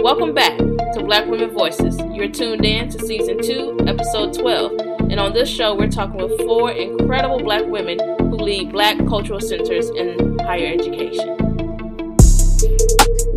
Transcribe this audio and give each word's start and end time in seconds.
Welcome 0.00 0.34
back 0.34 0.56
to 0.58 1.02
Black 1.04 1.26
Women 1.26 1.50
Voices. 1.50 1.98
You're 2.12 2.28
tuned 2.28 2.64
in 2.64 2.88
to 2.90 2.98
season 3.06 3.42
2, 3.42 3.78
episode 3.86 4.34
12. 4.34 4.72
And 5.10 5.18
on 5.18 5.32
this 5.32 5.48
show, 5.48 5.74
we're 5.74 5.90
talking 5.90 6.18
with 6.18 6.40
four 6.42 6.70
incredible 6.70 7.40
black 7.40 7.64
women 7.66 7.98
who 8.18 8.36
lead 8.36 8.72
black 8.72 8.98
cultural 9.08 9.40
centers 9.40 9.88
in 9.90 10.38
higher 10.40 10.72
education. 10.72 11.36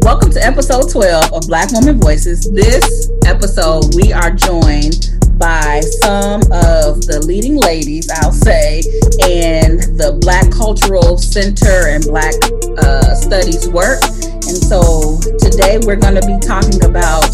Welcome 0.01 0.31
to 0.31 0.45
episode 0.45 0.89
12 0.89 1.33
of 1.33 1.47
Black 1.47 1.71
Women 1.71 1.99
Voices. 1.99 2.51
This 2.51 3.09
episode, 3.25 3.95
we 3.95 4.13
are 4.13 4.31
joined 4.31 5.09
by 5.39 5.79
some 6.01 6.41
of 6.51 7.05
the 7.07 7.23
leading 7.25 7.55
ladies, 7.55 8.09
I'll 8.15 8.31
say, 8.31 8.79
in 9.23 9.77
the 9.97 10.17
Black 10.21 10.51
Cultural 10.51 11.17
Center 11.17 11.87
and 11.87 12.03
Black 12.03 12.35
uh, 12.77 13.15
Studies 13.15 13.67
work. 13.69 14.01
And 14.71 14.83
so 14.83 15.19
today 15.39 15.79
we're 15.83 15.95
going 15.95 16.13
to 16.13 16.27
be 16.27 16.37
talking 16.45 16.83
about 16.85 17.27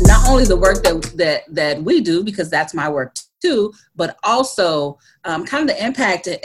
not 0.00 0.26
only 0.26 0.44
the 0.44 0.56
work 0.56 0.82
that, 0.84 1.12
that, 1.16 1.42
that 1.48 1.82
we 1.82 2.00
do, 2.00 2.24
because 2.24 2.48
that's 2.48 2.72
my 2.72 2.88
work 2.88 3.14
too, 3.42 3.74
but 3.94 4.16
also 4.22 4.98
um, 5.24 5.44
kind 5.44 5.68
of 5.68 5.76
the 5.76 5.84
impact 5.84 6.28
of, 6.28 6.38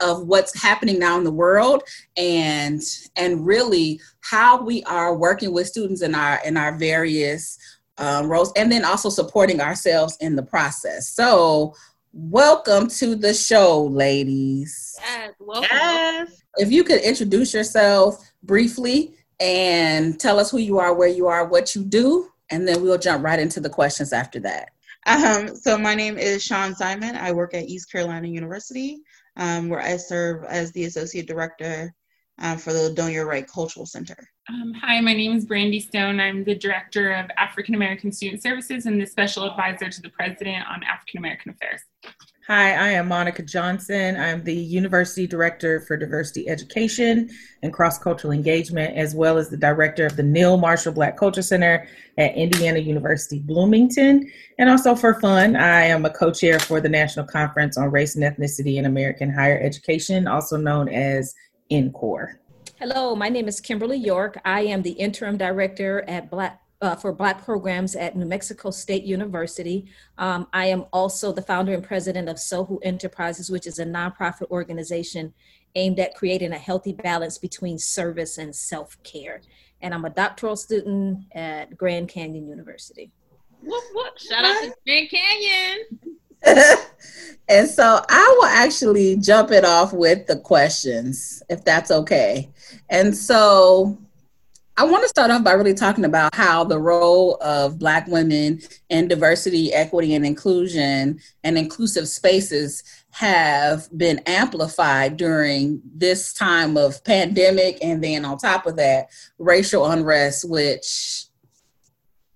of 0.00 0.26
what's 0.26 0.60
happening 0.60 0.98
now 0.98 1.16
in 1.16 1.24
the 1.24 1.32
world 1.32 1.82
and 2.18 2.82
and 3.16 3.46
really 3.46 4.00
how 4.20 4.62
we 4.62 4.82
are 4.84 5.16
working 5.16 5.52
with 5.52 5.66
students 5.66 6.02
in 6.02 6.14
our 6.14 6.40
in 6.44 6.58
our 6.58 6.76
various 6.76 7.58
um, 7.96 8.26
roles, 8.26 8.52
and 8.56 8.70
then 8.70 8.84
also 8.84 9.08
supporting 9.08 9.60
ourselves 9.60 10.16
in 10.20 10.36
the 10.36 10.42
process. 10.42 11.08
So, 11.08 11.74
welcome 12.12 12.88
to 12.88 13.14
the 13.14 13.32
show, 13.32 13.84
ladies. 13.84 14.96
Yes, 15.00 15.32
welcome. 15.38 15.68
Yes. 15.70 16.42
If 16.56 16.70
you 16.70 16.84
could 16.84 17.00
introduce 17.00 17.54
yourself 17.54 18.18
briefly 18.42 19.14
and 19.40 20.20
tell 20.20 20.38
us 20.38 20.50
who 20.50 20.58
you 20.58 20.78
are, 20.78 20.94
where 20.94 21.08
you 21.08 21.26
are, 21.26 21.46
what 21.46 21.74
you 21.74 21.82
do, 21.82 22.30
and 22.50 22.68
then 22.68 22.82
we'll 22.82 22.98
jump 22.98 23.24
right 23.24 23.38
into 23.38 23.60
the 23.60 23.70
questions 23.70 24.12
after 24.12 24.38
that. 24.40 24.70
Um, 25.06 25.56
so 25.56 25.78
my 25.78 25.94
name 25.94 26.18
is 26.18 26.42
Sean 26.42 26.74
Simon. 26.74 27.16
I 27.16 27.32
work 27.32 27.54
at 27.54 27.64
East 27.64 27.90
Carolina 27.90 28.28
University, 28.28 28.98
um, 29.36 29.68
where 29.70 29.80
I 29.80 29.96
serve 29.96 30.44
as 30.44 30.72
the 30.72 30.84
associate 30.84 31.26
director 31.26 31.94
um, 32.38 32.58
for 32.58 32.72
the 32.72 32.90
Ledonia 32.90 33.26
Wright 33.26 33.46
Cultural 33.46 33.86
Center. 33.86 34.16
Um, 34.48 34.74
hi, 34.74 35.00
my 35.00 35.14
name 35.14 35.36
is 35.36 35.46
Brandy 35.46 35.80
Stone. 35.80 36.20
I'm 36.20 36.44
the 36.44 36.54
Director 36.54 37.12
of 37.12 37.30
African 37.36 37.74
American 37.74 38.12
Student 38.12 38.42
Services 38.42 38.86
and 38.86 39.00
the 39.00 39.06
Special 39.06 39.44
Advisor 39.44 39.88
to 39.88 40.02
the 40.02 40.10
President 40.10 40.66
on 40.68 40.82
African 40.82 41.18
American 41.18 41.52
Affairs. 41.52 41.82
Hi, 42.46 42.72
I 42.72 42.88
am 42.92 43.08
Monica 43.08 43.42
Johnson. 43.42 44.16
I'm 44.16 44.42
the 44.42 44.54
University 44.54 45.26
Director 45.26 45.80
for 45.80 45.98
Diversity 45.98 46.48
Education 46.48 47.28
and 47.62 47.70
Cross 47.70 47.98
Cultural 47.98 48.32
Engagement, 48.32 48.96
as 48.96 49.14
well 49.14 49.36
as 49.36 49.50
the 49.50 49.58
Director 49.58 50.06
of 50.06 50.16
the 50.16 50.22
Neal 50.22 50.56
Marshall 50.56 50.94
Black 50.94 51.18
Culture 51.18 51.42
Center 51.42 51.86
at 52.16 52.34
Indiana 52.34 52.78
University 52.78 53.40
Bloomington. 53.40 54.32
And 54.58 54.70
also 54.70 54.94
for 54.94 55.20
fun, 55.20 55.54
I 55.54 55.82
am 55.82 56.06
a 56.06 56.10
co 56.10 56.32
chair 56.32 56.58
for 56.58 56.80
the 56.80 56.88
National 56.88 57.26
Conference 57.26 57.76
on 57.76 57.90
Race 57.90 58.16
and 58.16 58.24
Ethnicity 58.24 58.76
in 58.76 58.86
American 58.86 59.30
Higher 59.30 59.60
Education, 59.60 60.26
also 60.26 60.56
known 60.56 60.88
as 60.88 61.34
NCORE. 61.70 62.36
Hello, 62.78 63.14
my 63.14 63.28
name 63.28 63.48
is 63.48 63.60
Kimberly 63.60 63.98
York. 63.98 64.40
I 64.46 64.62
am 64.62 64.80
the 64.80 64.92
interim 64.92 65.36
director 65.36 66.04
at 66.08 66.30
Black 66.30 66.58
uh, 66.80 66.96
for 66.96 67.12
Black 67.12 67.44
programs 67.44 67.94
at 67.94 68.16
New 68.16 68.24
Mexico 68.24 68.70
State 68.70 69.04
University. 69.04 69.86
Um, 70.18 70.46
I 70.52 70.66
am 70.66 70.86
also 70.92 71.32
the 71.32 71.42
founder 71.42 71.72
and 71.74 71.84
president 71.84 72.28
of 72.28 72.36
Sohu 72.36 72.78
Enterprises, 72.82 73.50
which 73.50 73.66
is 73.66 73.78
a 73.78 73.84
nonprofit 73.84 74.50
organization 74.50 75.34
aimed 75.74 76.00
at 76.00 76.14
creating 76.14 76.52
a 76.52 76.58
healthy 76.58 76.92
balance 76.92 77.38
between 77.38 77.78
service 77.78 78.38
and 78.38 78.54
self 78.54 79.00
care. 79.02 79.42
And 79.82 79.94
I'm 79.94 80.04
a 80.04 80.10
doctoral 80.10 80.56
student 80.56 81.24
at 81.32 81.76
Grand 81.76 82.08
Canyon 82.08 82.48
University. 82.48 83.10
Whoop, 83.62 83.84
whoop. 83.94 84.18
Shout 84.18 84.44
out 84.44 84.62
to 84.62 84.74
Grand 84.86 85.10
Canyon. 85.10 86.16
and 87.48 87.68
so 87.68 88.02
I 88.08 88.36
will 88.38 88.46
actually 88.46 89.16
jump 89.16 89.50
it 89.50 89.64
off 89.64 89.92
with 89.92 90.26
the 90.26 90.38
questions, 90.38 91.42
if 91.50 91.64
that's 91.64 91.90
okay. 91.90 92.50
And 92.88 93.14
so 93.14 93.98
I 94.80 94.84
want 94.84 95.02
to 95.02 95.08
start 95.08 95.30
off 95.30 95.44
by 95.44 95.52
really 95.52 95.74
talking 95.74 96.06
about 96.06 96.34
how 96.34 96.64
the 96.64 96.78
role 96.78 97.36
of 97.42 97.78
Black 97.78 98.06
women 98.06 98.60
in 98.88 99.08
diversity, 99.08 99.74
equity, 99.74 100.14
and 100.14 100.24
inclusion 100.24 101.20
and 101.44 101.58
inclusive 101.58 102.08
spaces 102.08 102.82
have 103.10 103.90
been 103.94 104.20
amplified 104.20 105.18
during 105.18 105.82
this 105.84 106.32
time 106.32 106.78
of 106.78 107.04
pandemic. 107.04 107.76
And 107.84 108.02
then 108.02 108.24
on 108.24 108.38
top 108.38 108.64
of 108.64 108.76
that, 108.76 109.10
racial 109.38 109.84
unrest, 109.84 110.48
which 110.48 111.26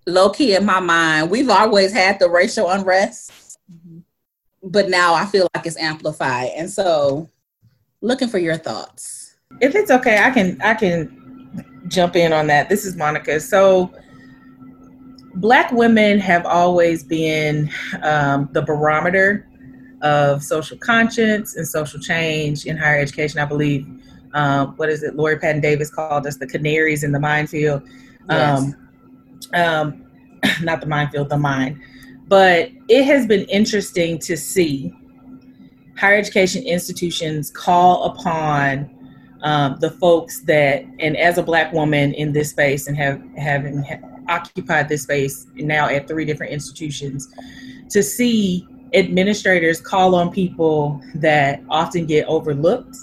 low 0.05 0.29
key 0.29 0.53
in 0.53 0.67
my 0.67 0.79
mind, 0.79 1.31
we've 1.31 1.49
always 1.49 1.91
had 1.91 2.19
the 2.19 2.29
racial 2.29 2.69
unrest 2.69 3.57
mm-hmm. 3.73 4.01
but 4.61 4.87
now 4.87 5.15
I 5.15 5.25
feel 5.25 5.47
like 5.55 5.65
it's 5.65 5.79
amplified. 5.79 6.51
And 6.55 6.69
so 6.69 7.27
looking 8.01 8.27
for 8.27 8.37
your 8.37 8.57
thoughts. 8.57 9.35
If 9.61 9.73
it's 9.73 9.89
okay, 9.89 10.19
I 10.19 10.29
can 10.29 10.61
I 10.61 10.75
can 10.75 11.24
jump 11.87 12.15
in 12.15 12.33
on 12.33 12.47
that. 12.47 12.69
This 12.69 12.85
is 12.85 12.95
Monica. 12.95 13.39
So 13.39 13.93
black 15.35 15.71
women 15.71 16.19
have 16.19 16.45
always 16.45 17.03
been 17.03 17.69
um, 18.01 18.49
the 18.51 18.61
barometer 18.61 19.47
of 20.01 20.43
social 20.43 20.77
conscience 20.77 21.55
and 21.55 21.67
social 21.67 21.99
change 21.99 22.65
in 22.65 22.77
higher 22.77 22.99
education. 22.99 23.39
I 23.39 23.45
believe, 23.45 23.87
um, 24.33 24.73
what 24.77 24.89
is 24.89 25.03
it? 25.03 25.15
Lori 25.15 25.37
Patton 25.37 25.61
Davis 25.61 25.89
called 25.89 26.27
us 26.27 26.37
the 26.37 26.47
canaries 26.47 27.03
in 27.03 27.11
the 27.11 27.19
minefield. 27.19 27.87
Yes. 28.29 28.73
Um, 29.53 29.61
um, 29.61 30.05
not 30.61 30.81
the 30.81 30.87
minefield, 30.87 31.29
the 31.29 31.37
mine. 31.37 31.81
But 32.27 32.71
it 32.89 33.03
has 33.05 33.27
been 33.27 33.43
interesting 33.43 34.17
to 34.19 34.35
see 34.35 34.93
higher 35.97 36.17
education 36.17 36.63
institutions 36.63 37.51
call 37.51 38.05
upon 38.05 38.94
um, 39.45 39.77
the 39.79 39.91
folks 39.91 40.41
that, 40.41 40.83
and 40.99 41.15
as 41.15 41.37
a 41.37 41.43
black 41.43 41.71
woman 41.71 42.13
in 42.15 42.33
this 42.33 42.49
space 42.49 42.87
and 42.87 42.97
have 42.97 43.21
having 43.37 43.83
ha- 43.83 43.99
occupied 44.27 44.89
this 44.89 45.03
space 45.03 45.45
now 45.53 45.87
at 45.87 46.07
three 46.07 46.25
different 46.25 46.51
institutions, 46.51 47.31
to 47.91 48.01
see 48.01 48.67
administrators 48.95 49.79
call 49.79 50.15
on 50.15 50.31
people 50.31 50.99
that 51.13 51.61
often 51.69 52.07
get 52.07 52.25
overlooked, 52.25 52.97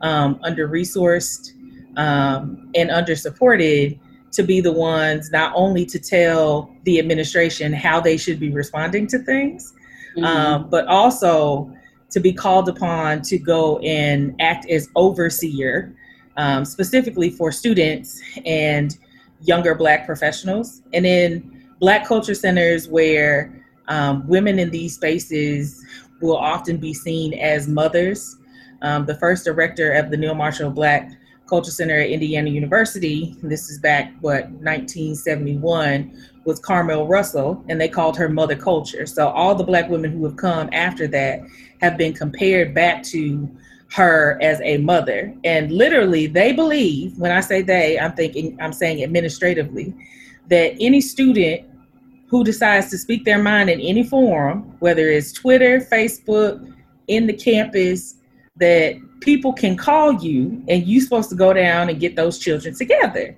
um, 0.00 0.40
under 0.42 0.68
resourced, 0.68 1.52
um, 1.96 2.68
and 2.74 2.90
under 2.90 3.14
supported 3.14 3.98
to 4.32 4.42
be 4.42 4.60
the 4.60 4.72
ones 4.72 5.30
not 5.30 5.52
only 5.54 5.86
to 5.86 6.00
tell 6.00 6.74
the 6.82 6.98
administration 6.98 7.72
how 7.72 8.00
they 8.00 8.16
should 8.16 8.40
be 8.40 8.50
responding 8.50 9.06
to 9.06 9.20
things, 9.20 9.72
mm-hmm. 10.16 10.24
um, 10.24 10.68
but 10.68 10.84
also 10.88 11.72
to 12.10 12.20
be 12.20 12.32
called 12.32 12.68
upon 12.68 13.22
to 13.22 13.38
go 13.38 13.78
and 13.78 14.34
act 14.40 14.68
as 14.70 14.88
overseer, 14.94 15.94
um, 16.36 16.64
specifically 16.64 17.30
for 17.30 17.50
students 17.50 18.20
and 18.44 18.98
younger 19.42 19.74
Black 19.74 20.06
professionals. 20.06 20.82
And 20.92 21.06
in 21.06 21.64
Black 21.80 22.06
culture 22.06 22.34
centers 22.34 22.88
where 22.88 23.64
um, 23.88 24.26
women 24.26 24.58
in 24.58 24.70
these 24.70 24.94
spaces 24.94 25.84
will 26.20 26.36
often 26.36 26.78
be 26.78 26.94
seen 26.94 27.34
as 27.34 27.68
mothers. 27.68 28.36
Um, 28.82 29.06
the 29.06 29.16
first 29.16 29.44
director 29.44 29.92
of 29.92 30.10
the 30.10 30.16
Neal 30.16 30.34
Marshall 30.34 30.70
Black 30.70 31.10
Culture 31.48 31.70
Center 31.70 32.00
at 32.00 32.10
Indiana 32.10 32.50
University, 32.50 33.36
this 33.42 33.70
is 33.70 33.78
back, 33.78 34.12
what, 34.20 34.44
1971, 34.50 36.26
was 36.46 36.60
Carmel 36.60 37.06
Russell, 37.06 37.62
and 37.68 37.80
they 37.80 37.88
called 37.88 38.16
her 38.16 38.28
Mother 38.28 38.56
Culture. 38.56 39.04
So 39.04 39.28
all 39.28 39.54
the 39.54 39.64
black 39.64 39.90
women 39.90 40.12
who 40.12 40.24
have 40.24 40.36
come 40.36 40.70
after 40.72 41.06
that 41.08 41.40
have 41.80 41.98
been 41.98 42.12
compared 42.12 42.72
back 42.72 43.02
to 43.04 43.50
her 43.92 44.38
as 44.40 44.60
a 44.62 44.78
mother. 44.78 45.34
And 45.44 45.72
literally, 45.72 46.26
they 46.26 46.52
believe, 46.52 47.18
when 47.18 47.32
I 47.32 47.40
say 47.40 47.62
they, 47.62 47.98
I'm 47.98 48.14
thinking, 48.14 48.56
I'm 48.60 48.72
saying 48.72 49.02
administratively, 49.02 49.94
that 50.48 50.76
any 50.80 51.00
student 51.00 51.68
who 52.28 52.44
decides 52.44 52.90
to 52.90 52.98
speak 52.98 53.24
their 53.24 53.42
mind 53.42 53.70
in 53.70 53.80
any 53.80 54.04
forum, 54.04 54.76
whether 54.80 55.08
it's 55.08 55.32
Twitter, 55.32 55.80
Facebook, 55.80 56.72
in 57.08 57.26
the 57.26 57.32
campus, 57.32 58.16
that 58.56 58.96
people 59.20 59.52
can 59.52 59.76
call 59.76 60.12
you 60.14 60.62
and 60.68 60.86
you're 60.86 61.02
supposed 61.02 61.28
to 61.30 61.36
go 61.36 61.52
down 61.52 61.88
and 61.88 62.00
get 62.00 62.16
those 62.16 62.38
children 62.38 62.74
together. 62.74 63.36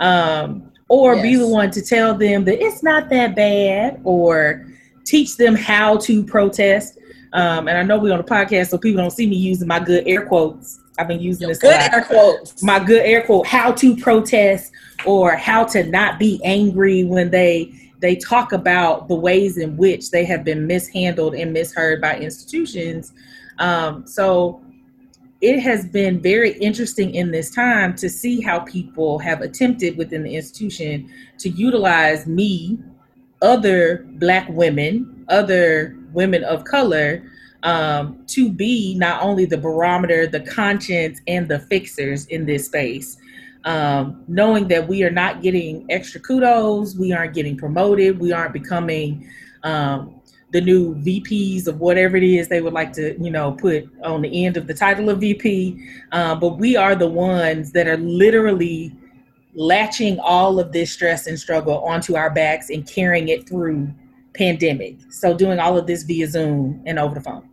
Um, 0.00 0.67
or 0.88 1.14
yes. 1.14 1.22
be 1.22 1.36
the 1.36 1.46
one 1.46 1.70
to 1.70 1.82
tell 1.82 2.14
them 2.14 2.44
that 2.44 2.62
it's 2.62 2.82
not 2.82 3.08
that 3.10 3.36
bad 3.36 4.00
or 4.04 4.66
teach 5.04 5.36
them 5.36 5.54
how 5.54 5.96
to 5.98 6.24
protest. 6.24 6.98
Um, 7.32 7.68
and 7.68 7.76
I 7.76 7.82
know 7.82 7.98
we're 7.98 8.12
on 8.12 8.20
a 8.20 8.24
podcast, 8.24 8.68
so 8.68 8.78
people 8.78 9.02
don't 9.02 9.10
see 9.10 9.26
me 9.26 9.36
using 9.36 9.68
my 9.68 9.80
good 9.80 10.06
air 10.06 10.26
quotes. 10.26 10.80
I've 10.98 11.08
been 11.08 11.20
using 11.20 11.48
this 11.48 11.58
good 11.58 11.74
air 11.74 12.04
quotes. 12.04 12.62
My 12.62 12.78
good 12.78 13.04
air 13.04 13.22
quote: 13.22 13.46
how 13.46 13.72
to 13.72 13.96
protest 13.96 14.72
or 15.06 15.36
how 15.36 15.64
to 15.64 15.84
not 15.84 16.18
be 16.18 16.40
angry 16.42 17.04
when 17.04 17.30
they 17.30 17.72
they 18.00 18.16
talk 18.16 18.52
about 18.52 19.08
the 19.08 19.14
ways 19.14 19.58
in 19.58 19.76
which 19.76 20.10
they 20.10 20.24
have 20.24 20.44
been 20.44 20.66
mishandled 20.66 21.34
and 21.34 21.52
misheard 21.52 22.00
by 22.00 22.16
institutions. 22.18 23.12
Um, 23.58 24.06
so 24.06 24.60
it 25.40 25.60
has 25.60 25.86
been 25.86 26.20
very 26.20 26.52
interesting 26.58 27.14
in 27.14 27.30
this 27.30 27.50
time 27.50 27.94
to 27.96 28.08
see 28.08 28.40
how 28.40 28.60
people 28.60 29.18
have 29.20 29.40
attempted 29.40 29.96
within 29.96 30.24
the 30.24 30.34
institution 30.34 31.12
to 31.38 31.48
utilize 31.48 32.26
me, 32.26 32.78
other 33.40 34.04
Black 34.14 34.48
women, 34.48 35.24
other 35.28 35.96
women 36.12 36.42
of 36.42 36.64
color, 36.64 37.22
um, 37.62 38.24
to 38.26 38.50
be 38.50 38.94
not 38.96 39.22
only 39.22 39.44
the 39.44 39.58
barometer, 39.58 40.26
the 40.26 40.40
conscience, 40.40 41.20
and 41.28 41.48
the 41.48 41.60
fixers 41.60 42.26
in 42.26 42.46
this 42.46 42.66
space. 42.66 43.16
Um, 43.64 44.24
knowing 44.28 44.68
that 44.68 44.88
we 44.88 45.02
are 45.04 45.10
not 45.10 45.42
getting 45.42 45.86
extra 45.90 46.20
kudos, 46.20 46.96
we 46.96 47.12
aren't 47.12 47.34
getting 47.34 47.56
promoted, 47.56 48.18
we 48.18 48.32
aren't 48.32 48.52
becoming 48.52 49.28
um, 49.62 50.20
the 50.50 50.60
new 50.60 50.94
VPs 50.96 51.66
of 51.66 51.78
whatever 51.80 52.16
it 52.16 52.22
is 52.22 52.48
they 52.48 52.60
would 52.62 52.72
like 52.72 52.92
to, 52.94 53.14
you 53.22 53.30
know, 53.30 53.52
put 53.52 53.88
on 54.02 54.22
the 54.22 54.46
end 54.46 54.56
of 54.56 54.66
the 54.66 54.74
title 54.74 55.10
of 55.10 55.20
VP. 55.20 55.78
Uh, 56.12 56.34
but 56.34 56.56
we 56.58 56.76
are 56.76 56.94
the 56.94 57.08
ones 57.08 57.70
that 57.72 57.86
are 57.86 57.98
literally 57.98 58.94
latching 59.54 60.18
all 60.20 60.58
of 60.58 60.72
this 60.72 60.90
stress 60.92 61.26
and 61.26 61.38
struggle 61.38 61.80
onto 61.84 62.16
our 62.16 62.30
backs 62.30 62.70
and 62.70 62.86
carrying 62.88 63.28
it 63.28 63.46
through 63.48 63.88
pandemic. 64.34 64.96
So 65.10 65.36
doing 65.36 65.58
all 65.58 65.76
of 65.76 65.86
this 65.86 66.02
via 66.04 66.26
Zoom 66.28 66.82
and 66.86 66.98
over 66.98 67.14
the 67.14 67.20
phone. 67.20 67.48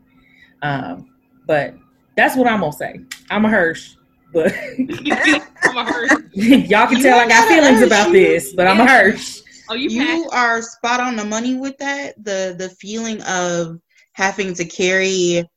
Um, 0.61 1.09
but 1.47 1.73
that's 2.15 2.35
what 2.37 2.47
I'm 2.47 2.61
gonna 2.61 2.71
say. 2.71 3.01
I'm 3.29 3.43
a 3.45 3.49
Hirsch, 3.49 3.95
but 4.31 4.53
I'm 4.77 5.77
a 5.77 5.83
Hirsch. 5.85 6.11
y'all 6.33 6.87
can 6.87 6.97
You 6.97 7.03
tell 7.03 7.19
I 7.19 7.27
got 7.27 7.47
feelings 7.47 7.81
about 7.81 8.07
you- 8.07 8.13
this, 8.13 8.53
but 8.53 8.67
I'm 8.67 8.79
a 8.79 8.87
Hirsch. 8.87 9.41
Oh, 9.69 9.73
you, 9.73 9.89
you 9.89 10.29
are 10.29 10.61
spot 10.61 10.99
on 10.99 11.15
the 11.15 11.25
money 11.25 11.55
with 11.55 11.77
that. 11.77 12.23
The 12.23 12.55
the 12.57 12.69
feeling 12.69 13.21
of 13.23 13.79
having 14.13 14.53
to 14.55 14.65
carry 14.65 15.47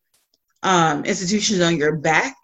um, 0.62 1.04
institutions 1.04 1.60
on 1.60 1.76
your 1.76 1.96
back, 1.96 2.36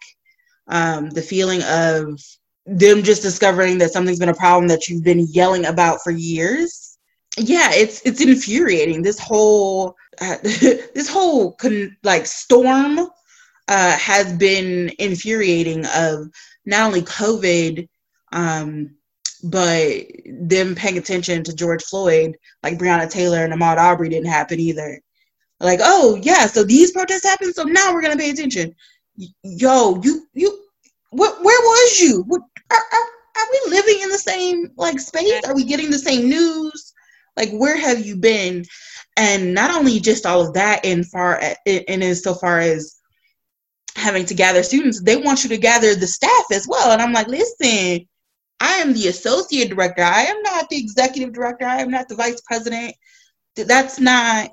um, 0.67 1.09
the 1.09 1.21
feeling 1.21 1.61
of 1.63 2.19
them 2.65 3.03
just 3.03 3.21
discovering 3.21 3.77
that 3.77 3.91
something's 3.91 4.19
been 4.19 4.29
a 4.29 4.33
problem 4.33 4.67
that 4.67 4.87
you've 4.87 5.03
been 5.03 5.27
yelling 5.31 5.65
about 5.65 6.01
for 6.03 6.11
years. 6.11 6.97
Yeah, 7.37 7.69
it's 7.73 8.01
it's 8.05 8.21
infuriating. 8.21 9.01
This 9.01 9.19
whole 9.19 9.95
uh, 10.21 10.37
this 10.43 11.09
whole 11.09 11.53
con- 11.53 11.97
like 12.03 12.25
storm 12.25 12.99
uh, 13.67 13.97
has 13.97 14.33
been 14.33 14.91
infuriating. 14.99 15.85
Of 15.95 16.29
not 16.65 16.87
only 16.87 17.01
COVID. 17.01 17.87
Um, 18.31 18.95
but 19.43 20.05
them 20.25 20.75
paying 20.75 20.97
attention 20.97 21.43
to 21.43 21.55
George 21.55 21.83
Floyd, 21.83 22.35
like 22.63 22.77
Breonna 22.77 23.09
Taylor 23.09 23.43
and 23.43 23.53
Ahmaud 23.53 23.77
Arbery, 23.77 24.09
didn't 24.09 24.27
happen 24.27 24.59
either. 24.59 24.99
Like, 25.59 25.79
oh 25.81 26.19
yeah, 26.21 26.45
so 26.47 26.63
these 26.63 26.91
protests 26.91 27.23
happened, 27.23 27.55
so 27.55 27.63
now 27.63 27.93
we're 27.93 28.01
gonna 28.01 28.17
pay 28.17 28.31
attention. 28.31 28.75
Yo, 29.43 30.01
you 30.03 30.27
you, 30.33 30.65
what? 31.11 31.43
Where 31.43 31.61
was 31.61 31.99
you? 31.99 32.23
What, 32.27 32.41
are, 32.69 32.77
are 32.77 33.05
are 33.37 33.47
we 33.51 33.75
living 33.75 34.01
in 34.01 34.09
the 34.09 34.17
same 34.17 34.71
like 34.77 34.99
space? 34.99 35.43
Are 35.45 35.55
we 35.55 35.63
getting 35.63 35.89
the 35.89 35.99
same 35.99 36.29
news? 36.29 36.93
Like, 37.37 37.51
where 37.51 37.77
have 37.77 38.05
you 38.05 38.15
been? 38.15 38.65
And 39.17 39.53
not 39.53 39.73
only 39.73 39.99
just 39.99 40.25
all 40.25 40.41
of 40.41 40.53
that, 40.53 40.83
in 40.83 41.03
far 41.03 41.41
in 41.65 42.01
as 42.01 42.23
so 42.23 42.33
far 42.33 42.59
as 42.59 42.99
having 43.95 44.25
to 44.25 44.33
gather 44.33 44.63
students, 44.63 45.01
they 45.01 45.15
want 45.17 45.43
you 45.43 45.49
to 45.49 45.57
gather 45.57 45.95
the 45.95 46.07
staff 46.07 46.45
as 46.51 46.67
well. 46.67 46.91
And 46.91 47.01
I'm 47.01 47.13
like, 47.13 47.27
listen, 47.27 48.07
I 48.59 48.75
am 48.75 48.93
the 48.93 49.07
associate 49.07 49.69
director. 49.69 50.03
I 50.03 50.23
am 50.23 50.41
not 50.41 50.69
the 50.69 50.77
executive 50.77 51.33
director. 51.33 51.65
I 51.65 51.81
am 51.81 51.91
not 51.91 52.07
the 52.07 52.15
vice 52.15 52.41
president. 52.41 52.95
That's 53.55 53.99
not 53.99 54.51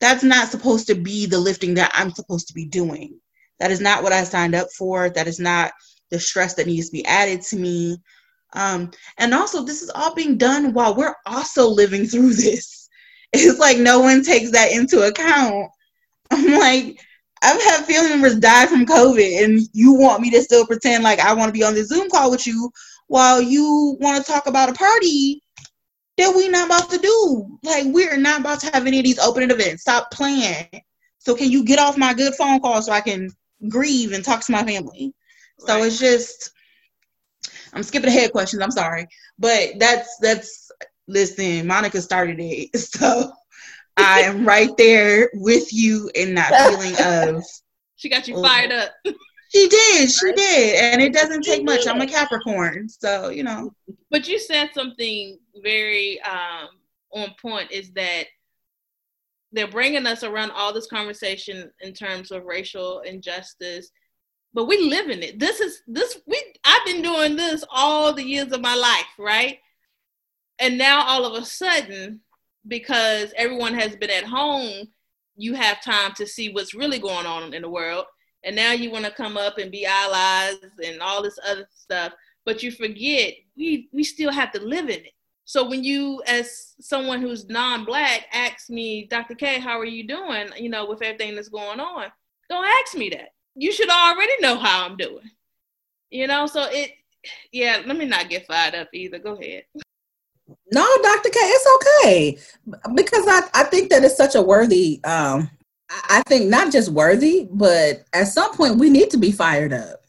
that's 0.00 0.24
not 0.24 0.48
supposed 0.48 0.88
to 0.88 0.96
be 0.96 1.26
the 1.26 1.38
lifting 1.38 1.74
that 1.74 1.92
I'm 1.94 2.10
supposed 2.10 2.48
to 2.48 2.54
be 2.54 2.66
doing. 2.66 3.20
That 3.60 3.70
is 3.70 3.80
not 3.80 4.02
what 4.02 4.12
I 4.12 4.24
signed 4.24 4.56
up 4.56 4.66
for. 4.76 5.08
That 5.10 5.28
is 5.28 5.38
not 5.38 5.70
the 6.10 6.18
stress 6.18 6.54
that 6.54 6.66
needs 6.66 6.86
to 6.86 6.92
be 6.92 7.06
added 7.06 7.42
to 7.42 7.56
me. 7.56 7.98
Um, 8.54 8.90
and 9.18 9.32
also, 9.32 9.62
this 9.64 9.80
is 9.80 9.90
all 9.94 10.14
being 10.14 10.36
done 10.36 10.72
while 10.72 10.96
we're 10.96 11.14
also 11.24 11.68
living 11.68 12.06
through 12.06 12.34
this. 12.34 12.80
It's 13.34 13.58
like 13.58 13.78
no 13.78 14.00
one 14.00 14.22
takes 14.22 14.50
that 14.50 14.72
into 14.72 15.06
account. 15.06 15.70
I'm 16.30 16.52
like, 16.58 17.00
I've 17.42 17.62
had 17.62 17.86
family 17.86 18.10
members 18.10 18.38
die 18.38 18.66
from 18.66 18.84
COVID, 18.84 19.42
and 19.42 19.60
you 19.72 19.94
want 19.94 20.20
me 20.20 20.30
to 20.32 20.42
still 20.42 20.66
pretend 20.66 21.02
like 21.02 21.18
I 21.18 21.32
want 21.32 21.48
to 21.48 21.58
be 21.58 21.64
on 21.64 21.72
the 21.72 21.82
Zoom 21.82 22.10
call 22.10 22.30
with 22.30 22.46
you 22.46 22.70
while 23.12 23.42
you 23.42 23.98
want 24.00 24.24
to 24.24 24.32
talk 24.32 24.46
about 24.46 24.70
a 24.70 24.72
party 24.72 25.42
that 26.16 26.34
we 26.34 26.48
not 26.48 26.64
about 26.64 26.88
to 26.88 26.96
do. 26.96 27.58
Like 27.62 27.84
we're 27.88 28.16
not 28.16 28.40
about 28.40 28.60
to 28.60 28.70
have 28.72 28.86
any 28.86 29.00
of 29.00 29.04
these 29.04 29.18
opening 29.18 29.50
events. 29.50 29.82
Stop 29.82 30.10
playing. 30.10 30.66
So 31.18 31.34
can 31.34 31.50
you 31.50 31.62
get 31.62 31.78
off 31.78 31.98
my 31.98 32.14
good 32.14 32.34
phone 32.34 32.60
call 32.60 32.80
so 32.80 32.90
I 32.90 33.02
can 33.02 33.28
grieve 33.68 34.12
and 34.12 34.24
talk 34.24 34.40
to 34.46 34.52
my 34.52 34.64
family? 34.64 35.12
So 35.58 35.82
it's 35.82 35.98
just 36.00 36.52
I'm 37.74 37.82
skipping 37.82 38.08
ahead 38.08 38.32
questions. 38.32 38.62
I'm 38.62 38.70
sorry. 38.70 39.08
But 39.38 39.78
that's 39.78 40.16
that's 40.22 40.70
listen, 41.06 41.66
Monica 41.66 42.00
started 42.00 42.38
it. 42.40 42.70
So 42.78 43.30
I 43.98 44.22
am 44.22 44.46
right 44.48 44.74
there 44.78 45.28
with 45.34 45.70
you 45.70 46.10
in 46.14 46.36
that 46.36 46.70
feeling 46.70 46.94
of 47.36 47.44
She 47.96 48.08
got 48.08 48.26
you 48.26 48.42
fired 48.42 48.72
up. 48.72 48.92
she 49.54 49.68
did, 49.68 50.10
she 50.10 50.32
did. 50.32 50.76
And 50.76 51.02
it 51.02 51.12
doesn't 51.12 51.42
take 51.42 51.64
much. 51.64 51.86
I'm 51.86 52.00
a 52.00 52.06
Capricorn. 52.06 52.88
So, 52.88 53.28
you 53.28 53.42
know. 53.42 53.74
But 54.10 54.28
you 54.28 54.38
said 54.38 54.70
something 54.74 55.38
very 55.62 56.20
um, 56.22 56.68
on 57.12 57.34
point 57.40 57.70
is 57.70 57.90
that 57.92 58.24
they're 59.52 59.68
bringing 59.68 60.06
us 60.06 60.24
around 60.24 60.50
all 60.52 60.72
this 60.72 60.86
conversation 60.86 61.70
in 61.80 61.92
terms 61.92 62.30
of 62.30 62.44
racial 62.44 63.00
injustice, 63.00 63.90
but 64.54 64.64
we 64.64 64.78
live 64.78 65.10
in 65.10 65.22
it. 65.22 65.38
This 65.38 65.60
is 65.60 65.82
this 65.86 66.18
we 66.26 66.42
I've 66.64 66.86
been 66.86 67.02
doing 67.02 67.36
this 67.36 67.62
all 67.70 68.12
the 68.14 68.24
years 68.24 68.52
of 68.52 68.62
my 68.62 68.74
life, 68.74 69.06
right? 69.18 69.58
And 70.58 70.78
now 70.78 71.04
all 71.06 71.26
of 71.26 71.40
a 71.40 71.44
sudden, 71.44 72.20
because 72.66 73.32
everyone 73.36 73.74
has 73.74 73.96
been 73.96 74.10
at 74.10 74.24
home, 74.24 74.88
you 75.36 75.54
have 75.54 75.82
time 75.82 76.12
to 76.16 76.26
see 76.26 76.50
what's 76.50 76.74
really 76.74 76.98
going 76.98 77.26
on 77.26 77.52
in 77.52 77.62
the 77.62 77.68
world. 77.68 78.06
And 78.44 78.56
now 78.56 78.72
you 78.72 78.90
want 78.90 79.04
to 79.04 79.10
come 79.10 79.36
up 79.36 79.58
and 79.58 79.70
be 79.70 79.86
allies 79.86 80.56
and 80.84 81.00
all 81.00 81.22
this 81.22 81.38
other 81.46 81.68
stuff 81.74 82.12
but 82.44 82.62
you 82.62 82.70
forget 82.70 83.34
we 83.56 83.88
we 83.92 84.04
still 84.04 84.32
have 84.32 84.52
to 84.52 84.60
live 84.60 84.88
in 84.88 85.00
it. 85.00 85.12
So 85.44 85.68
when 85.68 85.82
you, 85.82 86.22
as 86.26 86.74
someone 86.80 87.20
who's 87.20 87.48
non-black, 87.48 88.26
ask 88.32 88.70
me, 88.70 89.06
Dr. 89.06 89.34
K, 89.34 89.58
how 89.58 89.78
are 89.78 89.84
you 89.84 90.06
doing? 90.06 90.48
You 90.56 90.68
know, 90.68 90.86
with 90.86 91.02
everything 91.02 91.34
that's 91.34 91.48
going 91.48 91.80
on, 91.80 92.06
don't 92.48 92.64
ask 92.64 92.96
me 92.96 93.10
that. 93.10 93.32
You 93.56 93.72
should 93.72 93.90
already 93.90 94.32
know 94.40 94.56
how 94.56 94.86
I'm 94.86 94.96
doing. 94.96 95.28
You 96.10 96.28
know, 96.28 96.46
so 96.46 96.68
it, 96.70 96.92
yeah. 97.50 97.82
Let 97.84 97.96
me 97.96 98.06
not 98.06 98.30
get 98.30 98.46
fired 98.46 98.74
up 98.74 98.88
either. 98.92 99.18
Go 99.18 99.34
ahead. 99.34 99.64
No, 100.72 100.86
Dr. 101.02 101.30
K, 101.30 101.38
it's 101.38 102.04
okay. 102.04 102.38
Because 102.94 103.26
I, 103.26 103.42
I 103.52 103.64
think 103.64 103.90
that 103.90 104.04
it's 104.04 104.16
such 104.16 104.34
a 104.34 104.42
worthy 104.42 105.02
um 105.04 105.50
I 106.08 106.22
think 106.26 106.48
not 106.48 106.72
just 106.72 106.90
worthy, 106.90 107.48
but 107.50 108.04
at 108.12 108.28
some 108.28 108.54
point 108.54 108.78
we 108.78 108.90
need 108.90 109.10
to 109.10 109.18
be 109.18 109.32
fired 109.32 109.72
up. 109.72 110.02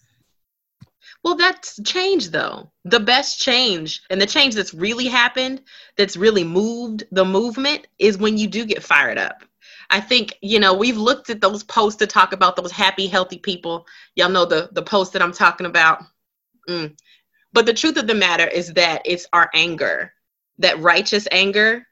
Well, 1.24 1.36
that's 1.36 1.80
change 1.84 2.30
though. 2.30 2.72
The 2.86 3.00
best 3.00 3.40
change 3.40 4.02
and 4.10 4.22
the 4.22 4.25
change 4.25 4.56
that's 4.56 4.74
really 4.74 5.08
happened, 5.08 5.62
that's 5.98 6.18
really 6.18 6.44
moved 6.44 7.06
the 7.12 7.25
movement, 7.25 7.88
is 7.98 8.18
when 8.18 8.38
you 8.38 8.48
do 8.48 8.66
get 8.66 8.84
fired 8.84 9.18
up. 9.18 9.44
I 9.90 10.02
think, 10.02 10.38
you 10.42 10.60
know, 10.60 10.74
we've 10.74 10.98
looked 10.98 11.30
at 11.30 11.40
those 11.40 11.63
posts 11.63 12.00
to 12.00 12.08
talk 12.08 12.34
about 12.34 12.56
those 12.56 12.72
happy, 12.72 13.08
healthy 13.08 13.38
people. 13.38 13.86
Y'all 14.16 14.30
know 14.30 14.46
the, 14.46 14.70
the 14.72 14.82
post 14.82 15.13
that 15.13 15.22
I'm 15.22 15.34
talking 15.34 15.66
about. 15.66 16.04
Mm. 16.68 16.96
But 17.54 17.66
the 17.66 17.74
truth 17.74 17.98
of 17.98 18.08
the 18.08 18.16
matter 18.16 18.48
is 18.48 18.74
that 18.74 19.04
it's 19.06 19.28
our 19.32 19.50
anger, 19.54 20.12
that 20.58 20.80
righteous 20.80 21.28
anger. 21.32 21.86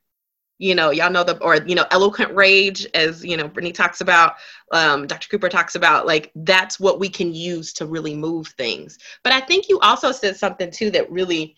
You 0.61 0.75
know, 0.75 0.91
y'all 0.91 1.11
know 1.11 1.23
the, 1.23 1.37
or, 1.39 1.55
you 1.55 1.73
know, 1.73 1.85
eloquent 1.89 2.35
rage, 2.35 2.85
as, 2.93 3.25
you 3.25 3.35
know, 3.35 3.49
Brittney 3.49 3.73
talks 3.73 4.01
about, 4.01 4.35
um, 4.71 5.07
Dr. 5.07 5.27
Cooper 5.27 5.49
talks 5.49 5.73
about, 5.73 6.05
like, 6.05 6.31
that's 6.35 6.79
what 6.79 6.99
we 6.99 7.09
can 7.09 7.33
use 7.33 7.73
to 7.73 7.87
really 7.87 8.15
move 8.15 8.49
things. 8.49 8.99
But 9.23 9.33
I 9.33 9.41
think 9.41 9.69
you 9.69 9.79
also 9.79 10.11
said 10.11 10.37
something 10.37 10.69
too 10.69 10.91
that 10.91 11.11
really, 11.11 11.55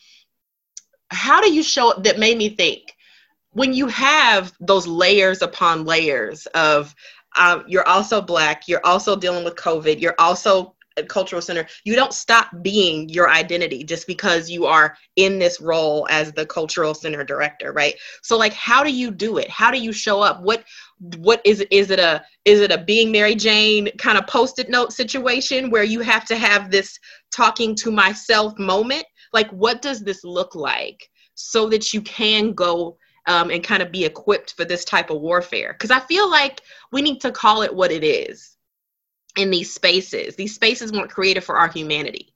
how 1.09 1.41
do 1.41 1.53
you 1.53 1.63
show 1.63 1.93
that 1.97 2.17
made 2.17 2.37
me 2.37 2.49
think 2.49 2.95
when 3.51 3.73
you 3.73 3.87
have 3.87 4.53
those 4.61 4.87
layers 4.87 5.41
upon 5.41 5.85
layers 5.85 6.45
of 6.47 6.95
um, 7.37 7.63
you're 7.67 7.87
also 7.87 8.21
black, 8.21 8.67
you're 8.67 8.85
also 8.85 9.15
dealing 9.15 9.43
with 9.43 9.55
COVID, 9.55 9.99
you're 9.99 10.15
also 10.19 10.72
cultural 11.07 11.41
center, 11.41 11.65
you 11.83 11.95
don't 11.95 12.13
stop 12.13 12.49
being 12.61 13.09
your 13.09 13.29
identity 13.29 13.83
just 13.83 14.05
because 14.07 14.49
you 14.49 14.65
are 14.65 14.95
in 15.15 15.39
this 15.39 15.59
role 15.59 16.07
as 16.09 16.31
the 16.33 16.45
cultural 16.45 16.93
center 16.93 17.23
director, 17.23 17.73
right? 17.73 17.95
So 18.21 18.37
like 18.37 18.53
how 18.53 18.83
do 18.83 18.93
you 18.93 19.11
do 19.11 19.37
it? 19.37 19.49
How 19.49 19.71
do 19.71 19.79
you 19.79 19.91
show 19.91 20.21
up? 20.21 20.41
What 20.41 20.63
what 21.17 21.41
is 21.43 21.61
it 21.61 21.67
is 21.71 21.89
it 21.91 21.99
a 21.99 22.23
is 22.45 22.61
it 22.61 22.71
a 22.71 22.77
being 22.77 23.11
Mary 23.11 23.35
Jane 23.35 23.89
kind 23.97 24.17
of 24.17 24.27
post-it 24.27 24.69
note 24.69 24.93
situation 24.93 25.69
where 25.69 25.83
you 25.83 26.01
have 26.01 26.25
to 26.25 26.35
have 26.35 26.69
this 26.69 26.97
talking 27.31 27.75
to 27.75 27.91
myself 27.91 28.57
moment? 28.59 29.05
Like 29.31 29.49
what 29.49 29.81
does 29.81 30.03
this 30.03 30.23
look 30.23 30.55
like 30.55 31.09
so 31.35 31.67
that 31.69 31.93
you 31.93 32.01
can 32.01 32.53
go 32.53 32.97
um, 33.25 33.49
and 33.49 33.63
kind 33.63 33.81
of 33.81 33.91
be 33.91 34.05
equipped 34.05 34.53
for 34.53 34.65
this 34.65 34.85
type 34.85 35.09
of 35.09 35.21
warfare? 35.21 35.73
Because 35.73 35.91
I 35.91 35.99
feel 36.01 36.29
like 36.29 36.61
we 36.91 37.01
need 37.01 37.19
to 37.21 37.31
call 37.31 37.63
it 37.63 37.73
what 37.73 37.91
it 37.91 38.03
is. 38.03 38.52
In 39.37 39.49
these 39.49 39.73
spaces. 39.73 40.35
These 40.35 40.55
spaces 40.55 40.91
weren't 40.91 41.09
created 41.09 41.43
for 41.43 41.57
our 41.57 41.67
humanity. 41.67 42.33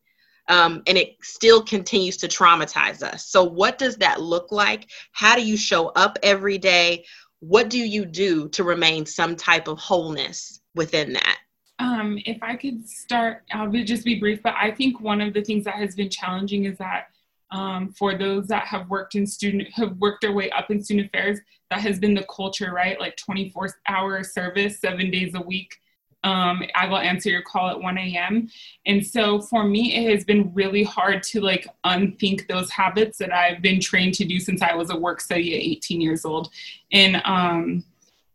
Um, 0.49 0.81
and 0.87 0.97
it 0.97 1.17
still 1.21 1.61
continues 1.61 2.17
to 2.17 2.27
traumatize 2.27 3.03
us. 3.03 3.25
So, 3.25 3.43
what 3.43 3.77
does 3.77 3.97
that 3.97 4.21
look 4.21 4.51
like? 4.51 4.89
How 5.11 5.35
do 5.35 5.45
you 5.45 5.57
show 5.57 5.87
up 5.89 6.17
every 6.23 6.57
day? 6.57 7.05
What 7.39 7.69
do 7.69 7.79
you 7.79 8.05
do 8.05 8.47
to 8.49 8.63
remain 8.63 9.05
some 9.05 9.35
type 9.35 9.67
of 9.67 9.77
wholeness 9.77 10.61
within 10.73 11.13
that? 11.13 11.37
Um, 11.79 12.17
if 12.25 12.41
I 12.41 12.55
could 12.55 12.87
start, 12.87 13.43
I'll 13.53 13.69
be, 13.69 13.83
just 13.83 14.05
be 14.05 14.19
brief, 14.19 14.41
but 14.41 14.55
I 14.59 14.71
think 14.71 14.99
one 14.99 15.21
of 15.21 15.33
the 15.33 15.43
things 15.43 15.65
that 15.65 15.75
has 15.75 15.95
been 15.95 16.09
challenging 16.09 16.65
is 16.65 16.77
that 16.77 17.07
um, 17.51 17.93
for 17.97 18.17
those 18.17 18.47
that 18.47 18.65
have 18.65 18.89
worked 18.89 19.15
in 19.15 19.27
student, 19.27 19.67
have 19.73 19.95
worked 19.97 20.21
their 20.21 20.33
way 20.33 20.49
up 20.51 20.71
in 20.71 20.83
student 20.83 21.07
affairs, 21.07 21.39
that 21.69 21.81
has 21.81 21.99
been 21.99 22.13
the 22.13 22.25
culture, 22.33 22.73
right? 22.73 22.99
Like 22.99 23.15
24 23.17 23.69
hour 23.87 24.23
service, 24.23 24.79
seven 24.79 25.11
days 25.11 25.33
a 25.35 25.41
week. 25.41 25.77
Um, 26.23 26.63
I 26.75 26.87
will 26.87 26.97
answer 26.97 27.29
your 27.29 27.43
call 27.43 27.69
at 27.69 27.79
1 27.79 27.97
a.m. 27.97 28.49
And 28.85 29.05
so 29.05 29.39
for 29.39 29.63
me, 29.63 29.95
it 29.95 30.11
has 30.13 30.25
been 30.25 30.53
really 30.53 30.83
hard 30.83 31.23
to 31.23 31.41
like 31.41 31.67
unthink 31.83 32.47
those 32.47 32.69
habits 32.69 33.17
that 33.19 33.31
I've 33.31 33.61
been 33.61 33.79
trained 33.79 34.15
to 34.15 34.25
do 34.25 34.39
since 34.39 34.61
I 34.61 34.73
was 34.73 34.89
a 34.89 34.97
work 34.97 35.21
study 35.21 35.55
at 35.55 35.61
18 35.61 36.01
years 36.01 36.25
old. 36.25 36.49
And 36.91 37.21
um, 37.23 37.83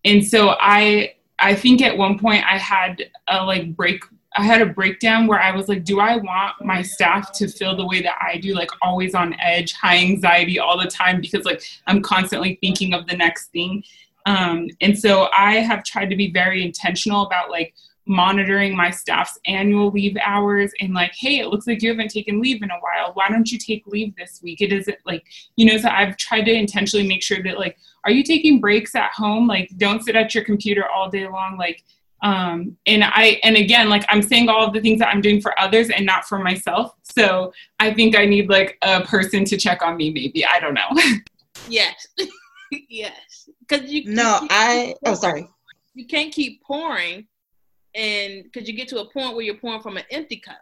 and 0.05 0.27
so 0.27 0.57
I 0.61 1.15
I 1.39 1.55
think 1.55 1.83
at 1.83 1.97
one 1.97 2.19
point 2.19 2.45
I 2.49 2.57
had 2.57 3.11
a 3.29 3.45
like 3.45 3.75
break 3.77 4.03
I 4.35 4.45
had 4.45 4.63
a 4.63 4.67
breakdown 4.67 5.27
where 5.27 5.41
I 5.41 5.55
was 5.55 5.69
like, 5.69 5.85
do 5.85 6.01
I 6.01 6.17
want 6.17 6.55
my 6.65 6.81
staff 6.81 7.33
to 7.35 7.49
feel 7.49 7.77
the 7.77 7.87
way 7.87 8.01
that 8.01 8.17
I 8.21 8.39
do, 8.39 8.55
like 8.55 8.71
always 8.81 9.15
on 9.15 9.35
edge, 9.39 9.75
high 9.75 9.99
anxiety 9.99 10.59
all 10.59 10.79
the 10.79 10.87
time 10.87 11.21
because 11.21 11.45
like 11.45 11.63
I'm 11.87 12.01
constantly 12.01 12.59
thinking 12.61 12.95
of 12.95 13.07
the 13.07 13.17
next 13.17 13.49
thing. 13.49 13.85
Um, 14.27 14.69
and 14.81 14.99
so 14.99 15.29
I 15.37 15.55
have 15.57 15.85
tried 15.85 16.11
to 16.11 16.17
be 16.17 16.31
very 16.31 16.65
intentional 16.65 17.27
about 17.27 17.51
like 17.51 17.75
monitoring 18.07 18.77
my 18.77 18.91
staff's 18.91 19.39
annual 19.47 19.91
leave 19.91 20.17
hours 20.25 20.73
and 20.81 20.93
like, 20.93 21.13
hey, 21.15 21.39
it 21.39 21.49
looks 21.49 21.67
like 21.67 21.83
you 21.83 21.89
haven't 21.89 22.11
taken 22.11 22.41
leave 22.41 22.63
in 22.63 22.71
a 22.71 22.79
while. 22.81 23.13
Why 23.15 23.29
don't 23.29 23.51
you 23.51 23.59
take 23.59 23.87
leave 23.87 24.15
this 24.17 24.41
week? 24.43 24.61
It 24.61 24.73
isn't 24.73 24.99
like, 25.07 25.25
you 25.57 25.67
know, 25.67 25.79
so 25.79 25.89
I've 25.89 26.17
tried 26.17 26.43
to 26.43 26.53
intentionally 26.53 27.07
make 27.07 27.23
sure 27.23 27.43
that 27.43 27.59
like, 27.59 27.77
are 28.05 28.11
you 28.11 28.25
taking 28.25 28.61
breaks 28.61 28.95
at 28.95 29.13
home? 29.13 29.47
Like, 29.47 29.71
don't 29.77 30.03
sit 30.03 30.17
at 30.17 30.35
your 30.35 30.45
computer 30.45 30.89
all 30.89 31.09
day 31.09 31.29
long. 31.29 31.57
Like, 31.57 31.85
um, 32.23 32.77
and 32.87 33.03
I 33.05 33.41
and 33.43 33.57
again, 33.57 33.89
like 33.89 34.05
I'm 34.09 34.23
saying 34.23 34.49
all 34.49 34.65
of 34.65 34.73
the 34.73 34.81
things 34.81 35.01
that 35.01 35.09
I'm 35.09 35.21
doing 35.21 35.41
for 35.41 35.59
others 35.59 35.91
and 35.91 36.07
not 36.07 36.25
for 36.25 36.39
myself. 36.39 36.95
So 37.03 37.53
I 37.81 37.93
think 37.93 38.17
I 38.17 38.27
need 38.27 38.49
like 38.49 38.79
a 38.83 39.03
person 39.03 39.45
to 39.47 39.57
check 39.57 39.83
on 39.83 39.97
me. 39.97 40.11
Maybe 40.11 40.47
I 40.47 40.61
don't 40.61 40.75
know. 40.75 40.89
yes, 41.69 42.07
yes, 42.89 43.13
because 43.69 43.91
you. 43.91 44.05
No, 44.07 44.41
you 44.43 44.49
I. 44.51 44.95
Oh, 45.05 45.15
sorry. 45.15 45.49
You 45.95 46.07
can't 46.07 46.33
keep 46.33 46.63
pouring 46.63 47.27
and 47.95 48.45
because 48.45 48.69
you 48.69 48.75
get 48.75 48.89
to 48.89 49.01
a 49.01 49.11
point 49.11 49.35
where 49.35 49.45
you're 49.45 49.57
pouring 49.57 49.83
from 49.83 49.97
an 49.97 50.05
empty 50.11 50.37
cup. 50.37 50.61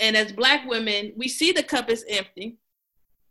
And 0.00 0.16
as 0.16 0.32
black 0.32 0.68
women, 0.68 1.12
we 1.16 1.28
see 1.28 1.52
the 1.52 1.62
cup 1.62 1.88
is 1.88 2.04
empty, 2.08 2.56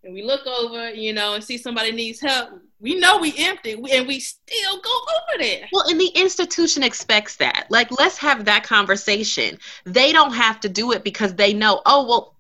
and 0.03 0.13
we 0.13 0.23
look 0.23 0.47
over, 0.47 0.89
you 0.91 1.13
know, 1.13 1.33
and 1.33 1.43
see 1.43 1.57
somebody 1.57 1.91
needs 1.91 2.21
help. 2.21 2.51
We 2.79 2.95
know 2.95 3.17
we 3.17 3.33
empty, 3.37 3.73
and 3.73 4.07
we 4.07 4.19
still 4.19 4.81
go 4.81 4.89
over 4.89 5.43
there. 5.43 5.67
Well, 5.73 5.89
and 5.89 5.99
the 5.99 6.11
institution 6.15 6.83
expects 6.83 7.35
that. 7.37 7.67
Like, 7.69 7.91
let's 7.91 8.17
have 8.17 8.45
that 8.45 8.63
conversation. 8.63 9.57
They 9.85 10.13
don't 10.13 10.33
have 10.33 10.59
to 10.61 10.69
do 10.69 10.93
it 10.93 11.03
because 11.03 11.35
they 11.35 11.53
know. 11.53 11.81
Oh, 11.85 12.07
well, 12.07 12.37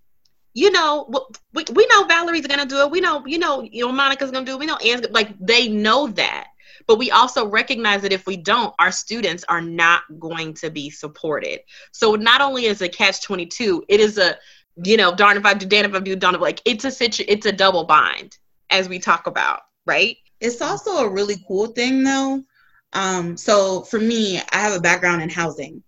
you 0.53 0.71
know, 0.71 1.09
we, 1.53 1.65
we 1.73 1.87
know 1.87 2.05
Valerie's 2.05 2.47
gonna 2.47 2.65
do 2.65 2.81
it. 2.81 2.91
We 2.91 3.01
know, 3.01 3.25
you 3.25 3.39
know, 3.39 3.61
you 3.61 3.85
know, 3.85 3.91
Monica's 3.91 4.31
gonna 4.31 4.45
do 4.45 4.53
it. 4.53 4.59
We 4.59 4.65
know 4.65 4.77
Anne's 4.77 5.07
like 5.11 5.33
they 5.39 5.67
know 5.67 6.07
that. 6.07 6.47
But 6.85 6.97
we 6.97 7.11
also 7.11 7.47
recognize 7.47 8.01
that 8.01 8.11
if 8.11 8.25
we 8.25 8.37
don't, 8.37 8.73
our 8.77 8.91
students 8.91 9.45
are 9.47 9.61
not 9.61 10.03
going 10.19 10.53
to 10.55 10.69
be 10.69 10.89
supported. 10.89 11.61
So 11.91 12.15
not 12.15 12.41
only 12.41 12.65
is 12.65 12.81
a 12.81 12.89
catch 12.89 13.21
22, 13.23 13.85
it 13.87 13.99
is 13.99 14.17
a, 14.17 14.35
you 14.83 14.97
know, 14.97 15.15
darn 15.15 15.37
if 15.37 15.45
I 15.45 15.53
do, 15.53 15.65
damn 15.65 15.85
if 15.85 15.95
I 15.95 15.99
do, 15.99 16.15
darn 16.15 16.35
if 16.35 16.41
like 16.41 16.61
it's 16.65 16.83
a 16.83 16.91
situ- 16.91 17.25
it's 17.27 17.45
a 17.45 17.51
double 17.51 17.85
bind 17.85 18.37
as 18.69 18.89
we 18.89 18.99
talk 18.99 19.27
about, 19.27 19.61
right? 19.85 20.17
It's 20.41 20.61
also 20.61 20.97
a 20.97 21.09
really 21.09 21.37
cool 21.47 21.67
thing 21.67 22.03
though. 22.03 22.43
Um, 22.91 23.37
so 23.37 23.81
for 23.83 23.99
me, 23.99 24.39
I 24.51 24.57
have 24.57 24.73
a 24.73 24.81
background 24.81 25.21
in 25.21 25.29
housing, 25.29 25.83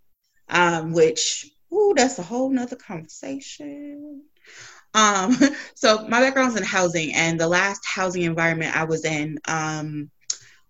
um, 0.50 0.94
which, 0.94 1.46
ooh, 1.74 1.94
that's 1.96 2.20
a 2.20 2.24
whole 2.24 2.50
nother 2.50 2.78
conversation. 2.78 4.24
Um, 4.96 5.38
so 5.76 6.08
my 6.08 6.22
background's 6.22 6.56
in 6.56 6.64
housing, 6.64 7.14
and 7.14 7.40
the 7.40 7.48
last 7.48 7.86
housing 7.86 8.24
environment 8.24 8.76
I 8.76 8.86
was 8.86 9.06
in, 9.06 9.38
um, 9.48 10.10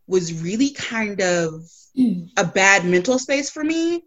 was 0.08 0.42
really 0.42 0.72
kind 0.72 1.22
of 1.22 1.70
mm. 1.98 2.30
a 2.36 2.44
bad 2.44 2.86
mental 2.86 3.18
space 3.18 3.50
for 3.50 3.64
me. 3.64 4.04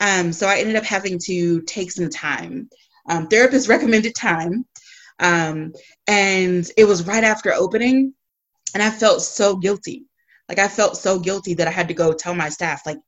Um, 0.00 0.32
so 0.32 0.46
I 0.46 0.58
ended 0.58 0.76
up 0.76 0.84
having 0.84 1.18
to 1.24 1.60
take 1.62 1.90
some 1.90 2.08
time. 2.08 2.68
Um, 3.08 3.28
therapist 3.28 3.68
recommended 3.76 4.14
time. 4.14 4.64
Um, 5.18 5.72
and 6.06 6.68
it 6.76 6.84
was 6.84 7.06
right 7.06 7.24
after 7.24 7.52
opening. 7.52 8.14
And 8.74 8.82
I 8.82 8.90
felt 8.90 9.22
so 9.22 9.56
guilty. 9.56 10.04
Like 10.48 10.58
I 10.58 10.68
felt 10.68 10.96
so 10.96 11.18
guilty 11.18 11.54
that 11.54 11.66
I 11.66 11.70
had 11.70 11.88
to 11.88 11.94
go 11.94 12.12
tell 12.12 12.34
my 12.34 12.50
staff, 12.50 12.82
like, 12.86 12.98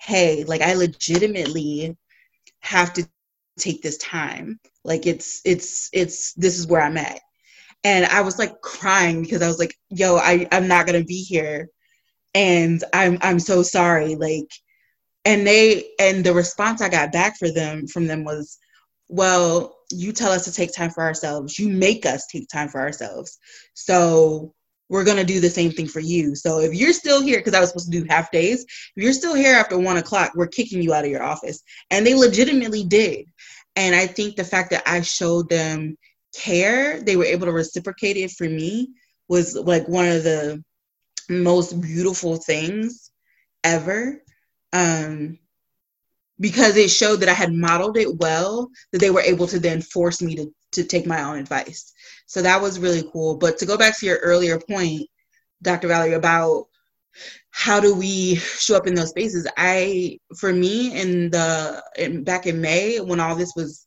hey, 0.00 0.44
like 0.44 0.62
I 0.62 0.74
legitimately 0.74 1.96
have 2.60 2.92
to 2.94 3.06
take 3.58 3.82
this 3.82 3.98
time. 3.98 4.60
Like 4.86 5.06
it's 5.06 5.40
it's 5.44 5.90
it's 5.92 6.32
this 6.34 6.58
is 6.58 6.66
where 6.66 6.80
I'm 6.80 6.96
at. 6.96 7.20
And 7.84 8.06
I 8.06 8.22
was 8.22 8.38
like 8.38 8.60
crying 8.62 9.22
because 9.22 9.42
I 9.42 9.48
was 9.48 9.58
like, 9.58 9.74
yo, 9.90 10.16
I, 10.16 10.48
I'm 10.50 10.66
not 10.68 10.86
gonna 10.86 11.04
be 11.04 11.22
here. 11.22 11.68
And 12.34 12.82
i'm 12.92 13.18
i'm 13.22 13.38
so 13.38 13.62
sorry. 13.62 14.14
Like 14.14 14.50
and 15.24 15.46
they 15.46 15.88
and 15.98 16.24
the 16.24 16.34
response 16.34 16.80
i 16.80 16.88
got 16.88 17.12
back 17.12 17.36
for 17.38 17.50
them 17.50 17.86
from 17.86 18.06
them 18.06 18.22
was 18.24 18.58
well 19.08 19.76
you 19.92 20.12
tell 20.12 20.32
us 20.32 20.44
to 20.44 20.52
take 20.52 20.72
time 20.72 20.90
for 20.90 21.02
ourselves. 21.02 21.58
You 21.58 21.68
make 21.68 22.06
us 22.06 22.26
take 22.26 22.48
time 22.48 22.68
for 22.68 22.80
ourselves. 22.80 23.38
So 23.74 24.52
we're 24.88 25.04
going 25.04 25.16
to 25.16 25.24
do 25.24 25.40
the 25.40 25.50
same 25.50 25.72
thing 25.72 25.88
for 25.88 26.00
you. 26.00 26.34
So 26.34 26.60
if 26.60 26.74
you're 26.74 26.92
still 26.92 27.20
here 27.20 27.38
because 27.38 27.54
i 27.54 27.60
was 27.60 27.70
supposed 27.70 27.90
to 27.90 28.00
do 28.00 28.06
half 28.08 28.30
days 28.30 28.62
if 28.62 29.02
you're 29.02 29.12
still 29.12 29.34
here 29.34 29.54
after 29.56 29.78
one 29.78 29.96
o'clock 29.96 30.32
we're 30.34 30.46
kicking 30.46 30.80
you 30.80 30.94
out 30.94 31.04
of 31.04 31.10
your 31.10 31.22
office. 31.22 31.62
And 31.90 32.06
they 32.06 32.14
legitimately 32.14 32.84
did 32.84 33.26
and 33.76 33.94
i 33.94 34.06
think 34.06 34.36
the 34.36 34.44
fact 34.44 34.70
that 34.70 34.82
i 34.86 35.00
showed 35.00 35.48
them 35.48 35.96
care 36.34 37.00
they 37.02 37.16
were 37.16 37.24
able 37.24 37.46
to 37.46 37.52
reciprocate 37.52 38.16
it 38.16 38.30
for 38.30 38.48
me 38.48 38.88
was 39.28 39.54
like 39.54 39.88
one 39.88 40.06
of 40.06 40.24
the 40.24 40.62
most 41.28 41.80
beautiful 41.80 42.36
things 42.36 43.10
ever 43.64 44.22
um, 44.72 45.38
because 46.38 46.76
it 46.76 46.90
showed 46.90 47.16
that 47.20 47.28
I 47.28 47.34
had 47.34 47.52
modeled 47.52 47.96
it 47.96 48.16
well, 48.18 48.70
that 48.92 48.98
they 48.98 49.10
were 49.10 49.20
able 49.20 49.46
to 49.48 49.58
then 49.58 49.80
force 49.80 50.20
me 50.20 50.36
to, 50.36 50.52
to 50.72 50.84
take 50.84 51.06
my 51.06 51.22
own 51.22 51.38
advice. 51.38 51.92
So 52.26 52.42
that 52.42 52.60
was 52.60 52.78
really 52.78 53.08
cool. 53.12 53.36
But 53.36 53.58
to 53.58 53.66
go 53.66 53.78
back 53.78 53.98
to 53.98 54.06
your 54.06 54.18
earlier 54.18 54.60
point, 54.60 55.08
Dr. 55.62 55.88
Valerie, 55.88 56.12
about 56.12 56.66
how 57.50 57.80
do 57.80 57.94
we 57.94 58.36
show 58.36 58.76
up 58.76 58.86
in 58.86 58.94
those 58.94 59.10
spaces? 59.10 59.46
I, 59.56 60.18
for 60.36 60.52
me, 60.52 61.00
in 61.00 61.30
the 61.30 61.82
in, 61.98 62.24
back 62.24 62.46
in 62.46 62.60
May 62.60 63.00
when 63.00 63.20
all 63.20 63.34
this 63.34 63.52
was 63.56 63.86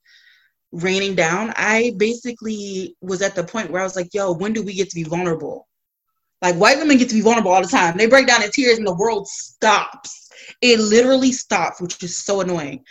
raining 0.72 1.16
down, 1.16 1.54
I 1.56 1.94
basically 1.98 2.96
was 3.02 3.22
at 3.22 3.36
the 3.36 3.44
point 3.44 3.72
where 3.72 3.82
I 3.82 3.86
was 3.86 3.96
like, 3.96 4.14
"Yo, 4.14 4.34
when 4.34 4.54
do 4.54 4.64
we 4.64 4.74
get 4.74 4.90
to 4.90 4.96
be 4.96 5.04
vulnerable?" 5.04 5.68
Like 6.42 6.56
white 6.56 6.78
women 6.78 6.98
get 6.98 7.10
to 7.10 7.16
be 7.16 7.22
vulnerable 7.22 7.52
all 7.52 7.62
the 7.62 7.68
time. 7.68 7.98
They 7.98 8.08
break 8.08 8.28
down 8.28 8.44
in 8.44 8.52
tears 8.52 8.78
and 8.78 8.88
the 8.88 8.96
world 8.96 9.28
stops. 9.28 10.30
It 10.62 10.80
literally 10.80 11.32
stops, 11.32 11.82
which 11.82 12.02
is 12.02 12.24
so 12.24 12.42
annoying. 12.42 12.84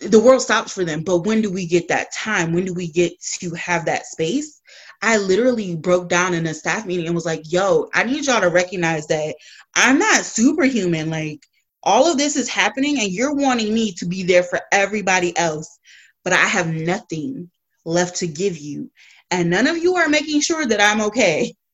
The 0.00 0.20
world 0.20 0.42
stops 0.42 0.72
for 0.72 0.84
them. 0.84 1.02
But 1.04 1.20
when 1.20 1.40
do 1.40 1.50
we 1.50 1.66
get 1.66 1.88
that 1.88 2.12
time? 2.12 2.52
When 2.52 2.64
do 2.64 2.74
we 2.74 2.88
get 2.88 3.12
to 3.40 3.50
have 3.54 3.84
that 3.86 4.06
space? 4.06 4.60
I 5.02 5.18
literally 5.18 5.76
broke 5.76 6.08
down 6.08 6.34
in 6.34 6.46
a 6.46 6.54
staff 6.54 6.86
meeting 6.86 7.06
and 7.06 7.14
was 7.14 7.26
like, 7.26 7.42
yo, 7.50 7.88
I 7.94 8.04
need 8.04 8.26
y'all 8.26 8.40
to 8.40 8.48
recognize 8.48 9.06
that 9.08 9.36
I'm 9.74 9.98
not 9.98 10.24
superhuman. 10.24 11.10
Like 11.10 11.40
all 11.82 12.10
of 12.10 12.18
this 12.18 12.36
is 12.36 12.48
happening 12.48 12.98
and 12.98 13.10
you're 13.10 13.34
wanting 13.34 13.72
me 13.72 13.92
to 13.92 14.06
be 14.06 14.22
there 14.22 14.42
for 14.42 14.60
everybody 14.72 15.36
else, 15.36 15.78
but 16.24 16.32
I 16.32 16.44
have 16.46 16.68
nothing 16.72 17.50
left 17.84 18.16
to 18.16 18.26
give 18.26 18.58
you. 18.58 18.90
And 19.30 19.50
none 19.50 19.66
of 19.66 19.78
you 19.78 19.96
are 19.96 20.08
making 20.08 20.40
sure 20.40 20.66
that 20.66 20.80
I'm 20.80 21.00
okay. 21.06 21.54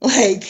Like, 0.00 0.44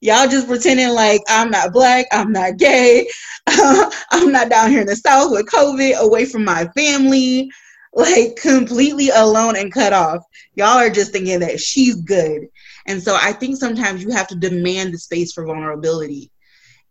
y'all 0.00 0.26
just 0.26 0.48
pretending 0.48 0.88
like 0.88 1.20
I'm 1.28 1.48
not 1.48 1.72
black, 1.72 2.06
I'm 2.10 2.32
not 2.32 2.56
gay, 2.56 3.08
I'm 3.46 4.32
not 4.32 4.48
down 4.48 4.70
here 4.70 4.80
in 4.80 4.88
the 4.88 4.96
South 4.96 5.30
with 5.30 5.46
COVID, 5.46 5.96
away 5.98 6.24
from 6.24 6.44
my 6.44 6.66
family, 6.76 7.48
like 7.92 8.36
completely 8.36 9.10
alone 9.10 9.56
and 9.56 9.72
cut 9.72 9.92
off. 9.92 10.24
Y'all 10.54 10.78
are 10.78 10.90
just 10.90 11.12
thinking 11.12 11.40
that 11.40 11.60
she's 11.60 11.96
good. 11.96 12.46
And 12.86 13.02
so 13.02 13.16
I 13.20 13.32
think 13.32 13.56
sometimes 13.56 14.02
you 14.02 14.10
have 14.10 14.28
to 14.28 14.36
demand 14.36 14.94
the 14.94 14.98
space 14.98 15.32
for 15.32 15.44
vulnerability. 15.44 16.30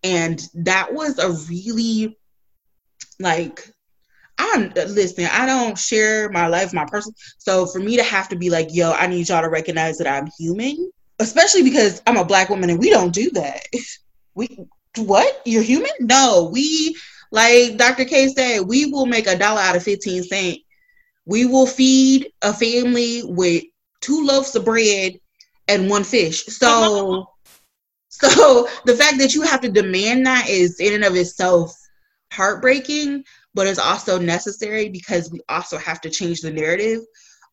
And 0.03 0.41
that 0.53 0.93
was 0.93 1.19
a 1.19 1.31
really 1.49 2.17
like 3.19 3.71
I'm 4.37 4.71
listening. 4.73 5.27
I 5.31 5.45
don't 5.45 5.77
share 5.77 6.29
my 6.29 6.47
life, 6.47 6.73
my 6.73 6.85
person. 6.85 7.13
So 7.39 7.65
for 7.65 7.79
me 7.79 7.97
to 7.97 8.03
have 8.03 8.29
to 8.29 8.37
be 8.37 8.49
like, 8.49 8.69
yo, 8.71 8.93
I 8.93 9.07
need 9.07 9.27
y'all 9.27 9.41
to 9.41 9.49
recognize 9.49 9.97
that 9.97 10.07
I'm 10.07 10.29
human 10.37 10.91
especially 11.19 11.63
because 11.63 12.01
I'm 12.07 12.17
a 12.17 12.25
black 12.25 12.49
woman 12.49 12.69
and 12.69 12.79
we 12.79 12.89
don't 12.89 13.13
do 13.13 13.29
that. 13.31 13.63
We 14.35 14.57
what? 14.95 15.41
You're 15.43 15.63
human? 15.63 15.91
No, 15.99 16.49
we 16.53 16.95
Like 17.29 17.75
Dr. 17.75 18.05
K 18.05 18.29
said, 18.29 18.61
we 18.61 18.85
will 18.85 19.05
make 19.05 19.27
a 19.27 19.37
dollar 19.37 19.59
out 19.59 19.75
of 19.75 19.83
15 19.83 20.23
cents. 20.23 20.59
We 21.25 21.45
will 21.45 21.67
feed 21.67 22.31
a 22.41 22.53
family 22.53 23.23
with 23.23 23.63
two 24.01 24.25
loaves 24.25 24.55
of 24.55 24.65
bread 24.65 25.19
and 25.67 25.89
one 25.89 26.03
fish. 26.03 26.45
So 26.45 27.27
so 28.09 28.67
the 28.85 28.95
fact 28.95 29.19
that 29.19 29.33
you 29.33 29.43
have 29.43 29.61
to 29.61 29.69
demand 29.69 30.25
that 30.25 30.49
is 30.49 30.79
in 30.79 30.93
and 30.93 31.05
of 31.05 31.15
itself 31.15 31.75
heartbreaking, 32.33 33.23
but 33.53 33.67
it's 33.67 33.79
also 33.79 34.19
necessary 34.19 34.89
because 34.89 35.31
we 35.31 35.39
also 35.47 35.77
have 35.77 36.01
to 36.01 36.09
change 36.09 36.41
the 36.41 36.51
narrative 36.51 37.01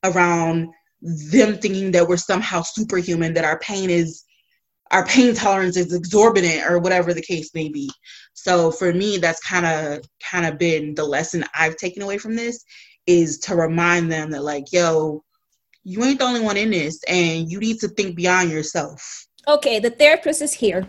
around 0.05 0.69
them 1.03 1.59
thinking 1.59 1.93
that 1.93 2.09
we're 2.09 2.17
somehow 2.17 2.63
superhuman, 2.63 3.35
that 3.35 3.45
our 3.45 3.59
pain 3.61 3.91
is 3.91 4.25
our 4.93 5.05
pain 5.05 5.35
tolerance 5.35 5.77
is 5.77 5.93
exorbitant 5.93 6.65
or 6.71 6.79
whatever 6.79 7.13
the 7.13 7.23
case 7.23 7.53
may 7.55 7.69
be. 7.69 7.91
So 8.35 8.71
for 8.71 8.93
me, 8.93 9.19
that's 9.19 9.45
kind 9.45 9.67
of 9.67 10.05
kind 10.23 10.47
of 10.47 10.59
been 10.59 10.95
the 10.95 11.05
lesson 11.05 11.45
I've 11.55 11.77
taken 11.77 12.03
away 12.03 12.19
from 12.19 12.37
this 12.37 12.65
is 13.07 13.39
to 13.39 13.55
remind 13.55 14.11
them 14.11 14.31
that 14.31 14.43
like, 14.43 14.73
yo, 14.73 15.23
you 15.85 16.03
ain't 16.05 16.19
the 16.19 16.25
only 16.25 16.41
one 16.41 16.57
in 16.57 16.71
this 16.71 17.03
and 17.05 17.51
you 17.51 17.61
need 17.61 17.79
to 17.81 17.89
think 17.89 18.17
beyond 18.17 18.51
yourself. 18.51 19.27
Okay, 19.49 19.79
the 19.79 19.91
therapist 19.91 20.43
is 20.43 20.53
here. 20.53 20.87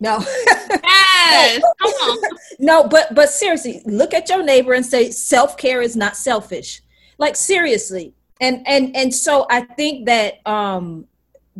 No. 0.00 0.18
yes. 0.84 1.62
Come 1.80 1.90
on. 1.90 2.18
no, 2.58 2.86
but 2.86 3.14
but 3.14 3.30
seriously, 3.30 3.80
look 3.86 4.12
at 4.12 4.28
your 4.28 4.42
neighbor 4.42 4.74
and 4.74 4.84
say 4.84 5.10
self-care 5.10 5.80
is 5.80 5.96
not 5.96 6.16
selfish. 6.16 6.82
Like 7.16 7.36
seriously. 7.36 8.14
And 8.40 8.66
and 8.66 8.94
and 8.94 9.14
so 9.14 9.46
I 9.48 9.62
think 9.62 10.06
that 10.06 10.46
um 10.46 11.06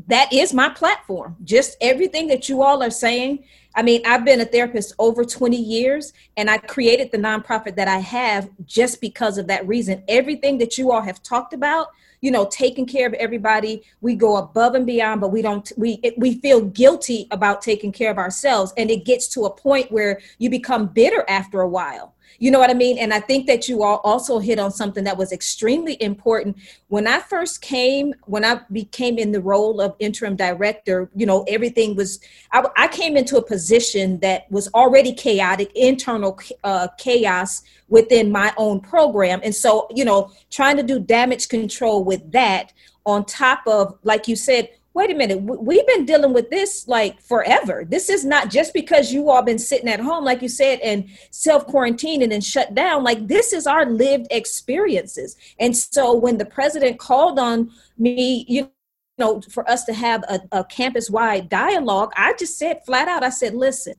that 0.08 0.32
is 0.32 0.52
my 0.52 0.68
platform. 0.68 1.37
Just 1.44 1.76
everything 1.80 2.26
that 2.28 2.49
you 2.49 2.62
all 2.62 2.82
are 2.82 2.90
saying. 2.90 3.44
I 3.75 3.83
mean, 3.83 4.02
I've 4.07 4.25
been 4.25 4.40
a 4.40 4.45
therapist 4.45 4.95
over 4.99 5.25
20 5.25 5.57
years 5.57 6.12
and 6.37 6.49
I 6.49 6.59
created 6.59 7.11
the 7.11 7.19
nonprofit 7.19 7.75
that 7.76 7.88
I 7.88 7.99
have 7.99 8.49
just 8.64 9.00
because 9.00 9.37
of 9.37 9.49
that 9.49 9.66
reason. 9.66 10.04
Everything 10.07 10.59
that 10.59 10.78
you 10.78 10.93
all 10.93 11.02
have 11.02 11.23
talked 11.23 11.52
about, 11.52 11.88
you 12.21 12.31
know, 12.31 12.47
taking 12.50 12.87
care 12.87 13.07
of 13.07 13.14
everybody, 13.14 13.83
we 14.00 14.14
go 14.14 14.37
above 14.37 14.76
and 14.76 14.87
beyond, 14.87 15.21
but 15.21 15.33
we 15.33 15.43
don't 15.43 15.73
we 15.76 16.00
we 16.16 16.38
feel 16.40 16.61
guilty 16.61 17.26
about 17.33 17.62
taking 17.62 17.90
care 17.90 18.11
of 18.11 18.19
ourselves 18.19 18.73
and 18.76 18.90
it 18.90 19.04
gets 19.04 19.26
to 19.28 19.43
a 19.43 19.50
point 19.50 19.90
where 19.90 20.21
you 20.38 20.49
become 20.49 20.87
bitter 20.87 21.25
after 21.28 21.61
a 21.61 21.69
while 21.69 22.13
you 22.38 22.50
know 22.50 22.59
what 22.59 22.71
I 22.71 22.75
mean? 22.75 22.99
And 22.99 23.12
I 23.12 23.21
think 23.21 23.47
that 23.47 23.69
you 23.69 23.83
all 23.83 24.00
also 24.04 24.38
hit 24.38 24.59
on 24.59 24.71
something 24.71 25.04
that 25.04 25.16
was 25.16 25.33
extremely 25.33 26.00
important. 26.02 26.57
When 26.88 27.07
I 27.07 27.21
first 27.21 27.62
came, 27.62 28.14
when 28.25 28.45
I 28.45 28.61
became 28.73 29.19
in 29.19 29.33
the 29.33 29.40
role 29.40 29.81
of 29.81 29.95
interim 29.99 30.37
director, 30.37 31.11
you 31.14 31.26
know, 31.26 31.45
everything 31.49 31.97
was, 31.97 32.21
I, 32.52 32.66
I 32.76 32.88
came 32.88 33.16
into 33.16 33.37
a 33.37 33.43
position 33.43 34.19
that 34.21 34.50
was 34.50 34.69
already 34.75 35.12
chaotic, 35.12 35.71
internal 35.75 36.38
uh, 36.64 36.88
chaos 36.99 37.62
within 37.88 38.33
my 38.33 38.52
own 38.57 38.81
program. 38.81 39.40
And 39.43 39.54
so, 39.54 39.88
you 39.95 40.04
know, 40.04 40.33
trying 40.50 40.76
to 40.76 40.83
do 40.83 40.99
damage 40.99 41.49
control 41.49 42.04
with 42.04 42.33
that 42.33 42.73
on 43.07 43.25
top 43.25 43.61
of, 43.66 43.99
like 44.02 44.28
you 44.28 44.37
said, 44.37 44.71
wait 44.94 45.10
a 45.10 45.14
minute, 45.14 45.42
we've 45.42 45.86
been 45.88 46.06
dealing 46.06 46.32
with 46.32 46.50
this 46.50 46.86
like 46.86 47.20
forever. 47.20 47.84
This 47.86 48.08
is 48.08 48.24
not 48.24 48.48
just 48.48 48.72
because 48.72 49.12
you 49.12 49.28
all 49.28 49.42
been 49.42 49.58
sitting 49.58 49.88
at 49.88 49.98
home, 49.98 50.24
like 50.24 50.40
you 50.40 50.48
said, 50.48 50.78
and 50.80 51.10
self 51.30 51.66
quarantining 51.66 52.32
and 52.32 52.44
shut 52.44 52.74
down. 52.74 53.02
Like 53.02 53.26
this 53.26 53.52
is 53.52 53.66
our 53.66 53.84
lived 53.86 54.28
experiences. 54.30 55.36
And 55.58 55.76
so 55.76 56.14
when 56.14 56.38
the 56.38 56.44
president 56.44 57.00
called 57.00 57.40
on 57.40 57.72
me, 57.98 58.44
you 58.48 58.70
know, 59.18 59.40
for 59.50 59.68
us 59.68 59.84
to 59.84 59.92
have 59.92 60.22
a, 60.28 60.40
a 60.52 60.64
campus 60.64 61.10
wide 61.10 61.48
dialogue, 61.48 62.12
I 62.16 62.34
just 62.38 62.56
said 62.56 62.84
flat 62.86 63.08
out, 63.08 63.24
I 63.24 63.30
said, 63.30 63.54
listen, 63.54 63.94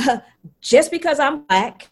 uh, 0.00 0.18
just 0.60 0.90
because 0.90 1.20
I'm 1.20 1.44
black, 1.44 1.90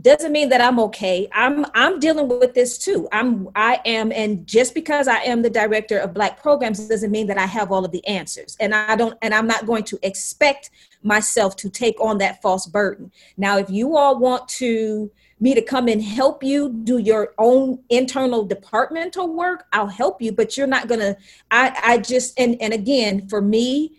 doesn't 0.00 0.32
mean 0.32 0.48
that 0.48 0.60
I'm 0.60 0.80
okay. 0.80 1.28
I'm 1.32 1.64
I'm 1.74 2.00
dealing 2.00 2.28
with 2.28 2.54
this 2.54 2.78
too. 2.78 3.08
I'm 3.12 3.48
I 3.54 3.80
am 3.84 4.10
and 4.10 4.46
just 4.46 4.74
because 4.74 5.06
I 5.06 5.18
am 5.18 5.42
the 5.42 5.50
director 5.50 5.98
of 5.98 6.12
black 6.12 6.42
programs 6.42 6.88
doesn't 6.88 7.12
mean 7.12 7.28
that 7.28 7.38
I 7.38 7.46
have 7.46 7.70
all 7.70 7.84
of 7.84 7.92
the 7.92 8.04
answers. 8.06 8.56
And 8.58 8.74
I 8.74 8.96
don't 8.96 9.16
and 9.22 9.32
I'm 9.32 9.46
not 9.46 9.66
going 9.66 9.84
to 9.84 9.98
expect 10.02 10.70
myself 11.02 11.54
to 11.56 11.70
take 11.70 12.00
on 12.00 12.18
that 12.18 12.42
false 12.42 12.66
burden. 12.66 13.12
Now 13.36 13.58
if 13.58 13.70
you 13.70 13.96
all 13.96 14.18
want 14.18 14.48
to 14.48 15.12
me 15.38 15.54
to 15.54 15.62
come 15.62 15.86
and 15.88 16.02
help 16.02 16.42
you 16.42 16.70
do 16.70 16.98
your 16.98 17.34
own 17.38 17.78
internal 17.88 18.44
departmental 18.44 19.32
work, 19.32 19.66
I'll 19.72 19.86
help 19.86 20.20
you, 20.20 20.32
but 20.32 20.56
you're 20.56 20.66
not 20.66 20.88
going 20.88 21.00
to 21.00 21.16
I 21.52 21.78
I 21.84 21.98
just 21.98 22.38
and 22.38 22.56
and 22.60 22.72
again, 22.72 23.28
for 23.28 23.40
me, 23.40 23.92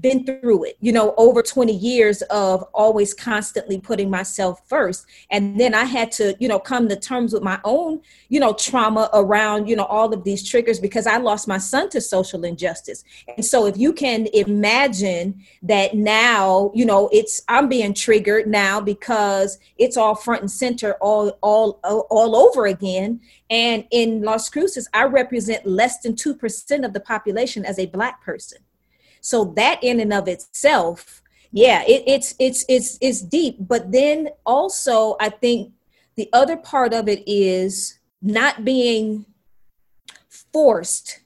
been 0.00 0.24
through 0.24 0.64
it, 0.64 0.76
you 0.80 0.92
know, 0.92 1.14
over 1.16 1.42
20 1.42 1.72
years 1.72 2.22
of 2.22 2.62
always 2.72 3.12
constantly 3.12 3.78
putting 3.78 4.08
myself 4.08 4.62
first. 4.66 5.06
And 5.30 5.60
then 5.60 5.74
I 5.74 5.84
had 5.84 6.10
to, 6.12 6.34
you 6.40 6.48
know, 6.48 6.58
come 6.58 6.88
to 6.88 6.96
terms 6.96 7.34
with 7.34 7.42
my 7.42 7.60
own, 7.64 8.00
you 8.28 8.40
know, 8.40 8.54
trauma 8.54 9.10
around, 9.12 9.68
you 9.68 9.76
know, 9.76 9.84
all 9.84 10.12
of 10.14 10.24
these 10.24 10.48
triggers 10.48 10.80
because 10.80 11.06
I 11.06 11.18
lost 11.18 11.46
my 11.46 11.58
son 11.58 11.90
to 11.90 12.00
social 12.00 12.44
injustice. 12.44 13.04
And 13.36 13.44
so 13.44 13.66
if 13.66 13.76
you 13.76 13.92
can 13.92 14.26
imagine 14.32 15.42
that 15.62 15.94
now, 15.94 16.70
you 16.74 16.86
know, 16.86 17.10
it's 17.12 17.42
I'm 17.48 17.68
being 17.68 17.92
triggered 17.92 18.46
now 18.46 18.80
because 18.80 19.58
it's 19.76 19.96
all 19.96 20.14
front 20.14 20.40
and 20.40 20.50
center 20.50 20.94
all 20.94 21.38
all 21.42 21.80
all 21.82 22.36
over 22.36 22.66
again. 22.66 23.20
And 23.50 23.86
in 23.90 24.22
Las 24.22 24.48
Cruces, 24.48 24.88
I 24.94 25.04
represent 25.04 25.66
less 25.66 26.00
than 26.00 26.14
2% 26.14 26.84
of 26.84 26.92
the 26.94 27.00
population 27.00 27.64
as 27.66 27.78
a 27.78 27.86
black 27.86 28.22
person 28.22 28.63
so 29.24 29.44
that 29.56 29.82
in 29.82 30.00
and 30.00 30.12
of 30.12 30.28
itself 30.28 31.22
yeah 31.52 31.82
it, 31.86 32.02
it's 32.06 32.34
it's 32.38 32.64
it's 32.68 32.98
it's 33.00 33.22
deep. 33.22 33.56
But 33.58 33.90
then 33.90 34.28
also 34.44 35.16
i 35.20 35.28
think 35.28 35.72
the 36.16 36.28
other 36.32 36.56
part 36.56 36.92
of 36.92 37.08
it 37.08 37.22
is 37.26 37.98
not 38.20 38.64
being 38.64 39.26
forced 40.52 41.20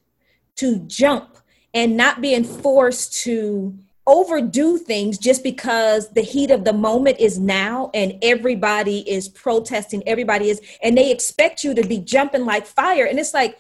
to 0.57 0.79
jump 0.81 1.39
and 1.75 1.97
not 1.97 2.21
being 2.21 2.45
forced 2.45 3.23
to 3.25 3.77
overdo 4.07 4.79
things 4.79 5.19
just 5.19 5.43
because 5.43 6.11
the 6.11 6.23
heat 6.23 6.51
of 6.51 6.65
the 6.65 6.73
moment 6.73 7.21
is 7.21 7.39
now 7.39 7.91
and 7.93 8.19
everybody 8.23 9.01
is 9.09 9.29
protesting 9.29 10.03
everybody 10.07 10.49
is 10.49 10.63
and 10.83 10.97
they 10.97 11.11
expect 11.11 11.63
you 11.63 11.75
to 11.75 11.87
be 11.87 11.99
jumping 11.99 12.47
like 12.47 12.67
fire. 12.67 13.05
And 13.05 13.19
it's 13.19 13.35
like 13.35 13.59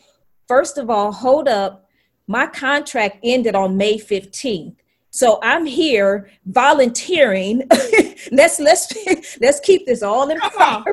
first 0.48 0.79
of 0.79 0.88
all 0.88 1.12
hold 1.12 1.48
up 1.48 1.88
my 2.29 2.47
contract 2.47 3.19
ended 3.25 3.57
on 3.57 3.77
May 3.77 3.99
15th. 3.99 4.77
So 5.11 5.41
I'm 5.43 5.64
here 5.64 6.31
volunteering. 6.45 7.67
let's 8.31 8.61
let's 8.61 8.93
let's 9.41 9.59
keep 9.61 9.87
this 9.87 10.03
all 10.03 10.29
in 10.31 10.38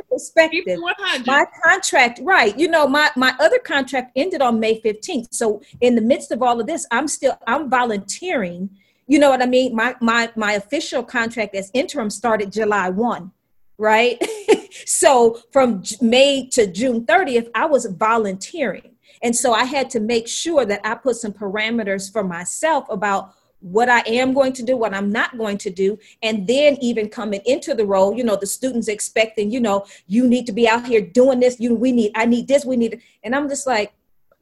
perspective. 0.09 0.79
My 1.27 1.45
contract, 1.63 2.21
right? 2.23 2.57
You 2.57 2.69
know, 2.69 2.87
my 2.87 3.11
my 3.17 3.35
other 3.39 3.59
contract 3.59 4.13
ended 4.15 4.41
on 4.41 4.59
May 4.59 4.79
15th. 4.81 5.27
So 5.31 5.61
in 5.81 5.95
the 5.95 6.01
midst 6.01 6.31
of 6.31 6.41
all 6.41 6.59
of 6.59 6.65
this, 6.65 6.87
I'm 6.91 7.07
still 7.09 7.37
I'm 7.45 7.69
volunteering. 7.69 8.69
You 9.05 9.19
know 9.19 9.29
what 9.29 9.41
I 9.41 9.45
mean? 9.45 9.75
My 9.75 9.95
my 9.99 10.31
my 10.35 10.53
official 10.53 11.03
contract 11.03 11.53
as 11.53 11.69
interim 11.73 12.09
started 12.09 12.53
July 12.53 12.89
1, 12.89 13.31
right? 13.77 14.17
so 14.85 15.41
from 15.51 15.83
May 16.01 16.47
to 16.53 16.65
June 16.71 17.05
30th, 17.05 17.49
I 17.53 17.65
was 17.65 17.85
volunteering. 17.85 18.94
And 19.25 19.35
so 19.35 19.53
I 19.53 19.63
had 19.63 19.89
to 19.89 19.99
make 19.99 20.27
sure 20.27 20.67
that 20.67 20.81
I 20.83 20.93
put 20.93 21.15
some 21.15 21.33
parameters 21.33 22.13
for 22.13 22.23
myself 22.23 22.85
about 22.91 23.33
what 23.59 23.89
I 23.89 24.01
am 24.01 24.35
going 24.35 24.53
to 24.53 24.61
do, 24.61 24.77
what 24.77 24.93
I'm 24.93 25.11
not 25.11 25.35
going 25.35 25.57
to 25.57 25.71
do. 25.71 25.97
And 26.21 26.45
then 26.45 26.77
even 26.79 27.09
coming 27.09 27.41
into 27.43 27.73
the 27.73 27.87
role, 27.87 28.15
you 28.15 28.23
know, 28.23 28.35
the 28.35 28.45
students 28.45 28.87
expecting, 28.87 29.49
you 29.49 29.59
know, 29.59 29.87
you 30.05 30.27
need 30.27 30.45
to 30.45 30.51
be 30.51 30.69
out 30.69 30.85
here 30.85 31.01
doing 31.01 31.39
this. 31.39 31.59
You, 31.59 31.73
we 31.73 31.91
need, 31.91 32.11
I 32.13 32.27
need 32.27 32.47
this, 32.47 32.65
we 32.65 32.77
need, 32.77 33.01
and 33.23 33.35
I'm 33.35 33.49
just 33.49 33.65
like, 33.65 33.93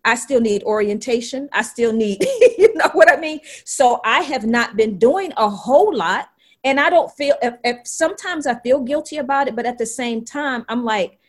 I 0.04 0.16
still 0.16 0.42
need 0.42 0.64
orientation. 0.64 1.48
I 1.54 1.62
still 1.62 1.94
need, 1.94 2.22
you 2.58 2.74
know 2.76 2.90
what 2.92 3.10
I 3.10 3.16
mean? 3.16 3.40
So 3.64 4.02
I 4.04 4.20
have 4.24 4.46
not 4.46 4.76
been 4.76 5.00
doing 5.00 5.32
a 5.38 5.50
whole 5.50 5.96
lot. 5.96 6.28
And 6.66 6.78
I 6.78 6.90
don't 6.90 7.10
feel, 7.10 7.36
if, 7.42 7.54
if 7.64 7.88
sometimes 7.88 8.48
I 8.48 8.56
feel 8.56 8.82
guilty 8.82 9.16
about 9.16 9.48
it, 9.48 9.56
but 9.56 9.66
at 9.66 9.78
the 9.78 9.86
same 9.86 10.26
time, 10.26 10.66
I'm 10.68 10.84
like, 10.84 11.20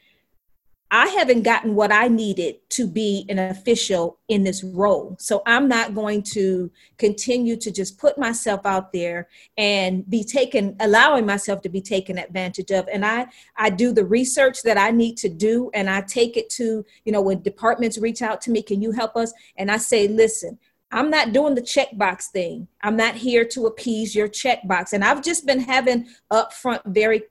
I 0.95 1.09
haven't 1.09 1.43
gotten 1.43 1.75
what 1.75 1.91
I 1.91 2.07
needed 2.07 2.59
to 2.71 2.87
be 2.87 3.27
an 3.29 3.41
official 3.41 4.21
in 4.29 4.45
this 4.45 4.63
role. 4.63 5.17
So 5.19 5.43
I'm 5.45 5.67
not 5.67 5.93
going 5.93 6.23
to 6.35 6.71
continue 6.99 7.57
to 7.57 7.73
just 7.73 7.99
put 7.99 8.17
myself 8.17 8.65
out 8.65 8.93
there 8.93 9.27
and 9.57 10.09
be 10.09 10.23
taken, 10.23 10.77
allowing 10.79 11.27
myself 11.27 11.63
to 11.63 11.69
be 11.69 11.81
taken 11.81 12.17
advantage 12.17 12.71
of. 12.71 12.87
And 12.87 13.05
I, 13.05 13.27
I 13.57 13.71
do 13.71 13.91
the 13.91 14.05
research 14.05 14.63
that 14.63 14.79
I 14.79 14.93
need 14.93 15.17
to 15.17 15.29
do 15.29 15.69
and 15.75 15.91
I 15.91 16.01
take 16.03 16.37
it 16.37 16.49
to, 16.51 16.87
you 17.05 17.11
know, 17.11 17.23
when 17.23 17.43
departments 17.43 17.99
reach 17.99 18.23
out 18.23 18.41
to 18.43 18.53
me, 18.53 18.63
can 18.63 18.81
you 18.81 18.93
help 18.93 19.17
us? 19.17 19.33
And 19.57 19.73
I 19.73 19.79
say, 19.79 20.07
listen, 20.07 20.61
I'm 20.93 21.11
not 21.11 21.33
doing 21.33 21.57
the 21.57 21.61
checkbox 21.61 22.27
thing. 22.27 22.69
I'm 22.85 22.97
not 22.97 23.17
here 23.17 23.45
to 23.47 23.67
appease 23.67 24.15
your 24.15 24.29
checkbox. 24.29 24.93
And 24.93 25.05
I've 25.05 25.25
just 25.25 25.45
been 25.45 25.59
having 25.59 26.07
upfront, 26.33 26.83
very 26.87 27.25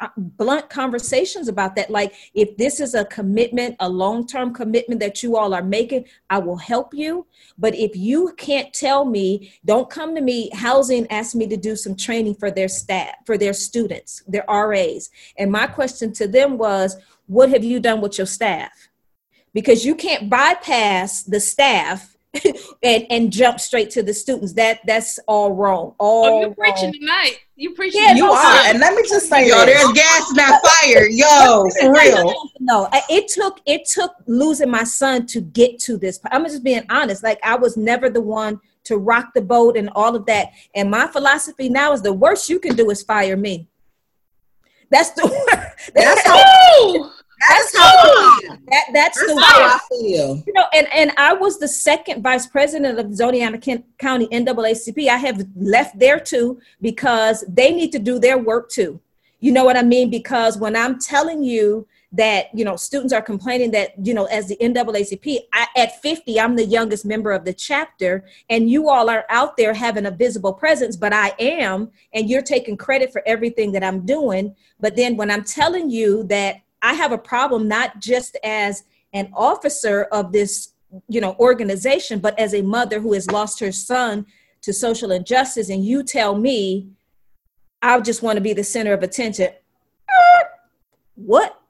Uh, 0.00 0.08
blunt 0.16 0.68
conversations 0.70 1.46
about 1.46 1.76
that. 1.76 1.88
Like, 1.88 2.14
if 2.34 2.56
this 2.56 2.80
is 2.80 2.94
a 2.94 3.04
commitment, 3.04 3.76
a 3.78 3.88
long 3.88 4.26
term 4.26 4.52
commitment 4.52 5.00
that 5.00 5.22
you 5.22 5.36
all 5.36 5.54
are 5.54 5.62
making, 5.62 6.06
I 6.28 6.38
will 6.38 6.56
help 6.56 6.92
you. 6.92 7.26
But 7.58 7.76
if 7.76 7.94
you 7.94 8.34
can't 8.36 8.72
tell 8.72 9.04
me, 9.04 9.52
don't 9.64 9.88
come 9.88 10.16
to 10.16 10.20
me. 10.20 10.50
Housing 10.52 11.08
asked 11.12 11.36
me 11.36 11.46
to 11.46 11.56
do 11.56 11.76
some 11.76 11.94
training 11.94 12.34
for 12.34 12.50
their 12.50 12.66
staff, 12.66 13.14
for 13.24 13.38
their 13.38 13.52
students, 13.52 14.22
their 14.26 14.44
RAs. 14.48 15.10
And 15.38 15.52
my 15.52 15.68
question 15.68 16.12
to 16.14 16.26
them 16.26 16.58
was, 16.58 16.96
what 17.26 17.50
have 17.50 17.62
you 17.62 17.78
done 17.78 18.00
with 18.00 18.18
your 18.18 18.26
staff? 18.26 18.88
Because 19.52 19.84
you 19.84 19.94
can't 19.94 20.28
bypass 20.28 21.22
the 21.22 21.38
staff 21.38 22.13
and 22.82 23.06
and 23.10 23.32
jump 23.32 23.60
straight 23.60 23.90
to 23.90 24.02
the 24.02 24.12
students. 24.14 24.52
That 24.54 24.80
that's 24.86 25.18
all 25.26 25.52
wrong. 25.52 25.94
All 25.98 26.24
Oh, 26.26 26.40
you're 26.40 26.48
wrong. 26.48 26.54
preaching 26.56 26.92
tonight. 26.92 27.38
You 27.56 27.72
preaching. 27.74 28.00
Yeah, 28.02 28.14
You 28.14 28.26
no, 28.26 28.34
are, 28.34 28.66
and 28.66 28.80
let 28.80 28.94
me 28.94 29.02
just 29.08 29.28
say, 29.28 29.48
Yo, 29.48 29.64
there's 29.64 29.92
gas, 29.92 30.30
in 30.30 30.36
not 30.36 30.60
fire. 30.66 31.06
Yo, 31.06 31.68
for 31.80 31.92
real. 31.92 32.34
No, 32.60 32.88
it 33.08 33.28
took 33.28 33.60
it 33.66 33.88
took 33.88 34.12
losing 34.26 34.70
my 34.70 34.84
son 34.84 35.26
to 35.26 35.40
get 35.40 35.78
to 35.80 35.96
this. 35.96 36.18
I'm 36.32 36.44
just 36.44 36.64
being 36.64 36.84
honest. 36.90 37.22
Like 37.22 37.38
I 37.44 37.54
was 37.56 37.76
never 37.76 38.10
the 38.10 38.20
one 38.20 38.60
to 38.84 38.98
rock 38.98 39.32
the 39.34 39.40
boat 39.42 39.76
and 39.76 39.88
all 39.94 40.14
of 40.14 40.26
that. 40.26 40.48
And 40.74 40.90
my 40.90 41.06
philosophy 41.06 41.68
now 41.68 41.92
is 41.92 42.02
the 42.02 42.12
worst 42.12 42.50
you 42.50 42.58
can 42.60 42.74
do 42.76 42.90
is 42.90 43.02
fire 43.02 43.36
me. 43.36 43.68
That's 44.90 45.10
the 45.10 45.26
worst. 45.26 45.92
That's 45.94 46.22
That's, 46.22 46.26
how, 46.26 47.10
that's 47.48 47.76
how 47.76 47.84
I 47.84 48.40
feel. 48.40 48.58
that, 48.70 48.84
that's 48.92 49.20
the 49.20 49.34
That's 49.34 49.52
how 49.52 49.60
I 49.60 49.72
worst. 49.72 49.84
feel. 49.88 50.42
You 50.46 50.52
know, 50.52 50.64
and, 50.72 50.86
and 50.92 51.12
I 51.16 51.32
was 51.32 51.58
the 51.58 51.68
second 51.68 52.22
vice 52.22 52.46
president 52.46 52.98
of 52.98 53.06
Doña 53.06 53.42
Ana 53.46 53.58
Ken- 53.58 53.84
County 53.98 54.26
NAACP. 54.28 55.08
I 55.08 55.16
have 55.16 55.42
left 55.56 55.98
there 55.98 56.20
too 56.20 56.60
because 56.80 57.44
they 57.48 57.72
need 57.72 57.92
to 57.92 57.98
do 57.98 58.18
their 58.18 58.38
work 58.38 58.70
too. 58.70 59.00
You 59.40 59.52
know 59.52 59.64
what 59.64 59.76
I 59.76 59.82
mean? 59.82 60.10
Because 60.10 60.56
when 60.56 60.74
I'm 60.74 60.98
telling 60.98 61.44
you 61.44 61.86
that, 62.12 62.46
you 62.54 62.64
know, 62.64 62.76
students 62.76 63.12
are 63.12 63.20
complaining 63.20 63.72
that, 63.72 63.92
you 64.06 64.14
know, 64.14 64.24
as 64.26 64.48
the 64.48 64.56
NAACP, 64.56 65.38
I, 65.52 65.66
at 65.76 66.00
50, 66.00 66.40
I'm 66.40 66.54
the 66.56 66.64
youngest 66.64 67.04
member 67.04 67.32
of 67.32 67.44
the 67.44 67.52
chapter, 67.52 68.24
and 68.48 68.70
you 68.70 68.88
all 68.88 69.10
are 69.10 69.24
out 69.30 69.56
there 69.56 69.74
having 69.74 70.06
a 70.06 70.10
visible 70.12 70.52
presence, 70.52 70.96
but 70.96 71.12
I 71.12 71.32
am, 71.40 71.90
and 72.14 72.30
you're 72.30 72.40
taking 72.40 72.76
credit 72.76 73.12
for 73.12 73.22
everything 73.26 73.72
that 73.72 73.82
I'm 73.82 74.06
doing. 74.06 74.54
But 74.80 74.96
then 74.96 75.16
when 75.16 75.30
I'm 75.30 75.44
telling 75.44 75.90
you 75.90 76.22
that 76.24 76.60
I 76.84 76.92
have 76.92 77.12
a 77.12 77.18
problem, 77.18 77.66
not 77.66 77.98
just 77.98 78.36
as 78.44 78.84
an 79.14 79.32
officer 79.34 80.04
of 80.12 80.32
this 80.32 80.74
you 81.08 81.20
know 81.20 81.34
organization 81.40 82.20
but 82.20 82.38
as 82.38 82.54
a 82.54 82.62
mother 82.62 83.00
who 83.00 83.14
has 83.14 83.28
lost 83.28 83.58
her 83.58 83.72
son 83.72 84.26
to 84.62 84.72
social 84.72 85.10
injustice. 85.10 85.70
And 85.70 85.84
you 85.84 86.04
tell 86.04 86.36
me 86.36 86.88
i 87.82 87.98
just 88.00 88.22
want 88.22 88.36
to 88.36 88.40
be 88.40 88.52
the 88.52 88.62
center 88.62 88.92
of 88.92 89.02
attention. 89.02 89.50
What? 91.16 91.60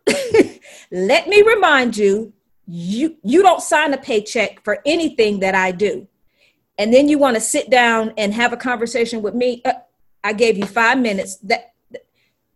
Let 0.90 1.28
me 1.28 1.42
remind 1.42 1.98
you 1.98 2.32
you 2.66 3.16
you 3.22 3.42
don't 3.42 3.60
sign 3.60 3.92
a 3.92 3.98
paycheck 3.98 4.64
for 4.64 4.80
anything 4.84 5.40
that 5.40 5.54
i 5.54 5.70
do. 5.70 6.08
And 6.78 6.92
then 6.92 7.08
you 7.08 7.18
want 7.18 7.36
to 7.36 7.40
sit 7.40 7.70
down 7.70 8.14
and 8.16 8.32
have 8.34 8.52
a 8.52 8.56
conversation 8.56 9.22
with 9.22 9.34
me? 9.34 9.62
Uh, 9.64 9.74
i 10.24 10.32
gave 10.32 10.56
you 10.56 10.64
five 10.64 10.98
minutes. 10.98 11.36
That 11.36 11.73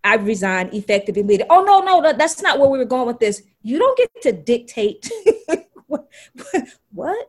I 0.08 0.14
resign 0.16 0.70
effective 0.72 1.16
immediately. 1.16 1.50
Oh 1.50 1.62
no, 1.64 1.80
no, 1.80 2.00
that- 2.02 2.18
that's 2.18 2.40
not 2.42 2.58
where 2.58 2.68
we 2.68 2.78
were 2.78 2.84
going 2.96 3.06
with 3.06 3.18
this. 3.20 3.42
You 3.62 3.78
don't 3.78 3.96
get 3.98 4.10
to 4.22 4.32
dictate 4.32 5.10
what. 5.86 6.08
what? 6.92 7.28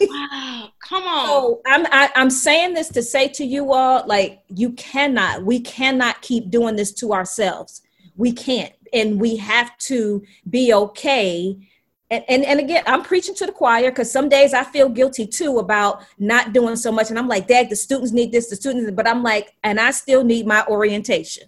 Wow, 0.00 0.68
come 0.86 1.02
on. 1.04 1.26
So 1.26 1.60
I'm 1.66 1.86
I, 1.86 2.10
I'm 2.14 2.30
saying 2.30 2.74
this 2.74 2.88
to 2.90 3.02
say 3.02 3.28
to 3.28 3.44
you 3.44 3.72
all, 3.72 4.06
like 4.06 4.42
you 4.48 4.72
cannot, 4.72 5.44
we 5.44 5.60
cannot 5.60 6.20
keep 6.22 6.50
doing 6.50 6.76
this 6.76 6.92
to 6.94 7.12
ourselves. 7.14 7.82
We 8.16 8.32
can't, 8.32 8.72
and 8.92 9.18
we 9.20 9.36
have 9.36 9.76
to 9.90 10.22
be 10.48 10.72
okay. 10.74 11.56
And 12.10 12.24
and, 12.28 12.44
and 12.44 12.60
again, 12.60 12.82
I'm 12.86 13.02
preaching 13.02 13.34
to 13.36 13.46
the 13.46 13.52
choir 13.52 13.90
because 13.90 14.10
some 14.10 14.28
days 14.28 14.52
I 14.52 14.64
feel 14.64 14.88
guilty 14.90 15.26
too 15.26 15.58
about 15.58 16.04
not 16.18 16.52
doing 16.52 16.76
so 16.76 16.92
much, 16.92 17.08
and 17.10 17.18
I'm 17.18 17.28
like, 17.28 17.46
Dad, 17.46 17.70
the 17.70 17.76
students 17.76 18.12
need 18.12 18.32
this, 18.32 18.50
the 18.50 18.56
students, 18.56 18.90
but 18.90 19.08
I'm 19.08 19.22
like, 19.22 19.54
and 19.64 19.80
I 19.80 19.92
still 19.92 20.24
need 20.24 20.46
my 20.46 20.64
orientation. 20.66 21.44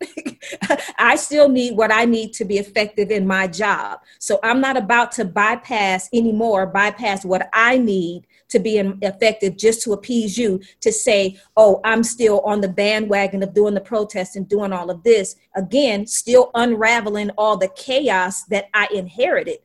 I 0.98 1.16
still 1.16 1.48
need 1.48 1.76
what 1.76 1.92
I 1.92 2.04
need 2.04 2.32
to 2.34 2.44
be 2.44 2.58
effective 2.58 3.10
in 3.10 3.26
my 3.26 3.46
job. 3.46 4.00
So 4.18 4.38
I'm 4.42 4.60
not 4.60 4.76
about 4.76 5.12
to 5.12 5.24
bypass 5.24 6.08
anymore, 6.12 6.66
bypass 6.66 7.24
what 7.24 7.48
I 7.52 7.78
need 7.78 8.26
to 8.48 8.58
be 8.58 8.78
effective 8.78 9.56
just 9.56 9.82
to 9.82 9.92
appease 9.92 10.38
you 10.38 10.60
to 10.80 10.92
say, 10.92 11.38
oh, 11.56 11.80
I'm 11.84 12.02
still 12.02 12.40
on 12.40 12.60
the 12.60 12.68
bandwagon 12.68 13.42
of 13.42 13.54
doing 13.54 13.74
the 13.74 13.80
protest 13.80 14.36
and 14.36 14.48
doing 14.48 14.72
all 14.72 14.90
of 14.90 15.02
this. 15.02 15.36
Again, 15.54 16.06
still 16.06 16.50
unraveling 16.54 17.30
all 17.36 17.56
the 17.56 17.68
chaos 17.68 18.44
that 18.44 18.68
I 18.74 18.88
inherited. 18.92 19.58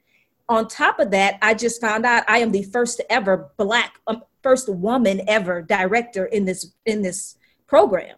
On 0.50 0.68
top 0.68 1.00
of 1.00 1.12
that, 1.12 1.38
I 1.42 1.54
just 1.54 1.80
found 1.80 2.06
out 2.06 2.26
I 2.28 2.40
am 2.40 2.52
the 2.52 2.64
first 2.64 3.02
ever 3.10 3.52
black, 3.58 4.00
um, 4.08 4.24
first 4.42 4.68
woman 4.68 5.22
ever 5.30 5.62
director 5.62 6.26
in 6.26 6.44
this 6.44 6.74
in 6.86 7.02
this 7.02 7.38
program 7.66 8.18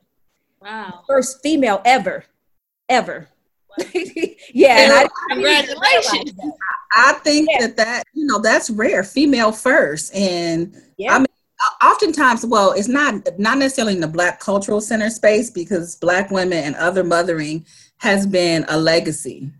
wow. 0.65 1.03
first 1.07 1.41
female 1.41 1.81
ever, 1.85 2.25
ever. 2.89 3.27
yeah, 4.53 4.77
and 4.79 4.93
I, 4.93 5.07
Congratulations. 5.31 6.33
I 6.93 7.13
think 7.23 7.49
Yeah. 7.51 7.67
that 7.67 7.77
that 7.77 8.03
you 8.13 8.25
know 8.25 8.39
that's 8.39 8.69
rare, 8.69 9.03
female 9.03 9.51
first, 9.51 10.15
and 10.15 10.73
yeah, 10.97 11.15
I 11.15 11.19
mean, 11.19 11.27
oftentimes, 11.83 12.45
well, 12.45 12.71
it's 12.71 12.87
not 12.87 13.15
not 13.37 13.57
necessarily 13.57 13.93
in 13.95 13.99
the 14.01 14.07
Black 14.07 14.39
Cultural 14.39 14.79
Center 14.79 15.09
space 15.09 15.49
because 15.49 15.95
Black 15.97 16.31
women 16.31 16.63
and 16.63 16.75
other 16.75 17.03
mothering 17.03 17.65
has 17.97 18.25
been 18.25 18.65
a 18.69 18.77
legacy, 18.77 19.51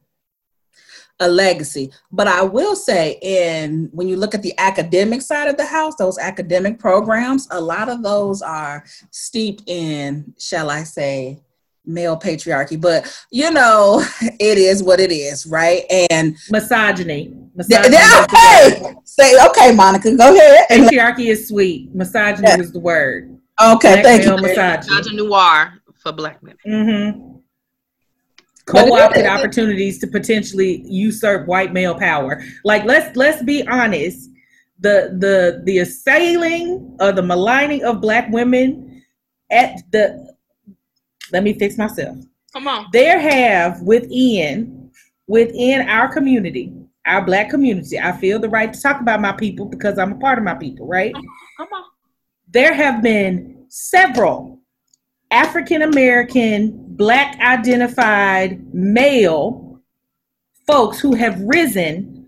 a 1.20 1.28
legacy. 1.28 1.92
But 2.12 2.28
I 2.28 2.42
will 2.44 2.76
say, 2.76 3.18
in 3.22 3.90
when 3.94 4.08
you 4.08 4.18
look 4.18 4.36
at 4.36 4.42
the 4.42 4.54
academic 4.58 5.22
side 5.22 5.48
of 5.48 5.58
the 5.58 5.66
house, 5.66 5.96
those 5.96 6.18
academic 6.18 6.80
programs, 6.80 7.48
a 7.52 7.60
lot 7.62 7.90
of 7.90 8.04
those 8.04 8.42
are 8.42 8.84
steeped 9.12 9.64
in, 9.68 10.34
shall 10.38 10.70
I 10.70 10.84
say, 10.84 11.40
male 11.86 12.18
patriarchy. 12.18 12.80
But 12.80 13.08
you 13.32 13.52
know, 13.52 14.04
it 14.22 14.58
is 14.58 14.84
what 14.84 15.00
it 15.00 15.12
is, 15.12 15.46
right? 15.46 15.84
And 16.10 16.36
Misogyny. 16.50 17.30
yeah, 17.30 17.46
Misogyny 17.56 17.94
yeah, 17.96 18.22
is 18.22 18.76
the 18.84 18.96
say 19.06 19.46
okay, 19.48 19.74
Monica, 19.74 20.16
go 20.16 20.36
ahead. 20.36 20.66
And, 20.70 20.84
Patriarchy 20.90 21.28
is 21.28 21.48
sweet. 21.48 21.94
Misogyny 21.96 22.48
Yeah. 22.48 22.60
is 22.60 22.72
the 22.72 22.80
word. 22.80 23.38
okay, 23.62 24.02
Black 24.02 24.04
thank 24.04 24.24
you. 24.24 24.30
male 24.32 24.42
misogyny. 24.42 25.16
Noir 25.16 25.74
for 25.96 26.12
black 26.12 26.42
women. 26.42 26.58
Mm-hmm. 26.68 27.35
But 28.68 28.88
it 28.88 28.90
Co-opted 28.90 29.26
opportunities 29.26 30.00
to 30.00 30.08
potentially 30.08 30.84
usurp 30.88 31.48
white 31.48 31.72
male 31.74 31.96
power. 31.96 32.44
Like 32.64 32.86
let's 32.86 33.16
let's 33.16 33.44
be 33.44 33.68
honest. 33.68 34.30
The 34.80 35.16
the 35.20 35.62
the 35.66 35.80
assailing 35.80 36.98
or 37.00 37.12
the 37.12 37.22
maligning 37.22 37.84
of 37.84 38.02
black 38.02 38.30
women 38.32 39.04
at 39.52 39.82
the 39.92 40.34
let 41.32 41.44
me 41.44 41.54
fix 41.54 41.78
myself. 41.78 42.18
Come 42.54 42.68
on. 42.68 42.88
There 42.92 43.20
have 43.20 43.82
within 43.82 44.92
within 45.28 45.88
our 45.90 46.12
community, 46.12 46.74
our 47.06 47.24
black 47.24 47.50
community, 47.50 48.00
I 48.00 48.12
feel 48.14 48.40
the 48.40 48.50
right 48.50 48.72
to 48.72 48.82
talk 48.82 49.02
about 49.02 49.22
my 49.22 49.32
people 49.32 49.66
because 49.66 49.98
I'm 49.98 50.14
a 50.14 50.18
part 50.18 50.38
of 50.38 50.44
my 50.44 50.56
people, 50.56 50.88
right? 50.88 51.14
Come 51.58 51.68
on. 51.74 51.84
there 52.48 52.74
have 52.74 53.02
been 53.02 53.66
several 53.70 54.60
African 55.32 55.82
American, 55.82 56.85
black 56.98 57.38
identified 57.42 58.74
male 58.74 59.80
folks 60.68 61.00
who 61.00 61.14
have 61.16 61.40
risen 61.42 62.28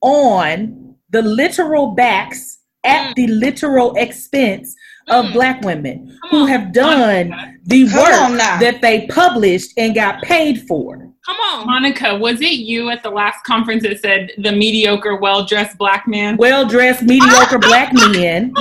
on 0.00 0.94
the 1.10 1.22
literal 1.22 1.88
backs 1.88 2.58
at 2.84 3.10
Mm. 3.10 3.14
the 3.14 3.26
literal 3.28 3.94
expense 3.96 4.74
of 5.08 5.26
Mm. 5.26 5.32
black 5.32 5.62
women 5.62 6.18
Come 6.22 6.30
who 6.30 6.42
on. 6.42 6.48
have 6.48 6.72
done 6.72 7.34
the 7.66 7.88
Come 7.88 7.98
work 8.32 8.38
that 8.60 8.80
they 8.82 9.06
published 9.08 9.72
and 9.76 9.94
got 9.94 10.22
paid 10.22 10.62
for. 10.68 11.08
Come 11.26 11.36
on. 11.54 11.66
Monica, 11.66 12.16
was 12.16 12.40
it 12.42 12.52
you 12.58 12.90
at 12.90 13.02
the 13.02 13.08
last 13.10 13.42
conference 13.44 13.82
that 13.84 13.98
said 14.00 14.30
the 14.38 14.52
mediocre, 14.52 15.16
well 15.16 15.44
dressed 15.44 15.78
black 15.78 16.06
man? 16.06 16.36
Well 16.36 16.66
dressed, 16.66 17.02
mediocre 17.02 17.58
black 17.58 17.92
men 17.94 18.52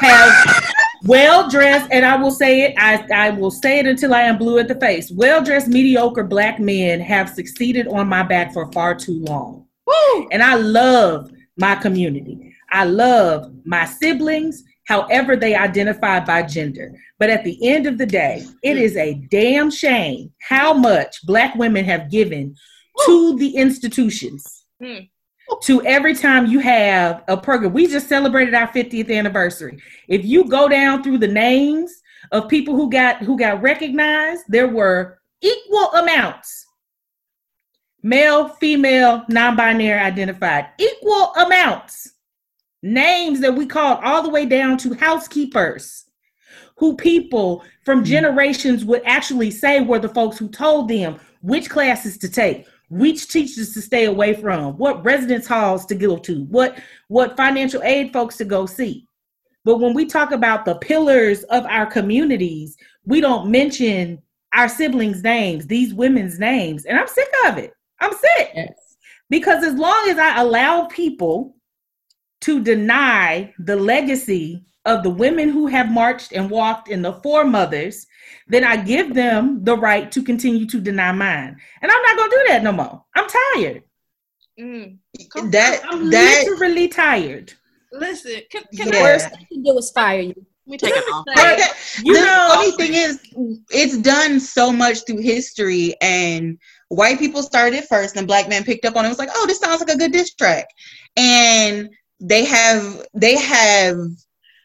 have 0.00 0.64
well 1.04 1.48
dressed, 1.48 1.88
and 1.90 2.04
I 2.04 2.16
will 2.16 2.30
say 2.30 2.62
it, 2.62 2.74
I, 2.78 3.06
I 3.12 3.30
will 3.30 3.50
say 3.50 3.78
it 3.78 3.86
until 3.86 4.14
I 4.14 4.22
am 4.22 4.38
blue 4.38 4.58
at 4.58 4.68
the 4.68 4.74
face. 4.76 5.10
Well 5.10 5.42
dressed, 5.42 5.68
mediocre 5.68 6.24
black 6.24 6.58
men 6.58 7.00
have 7.00 7.28
succeeded 7.28 7.88
on 7.88 8.08
my 8.08 8.22
back 8.22 8.52
for 8.52 8.70
far 8.72 8.94
too 8.94 9.24
long. 9.24 9.66
Woo. 9.86 10.28
And 10.30 10.42
I 10.42 10.54
love 10.54 11.30
my 11.56 11.74
community. 11.74 12.54
I 12.70 12.84
love 12.84 13.52
my 13.64 13.84
siblings, 13.84 14.64
however 14.86 15.36
they 15.36 15.54
identify 15.54 16.20
by 16.20 16.42
gender. 16.42 16.92
But 17.18 17.30
at 17.30 17.44
the 17.44 17.58
end 17.68 17.86
of 17.86 17.98
the 17.98 18.06
day, 18.06 18.44
it 18.62 18.76
is 18.78 18.96
a 18.96 19.14
damn 19.30 19.70
shame 19.70 20.32
how 20.48 20.72
much 20.72 21.24
black 21.26 21.54
women 21.54 21.84
have 21.84 22.10
given 22.10 22.56
to 23.06 23.36
the 23.38 23.56
institutions. 23.56 24.64
Hmm. 24.82 25.00
To 25.64 25.82
every 25.84 26.14
time 26.14 26.46
you 26.46 26.60
have 26.60 27.22
a 27.28 27.36
program, 27.36 27.72
we 27.72 27.86
just 27.86 28.08
celebrated 28.08 28.54
our 28.54 28.68
50th 28.68 29.14
anniversary. 29.14 29.78
If 30.08 30.24
you 30.24 30.48
go 30.48 30.68
down 30.68 31.02
through 31.02 31.18
the 31.18 31.28
names 31.28 31.92
of 32.30 32.48
people 32.48 32.74
who 32.74 32.90
got 32.90 33.18
who 33.18 33.38
got 33.38 33.62
recognized, 33.62 34.44
there 34.48 34.68
were 34.68 35.18
equal 35.40 35.92
amounts. 35.92 36.66
Male, 38.02 38.48
female, 38.48 39.24
non 39.28 39.56
binary 39.56 40.00
identified, 40.00 40.68
equal 40.78 41.32
amounts. 41.34 42.14
Names 42.82 43.40
that 43.40 43.54
we 43.54 43.66
called 43.66 44.00
all 44.02 44.22
the 44.22 44.28
way 44.28 44.44
down 44.44 44.76
to 44.78 44.94
housekeepers, 44.94 46.04
who 46.76 46.96
people 46.96 47.62
from 47.84 48.00
hmm. 48.00 48.04
generations 48.04 48.84
would 48.84 49.02
actually 49.04 49.50
say 49.50 49.80
were 49.80 50.00
the 50.00 50.08
folks 50.08 50.38
who 50.38 50.48
told 50.48 50.88
them 50.88 51.20
which 51.42 51.70
classes 51.70 52.18
to 52.18 52.28
take, 52.28 52.66
which 52.92 53.28
teachers 53.28 53.72
to 53.72 53.80
stay 53.80 54.04
away 54.04 54.34
from, 54.34 54.76
what 54.76 55.02
residence 55.02 55.46
halls 55.46 55.86
to 55.86 55.94
go 55.94 56.18
to, 56.18 56.44
what 56.44 56.78
what 57.08 57.38
financial 57.38 57.82
aid 57.84 58.12
folks 58.12 58.36
to 58.36 58.44
go 58.44 58.66
see. 58.66 59.06
But 59.64 59.78
when 59.78 59.94
we 59.94 60.04
talk 60.04 60.30
about 60.30 60.66
the 60.66 60.74
pillars 60.74 61.42
of 61.44 61.64
our 61.64 61.86
communities, 61.86 62.76
we 63.06 63.22
don't 63.22 63.50
mention 63.50 64.20
our 64.52 64.68
siblings' 64.68 65.22
names, 65.22 65.66
these 65.66 65.94
women's 65.94 66.38
names. 66.38 66.84
And 66.84 66.98
I'm 66.98 67.08
sick 67.08 67.32
of 67.46 67.56
it. 67.56 67.72
I'm 68.00 68.12
sick. 68.12 68.50
Yes. 68.54 68.96
Because 69.30 69.64
as 69.64 69.74
long 69.74 70.10
as 70.10 70.18
I 70.18 70.42
allow 70.42 70.84
people 70.86 71.56
to 72.42 72.60
deny 72.60 73.54
the 73.58 73.76
legacy 73.76 74.66
of 74.84 75.02
the 75.02 75.10
women 75.10 75.48
who 75.48 75.66
have 75.66 75.90
marched 75.90 76.32
and 76.32 76.50
walked 76.50 76.88
in 76.88 77.00
the 77.00 77.14
foremothers, 77.22 78.06
then 78.48 78.64
I 78.64 78.76
give 78.76 79.14
them 79.14 79.64
the 79.64 79.76
right 79.76 80.10
to 80.12 80.22
continue 80.22 80.66
to 80.66 80.80
deny 80.80 81.12
mine. 81.12 81.56
And 81.80 81.90
I'm 81.90 82.02
not 82.02 82.16
gonna 82.16 82.30
do 82.30 82.44
that 82.48 82.62
no 82.62 82.72
more. 82.72 83.04
I'm 83.14 83.28
tired. 83.28 83.82
Mm. 84.60 84.98
That 85.50 85.80
I'm 85.88 86.10
that, 86.10 86.44
literally 86.46 86.88
tired. 86.88 87.52
Listen, 87.92 88.40
can, 88.50 88.62
can 88.74 88.88
yeah. 88.88 88.94
the 88.94 89.00
worst 89.00 89.26
I 89.26 89.44
can 89.44 89.62
do 89.62 89.76
is 89.78 89.90
fire 89.90 90.20
you. 90.20 90.46
We 90.64 90.76
take 90.76 90.94
it 90.94 91.04
off. 91.12 91.24
you 92.04 92.14
the 92.14 92.20
know, 92.20 92.48
funny 92.54 92.70
thing 92.76 92.94
is, 92.94 93.20
it's 93.70 93.98
done 93.98 94.38
so 94.38 94.72
much 94.72 95.04
through 95.04 95.18
history, 95.18 95.94
and 96.00 96.58
white 96.88 97.18
people 97.18 97.42
started 97.42 97.84
first, 97.84 98.16
and 98.16 98.26
black 98.26 98.48
men 98.48 98.62
picked 98.62 98.84
up 98.84 98.96
on 98.96 99.04
it. 99.04 99.08
it 99.08 99.10
was 99.10 99.18
like, 99.18 99.30
oh, 99.34 99.46
this 99.46 99.58
sounds 99.58 99.80
like 99.80 99.94
a 99.94 99.98
good 99.98 100.12
diss 100.12 100.34
track, 100.34 100.68
and 101.16 101.90
they 102.20 102.44
have 102.44 103.04
they 103.12 103.36
have 103.36 103.96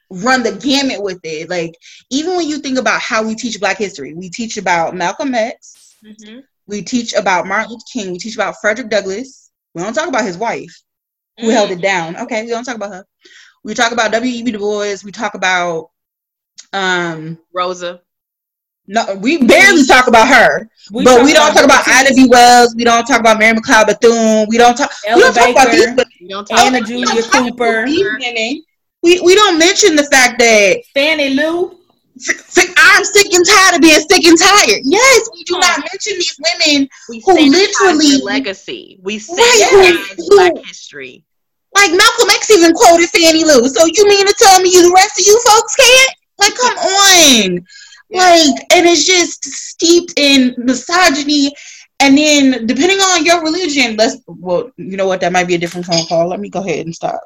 run 0.09 0.43
the 0.43 0.53
gamut 0.53 1.01
with 1.01 1.19
it. 1.23 1.49
Like 1.49 1.75
even 2.09 2.35
when 2.35 2.47
you 2.47 2.59
think 2.59 2.77
about 2.77 3.01
how 3.01 3.25
we 3.25 3.35
teach 3.35 3.59
Black 3.59 3.77
history, 3.77 4.13
we 4.13 4.29
teach 4.29 4.57
about 4.57 4.95
Malcolm 4.95 5.33
X, 5.33 5.95
mm-hmm. 6.03 6.39
we 6.67 6.81
teach 6.81 7.13
about 7.13 7.47
Martin 7.47 7.71
Luther 7.71 7.83
King, 7.91 8.11
we 8.11 8.19
teach 8.19 8.35
about 8.35 8.55
Frederick 8.61 8.89
Douglass. 8.89 9.51
We 9.73 9.83
don't 9.83 9.93
talk 9.93 10.07
about 10.07 10.25
his 10.25 10.37
wife, 10.37 10.81
who 11.39 11.49
mm. 11.49 11.53
held 11.53 11.71
it 11.71 11.81
down. 11.81 12.17
Okay, 12.17 12.43
we 12.43 12.49
don't 12.49 12.63
talk 12.63 12.75
about 12.75 12.93
her. 12.93 13.05
We 13.63 13.73
talk 13.73 13.91
about 13.91 14.11
W.E.B. 14.11 14.51
Du 14.51 14.59
Bois. 14.59 15.03
We 15.03 15.11
talk 15.11 15.35
about 15.35 15.91
um 16.73 17.37
Rosa. 17.53 18.01
No, 18.89 19.15
we 19.15 19.43
barely 19.43 19.83
talk 19.85 20.07
about 20.07 20.29
her, 20.29 20.69
we 20.91 21.03
but 21.03 21.25
we 21.25 21.33
don't 21.33 21.53
talk 21.53 21.65
about 21.65 21.85
Ida 21.85 22.15
B. 22.15 22.25
Wells. 22.29 22.73
We 22.75 22.85
don't 22.85 23.05
talk 23.05 23.19
about 23.19 23.37
Mary 23.37 23.57
McLeod 23.57 23.87
Bethune. 23.87 24.47
We 24.49 24.57
don't 24.57 24.77
talk. 24.77 24.91
Ella 25.05 25.17
we 25.17 25.21
don't 25.23 25.35
Baker, 25.35 25.53
talk 25.53 25.63
about 25.63 25.71
these. 25.71 26.05
We 26.21 26.27
don't 26.29 26.47
talk 26.47 26.59
Anna 26.59 26.81
Julia 26.81 27.21
Cooper. 27.23 27.83
Women 27.85 28.63
we, 29.03 29.21
we 29.21 29.35
don't 29.35 29.57
mention 29.57 29.95
the 29.95 30.03
fact 30.03 30.39
that 30.39 30.77
Fannie 30.93 31.31
Lou. 31.31 31.77
I'm 32.77 33.03
sick 33.03 33.31
and 33.31 33.45
tired 33.45 33.75
of 33.75 33.81
being 33.81 33.99
sick 33.99 34.25
and 34.25 34.39
tired. 34.39 34.81
Yes, 34.83 35.29
we 35.33 35.43
do 35.43 35.53
not 35.59 35.79
mention 35.79 36.13
these 36.17 36.35
women 36.39 36.89
we 37.09 37.21
who 37.23 37.33
literally 37.33 38.23
legacy. 38.23 38.99
We 39.03 39.19
say 39.19 39.35
right, 39.37 40.15
Black 40.29 40.65
history. 40.65 41.23
Like 41.75 41.91
Malcolm 41.91 42.29
X 42.31 42.49
even 42.49 42.73
quoted 42.73 43.09
Fannie 43.09 43.43
Lou. 43.43 43.69
So 43.69 43.85
you 43.85 44.07
mean 44.07 44.25
to 44.25 44.35
tell 44.39 44.59
me 44.61 44.71
you 44.73 44.81
the 44.81 44.93
rest 44.95 45.19
of 45.19 45.25
you 45.27 45.39
folks 45.47 45.75
can't? 45.75 46.11
Like, 46.39 46.55
come 46.55 46.77
on. 46.77 47.65
Yeah. 48.09 48.19
Like, 48.19 48.65
and 48.73 48.87
it's 48.87 49.05
just 49.05 49.43
steeped 49.45 50.13
in 50.17 50.55
misogyny. 50.57 51.51
And 51.99 52.17
then 52.17 52.65
depending 52.65 52.97
on 52.97 53.25
your 53.25 53.43
religion, 53.43 53.95
let's 53.95 54.17
well, 54.27 54.71
you 54.77 54.97
know 54.97 55.07
what, 55.07 55.21
that 55.21 55.31
might 55.31 55.47
be 55.47 55.55
a 55.55 55.59
different 55.59 55.85
phone 55.85 56.05
call. 56.07 56.27
Let 56.27 56.39
me 56.39 56.49
go 56.49 56.61
ahead 56.61 56.85
and 56.85 56.95
stop. 56.95 57.21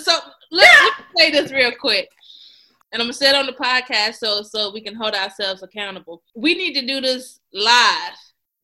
So 0.00 0.18
let, 0.52 0.68
let 0.70 0.98
me 0.98 1.04
say 1.18 1.30
this 1.30 1.50
real 1.50 1.72
quick. 1.72 2.08
And 2.92 3.00
I'm 3.00 3.06
gonna 3.06 3.14
say 3.14 3.30
it 3.30 3.34
on 3.34 3.46
the 3.46 3.52
podcast 3.52 4.16
so 4.16 4.42
so 4.42 4.72
we 4.72 4.82
can 4.82 4.94
hold 4.94 5.14
ourselves 5.14 5.62
accountable. 5.62 6.22
We 6.36 6.54
need 6.54 6.74
to 6.74 6.86
do 6.86 7.00
this 7.00 7.40
live. 7.52 8.14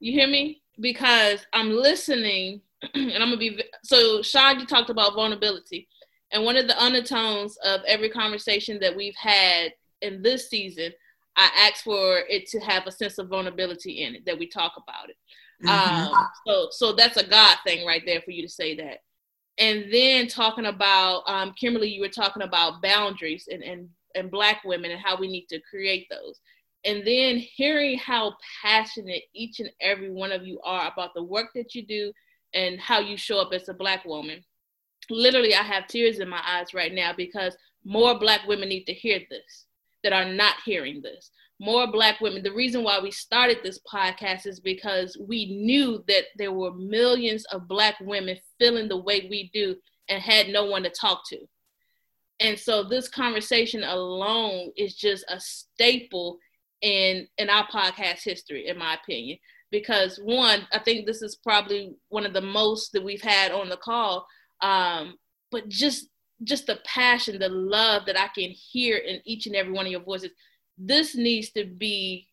You 0.01 0.13
hear 0.13 0.29
me? 0.29 0.63
Because 0.79 1.45
I'm 1.53 1.71
listening 1.71 2.61
and 2.95 3.15
I'm 3.15 3.31
gonna 3.31 3.39
be 3.39 3.63
so 3.83 4.23
Sean, 4.23 4.61
you 4.61 4.67
talked 4.67 4.91
about 4.91 5.15
vulnerability. 5.15 5.89
And 6.31 6.45
one 6.45 6.57
of 6.57 6.69
the 6.69 6.81
undertones 6.81 7.57
of 7.65 7.81
every 7.87 8.11
conversation 8.11 8.79
that 8.81 8.95
we've 8.95 9.17
had 9.17 9.73
in 10.03 10.21
this 10.21 10.51
season, 10.51 10.93
I 11.37 11.49
asked 11.67 11.85
for 11.85 12.21
it 12.29 12.47
to 12.49 12.61
have 12.61 12.87
a 12.87 12.93
sense 12.93 13.17
of 13.17 13.29
vulnerability 13.29 14.03
in 14.03 14.17
it, 14.17 14.27
that 14.27 14.39
we 14.39 14.47
talk 14.47 14.75
about 14.77 15.09
it. 15.09 15.17
Mm-hmm. 15.65 16.15
Um, 16.15 16.29
so, 16.47 16.69
so 16.71 16.93
that's 16.93 17.17
a 17.17 17.27
God 17.27 17.57
thing 17.65 17.87
right 17.87 18.03
there 18.05 18.21
for 18.21 18.31
you 18.31 18.43
to 18.43 18.49
say 18.49 18.77
that 18.77 18.99
and 19.59 19.93
then 19.93 20.29
talking 20.29 20.67
about 20.67 21.23
um, 21.27 21.55
Kimberly, 21.59 21.89
you 21.89 22.01
were 22.01 22.09
talking 22.09 22.43
about 22.43 22.83
boundaries 22.83 23.49
and, 23.51 23.63
and 23.63 23.89
and 24.15 24.31
black 24.31 24.63
women 24.65 24.91
and 24.91 25.01
how 25.01 25.19
we 25.19 25.29
need 25.29 25.47
to 25.49 25.61
create 25.61 26.07
those. 26.11 26.41
And 26.85 27.07
then 27.07 27.39
hearing 27.39 27.99
how 27.99 28.35
passionate 28.63 29.25
each 29.35 29.61
and 29.61 29.71
every 29.81 30.11
one 30.11 30.33
of 30.33 30.47
you 30.47 30.61
are 30.65 30.91
about 30.91 31.15
the 31.15 31.23
work 31.23 31.49
that 31.55 31.75
you 31.75 31.85
do 31.85 32.13
and 32.55 32.81
how 32.81 33.01
you 33.01 33.17
show 33.17 33.41
up 33.41 33.53
as 33.53 33.69
a 33.69 33.75
black 33.75 34.05
woman. 34.05 34.43
Literally, 35.11 35.55
I 35.55 35.63
have 35.63 35.87
tears 35.87 36.21
in 36.21 36.29
my 36.29 36.41
eyes 36.47 36.75
right 36.75 36.93
now 36.93 37.13
because 37.17 37.57
more 37.85 38.19
black 38.19 38.47
women 38.47 38.69
need 38.69 38.85
to 38.85 38.95
hear 38.95 39.21
this 39.31 39.67
that 40.03 40.13
are 40.13 40.25
not 40.25 40.55
hearing 40.65 41.03
this 41.03 41.31
more 41.61 41.91
black 41.91 42.21
women. 42.21 42.43
The 42.43 42.53
reason 42.53 42.85
why 42.85 43.01
we 43.01 43.11
started 43.11 43.59
this 43.63 43.81
podcast 43.93 44.47
is 44.47 44.61
because 44.61 45.17
we 45.21 45.47
knew 45.47 46.05
that 46.07 46.25
there 46.37 46.53
were 46.53 46.73
millions 46.73 47.45
of 47.47 47.67
black 47.67 47.97
women 48.01 48.37
feeling 48.59 48.89
the 48.89 48.97
way 48.97 49.27
we 49.29 49.51
do 49.53 49.77
and 50.09 50.23
had 50.23 50.49
no 50.49 50.67
one 50.67 50.85
to 50.85 50.91
talk 50.91 51.23
to. 51.29 51.39
And 52.41 52.59
so 52.59 52.85
this 52.85 53.09
conversation 53.09 53.83
alone 53.83 54.71
is 54.77 54.95
just 54.95 55.25
a 55.29 55.41
staple 55.41 56.39
in 56.81 57.27
in 57.39 57.51
our 57.51 57.67
podcast 57.67 58.23
history 58.23 58.69
in 58.69 58.79
my 58.79 58.95
opinion. 58.95 59.39
Because 59.71 60.19
one 60.23 60.67
i 60.73 60.79
think 60.79 61.05
this 61.05 61.21
is 61.21 61.37
probably 61.37 61.95
one 62.09 62.25
of 62.25 62.33
the 62.33 62.41
most 62.41 62.93
that 62.93 63.05
we've 63.05 63.21
had 63.21 63.53
on 63.53 63.69
the 63.69 63.77
call 63.77 64.27
um, 64.63 65.19
but 65.51 65.69
just 65.69 66.09
just 66.45 66.67
the 66.67 66.79
passion 66.87 67.39
the 67.39 67.49
love 67.49 68.07
that 68.07 68.19
i 68.19 68.29
can 68.29 68.51
hear 68.51 68.97
in 68.97 69.21
each 69.27 69.47
and 69.47 69.57
every 69.57 69.73
one 69.73 69.85
of 69.85 69.93
your 69.93 70.01
voices 70.01 70.31
this 70.79 71.15
needs 71.15 71.51
to 71.51 71.65
be 71.65 72.29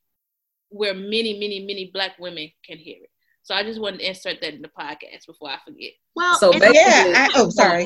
where 0.69 0.93
many, 0.93 1.33
many, 1.33 1.59
many 1.65 1.89
black 1.93 2.17
women 2.19 2.51
can 2.63 2.77
hear 2.77 2.97
it. 3.01 3.09
So 3.43 3.53
I 3.53 3.63
just 3.63 3.79
wanted 3.79 3.99
to 3.99 4.07
insert 4.07 4.41
that 4.41 4.55
in 4.55 4.63
the 4.63 4.69
podcast 4.69 5.27
before 5.27 5.49
I 5.49 5.57
forget. 5.63 5.91
Well, 6.15 6.35
so 6.39 6.51
yeah, 6.51 7.13
I, 7.15 7.29
oh 7.35 7.49
sorry. 7.49 7.85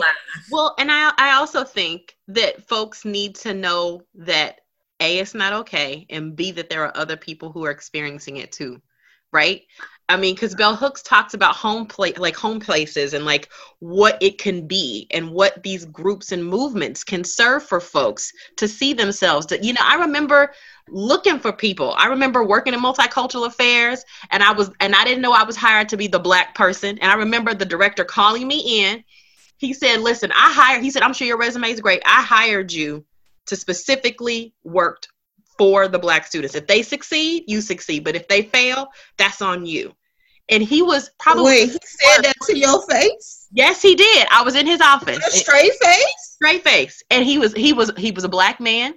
Well, 0.50 0.74
and 0.80 0.90
I 0.90 1.12
I 1.18 1.34
also 1.34 1.66
think 1.66 2.16
that 2.30 2.66
folks 2.68 3.04
need 3.04 3.36
to 3.38 3.54
know 3.54 4.04
that 4.16 4.62
a 5.02 5.20
it's 5.20 5.34
not 5.34 5.52
okay, 5.52 6.06
and 6.10 6.34
b 6.34 6.52
that 6.52 6.70
there 6.70 6.86
are 6.86 6.96
other 6.96 7.18
people 7.18 7.52
who 7.52 7.66
are 7.66 7.72
experiencing 7.72 8.38
it 8.38 8.54
too, 8.54 8.82
right? 9.34 9.64
I 10.10 10.18
mean, 10.18 10.34
because 10.34 10.56
Bell 10.56 10.76
Hooks 10.76 11.04
talks 11.04 11.36
about 11.36 11.56
home 11.56 11.86
play, 11.86 12.14
like 12.14 12.36
home 12.36 12.60
places, 12.60 13.14
and 13.14 13.26
like 13.26 13.48
what 13.78 14.18
it 14.22 14.40
can 14.40 14.68
be, 14.68 15.06
and 15.12 15.32
what 15.32 15.62
these 15.62 15.86
groups 15.86 16.32
and 16.32 16.44
movements 16.44 17.04
can 17.04 17.24
serve 17.24 17.64
for 17.64 17.80
folks 17.80 18.34
to 18.58 18.68
see 18.68 18.94
themselves. 18.94 19.46
To, 19.48 19.64
you 19.64 19.74
know, 19.74 19.82
I 19.84 19.96
remember 19.96 20.52
looking 20.90 21.38
for 21.40 21.54
people. 21.54 21.94
I 21.96 22.08
remember 22.08 22.44
working 22.44 22.74
in 22.74 22.82
multicultural 22.82 23.46
affairs, 23.46 24.04
and 24.32 24.42
I 24.42 24.52
was, 24.52 24.72
and 24.80 24.96
I 24.96 25.04
didn't 25.06 25.22
know 25.22 25.32
I 25.32 25.44
was 25.44 25.56
hired 25.56 25.90
to 25.90 25.98
be 25.98 26.08
the 26.08 26.20
black 26.20 26.56
person. 26.56 26.98
And 26.98 27.12
I 27.12 27.16
remember 27.16 27.54
the 27.54 27.66
director 27.66 28.04
calling 28.04 28.48
me 28.48 28.84
in. 28.84 29.04
He 29.58 29.74
said, 29.74 30.00
"Listen, 30.02 30.32
I 30.32 30.52
hired." 30.52 30.82
He 30.82 30.90
said, 30.90 31.04
"I'm 31.04 31.14
sure 31.14 31.28
your 31.28 31.38
resume 31.38 31.70
is 31.70 31.82
great. 31.82 32.02
I 32.04 32.24
hired 32.24 32.74
you 32.74 33.06
to 33.46 33.56
specifically 33.56 34.54
work 34.64 35.06
for 35.60 35.88
the 35.88 36.00
black 36.00 36.26
students. 36.26 36.56
If 36.56 36.66
they 36.66 36.82
succeed, 36.82 37.44
you 37.46 37.62
succeed. 37.62 38.04
But 38.04 38.16
if 38.16 38.28
they 38.28 38.42
fail, 38.42 38.88
that's 39.18 39.44
on 39.44 39.68
you." 39.68 39.94
and 40.50 40.64
he 40.64 40.82
was 40.82 41.12
probably 41.20 41.44
wait. 41.44 41.70
He 41.70 41.80
said 41.84 42.24
that 42.24 42.36
to 42.44 42.58
your 42.58 42.86
face. 42.88 43.48
Yes, 43.52 43.82
he 43.82 43.96
did. 43.96 44.28
I 44.32 44.44
was 44.44 44.56
in 44.56 44.66
his 44.66 44.82
office. 44.82 45.18
a 45.18 45.32
straight 45.32 45.72
face. 45.82 46.36
Straight 46.36 46.64
face, 46.64 47.04
and 47.10 47.24
he 47.24 47.38
was 47.38 47.54
he 47.54 47.74
was 47.74 47.92
he 47.98 48.12
was 48.12 48.24
a 48.24 48.30
black 48.30 48.60
man. 48.60 48.96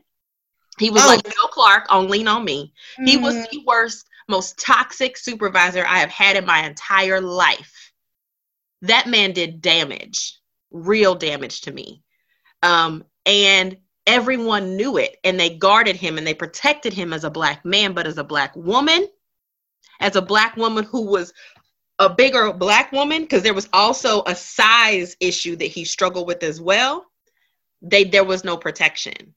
He 0.78 0.90
was 0.90 1.04
oh. 1.04 1.08
like 1.08 1.22
Bill 1.22 1.48
Clark 1.50 1.86
on 1.90 2.08
Lean 2.08 2.28
on 2.28 2.44
Me. 2.44 2.72
Mm. 2.98 3.08
He 3.08 3.16
was 3.16 3.34
mm. 3.34 3.50
the 3.50 3.62
worst, 3.66 4.08
most 4.28 4.58
toxic 4.58 5.16
supervisor 5.16 5.84
I 5.86 5.98
have 5.98 6.10
had 6.10 6.36
in 6.36 6.46
my 6.46 6.64
entire 6.64 7.20
life. 7.20 7.92
That 8.82 9.06
man 9.06 9.32
did 9.32 9.60
damage, 9.60 10.38
real 10.70 11.14
damage 11.14 11.62
to 11.62 11.72
me. 11.72 12.02
Um, 12.62 13.04
and 13.26 13.76
everyone 14.06 14.76
knew 14.76 14.96
it 14.96 15.18
and 15.24 15.38
they 15.38 15.50
guarded 15.50 15.96
him 15.96 16.18
and 16.18 16.26
they 16.26 16.34
protected 16.34 16.92
him 16.92 17.12
as 17.12 17.24
a 17.24 17.30
black 17.30 17.64
man, 17.64 17.92
but 17.92 18.06
as 18.06 18.18
a 18.18 18.24
black 18.24 18.54
woman, 18.56 19.08
as 20.00 20.16
a 20.16 20.22
black 20.22 20.56
woman 20.56 20.84
who 20.84 21.06
was 21.06 21.32
a 21.98 22.08
bigger 22.08 22.52
black 22.52 22.90
woman 22.92 23.22
because 23.22 23.42
there 23.42 23.54
was 23.54 23.68
also 23.72 24.22
a 24.26 24.34
size 24.34 25.16
issue 25.20 25.54
that 25.56 25.66
he 25.66 25.84
struggled 25.84 26.26
with 26.26 26.42
as 26.42 26.60
well 26.60 27.06
they 27.82 28.04
there 28.04 28.24
was 28.24 28.44
no 28.44 28.56
protection. 28.56 29.34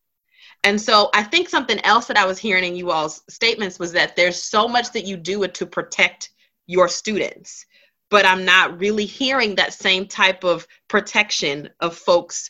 And 0.64 0.80
so 0.80 1.10
I 1.14 1.24
think 1.24 1.50
something 1.50 1.80
else 1.84 2.08
that 2.08 2.18
I 2.18 2.26
was 2.26 2.40
hearing 2.40 2.64
in 2.64 2.76
you 2.76 2.92
all's 2.92 3.24
statements 3.30 3.80
was 3.80 3.92
that 3.94 4.16
there's 4.16 4.42
so 4.42 4.68
much 4.68 4.92
that 4.94 5.06
you 5.06 5.18
do 5.18 5.46
to 5.48 5.66
protect 5.66 6.32
your 6.68 6.88
students, 6.88 7.66
but 8.10 8.26
I'm 8.26 8.46
not 8.46 8.80
really 8.80 9.06
hearing 9.06 9.56
that 9.56 9.74
same 9.74 10.08
type 10.08 10.44
of 10.44 10.68
protection 10.88 11.70
of 11.82 11.96
folks, 11.96 12.50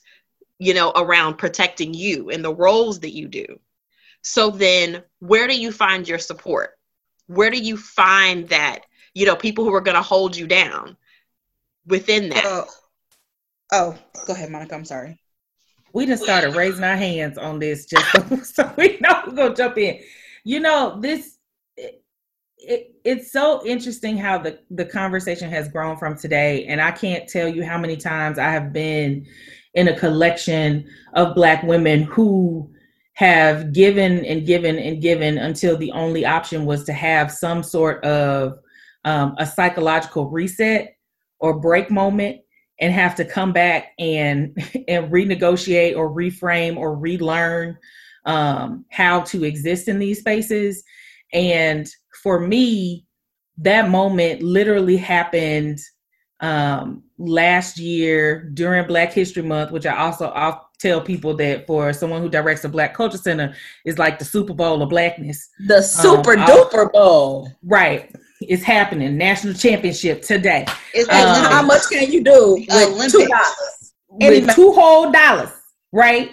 you 0.60 0.74
know, 0.74 0.92
around 0.96 1.38
protecting 1.38 1.94
you 1.94 2.30
and 2.30 2.44
the 2.44 2.54
roles 2.54 3.00
that 3.02 3.14
you 3.14 3.28
do. 3.28 3.60
So 4.22 4.50
then 4.50 5.04
where 5.20 5.48
do 5.48 5.58
you 5.58 5.72
find 5.72 6.08
your 6.08 6.20
support? 6.20 6.72
Where 7.28 7.52
do 7.52 7.58
you 7.58 7.78
find 7.78 8.48
that, 8.50 8.86
you 9.14 9.26
know, 9.26 9.36
people 9.36 9.64
who 9.64 9.74
are 9.74 9.82
going 9.82 9.96
to 9.96 10.02
hold 10.02 10.36
you 10.36 10.48
down 10.48 10.98
within 11.86 12.30
that? 12.30 12.44
Oh. 12.46 12.68
oh, 13.72 13.98
go 14.26 14.34
ahead, 14.34 14.50
Monica. 14.50 14.76
I'm 14.76 14.86
sorry. 14.86 15.20
We 15.94 16.06
just 16.06 16.24
started 16.24 16.56
raising 16.56 16.84
our 16.84 16.98
hands 16.98 17.38
on 17.38 17.60
this 17.60 17.86
just 17.86 18.12
so, 18.12 18.36
so 18.64 18.74
we 18.78 18.98
know 19.00 19.24
we're 19.28 19.34
going 19.34 19.54
to 19.54 19.56
jump 19.56 19.78
in. 19.78 20.02
You 20.44 20.60
know, 20.60 21.00
this 21.00 21.38
it, 21.78 22.04
it, 22.58 22.96
it's 23.04 23.32
so 23.32 23.66
interesting 23.66 24.18
how 24.18 24.38
the 24.38 24.60
the 24.72 24.86
conversation 24.86 25.50
has 25.50 25.70
grown 25.70 25.98
from 25.98 26.18
today 26.18 26.66
and 26.66 26.82
I 26.82 26.92
can't 26.92 27.30
tell 27.30 27.48
you 27.48 27.64
how 27.64 27.78
many 27.78 27.96
times 27.96 28.38
I 28.38 28.50
have 28.50 28.74
been 28.74 29.26
in 29.76 29.88
a 29.88 29.98
collection 29.98 30.88
of 31.14 31.36
black 31.36 31.64
women 31.64 32.04
who 32.04 32.70
have 33.14 33.72
given 33.72 34.26
and 34.26 34.46
given 34.46 34.78
and 34.78 35.02
given 35.02 35.38
until 35.38 35.78
the 35.78 35.92
only 35.92 36.26
option 36.26 36.66
was 36.66 36.84
to 36.84 36.94
have 36.94 37.32
some 37.32 37.64
sort 37.64 38.04
of 38.04 38.58
um, 39.06 39.36
a 39.38 39.46
psychological 39.46 40.30
reset 40.30 40.96
or 41.40 41.60
break 41.60 41.90
moment 41.90 42.42
and 42.82 42.94
have 42.94 43.16
to 43.16 43.24
come 43.24 43.54
back 43.54 43.94
and 44.00 44.58
and 44.88 45.12
renegotiate 45.12 45.96
or 45.96 46.10
reframe 46.10 46.76
or 46.78 46.96
relearn 46.96 47.78
um, 48.26 48.86
how 48.90 49.22
to 49.22 49.44
exist 49.44 49.88
in 49.88 50.00
these 50.00 50.20
spaces. 50.20 50.84
And 51.32 51.88
for 52.24 52.40
me 52.40 53.06
that 53.58 53.90
moment 53.90 54.42
literally 54.42 54.98
happened 54.98 55.80
um, 56.42 57.04
last 57.18 57.78
year 57.78 58.50
during 58.54 58.86
black 58.88 59.14
history 59.14 59.42
month 59.42 59.72
which 59.72 59.86
i 59.86 59.96
also 59.96 60.28
I'll 60.30 60.70
tell 60.80 61.00
people 61.00 61.34
that 61.38 61.66
for 61.66 61.94
someone 61.94 62.22
who 62.22 62.28
directs 62.30 62.66
a 62.66 62.70
black 62.70 62.94
culture 62.94 63.18
center 63.18 63.56
is 63.86 63.98
like 63.98 64.20
the 64.20 64.26
super 64.26 64.54
bowl 64.54 64.82
of 64.82 64.90
blackness. 64.90 65.50
The 65.68 65.82
super 65.82 66.38
Um, 66.38 66.46
duper 66.46 66.92
bowl. 66.92 67.50
right. 67.64 68.14
It's 68.42 68.62
happening. 68.62 69.18
National 69.18 69.54
championship 69.54 70.22
today. 70.22 70.66
It's 70.94 71.08
Um, 71.10 71.46
how 71.52 71.62
much 71.64 71.84
can 71.90 72.12
you 72.12 72.22
do? 72.24 72.56
With 72.70 72.70
Olympics. 72.90 73.12
two 73.14 73.26
dollars? 73.26 73.94
Any 74.20 74.42
with 74.42 74.54
two 74.56 74.74
whole 74.74 75.12
dollars 75.12 75.50
right? 75.94 76.32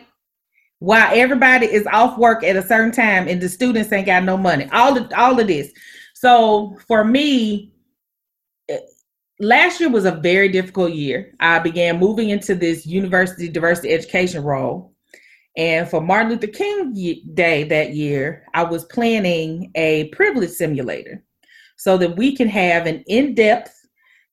While 0.81 1.11
everybody 1.13 1.67
is 1.67 1.87
off 1.93 2.19
work 2.19 2.43
at 2.43 2.57
a 2.57 2.63
certain 2.67 2.91
time 2.91 3.29
and 3.29 3.41
the 3.41 3.49
students 3.49 3.93
ain't 3.93 4.07
got 4.07 4.25
no 4.25 4.37
money. 4.37 4.69
All 4.73 4.99
of 4.99 5.11
all 5.17 5.39
of 5.39 5.47
this. 5.47 5.71
So 6.15 6.77
for 6.89 7.05
me 7.05 7.72
last 9.43 9.81
year 9.81 9.91
was 9.91 10.05
a 10.05 10.13
very 10.13 10.49
difficult 10.49 10.93
year. 10.93 11.35
I 11.41 11.59
began 11.59 11.99
moving 11.99 12.31
into 12.31 12.55
this 12.55 12.87
university 12.87 13.49
diversity 13.49 13.93
education 13.93 14.43
role. 14.43 14.95
And 15.57 15.87
for 15.87 16.01
martin 16.01 16.31
luther 16.31 16.47
king 16.47 16.95
day 17.35 17.65
that 17.65 17.95
year 17.95 18.47
i 18.55 18.63
was 18.63 18.87
planning 18.87 19.71
a 19.75 20.09
privilege 20.09 20.49
simulator 20.49 21.23
so 21.77 21.99
that 21.99 22.17
we 22.17 22.35
can 22.35 22.49
have 22.49 22.87
an 22.87 23.05
in-depth 23.07 23.79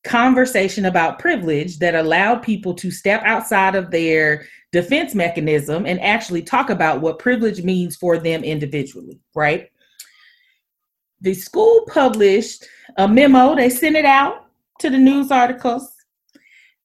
conversation 0.05 0.85
about 0.85 1.19
privilege 1.19 1.77
that 1.79 1.93
allowed 1.93 2.41
people 2.41 2.73
to 2.75 2.89
step 2.89 3.21
outside 3.25 3.75
of 3.75 3.91
their 3.91 4.45
defense 4.71 5.13
mechanism 5.13 5.85
and 5.85 5.99
actually 5.99 6.41
talk 6.41 6.69
about 6.69 7.01
what 7.01 7.19
privilege 7.19 7.63
means 7.63 7.97
for 7.97 8.17
them 8.17 8.41
individually, 8.45 9.19
right? 9.35 9.69
The 11.19 11.33
school 11.33 11.85
published 11.91 12.65
a 12.95 13.09
memo, 13.09 13.55
they 13.55 13.69
sent 13.69 13.97
it 13.97 14.05
out 14.05 14.48
to 14.79 14.89
the 14.89 14.97
news 14.97 15.31
articles. 15.31 15.91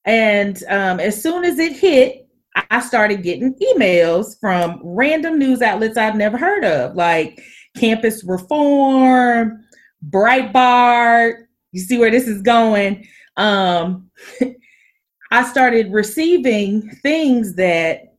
And 0.05 0.63
um, 0.69 1.01
as 1.01 1.21
soon 1.23 1.45
as 1.45 1.59
it 1.59 1.73
hit, 1.73 2.29
I 2.71 2.81
started 2.81 3.23
getting 3.23 3.55
emails 3.55 4.39
from 4.39 4.81
random 4.85 5.39
news 5.39 5.63
outlets 5.63 5.97
I've 5.97 6.15
never 6.15 6.39
heard 6.39 6.65
of, 6.65 6.95
like 6.95 7.43
Campus 7.77 8.23
Reform, 8.25 9.65
Breitbart. 10.09 11.47
You 11.73 11.81
see 11.81 11.99
where 11.99 12.11
this 12.11 12.29
is 12.29 12.43
going? 12.43 13.07
Um, 13.37 14.11
I 15.33 15.43
started 15.45 15.93
receiving 15.93 16.89
things 17.03 17.57
that 17.57 18.15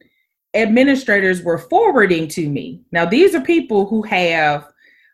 administrators 0.53 1.43
were 1.43 1.57
forwarding 1.57 2.27
to 2.29 2.49
me. 2.49 2.81
Now, 2.91 3.05
these 3.05 3.35
are 3.35 3.41
people 3.41 3.85
who 3.85 4.01
have 4.03 4.67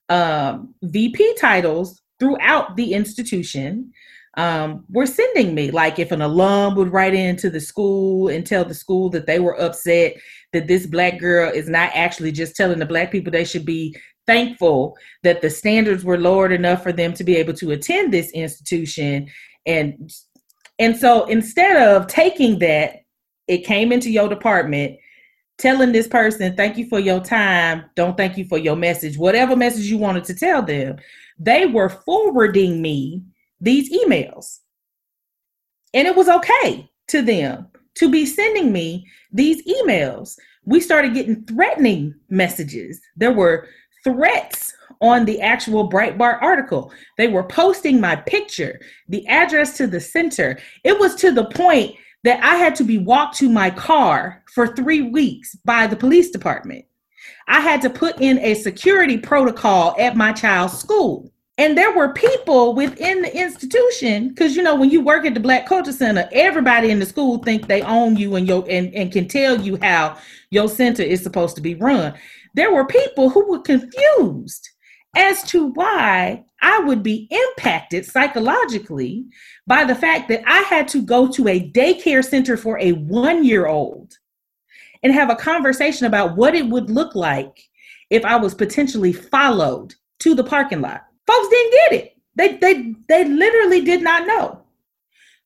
um, 0.09 0.73
VP 0.83 1.35
titles 1.39 2.01
throughout 2.19 2.75
the 2.75 2.93
institution. 2.93 3.91
Um, 4.37 4.85
were 4.89 5.07
sending 5.07 5.53
me 5.53 5.71
like 5.71 5.99
if 5.99 6.13
an 6.13 6.21
alum 6.21 6.75
would 6.75 6.93
write 6.93 7.13
into 7.13 7.49
the 7.49 7.59
school 7.59 8.29
and 8.29 8.47
tell 8.47 8.63
the 8.63 8.73
school 8.73 9.09
that 9.09 9.25
they 9.25 9.39
were 9.39 9.59
upset 9.59 10.15
that 10.53 10.67
this 10.67 10.85
black 10.85 11.19
girl 11.19 11.51
is 11.51 11.67
not 11.67 11.91
actually 11.93 12.31
just 12.31 12.55
telling 12.55 12.79
the 12.79 12.85
black 12.85 13.11
people 13.11 13.29
they 13.29 13.43
should 13.43 13.65
be 13.65 13.93
thankful 14.27 14.95
that 15.23 15.41
the 15.41 15.49
standards 15.49 16.03
were 16.03 16.17
lowered 16.17 16.51
enough 16.51 16.83
for 16.83 16.93
them 16.93 17.13
to 17.13 17.23
be 17.23 17.35
able 17.35 17.53
to 17.53 17.71
attend 17.71 18.13
this 18.13 18.31
institution. 18.31 19.27
And 19.65 20.11
and 20.79 20.97
so 20.97 21.25
instead 21.25 21.75
of 21.75 22.07
taking 22.07 22.59
that 22.59 23.01
it 23.47 23.65
came 23.65 23.91
into 23.91 24.09
your 24.09 24.29
department 24.29 24.97
telling 25.57 25.91
this 25.91 26.07
person 26.07 26.55
thank 26.55 26.77
you 26.77 26.87
for 26.87 26.99
your 26.99 27.19
time. 27.19 27.83
Don't 27.95 28.17
thank 28.17 28.37
you 28.37 28.45
for 28.45 28.57
your 28.57 28.75
message. 28.75 29.17
Whatever 29.17 29.55
message 29.55 29.85
you 29.85 29.97
wanted 29.97 30.23
to 30.25 30.35
tell 30.35 30.61
them 30.61 30.97
they 31.37 31.65
were 31.65 31.89
forwarding 31.89 32.81
me 32.81 33.23
these 33.61 33.91
emails 33.91 34.59
and 35.93 36.07
it 36.07 36.15
was 36.15 36.27
okay 36.27 36.89
to 37.07 37.21
them 37.21 37.67
to 37.95 38.09
be 38.09 38.25
sending 38.25 38.71
me 38.71 39.07
these 39.31 39.65
emails 39.65 40.35
we 40.65 40.79
started 40.79 41.13
getting 41.13 41.43
threatening 41.45 42.13
messages 42.29 42.99
there 43.15 43.33
were 43.33 43.67
threats 44.03 44.73
on 45.01 45.25
the 45.25 45.41
actual 45.41 45.89
Breitbart 45.89 46.41
article. 46.41 46.93
They 47.17 47.27
were 47.27 47.43
posting 47.43 47.99
my 47.99 48.15
picture, 48.15 48.79
the 49.09 49.27
address 49.27 49.75
to 49.77 49.87
the 49.87 49.99
center. 49.99 50.59
It 50.83 50.97
was 50.99 51.15
to 51.15 51.31
the 51.31 51.45
point 51.45 51.95
that 52.23 52.43
I 52.43 52.55
had 52.55 52.75
to 52.75 52.83
be 52.83 52.99
walked 52.99 53.37
to 53.37 53.49
my 53.49 53.71
car 53.71 54.43
for 54.53 54.67
three 54.67 55.01
weeks 55.01 55.55
by 55.65 55.87
the 55.87 55.95
police 55.95 56.29
department. 56.29 56.85
I 57.47 57.61
had 57.61 57.81
to 57.81 57.89
put 57.89 58.21
in 58.21 58.37
a 58.39 58.53
security 58.53 59.17
protocol 59.17 59.95
at 59.97 60.15
my 60.15 60.31
child's 60.31 60.77
school. 60.77 61.30
And 61.57 61.77
there 61.77 61.95
were 61.95 62.13
people 62.13 62.73
within 62.73 63.21
the 63.21 63.37
institution, 63.37 64.29
because 64.29 64.55
you 64.55 64.63
know, 64.63 64.75
when 64.75 64.89
you 64.89 65.01
work 65.01 65.25
at 65.25 65.33
the 65.33 65.39
Black 65.39 65.67
Culture 65.67 65.91
Center, 65.91 66.27
everybody 66.31 66.89
in 66.89 66.99
the 66.99 67.05
school 67.05 67.37
think 67.39 67.67
they 67.67 67.81
own 67.81 68.15
you 68.15 68.35
and 68.35 68.47
your 68.47 68.65
and, 68.69 68.93
and 68.95 69.11
can 69.11 69.27
tell 69.27 69.59
you 69.59 69.77
how 69.81 70.17
your 70.49 70.67
center 70.67 71.03
is 71.03 71.21
supposed 71.21 71.55
to 71.55 71.61
be 71.61 71.75
run 71.75 72.13
there 72.53 72.73
were 72.73 72.85
people 72.85 73.29
who 73.29 73.49
were 73.49 73.61
confused 73.61 74.69
as 75.15 75.43
to 75.43 75.67
why 75.67 76.43
I 76.61 76.79
would 76.79 77.03
be 77.03 77.27
impacted 77.29 78.05
psychologically 78.05 79.25
by 79.67 79.83
the 79.83 79.95
fact 79.95 80.29
that 80.29 80.43
I 80.47 80.61
had 80.61 80.87
to 80.89 81.01
go 81.01 81.27
to 81.29 81.47
a 81.47 81.69
daycare 81.71 82.23
center 82.23 82.55
for 82.55 82.79
a 82.79 82.93
one 82.93 83.43
year 83.43 83.67
old 83.67 84.17
and 85.03 85.13
have 85.13 85.29
a 85.29 85.35
conversation 85.35 86.05
about 86.05 86.37
what 86.37 86.55
it 86.55 86.67
would 86.67 86.89
look 86.89 87.15
like 87.15 87.61
if 88.09 88.23
I 88.23 88.35
was 88.37 88.53
potentially 88.53 89.11
followed 89.13 89.95
to 90.19 90.35
the 90.35 90.43
parking 90.43 90.81
lot. 90.81 91.03
Folks 91.27 91.49
didn't 91.49 91.71
get 91.71 91.93
it. 91.93 92.17
They 92.35 92.57
they 92.57 92.95
they 93.07 93.25
literally 93.25 93.81
did 93.81 94.01
not 94.01 94.27
know. 94.27 94.61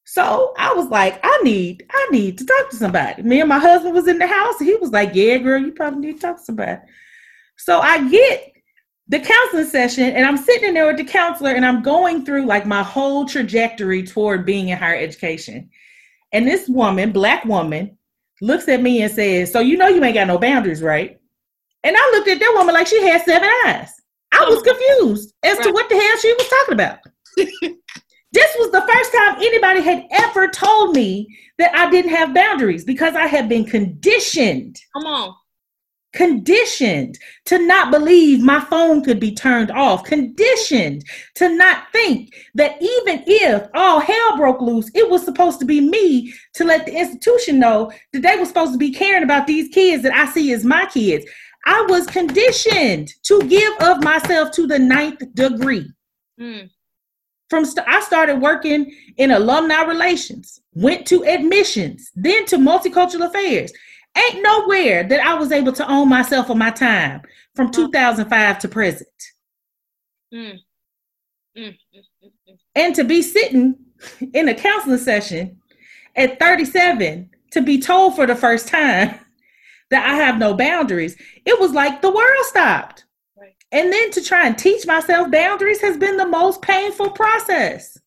So 0.06 0.54
I 0.58 0.72
was 0.74 0.88
like, 0.88 1.20
I 1.24 1.40
need, 1.44 1.84
I 1.92 2.08
need 2.12 2.38
to 2.38 2.46
talk 2.46 2.70
to 2.70 2.76
somebody. 2.76 3.24
Me 3.24 3.40
and 3.40 3.50
my 3.50 3.58
husband 3.58 3.96
was 3.96 4.08
in 4.08 4.20
the 4.20 4.28
house, 4.28 4.60
and 4.60 4.70
he 4.70 4.76
was 4.76 4.92
like, 4.92 5.12
Yeah, 5.14 5.38
girl, 5.38 5.60
you 5.60 5.72
probably 5.72 6.08
need 6.08 6.16
to 6.16 6.22
talk 6.22 6.38
to 6.38 6.44
somebody. 6.44 6.80
So 7.58 7.80
I 7.80 8.08
get 8.08 8.54
the 9.08 9.20
counseling 9.20 9.66
session, 9.66 10.04
and 10.04 10.26
I'm 10.26 10.38
sitting 10.38 10.70
in 10.70 10.74
there 10.76 10.88
with 10.88 10.98
the 10.98 11.04
counselor, 11.04 11.52
and 11.52 11.66
I'm 11.66 11.82
going 11.82 12.24
through 12.24 12.46
like 12.46 12.66
my 12.66 12.84
whole 12.84 13.26
trajectory 13.26 14.04
toward 14.04 14.46
being 14.46 14.70
in 14.70 14.78
higher 14.78 14.96
education. 14.96 15.70
And 16.32 16.48
this 16.48 16.68
woman, 16.68 17.12
black 17.12 17.46
woman, 17.46 17.98
looks 18.42 18.68
at 18.68 18.82
me 18.82 19.02
and 19.02 19.12
says, 19.12 19.52
So 19.52 19.60
you 19.60 19.76
know 19.76 19.88
you 19.88 20.04
ain't 20.04 20.16
got 20.16 20.28
no 20.28 20.38
boundaries, 20.38 20.84
right? 20.84 21.20
And 21.84 21.96
I 21.98 22.12
looked 22.12 22.28
at 22.28 22.40
that 22.40 22.54
woman 22.56 22.76
like 22.76 22.88
she 22.88 23.02
had 23.02 23.24
seven 23.24 23.50
eyes. 23.66 23.90
I 24.38 24.50
was 24.50 24.62
confused 24.62 25.34
as 25.44 25.58
to 25.60 25.72
what 25.72 25.90
the 25.90 25.96
hell 25.96 26.18
she 26.20 26.34
was 26.34 26.48
talking 26.48 26.74
about. 26.74 27.00
This 28.32 28.54
was 28.60 28.70
the 28.72 28.82
first 28.82 29.14
time 29.14 29.36
anybody 29.38 29.82
had 29.82 30.06
ever 30.12 30.50
told 30.50 30.94
me 30.94 31.26
that 31.58 31.74
I 31.74 31.90
didn't 31.90 32.12
have 32.12 32.34
boundaries 32.34 32.84
because 32.84 33.16
I 33.16 33.28
had 33.28 33.48
been 33.48 33.64
conditioned, 33.64 34.78
Come 34.94 35.06
on. 35.06 35.36
conditioned 36.14 37.18
to 37.46 37.66
not 37.66 37.92
believe 37.92 38.42
my 38.42 38.60
phone 38.60 39.02
could 39.06 39.22
be 39.22 39.34
turned 39.34 39.72
off, 39.72 40.04
conditioned 40.04 41.06
to 41.36 41.48
not 41.56 41.84
think 41.94 42.34
that 42.56 42.76
even 42.82 43.24
if 43.26 43.70
all 43.74 44.02
hell 44.02 44.36
broke 44.36 44.60
loose, 44.62 44.92
it 44.94 45.10
was 45.10 45.24
supposed 45.24 45.60
to 45.62 45.66
be 45.66 45.80
me 45.80 46.34
to 46.56 46.66
let 46.66 46.86
the 46.86 46.94
institution 46.94 47.58
know 47.58 47.90
that 48.12 48.22
they 48.22 48.36
were 48.36 48.46
supposed 48.46 48.74
to 48.74 48.78
be 48.78 48.92
caring 48.92 49.24
about 49.24 49.48
these 49.48 49.70
kids 49.74 50.04
that 50.04 50.14
I 50.14 50.26
see 50.32 50.52
as 50.52 50.66
my 50.66 50.86
kids. 50.88 51.26
I 51.66 51.86
was 51.90 52.06
conditioned 52.06 53.14
to 53.24 53.42
give 53.48 53.74
of 53.82 54.04
myself 54.04 54.52
to 54.52 54.68
the 54.68 54.80
ninth 54.80 55.22
degree. 55.34 55.92
Mm. 56.40 56.70
From 57.50 57.66
st- 57.66 57.88
I 57.88 58.02
started 58.02 58.42
working 58.42 58.94
in 59.18 59.32
alumni 59.32 59.82
relations, 59.84 60.62
went 60.74 61.06
to 61.08 61.24
admissions, 61.26 62.12
then 62.16 62.46
to 62.48 62.58
multicultural 62.58 63.28
affairs. 63.28 63.72
Ain't 64.18 64.44
nowhere 64.44 65.04
that 65.04 65.20
I 65.26 65.34
was 65.34 65.52
able 65.52 65.74
to 65.74 65.92
own 65.92 66.08
myself 66.08 66.50
or 66.50 66.56
my 66.56 66.72
time 66.72 67.22
from 67.56 67.72
2005 67.72 68.60
to 68.60 68.68
present. 68.68 69.10
Mm. 70.34 70.60
Mm, 71.58 71.64
mm, 71.64 71.74
mm, 71.96 72.32
mm. 72.50 72.58
And 72.76 72.96
to 72.96 73.04
be 73.04 73.22
sitting 73.22 73.76
in 74.34 74.50
a 74.50 74.56
counseling 74.56 74.98
session 74.98 75.58
at 76.16 76.40
37 76.40 77.30
to 77.52 77.62
be 77.62 77.80
told 77.80 78.16
for 78.16 78.26
the 78.26 78.36
first 78.36 78.68
time 78.68 79.20
that 79.92 80.10
I 80.10 80.16
have 80.16 80.38
no 80.38 80.54
boundaries, 80.54 81.16
it 81.46 81.60
was 81.60 81.72
like 81.72 82.02
the 82.02 82.12
world 82.12 82.46
stopped. 82.46 83.06
Right. 83.38 83.56
And 83.72 83.92
then 83.92 84.12
to 84.12 84.24
try 84.24 84.48
and 84.48 84.58
teach 84.58 84.86
myself 84.88 85.32
boundaries 85.32 85.82
has 85.82 85.98
been 85.98 86.18
the 86.18 86.28
most 86.28 86.62
painful 86.62 87.12
process 87.12 87.98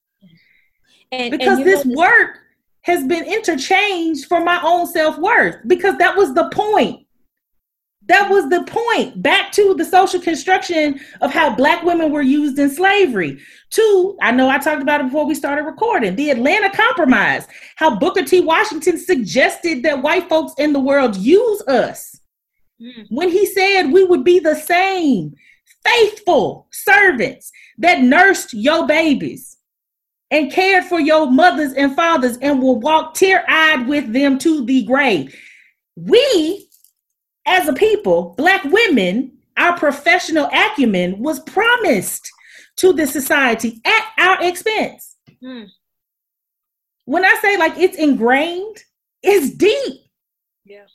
And, 1.12 1.32
and 1.32 1.38
because 1.38 1.58
you 1.60 1.64
this 1.64 1.84
know, 1.84 1.98
work 1.98 2.38
has 2.82 3.06
been 3.06 3.24
interchanged 3.24 4.26
for 4.26 4.40
my 4.42 4.60
own 4.62 4.86
self-worth 4.86 5.56
because 5.66 5.96
that 5.98 6.16
was 6.16 6.34
the 6.34 6.48
point 6.50 7.06
that 8.08 8.28
was 8.30 8.48
the 8.48 8.64
point. 8.64 9.22
Back 9.22 9.52
to 9.52 9.74
the 9.74 9.84
social 9.84 10.20
construction 10.20 11.00
of 11.20 11.32
how 11.32 11.54
black 11.54 11.82
women 11.82 12.10
were 12.10 12.22
used 12.22 12.58
in 12.58 12.70
slavery. 12.70 13.38
Two, 13.70 14.16
i 14.20 14.30
know 14.30 14.48
i 14.48 14.58
talked 14.58 14.82
about 14.82 15.00
it 15.00 15.04
before 15.04 15.26
we 15.26 15.34
started 15.34 15.64
recording. 15.64 16.16
The 16.16 16.30
atlanta 16.30 16.70
compromise. 16.70 17.46
How 17.76 17.96
booker 17.96 18.24
t. 18.24 18.40
Washington 18.40 18.98
suggested 18.98 19.82
that 19.82 20.02
white 20.02 20.28
folks 20.28 20.52
in 20.58 20.72
the 20.72 20.80
world 20.80 21.16
use 21.16 21.62
us. 21.62 22.18
Mm. 22.80 23.06
when 23.08 23.28
he 23.28 23.44
said 23.44 23.90
we 23.90 24.04
would 24.04 24.22
be 24.22 24.38
the 24.38 24.54
same 24.54 25.34
faithful 25.84 26.68
servants 26.70 27.50
that 27.78 28.02
nursed 28.02 28.54
your 28.54 28.86
babies 28.86 29.56
and 30.30 30.52
cared 30.52 30.84
for 30.84 31.00
your 31.00 31.28
mothers 31.28 31.72
and 31.72 31.96
fathers 31.96 32.36
and 32.40 32.62
will 32.62 32.78
walk 32.78 33.14
tear-eyed 33.14 33.88
with 33.88 34.12
them 34.12 34.38
to 34.38 34.64
the 34.64 34.84
grave. 34.84 35.34
We, 35.96 36.67
as 37.48 37.68
a 37.68 37.72
people, 37.72 38.34
black 38.36 38.62
women, 38.64 39.38
our 39.56 39.76
professional 39.76 40.48
acumen 40.52 41.18
was 41.18 41.40
promised 41.40 42.30
to 42.76 42.92
the 42.92 43.06
society 43.06 43.80
at 43.84 44.06
our 44.18 44.44
expense. 44.44 45.16
Mm. 45.42 45.68
When 47.04 47.24
I 47.24 47.36
say 47.42 47.56
like 47.56 47.76
it's 47.78 47.96
ingrained, 47.96 48.76
it's 49.22 49.50
deep. 49.50 50.02
Yeah. 50.64 50.86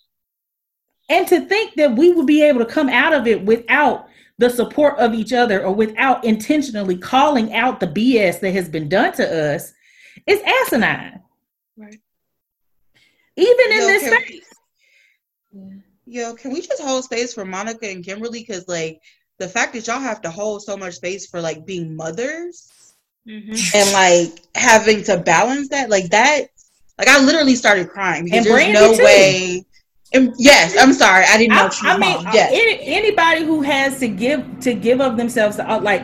And 1.10 1.28
to 1.28 1.42
think 1.42 1.76
that 1.76 1.96
we 1.96 2.12
would 2.12 2.28
be 2.28 2.44
able 2.44 2.60
to 2.60 2.72
come 2.72 2.90
out 2.90 3.14
of 3.14 3.28
it 3.28 3.44
without 3.44 4.08
the 4.38 4.50
support 4.50 4.98
of 5.00 5.14
each 5.14 5.34
other 5.34 5.64
or 5.64 5.74
without 5.74 6.24
intentionally 6.24 6.98
calling 6.98 7.54
out 7.54 7.80
the 7.80 7.88
BS 7.88 8.40
that 8.40 8.54
has 8.54 8.70
been 8.70 8.90
done 8.90 9.14
to 9.14 9.54
us 9.54 9.74
is 10.26 10.42
asinine. 10.42 11.22
Right. 11.78 12.00
Even 13.36 13.72
in 13.72 13.80
Yo, 13.80 13.88
this 13.88 14.06
space. 14.06 14.43
Yo, 16.14 16.36
can 16.36 16.54
we 16.54 16.62
just 16.62 16.80
hold 16.80 17.04
space 17.04 17.34
for 17.34 17.44
Monica 17.44 17.90
and 17.90 18.06
Kimberly? 18.06 18.42
Because 18.42 18.68
like 18.68 19.02
the 19.40 19.48
fact 19.48 19.74
that 19.74 19.88
y'all 19.88 20.00
have 20.00 20.22
to 20.22 20.30
hold 20.30 20.62
so 20.62 20.78
much 20.78 20.94
space 20.94 21.26
for 21.26 21.42
like 21.42 21.66
being 21.66 21.96
mothers 21.96 22.70
Mm-hmm. 23.26 23.54
and 23.74 23.92
like 23.94 24.42
having 24.54 25.02
to 25.06 25.18
balance 25.18 25.70
that, 25.70 25.90
like 25.90 26.10
that, 26.10 26.48
like 27.00 27.08
I 27.08 27.24
literally 27.24 27.56
started 27.56 27.90
crying 27.90 28.26
because 28.26 28.40
And 28.40 28.46
there's 28.46 28.54
Brandy, 28.54 28.74
no 28.74 28.98
too. 28.98 29.02
way. 29.02 29.66
And 30.14 30.34
yes, 30.38 30.76
I'm 30.78 30.92
sorry, 30.92 31.24
I 31.30 31.38
didn't 31.38 31.56
know 31.56 31.68
I, 31.68 31.70
she 31.70 31.86
was 31.88 31.96
I 31.96 31.98
mean. 32.00 32.28
Yes, 32.34 32.52
any, 32.54 32.86
anybody 32.86 33.46
who 33.46 33.62
has 33.62 33.98
to 34.00 34.10
give 34.10 34.46
to 34.60 34.74
give 34.74 35.00
of 35.00 35.16
themselves, 35.16 35.58
uh, 35.58 35.80
like 35.82 36.04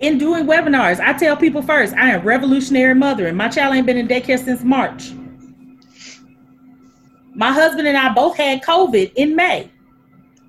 in 0.00 0.18
doing 0.18 0.44
webinars, 0.44 1.00
I 1.00 1.14
tell 1.14 1.38
people 1.38 1.62
first, 1.62 1.94
I 1.94 2.10
am 2.10 2.22
revolutionary 2.22 2.94
mother, 2.94 3.26
and 3.26 3.36
my 3.38 3.48
child 3.48 3.74
ain't 3.74 3.86
been 3.86 3.96
in 3.96 4.06
daycare 4.06 4.38
since 4.38 4.62
March. 4.62 5.12
My 7.40 7.52
husband 7.52 7.88
and 7.88 7.96
I 7.96 8.12
both 8.12 8.36
had 8.36 8.62
COVID 8.62 9.12
in 9.16 9.34
May. 9.34 9.70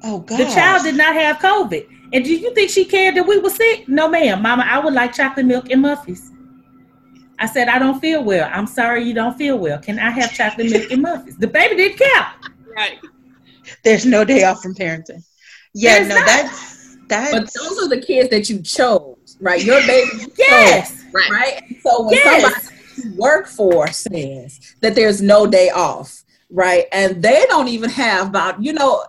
oh 0.04 0.20
god, 0.20 0.39
The 0.39 0.46
child 0.46 0.84
did 0.84 0.96
not 0.96 1.14
have 1.16 1.38
COVID. 1.38 1.88
And 2.14 2.26
do 2.26 2.36
you 2.36 2.54
think 2.54 2.70
she 2.70 2.84
cared 2.84 3.16
that 3.16 3.26
we 3.26 3.39
were 3.39 3.50
sick? 3.50 3.88
No, 3.88 4.10
ma'am. 4.10 4.42
Mama, 4.42 4.66
I 4.68 4.78
would 4.80 4.94
like 4.94 5.14
chocolate 5.14 5.46
milk 5.46 5.70
and 5.72 5.82
muffins. 5.82 6.32
I 7.39 7.46
said, 7.46 7.70
I 7.70 7.80
don't 7.80 8.02
feel 8.02 8.22
well. 8.26 8.50
I'm 8.54 8.68
sorry 8.68 9.04
you 9.06 9.14
don't 9.14 9.38
feel 9.38 9.58
well. 9.58 9.80
Can 9.80 10.00
I 10.00 10.10
have 10.12 10.34
chocolate 10.34 10.70
milk 10.70 10.92
and 10.92 11.02
muffins? 11.02 11.38
The 11.38 11.48
baby 11.48 11.78
didn't 11.78 11.98
care. 11.98 12.28
Right. 12.76 13.00
There's 13.86 14.06
no 14.06 14.26
day 14.26 14.44
off 14.44 14.62
from 14.62 14.76
parenting. 14.76 15.24
Yeah, 15.74 15.96
There's 15.96 16.10
no, 16.10 16.16
not. 16.16 16.26
that's 16.26 16.98
that's 17.08 17.32
But 17.32 17.50
those 17.54 17.78
are 17.84 17.88
the 17.88 18.02
kids 18.02 18.30
that 18.32 18.50
you 18.50 18.62
chose, 18.62 19.38
right? 19.39 19.64
Your 19.64 19.80
baby, 19.88 20.10
you 20.14 20.20
chose, 20.28 20.36
Yes. 20.38 21.04
Right. 21.14 21.30
right? 21.32 21.62
So 21.84 22.04
when 22.04 22.16
Yes. 22.16 22.42
somebody 22.42 22.66
you 23.10 23.16
work 23.18 23.48
for 23.48 23.88
says 23.88 24.60
that 24.82 24.96
there's 24.96 25.22
no 25.22 25.48
day 25.48 25.70
off, 25.70 26.24
right? 26.52 26.86
And 26.91 27.22
they 27.24 27.45
don't 27.47 27.68
even 27.70 27.89
have 27.89 28.28
about, 28.28 28.64
you 28.64 28.74
know, 28.74 29.04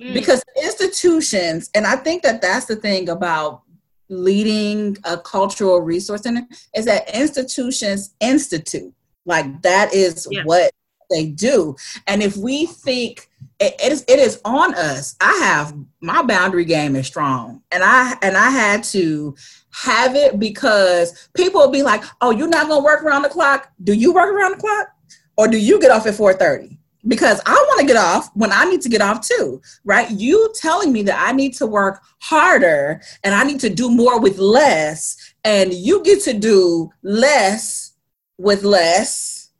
Mm. 0.00 0.14
because 0.14 0.42
institutions, 0.62 1.70
and 1.74 1.86
I 1.86 1.96
think 1.96 2.22
that 2.24 2.42
that's 2.42 2.66
the 2.66 2.76
thing 2.76 3.08
about 3.08 3.62
leading 4.08 4.96
a 5.04 5.16
cultural 5.16 5.80
resource 5.80 6.22
center 6.22 6.42
is 6.76 6.84
that 6.86 7.08
institutions 7.14 8.14
institute. 8.20 8.92
Like 9.24 9.62
that 9.62 9.94
is 9.94 10.26
Yeah. 10.30 10.42
what 10.44 10.72
they 11.10 11.26
do. 11.26 11.76
And 12.06 12.22
if 12.22 12.36
we 12.36 12.66
think 12.66 13.28
it, 13.60 13.74
it 13.80 13.92
is 13.92 14.04
it 14.08 14.18
is 14.18 14.40
on 14.44 14.74
us. 14.74 15.14
I 15.20 15.32
have 15.44 15.74
my 16.00 16.22
boundary 16.22 16.64
game 16.64 16.96
is 16.96 17.06
strong. 17.06 17.62
And 17.70 17.84
I 17.84 18.16
and 18.22 18.36
I 18.36 18.50
had 18.50 18.82
to 18.84 19.34
have 19.70 20.16
it 20.16 20.38
because 20.38 21.28
people 21.34 21.60
will 21.60 21.70
be 21.70 21.82
like, 21.82 22.02
"Oh, 22.20 22.30
you're 22.30 22.48
not 22.48 22.66
going 22.68 22.80
to 22.80 22.84
work 22.84 23.02
around 23.04 23.22
the 23.22 23.28
clock? 23.28 23.70
Do 23.84 23.92
you 23.92 24.12
work 24.12 24.32
around 24.32 24.52
the 24.52 24.56
clock? 24.60 24.88
Or 25.36 25.48
do 25.48 25.58
you 25.58 25.80
get 25.80 25.90
off 25.90 26.06
at 26.06 26.14
4:30?" 26.14 26.78
Because 27.08 27.40
I 27.46 27.54
want 27.68 27.80
to 27.80 27.86
get 27.86 27.96
off 27.96 28.30
when 28.34 28.52
I 28.52 28.64
need 28.64 28.80
to 28.82 28.88
get 28.88 29.00
off 29.00 29.26
too, 29.26 29.60
right? 29.84 30.08
You 30.10 30.52
telling 30.54 30.92
me 30.92 31.02
that 31.02 31.18
I 31.18 31.32
need 31.32 31.54
to 31.54 31.66
work 31.66 32.00
harder 32.20 33.02
and 33.24 33.34
I 33.34 33.42
need 33.42 33.58
to 33.60 33.68
do 33.68 33.90
more 33.90 34.20
with 34.20 34.38
less 34.38 35.16
and 35.44 35.72
you 35.72 36.02
get 36.04 36.22
to 36.22 36.32
do 36.32 36.90
less 37.02 37.94
with 38.38 38.62
less 38.62 39.50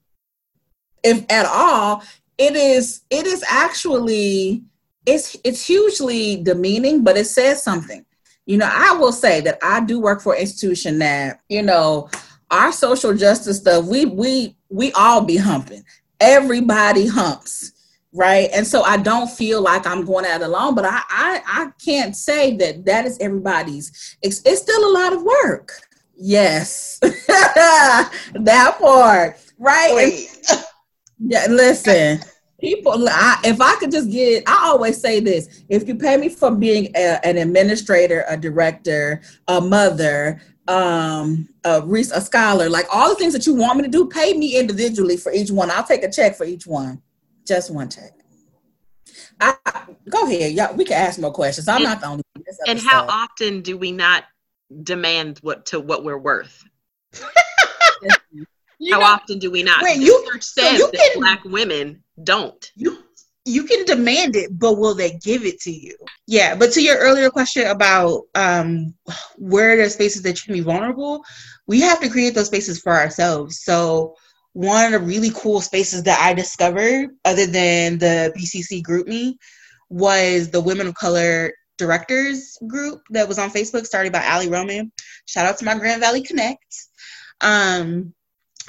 if 1.02 1.24
at 1.30 1.46
all 1.46 2.02
it 2.38 2.56
is 2.56 3.02
it 3.10 3.26
is 3.26 3.44
actually 3.48 4.62
it's 5.06 5.36
it's 5.44 5.66
hugely 5.66 6.42
demeaning 6.42 7.02
but 7.02 7.16
it 7.16 7.26
says 7.26 7.62
something 7.62 8.04
you 8.46 8.56
know 8.56 8.68
i 8.70 8.92
will 8.92 9.12
say 9.12 9.40
that 9.40 9.58
i 9.62 9.80
do 9.80 10.00
work 10.00 10.20
for 10.20 10.34
an 10.34 10.40
institution 10.40 10.98
that 10.98 11.40
you 11.48 11.62
know 11.62 12.08
our 12.50 12.72
social 12.72 13.14
justice 13.14 13.58
stuff 13.58 13.84
we 13.84 14.04
we 14.04 14.56
we 14.72 14.92
all 14.92 15.22
be 15.22 15.36
humping. 15.36 15.84
Everybody 16.20 17.06
humps 17.06 17.72
right? 18.14 18.50
And 18.52 18.66
so 18.66 18.82
i 18.82 18.98
don't 18.98 19.30
feel 19.30 19.62
like 19.62 19.86
i'm 19.86 20.04
going 20.04 20.26
out 20.26 20.42
alone 20.42 20.74
but 20.74 20.84
i 20.84 21.00
i, 21.08 21.40
I 21.46 21.70
can't 21.82 22.14
say 22.14 22.54
that 22.58 22.84
that 22.84 23.06
is 23.06 23.16
everybody's. 23.20 24.18
It's, 24.20 24.42
it's 24.44 24.60
still 24.60 24.86
a 24.86 24.92
lot 24.92 25.14
of 25.14 25.22
work. 25.22 25.72
Yes. 26.14 27.00
That 28.34 28.76
part 28.78 29.38
right? 29.62 30.26
And 30.50 30.64
yeah, 31.18 31.46
listen. 31.48 32.20
People, 32.60 33.08
I, 33.08 33.40
if 33.44 33.60
I 33.60 33.74
could 33.76 33.90
just 33.90 34.10
get, 34.10 34.44
I 34.46 34.68
always 34.68 35.00
say 35.00 35.18
this: 35.18 35.64
if 35.68 35.88
you 35.88 35.96
pay 35.96 36.16
me 36.16 36.28
for 36.28 36.50
being 36.52 36.92
a, 36.94 37.24
an 37.26 37.36
administrator, 37.38 38.24
a 38.28 38.36
director, 38.36 39.22
a 39.48 39.60
mother, 39.60 40.40
um, 40.68 41.48
a, 41.64 41.82
a 41.82 42.20
scholar, 42.20 42.68
like 42.68 42.86
all 42.92 43.08
the 43.08 43.14
things 43.16 43.32
that 43.32 43.46
you 43.46 43.54
want 43.54 43.78
me 43.78 43.82
to 43.84 43.90
do, 43.90 44.06
pay 44.08 44.32
me 44.34 44.56
individually 44.58 45.16
for 45.16 45.32
each 45.32 45.50
one. 45.50 45.70
I'll 45.70 45.84
take 45.84 46.02
a 46.04 46.10
check 46.10 46.36
for 46.36 46.44
each 46.44 46.66
one, 46.66 47.02
just 47.46 47.70
one 47.70 47.88
check. 47.90 48.12
I, 49.40 49.54
go 50.08 50.24
ahead, 50.26 50.52
y'all. 50.52 50.74
We 50.76 50.84
can 50.84 50.96
ask 50.96 51.18
more 51.18 51.32
questions. 51.32 51.68
I'm 51.68 51.76
And- 51.76 51.84
not 51.84 52.00
the 52.00 52.06
only. 52.06 52.22
one. 52.34 52.44
And 52.68 52.78
how 52.78 53.06
often 53.08 53.60
do 53.62 53.76
we 53.76 53.90
not 53.92 54.24
demand 54.82 55.38
what 55.42 55.66
to 55.66 55.80
what 55.80 56.04
we're 56.04 56.18
worth? 56.18 56.62
How 58.90 58.98
know, 58.98 59.06
often 59.06 59.38
do 59.38 59.48
we 59.50 59.62
not? 59.62 59.80
Wait, 59.82 59.98
you- 60.00 60.20
research 60.32 60.42
so 60.42 60.68
you 60.70 60.90
that 60.92 61.10
can- 61.12 61.20
black 61.20 61.44
women 61.44 62.02
don't. 62.24 62.70
you 62.74 62.98
you 63.44 63.64
can 63.64 63.84
demand 63.84 64.36
it, 64.36 64.56
but 64.56 64.78
will 64.78 64.94
they 64.94 65.18
give 65.22 65.44
it 65.44 65.60
to 65.60 65.70
you? 65.70 65.96
Yeah, 66.26 66.54
but 66.54 66.72
to 66.72 66.82
your 66.82 66.98
earlier 66.98 67.30
question 67.30 67.66
about 67.66 68.22
um, 68.34 68.94
where 69.36 69.72
are 69.72 69.76
the 69.76 69.90
spaces 69.90 70.22
that 70.22 70.38
you 70.38 70.44
can 70.44 70.54
be 70.54 70.60
vulnerable, 70.60 71.24
we 71.66 71.80
have 71.80 72.00
to 72.00 72.08
create 72.08 72.34
those 72.34 72.46
spaces 72.46 72.80
for 72.80 72.92
ourselves. 72.92 73.62
So 73.62 74.14
one 74.52 74.86
of 74.86 74.92
the 74.92 75.06
really 75.06 75.30
cool 75.34 75.60
spaces 75.60 76.04
that 76.04 76.20
I 76.20 76.34
discovered, 76.34 77.10
other 77.24 77.46
than 77.46 77.98
the 77.98 78.32
BCC 78.36 78.82
Group 78.82 79.08
Me, 79.08 79.38
was 79.88 80.50
the 80.50 80.60
Women 80.60 80.86
of 80.86 80.94
Color 80.94 81.52
Directors 81.78 82.58
group 82.68 83.02
that 83.10 83.26
was 83.26 83.38
on 83.38 83.50
Facebook, 83.50 83.86
started 83.86 84.12
by 84.12 84.24
Ali 84.26 84.48
Roman. 84.48 84.92
Shout 85.26 85.46
out 85.46 85.58
to 85.58 85.64
my 85.64 85.76
Grand 85.76 86.00
Valley 86.00 86.22
Connect. 86.22 86.64
Um, 87.40 88.14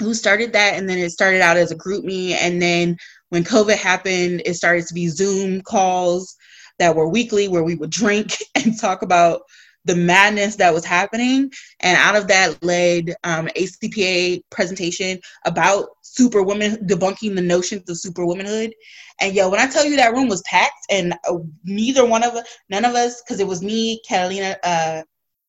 who 0.00 0.14
started 0.14 0.52
that 0.52 0.74
and 0.74 0.88
then 0.88 0.98
it 0.98 1.10
started 1.10 1.40
out 1.40 1.56
as 1.56 1.70
a 1.70 1.76
group 1.76 2.04
me 2.04 2.34
and 2.34 2.60
then 2.60 2.96
when 3.34 3.42
COVID 3.42 3.76
happened, 3.76 4.42
it 4.46 4.54
started 4.54 4.86
to 4.86 4.94
be 4.94 5.08
Zoom 5.08 5.60
calls 5.60 6.36
that 6.78 6.94
were 6.94 7.08
weekly 7.08 7.48
where 7.48 7.64
we 7.64 7.74
would 7.74 7.90
drink 7.90 8.36
and 8.54 8.78
talk 8.78 9.02
about 9.02 9.42
the 9.84 9.96
madness 9.96 10.54
that 10.56 10.72
was 10.72 10.84
happening. 10.84 11.50
And 11.80 11.98
out 11.98 12.14
of 12.14 12.28
that 12.28 12.62
led 12.62 13.16
um, 13.24 13.48
ACPA 13.56 14.42
presentation 14.50 15.18
about 15.44 15.88
superwoman, 16.02 16.86
debunking 16.86 17.34
the 17.34 17.42
notions 17.42 17.90
of 17.90 17.98
superwomanhood. 17.98 18.72
And 19.20 19.34
yo, 19.34 19.50
when 19.50 19.58
I 19.58 19.66
tell 19.66 19.84
you 19.84 19.96
that 19.96 20.12
room 20.12 20.28
was 20.28 20.42
packed 20.42 20.86
and 20.88 21.14
uh, 21.28 21.38
neither 21.64 22.06
one 22.06 22.22
of 22.22 22.34
us, 22.34 22.46
none 22.70 22.84
of 22.84 22.94
us, 22.94 23.20
because 23.20 23.40
it 23.40 23.48
was 23.48 23.64
me, 23.64 24.00
Catalina 24.08 24.56
uh, 24.62 25.02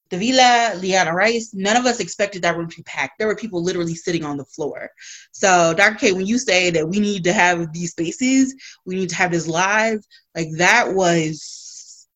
Davila, 0.10 0.74
Liana 0.78 1.14
Rice, 1.14 1.52
none 1.54 1.78
of 1.78 1.86
us 1.86 2.00
expected 2.00 2.42
that 2.44 2.56
room 2.56 2.70
to 2.70 2.78
be 2.78 2.84
packed. 2.84 3.18
There 3.18 3.28
were 3.28 3.36
people 3.36 3.64
literally 3.64 3.96
sitting 3.96 4.24
on 4.24 4.38
the 4.38 4.46
floor. 4.46 4.90
So, 5.32 5.74
Dr. 5.74 5.96
K, 5.96 6.12
when 6.14 6.28
you 6.28 6.38
say 6.38 6.70
that 6.70 6.88
we 6.88 7.00
need 7.00 7.24
to 7.24 7.34
have 7.34 7.74
these 7.74 7.92
spaces, 7.92 8.56
we 8.86 8.96
need 8.96 9.10
to 9.10 9.16
have 9.16 9.32
this 9.32 9.48
live, 9.48 10.00
like 10.36 10.50
that 10.58 10.94
was 10.94 12.08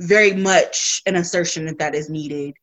very 0.00 0.32
much 0.34 1.02
an 1.06 1.16
assertion 1.16 1.66
that 1.66 1.78
that 1.78 1.94
is 1.94 2.10
needed. 2.10 2.54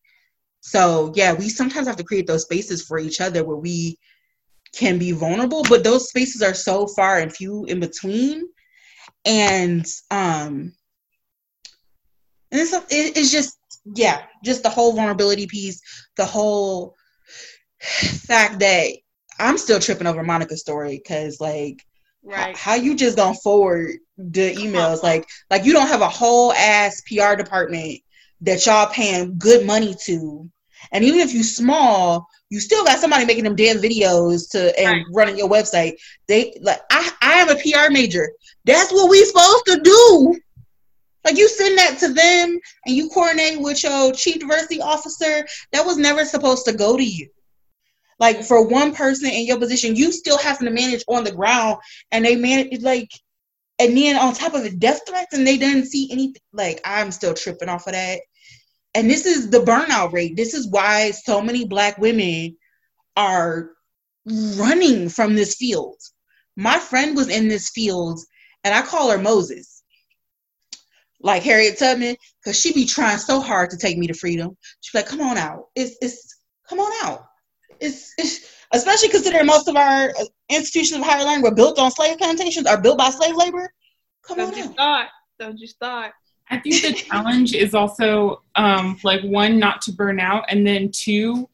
So 0.61 1.13
yeah, 1.15 1.33
we 1.33 1.49
sometimes 1.49 1.87
have 1.87 1.95
to 1.97 2.03
create 2.03 2.27
those 2.27 2.43
spaces 2.43 2.83
for 2.83 2.99
each 2.99 3.21
other 3.21 3.43
where 3.43 3.57
we 3.57 3.97
can 4.73 4.97
be 4.97 5.11
vulnerable, 5.11 5.63
but 5.69 5.83
those 5.83 6.09
spaces 6.09 6.41
are 6.41 6.53
so 6.53 6.87
far 6.87 7.19
and 7.19 7.33
few 7.33 7.65
in 7.65 7.79
between. 7.79 8.43
And 9.25 9.85
um 10.11 10.73
and 12.51 12.61
it's, 12.61 12.73
it's 12.89 13.31
just 13.31 13.56
yeah, 13.95 14.23
just 14.43 14.63
the 14.63 14.69
whole 14.69 14.93
vulnerability 14.93 15.47
piece, 15.47 15.81
the 16.15 16.25
whole 16.25 16.95
fact 17.79 18.59
that 18.59 18.91
I'm 19.39 19.57
still 19.57 19.79
tripping 19.79 20.07
over 20.07 20.23
Monica's 20.23 20.61
story 20.61 20.97
because 20.97 21.39
like 21.39 21.85
right. 22.23 22.55
how 22.55 22.75
you 22.75 22.95
just 22.95 23.17
gonna 23.17 23.35
forward 23.35 23.97
the 24.17 24.55
emails. 24.55 25.03
Like 25.03 25.27
like 25.49 25.65
you 25.65 25.73
don't 25.73 25.87
have 25.87 26.01
a 26.01 26.09
whole 26.09 26.53
ass 26.53 27.01
PR 27.01 27.35
department 27.35 27.99
that 28.41 28.65
y'all 28.65 28.87
paying 28.87 29.37
good 29.37 29.65
money 29.65 29.95
to. 30.05 30.49
And 30.91 31.03
even 31.03 31.19
if 31.19 31.33
you 31.33 31.43
small, 31.43 32.27
you 32.49 32.59
still 32.59 32.85
got 32.85 32.99
somebody 32.99 33.25
making 33.25 33.43
them 33.43 33.55
damn 33.55 33.77
videos 33.77 34.49
to 34.51 34.79
and 34.79 34.89
right. 34.89 35.05
running 35.13 35.37
your 35.37 35.49
website. 35.49 35.95
They 36.27 36.57
like 36.61 36.79
I 36.89 37.11
I 37.21 37.33
am 37.39 37.49
a 37.49 37.55
PR 37.55 37.91
major. 37.91 38.31
That's 38.65 38.91
what 38.91 39.09
we 39.09 39.23
supposed 39.25 39.65
to 39.67 39.79
do. 39.81 40.39
Like 41.27 41.37
you 41.37 41.49
send 41.49 41.77
that 41.77 41.97
to 41.99 42.13
them 42.13 42.57
and 42.85 42.95
you 42.95 43.09
coordinate 43.09 43.59
with 43.59 43.83
your 43.83 44.13
chief 44.13 44.39
diversity 44.39 44.79
officer. 44.79 45.45
That 45.73 45.85
was 45.85 45.97
never 45.97 46.23
supposed 46.23 46.63
to 46.67 46.73
go 46.73 46.95
to 46.95 47.03
you. 47.03 47.27
Like 48.17 48.45
for 48.45 48.65
one 48.65 48.95
person 48.95 49.29
in 49.29 49.45
your 49.45 49.59
position, 49.59 49.97
you 49.97 50.13
still 50.13 50.37
having 50.37 50.67
to 50.67 50.73
manage 50.73 51.03
on 51.09 51.25
the 51.25 51.33
ground 51.33 51.79
and 52.13 52.23
they 52.23 52.37
manage 52.37 52.81
like 52.81 53.11
and 53.77 53.97
then 53.97 54.15
on 54.15 54.35
top 54.35 54.53
of 54.53 54.63
it, 54.63 54.79
death 54.79 55.01
threats, 55.05 55.33
and 55.33 55.45
they 55.45 55.57
didn't 55.57 55.87
see 55.87 56.09
anything. 56.13 56.41
Like 56.53 56.79
I'm 56.85 57.11
still 57.11 57.33
tripping 57.33 57.67
off 57.67 57.87
of 57.87 57.93
that. 57.93 58.21
And 58.95 59.09
this 59.09 59.25
is 59.25 59.49
the 59.49 59.59
burnout 59.59 60.13
rate. 60.13 60.37
This 60.37 60.53
is 60.53 60.69
why 60.69 61.11
so 61.11 61.41
many 61.41 61.65
black 61.65 61.97
women 61.97 62.55
are 63.17 63.71
running 64.25 65.09
from 65.09 65.35
this 65.35 65.55
field. 65.55 65.97
My 66.55 66.79
friend 66.79 67.17
was 67.17 67.27
in 67.27 67.49
this 67.49 67.69
field, 67.69 68.21
and 68.63 68.73
I 68.73 68.81
call 68.81 69.11
her 69.11 69.17
Moses, 69.17 69.76
like 71.21 71.43
Harriet 71.43 71.79
Tubman, 71.79 72.15
because 72.43 72.59
she 72.59 72.73
be 72.73 72.85
trying 72.85 73.17
so 73.17 73.41
hard 73.41 73.69
to 73.71 73.77
take 73.77 73.97
me 73.97 74.07
to 74.07 74.13
freedom. 74.13 74.55
She's 74.81 74.93
like, 74.93 75.07
"Come 75.07 75.21
on 75.21 75.37
out. 75.37 75.67
It's 75.75 75.97
it's 76.01 76.39
come 76.69 76.79
on 76.79 76.91
out. 77.07 77.25
It's, 77.79 78.13
it's 78.17 78.51
especially 78.73 79.09
considering 79.09 79.45
most 79.45 79.67
of 79.67 79.75
our 79.75 80.13
institutions 80.49 80.99
of 80.99 81.05
higher 81.05 81.23
learning 81.23 81.43
were 81.43 81.53
built 81.53 81.79
on 81.79 81.91
slave 81.91 82.17
plantations, 82.17 82.67
are 82.67 82.81
built 82.81 82.97
by 82.97 83.09
slave 83.09 83.35
labor. 83.35 83.71
Come 84.23 84.37
Don't 84.37 84.53
on, 84.53 84.57
you 84.57 84.73
start. 84.73 85.07
Don't 85.39 85.59
you 85.59 85.67
start. 85.67 86.13
I 86.49 86.59
think 86.59 86.81
the 86.81 86.93
challenge 86.93 87.53
is 87.53 87.73
also 87.73 88.41
um, 88.55 88.97
like 89.03 89.21
one, 89.21 89.59
not 89.59 89.81
to 89.83 89.91
burn 89.91 90.19
out, 90.19 90.45
and 90.49 90.65
then 90.65 90.91
two, 90.91 91.49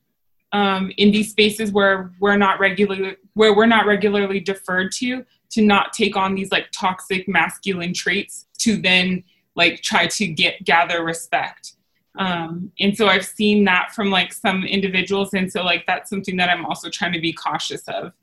um, 0.51 0.91
in 0.97 1.11
these 1.11 1.32
spaces 1.32 1.72
where 1.72 2.11
we're 2.20 2.38
not 2.38 2.59
regularly 2.59 3.16
where 3.34 3.55
we're 3.55 3.66
not 3.66 3.88
regularly 3.88 4.39
deferred 4.39 4.91
to, 4.93 5.26
to 5.49 5.61
not 5.61 5.93
take 5.93 6.16
on 6.16 6.36
these 6.36 6.51
like 6.51 6.68
toxic 6.72 7.28
masculine 7.28 7.93
traits 7.93 8.45
to 8.59 8.78
then 8.78 9.24
like 9.56 9.82
try 9.82 10.08
to 10.08 10.28
get 10.28 10.64
gather 10.64 11.04
respect. 11.04 11.74
Um, 12.18 12.72
and 12.80 12.95
so 12.95 13.08
I've 13.08 13.26
seen 13.26 13.64
that 13.66 13.91
from 13.93 14.12
like 14.12 14.34
some 14.34 14.64
individuals, 14.64 15.34
and 15.34 15.51
so 15.51 15.64
like 15.64 15.86
that's 15.88 16.10
something 16.10 16.38
that 16.38 16.49
I'm 16.49 16.66
also 16.66 16.89
trying 16.89 17.14
to 17.14 17.22
be 17.22 17.34
cautious 17.34 17.88
of. 17.88 18.14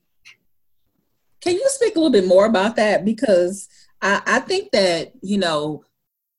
Can 1.41 1.55
you 1.55 1.68
speak 1.68 1.97
a 1.97 1.99
little 1.99 2.12
bit 2.12 2.26
more 2.26 2.47
about 2.47 2.76
that? 2.76 3.05
Because 3.05 3.68
I, 4.03 4.22
I 4.26 4.41
think 4.41 4.72
that, 4.72 5.12
you 5.22 5.39
know, 5.39 5.85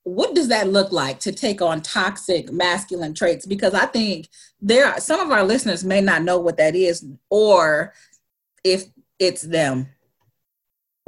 what 0.03 0.33
does 0.33 0.47
that 0.47 0.69
look 0.69 0.91
like 0.91 1.19
to 1.21 1.31
take 1.31 1.61
on 1.61 1.81
toxic 1.81 2.51
masculine 2.51 3.13
traits? 3.13 3.45
Because 3.45 3.73
I 3.73 3.85
think 3.85 4.29
there 4.59 4.87
are 4.87 4.99
some 4.99 5.19
of 5.19 5.31
our 5.31 5.43
listeners 5.43 5.83
may 5.83 6.01
not 6.01 6.23
know 6.23 6.39
what 6.39 6.57
that 6.57 6.75
is, 6.75 7.05
or 7.29 7.93
if 8.63 8.85
it's 9.19 9.43
them. 9.43 9.89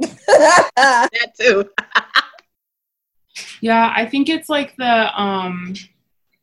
that 0.00 1.08
too. 1.38 1.68
yeah, 3.60 3.92
I 3.94 4.06
think 4.06 4.28
it's 4.28 4.48
like 4.48 4.76
the 4.76 5.20
um 5.20 5.74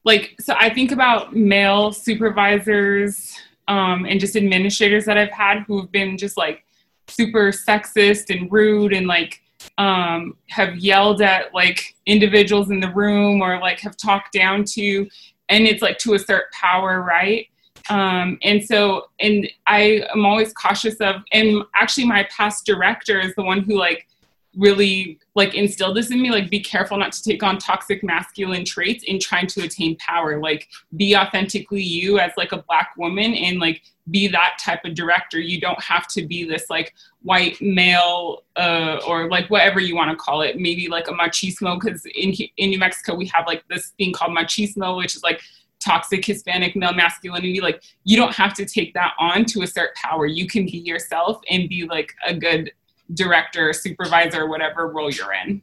like 0.03 0.35
so 0.39 0.55
I 0.59 0.73
think 0.73 0.91
about 0.91 1.35
male 1.35 1.91
supervisors 1.91 3.35
um 3.67 4.05
and 4.05 4.19
just 4.19 4.35
administrators 4.35 5.05
that 5.05 5.17
I've 5.17 5.31
had 5.31 5.63
who've 5.67 5.91
been 5.91 6.17
just 6.17 6.37
like 6.37 6.63
super 7.07 7.51
sexist 7.51 8.35
and 8.35 8.51
rude 8.51 8.93
and 8.93 9.07
like 9.07 9.41
um, 9.77 10.37
have 10.49 10.75
yelled 10.77 11.21
at 11.21 11.53
like 11.53 11.95
individuals 12.05 12.71
in 12.71 12.79
the 12.79 12.91
room 12.91 13.41
or 13.41 13.59
like 13.59 13.79
have 13.81 13.97
talked 13.97 14.33
down 14.33 14.63
to 14.63 15.07
and 15.49 15.67
it's 15.67 15.81
like 15.81 15.97
to 15.99 16.13
assert 16.13 16.51
power 16.51 17.01
right? 17.01 17.47
Um, 17.89 18.37
and 18.43 18.63
so 18.63 19.07
and 19.19 19.49
i 19.65 20.05
am 20.13 20.23
always 20.23 20.53
cautious 20.53 20.95
of 20.97 21.23
and 21.31 21.63
actually 21.75 22.05
my 22.05 22.27
past 22.35 22.63
director 22.63 23.19
is 23.19 23.33
the 23.35 23.43
one 23.43 23.61
who 23.61 23.75
like 23.75 24.07
really 24.55 25.17
like 25.35 25.55
instilled 25.55 25.95
this 25.95 26.11
in 26.11 26.21
me 26.21 26.29
like 26.29 26.49
be 26.49 26.59
careful 26.59 26.97
not 26.97 27.13
to 27.13 27.23
take 27.23 27.41
on 27.41 27.57
toxic 27.57 28.03
masculine 28.03 28.65
traits 28.65 29.03
in 29.05 29.19
trying 29.19 29.47
to 29.47 29.63
attain 29.63 29.95
power. 29.97 30.39
Like 30.39 30.67
be 30.97 31.15
authentically 31.15 31.81
you 31.81 32.19
as 32.19 32.31
like 32.35 32.51
a 32.51 32.61
black 32.63 32.91
woman 32.97 33.33
and 33.33 33.59
like 33.59 33.81
be 34.09 34.27
that 34.27 34.57
type 34.59 34.83
of 34.83 34.93
director. 34.93 35.39
You 35.39 35.61
don't 35.61 35.81
have 35.81 36.07
to 36.09 36.25
be 36.25 36.43
this 36.43 36.69
like 36.69 36.93
white 37.21 37.61
male 37.61 38.43
uh, 38.57 38.99
or 39.07 39.29
like 39.29 39.49
whatever 39.49 39.79
you 39.79 39.95
want 39.95 40.11
to 40.11 40.17
call 40.17 40.41
it. 40.41 40.59
Maybe 40.59 40.89
like 40.89 41.07
a 41.07 41.13
machismo 41.13 41.79
because 41.79 42.05
in 42.15 42.33
in 42.57 42.71
new 42.71 42.79
mexico 42.79 43.15
we 43.15 43.27
have 43.27 43.47
like 43.47 43.63
this 43.69 43.93
thing 43.97 44.11
called 44.11 44.35
machismo 44.35 44.97
which 44.97 45.15
is 45.15 45.23
like 45.23 45.41
toxic 45.81 46.23
hispanic 46.25 46.75
male 46.75 46.93
masculinity. 46.93 47.59
Like 47.61 47.83
you 48.03 48.17
don't 48.17 48.33
have 48.35 48.53
to 48.55 48.65
take 48.65 48.93
that 48.93 49.13
on 49.17 49.45
to 49.45 49.61
assert 49.61 49.95
power. 49.95 50.25
You 50.25 50.47
can 50.47 50.65
be 50.65 50.77
yourself 50.77 51.41
and 51.49 51.67
be 51.67 51.85
like 51.85 52.13
a 52.25 52.33
good 52.33 52.71
director, 53.13 53.73
supervisor, 53.73 54.47
whatever 54.47 54.87
role 54.87 55.09
you're 55.09 55.33
in. 55.33 55.61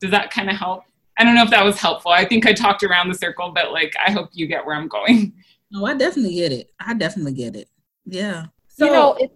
Does 0.00 0.10
that 0.10 0.30
kind 0.30 0.50
of 0.50 0.56
help? 0.56 0.84
I 1.18 1.24
don't 1.24 1.34
know 1.34 1.42
if 1.42 1.50
that 1.50 1.64
was 1.64 1.80
helpful. 1.80 2.12
I 2.12 2.24
think 2.24 2.46
I 2.46 2.52
talked 2.52 2.82
around 2.82 3.08
the 3.08 3.14
circle, 3.14 3.50
but 3.52 3.72
like 3.72 3.92
I 4.04 4.12
hope 4.12 4.30
you 4.32 4.46
get 4.46 4.64
where 4.64 4.76
I'm 4.76 4.88
going. 4.88 5.32
No, 5.70 5.84
I 5.84 5.94
definitely 5.94 6.34
get 6.34 6.52
it. 6.52 6.70
I 6.80 6.94
definitely 6.94 7.34
get 7.34 7.54
it. 7.54 7.68
Yeah. 8.06 8.46
So, 8.68 8.86
you 8.86 8.92
know, 8.92 9.14
it, 9.14 9.30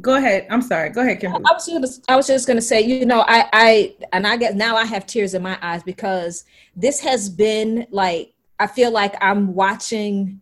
go 0.00 0.14
ahead. 0.14 0.46
I'm 0.48 0.62
sorry. 0.62 0.90
Go 0.90 1.02
ahead, 1.02 1.20
Kimberly. 1.20 1.44
I 1.46 1.52
was 1.52 1.66
just, 1.66 2.10
I 2.10 2.16
was 2.16 2.26
just 2.26 2.46
going 2.46 2.56
to 2.56 2.62
say, 2.62 2.80
you 2.80 3.04
know, 3.04 3.24
I, 3.26 3.48
I, 3.52 3.96
and 4.12 4.26
I 4.26 4.36
guess 4.36 4.54
now 4.54 4.76
I 4.76 4.86
have 4.86 5.06
tears 5.06 5.34
in 5.34 5.42
my 5.42 5.58
eyes 5.60 5.82
because 5.82 6.44
this 6.74 7.00
has 7.00 7.28
been 7.28 7.86
like, 7.90 8.32
I 8.58 8.66
feel 8.66 8.90
like 8.90 9.14
I'm 9.20 9.54
watching 9.54 10.40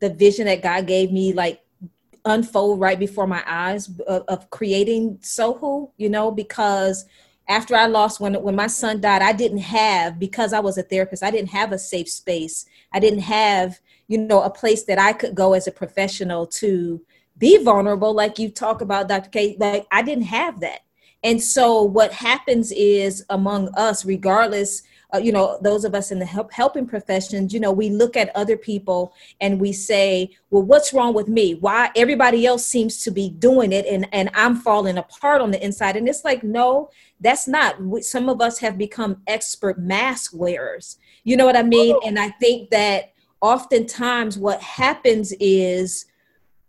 the 0.00 0.10
vision 0.10 0.46
that 0.46 0.62
God 0.62 0.86
gave 0.86 1.12
me 1.12 1.32
like 1.32 1.60
unfold 2.24 2.80
right 2.80 2.98
before 2.98 3.26
my 3.26 3.42
eyes 3.46 3.88
of, 4.06 4.24
of 4.28 4.50
creating 4.50 5.18
Sohu, 5.18 5.90
you 5.96 6.08
know, 6.08 6.30
because 6.30 7.04
after 7.48 7.74
I 7.74 7.86
lost 7.86 8.20
when 8.20 8.34
when 8.42 8.54
my 8.54 8.68
son 8.68 9.00
died, 9.00 9.22
I 9.22 9.32
didn't 9.32 9.58
have 9.58 10.18
because 10.18 10.52
I 10.52 10.60
was 10.60 10.78
a 10.78 10.82
therapist, 10.82 11.22
I 11.22 11.30
didn't 11.30 11.50
have 11.50 11.72
a 11.72 11.78
safe 11.78 12.08
space. 12.08 12.66
I 12.92 13.00
didn't 13.00 13.20
have, 13.20 13.80
you 14.08 14.18
know, 14.18 14.42
a 14.42 14.50
place 14.50 14.84
that 14.84 14.98
I 14.98 15.12
could 15.12 15.34
go 15.34 15.54
as 15.54 15.66
a 15.66 15.72
professional 15.72 16.46
to 16.46 17.00
be 17.38 17.58
vulnerable, 17.58 18.14
like 18.14 18.38
you 18.38 18.50
talk 18.50 18.80
about, 18.80 19.08
Dr. 19.08 19.30
K. 19.30 19.56
Like 19.58 19.86
I 19.90 20.02
didn't 20.02 20.24
have 20.24 20.60
that. 20.60 20.80
And 21.24 21.42
so 21.42 21.82
what 21.82 22.12
happens 22.12 22.72
is 22.72 23.24
among 23.30 23.68
us, 23.76 24.04
regardless 24.04 24.82
uh, 25.14 25.18
you 25.18 25.32
know 25.32 25.58
those 25.62 25.84
of 25.84 25.94
us 25.94 26.10
in 26.10 26.18
the 26.18 26.26
help, 26.26 26.52
helping 26.52 26.86
professions 26.86 27.52
you 27.52 27.60
know 27.60 27.72
we 27.72 27.90
look 27.90 28.16
at 28.16 28.34
other 28.34 28.56
people 28.56 29.12
and 29.40 29.60
we 29.60 29.72
say 29.72 30.30
well 30.50 30.62
what's 30.62 30.92
wrong 30.92 31.14
with 31.14 31.28
me? 31.28 31.54
Why 31.54 31.90
everybody 31.96 32.46
else 32.46 32.66
seems 32.66 33.02
to 33.04 33.10
be 33.10 33.28
doing 33.28 33.72
it 33.72 33.86
and 33.86 34.08
and 34.12 34.30
i'm 34.34 34.56
falling 34.56 34.98
apart 34.98 35.40
on 35.40 35.50
the 35.50 35.62
inside. 35.64 35.96
And 35.96 36.08
it's 36.08 36.24
like 36.24 36.42
no 36.42 36.90
that's 37.20 37.46
not 37.46 37.76
some 38.00 38.28
of 38.28 38.40
us 38.40 38.58
have 38.58 38.78
become 38.78 39.22
expert 39.26 39.78
mask 39.78 40.32
wearers. 40.34 40.98
You 41.24 41.36
know 41.36 41.46
what 41.46 41.56
i 41.56 41.62
mean? 41.62 41.96
And 42.04 42.18
i 42.18 42.30
think 42.30 42.70
that 42.70 43.12
oftentimes 43.40 44.38
what 44.38 44.62
happens 44.62 45.34
is 45.40 46.06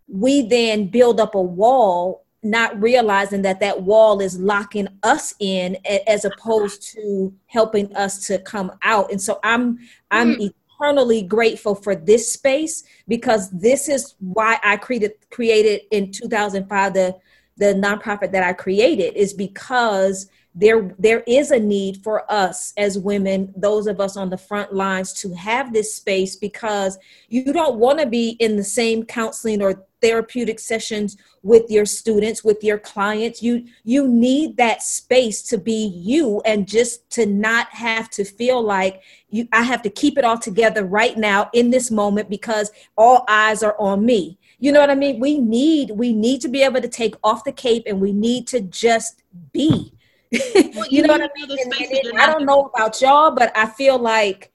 we 0.07 0.41
then 0.41 0.87
build 0.87 1.19
up 1.19 1.35
a 1.35 1.41
wall 1.41 2.22
not 2.43 2.79
realizing 2.81 3.41
that 3.41 3.59
that 3.59 3.81
wall 3.81 4.19
is 4.19 4.39
locking 4.39 4.87
us 5.03 5.33
in 5.39 5.77
as 6.07 6.25
opposed 6.25 6.81
to 6.93 7.33
helping 7.47 7.93
us 7.95 8.27
to 8.27 8.37
come 8.39 8.71
out 8.83 9.11
and 9.11 9.21
so 9.21 9.39
i'm 9.43 9.79
i'm 10.11 10.35
mm. 10.35 10.51
eternally 10.79 11.21
grateful 11.21 11.73
for 11.73 11.95
this 11.95 12.31
space 12.31 12.83
because 13.07 13.49
this 13.51 13.87
is 13.87 14.15
why 14.19 14.59
i 14.63 14.75
created 14.75 15.13
created 15.29 15.81
in 15.91 16.11
2005 16.11 16.93
the 16.93 17.15
the 17.57 17.73
nonprofit 17.75 18.31
that 18.31 18.43
i 18.43 18.51
created 18.51 19.15
is 19.15 19.33
because 19.33 20.29
there 20.55 20.95
there 20.99 21.23
is 21.25 21.51
a 21.51 21.59
need 21.59 21.97
for 22.03 22.31
us 22.31 22.73
as 22.77 22.99
women 22.99 23.51
those 23.57 23.87
of 23.87 23.99
us 23.99 24.15
on 24.15 24.29
the 24.29 24.37
front 24.37 24.73
lines 24.73 25.11
to 25.13 25.33
have 25.33 25.73
this 25.73 25.95
space 25.95 26.35
because 26.35 26.97
you 27.27 27.51
don't 27.51 27.77
want 27.77 27.99
to 27.99 28.05
be 28.05 28.31
in 28.39 28.55
the 28.55 28.63
same 28.63 29.03
counseling 29.03 29.61
or 29.61 29.85
therapeutic 30.03 30.59
sessions 30.59 31.15
with 31.43 31.71
your 31.71 31.85
students 31.85 32.43
with 32.43 32.63
your 32.63 32.77
clients. 32.77 33.41
You 33.41 33.65
you 33.83 34.07
need 34.07 34.57
that 34.57 34.83
space 34.83 35.41
to 35.43 35.57
be 35.57 35.87
you 35.95 36.41
and 36.45 36.67
just 36.67 37.09
to 37.11 37.25
not 37.25 37.67
have 37.69 38.09
to 38.11 38.25
feel 38.25 38.61
like 38.61 39.01
you 39.29 39.47
I 39.53 39.63
have 39.63 39.81
to 39.83 39.89
keep 39.89 40.17
it 40.17 40.25
all 40.25 40.37
together 40.37 40.83
right 40.85 41.17
now 41.17 41.49
in 41.53 41.71
this 41.71 41.89
moment 41.89 42.29
because 42.29 42.69
all 42.97 43.25
eyes 43.27 43.63
are 43.63 43.75
on 43.79 44.05
me. 44.05 44.37
You 44.59 44.71
know 44.71 44.81
what 44.81 44.89
i 44.89 44.95
mean? 44.95 45.19
We 45.19 45.39
need 45.39 45.91
we 45.91 46.13
need 46.13 46.41
to 46.41 46.49
be 46.49 46.63
able 46.63 46.81
to 46.81 46.89
take 46.89 47.15
off 47.23 47.43
the 47.43 47.51
cape 47.51 47.83
and 47.87 47.99
we 47.99 48.11
need 48.11 48.45
to 48.47 48.59
just 48.59 49.23
be 49.51 49.93
well, 50.75 50.87
you, 50.89 51.01
you, 51.01 51.01
know 51.03 51.13
what 51.13 51.21
I 51.21 51.29
mean? 51.35 51.57
And, 51.59 52.07
and 52.07 52.19
I 52.19 52.31
don't 52.31 52.45
know 52.45 52.63
about 52.63 53.01
y'all, 53.01 53.31
but 53.31 53.55
I 53.55 53.67
feel 53.67 53.99
like 53.99 54.53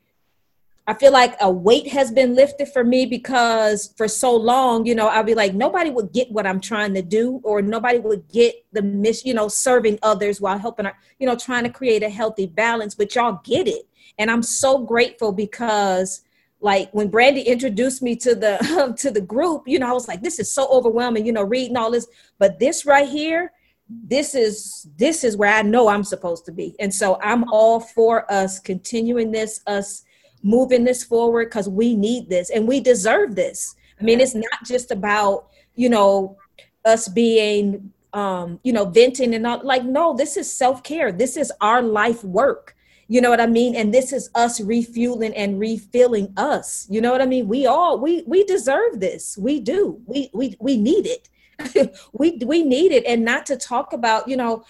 I 0.88 0.94
feel 0.94 1.12
like 1.12 1.36
a 1.42 1.50
weight 1.50 1.88
has 1.88 2.10
been 2.10 2.34
lifted 2.34 2.68
for 2.68 2.82
me 2.82 3.04
because 3.04 3.92
for 3.98 4.08
so 4.08 4.34
long, 4.34 4.86
you 4.86 4.94
know, 4.94 5.08
I'll 5.08 5.22
be 5.22 5.34
like, 5.34 5.52
nobody 5.52 5.90
would 5.90 6.14
get 6.14 6.32
what 6.32 6.46
I'm 6.46 6.62
trying 6.62 6.94
to 6.94 7.02
do, 7.02 7.42
or 7.44 7.60
nobody 7.60 7.98
would 7.98 8.26
get 8.28 8.54
the 8.72 8.80
miss, 8.80 9.22
you 9.26 9.34
know, 9.34 9.48
serving 9.48 9.98
others 10.02 10.40
while 10.40 10.56
helping, 10.56 10.86
you 11.18 11.26
know, 11.26 11.36
trying 11.36 11.64
to 11.64 11.70
create 11.70 12.02
a 12.02 12.08
healthy 12.08 12.46
balance. 12.46 12.94
But 12.94 13.14
y'all 13.14 13.38
get 13.44 13.68
it, 13.68 13.86
and 14.18 14.30
I'm 14.30 14.42
so 14.42 14.78
grateful 14.78 15.30
because, 15.30 16.22
like, 16.62 16.90
when 16.92 17.08
Brandy 17.08 17.42
introduced 17.42 18.00
me 18.00 18.16
to 18.16 18.34
the 18.34 18.94
to 18.98 19.10
the 19.10 19.20
group, 19.20 19.64
you 19.66 19.78
know, 19.78 19.90
I 19.90 19.92
was 19.92 20.08
like, 20.08 20.22
this 20.22 20.38
is 20.38 20.50
so 20.50 20.68
overwhelming, 20.70 21.26
you 21.26 21.32
know, 21.32 21.42
reading 21.42 21.76
all 21.76 21.90
this, 21.90 22.06
but 22.38 22.58
this 22.58 22.86
right 22.86 23.08
here 23.08 23.52
this 23.88 24.34
is 24.34 24.86
this 24.96 25.24
is 25.24 25.36
where 25.36 25.52
I 25.52 25.62
know 25.62 25.88
I'm 25.88 26.04
supposed 26.04 26.44
to 26.46 26.52
be. 26.52 26.76
And 26.78 26.94
so 26.94 27.18
I'm 27.22 27.44
all 27.50 27.80
for 27.80 28.30
us 28.30 28.58
continuing 28.58 29.30
this, 29.30 29.60
us 29.66 30.04
moving 30.42 30.84
this 30.84 31.02
forward 31.02 31.46
because 31.46 31.68
we 31.68 31.96
need 31.96 32.28
this 32.28 32.50
and 32.50 32.68
we 32.68 32.80
deserve 32.80 33.34
this. 33.34 33.74
I 34.00 34.04
mean, 34.04 34.20
it's 34.20 34.34
not 34.34 34.64
just 34.64 34.90
about, 34.90 35.48
you 35.74 35.88
know, 35.88 36.36
us 36.84 37.08
being 37.08 37.92
um, 38.12 38.58
you 38.62 38.72
know, 38.72 38.86
venting 38.86 39.34
and 39.34 39.42
not 39.42 39.64
like, 39.64 39.84
no, 39.84 40.16
this 40.16 40.36
is 40.36 40.50
self-care. 40.50 41.12
This 41.12 41.36
is 41.36 41.52
our 41.60 41.82
life 41.82 42.24
work. 42.24 42.74
You 43.06 43.20
know 43.20 43.30
what 43.30 43.40
I 43.40 43.46
mean? 43.46 43.74
And 43.74 43.92
this 43.92 44.12
is 44.12 44.30
us 44.34 44.60
refueling 44.60 45.34
and 45.34 45.58
refilling 45.58 46.32
us. 46.36 46.86
You 46.90 47.00
know 47.00 47.10
what 47.10 47.22
I 47.22 47.26
mean? 47.26 47.48
We 47.48 47.66
all 47.66 47.98
we 47.98 48.22
we 48.26 48.44
deserve 48.44 49.00
this. 49.00 49.36
We 49.38 49.60
do. 49.60 50.00
We 50.04 50.30
we 50.34 50.56
we 50.60 50.76
need 50.76 51.06
it. 51.06 51.30
we 52.12 52.38
we 52.44 52.62
need 52.62 52.92
it 52.92 53.04
and 53.06 53.24
not 53.24 53.46
to 53.46 53.56
talk 53.56 53.92
about 53.92 54.28
you 54.28 54.36
know 54.36 54.64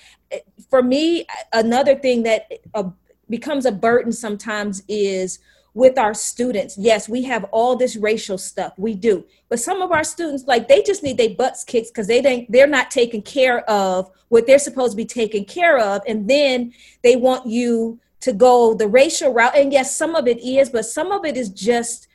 for 0.70 0.82
me 0.82 1.26
another 1.52 1.94
thing 1.94 2.22
that 2.22 2.50
uh, 2.74 2.84
becomes 3.28 3.66
a 3.66 3.72
burden 3.72 4.12
sometimes 4.12 4.82
is 4.88 5.38
with 5.74 5.98
our 5.98 6.14
students. 6.14 6.76
Yes 6.78 7.08
we 7.08 7.22
have 7.24 7.44
all 7.52 7.76
this 7.76 7.96
racial 7.96 8.38
stuff. 8.38 8.72
We 8.78 8.94
do. 8.94 9.24
But 9.48 9.60
some 9.60 9.82
of 9.82 9.92
our 9.92 10.04
students 10.04 10.44
like 10.46 10.66
they 10.66 10.82
just 10.82 11.02
need 11.02 11.18
their 11.18 11.30
butts 11.30 11.62
kicked 11.62 11.88
because 11.88 12.06
they 12.06 12.22
think 12.22 12.50
they're 12.50 12.66
not 12.66 12.90
taking 12.90 13.22
care 13.22 13.68
of 13.70 14.10
what 14.28 14.46
they're 14.46 14.58
supposed 14.58 14.92
to 14.92 14.96
be 14.96 15.04
taken 15.04 15.44
care 15.44 15.78
of 15.78 16.02
and 16.06 16.28
then 16.28 16.72
they 17.02 17.16
want 17.16 17.46
you 17.46 18.00
to 18.20 18.32
go 18.32 18.74
the 18.74 18.88
racial 18.88 19.32
route. 19.32 19.56
And 19.56 19.72
yes 19.72 19.94
some 19.94 20.14
of 20.14 20.26
it 20.26 20.38
is 20.40 20.70
but 20.70 20.86
some 20.86 21.12
of 21.12 21.24
it 21.24 21.36
is 21.36 21.50
just 21.50 22.07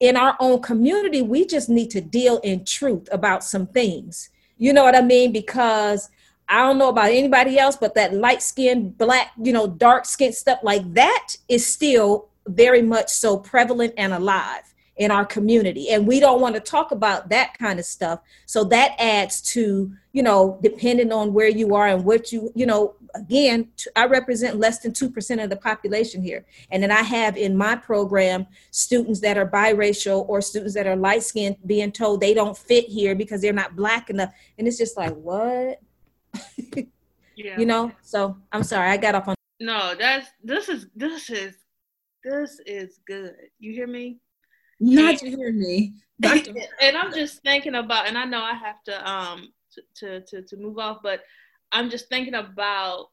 in 0.00 0.16
our 0.16 0.36
own 0.40 0.60
community, 0.60 1.22
we 1.22 1.46
just 1.46 1.68
need 1.68 1.90
to 1.90 2.00
deal 2.00 2.38
in 2.38 2.64
truth 2.64 3.08
about 3.12 3.44
some 3.44 3.66
things. 3.66 4.30
You 4.58 4.72
know 4.72 4.84
what 4.84 4.96
I 4.96 5.02
mean? 5.02 5.32
Because 5.32 6.10
I 6.48 6.58
don't 6.58 6.78
know 6.78 6.90
about 6.90 7.10
anybody 7.10 7.58
else, 7.58 7.76
but 7.76 7.94
that 7.94 8.14
light 8.14 8.42
skin, 8.42 8.90
black, 8.90 9.32
you 9.42 9.52
know, 9.52 9.66
dark 9.66 10.04
skin 10.04 10.32
stuff 10.32 10.60
like 10.62 10.94
that 10.94 11.36
is 11.48 11.66
still 11.66 12.28
very 12.46 12.82
much 12.82 13.08
so 13.10 13.36
prevalent 13.36 13.94
and 13.96 14.12
alive 14.12 14.62
in 14.96 15.10
our 15.10 15.26
community 15.26 15.90
and 15.90 16.06
we 16.06 16.20
don't 16.20 16.40
want 16.40 16.54
to 16.54 16.60
talk 16.60 16.90
about 16.90 17.28
that 17.28 17.56
kind 17.58 17.78
of 17.78 17.84
stuff 17.84 18.20
so 18.46 18.64
that 18.64 18.94
adds 18.98 19.42
to 19.42 19.92
you 20.16 20.22
know 20.22 20.58
depending 20.62 21.12
on 21.12 21.34
where 21.34 21.48
you 21.48 21.74
are 21.74 21.88
and 21.88 22.02
what 22.02 22.32
you 22.32 22.50
you 22.54 22.64
know 22.64 22.94
again 23.14 23.68
i 23.96 24.06
represent 24.06 24.56
less 24.56 24.78
than 24.78 24.90
2% 24.92 25.44
of 25.44 25.50
the 25.50 25.56
population 25.56 26.22
here. 26.22 26.46
And 26.70 26.82
then 26.82 26.90
i 26.90 27.02
have 27.02 27.36
in 27.36 27.54
my 27.54 27.76
program 27.76 28.46
students 28.70 29.20
that 29.20 29.36
are 29.36 29.46
biracial 29.46 30.26
or 30.26 30.40
students 30.40 30.74
that 30.74 30.86
are 30.86 30.96
light 30.96 31.22
skinned 31.22 31.56
being 31.66 31.92
told 31.92 32.20
they 32.20 32.32
don't 32.32 32.56
fit 32.56 32.86
here 32.86 33.14
because 33.14 33.42
they're 33.42 33.52
not 33.52 33.76
black 33.76 34.08
enough. 34.08 34.32
And 34.56 34.66
it's 34.66 34.78
just 34.78 34.96
like 34.96 35.14
what? 35.14 35.80
Yeah. 37.38 37.60
you 37.60 37.66
know? 37.66 37.92
So 38.00 38.38
i'm 38.50 38.62
sorry 38.62 38.88
i 38.88 38.96
got 38.96 39.14
off 39.14 39.28
on 39.28 39.34
no 39.60 39.94
that's 39.94 40.26
this 40.42 40.70
is 40.70 40.86
this 40.96 41.28
is 41.28 41.54
this 42.26 42.60
is 42.66 42.98
good. 43.06 43.34
You 43.58 43.72
hear 43.72 43.86
me? 43.86 44.18
Not 44.80 45.18
to 45.18 45.28
hear 45.28 45.52
me. 45.52 45.94
and 46.22 46.96
I'm 46.96 47.12
just 47.12 47.42
thinking 47.42 47.76
about, 47.76 48.08
and 48.08 48.18
I 48.18 48.24
know 48.24 48.42
I 48.42 48.54
have 48.54 48.82
to 48.84 49.10
um 49.10 49.52
to, 49.96 50.20
to 50.22 50.42
to 50.42 50.56
move 50.56 50.78
off, 50.78 50.98
but 51.02 51.20
I'm 51.72 51.90
just 51.90 52.08
thinking 52.08 52.34
about 52.34 53.08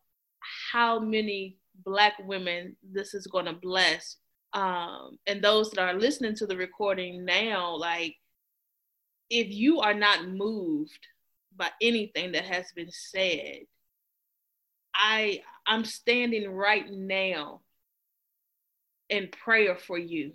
how 0.71 0.99
many 0.99 1.57
black 1.85 2.13
women 2.25 2.75
this 2.83 3.13
is 3.13 3.27
going 3.27 3.45
to 3.45 3.53
bless. 3.53 4.17
Um 4.53 5.17
and 5.25 5.41
those 5.41 5.71
that 5.71 5.81
are 5.81 5.99
listening 5.99 6.35
to 6.35 6.45
the 6.45 6.55
recording 6.55 7.25
now 7.25 7.75
like 7.75 8.15
if 9.29 9.47
you 9.49 9.79
are 9.79 9.95
not 9.95 10.27
moved 10.27 11.07
by 11.55 11.69
anything 11.81 12.31
that 12.33 12.45
has 12.45 12.71
been 12.75 12.91
said 12.91 13.61
i 14.93 15.41
i'm 15.65 15.83
standing 15.83 16.49
right 16.49 16.91
now 16.91 17.61
in 19.09 19.27
prayer 19.29 19.75
for 19.75 19.97
you 19.97 20.33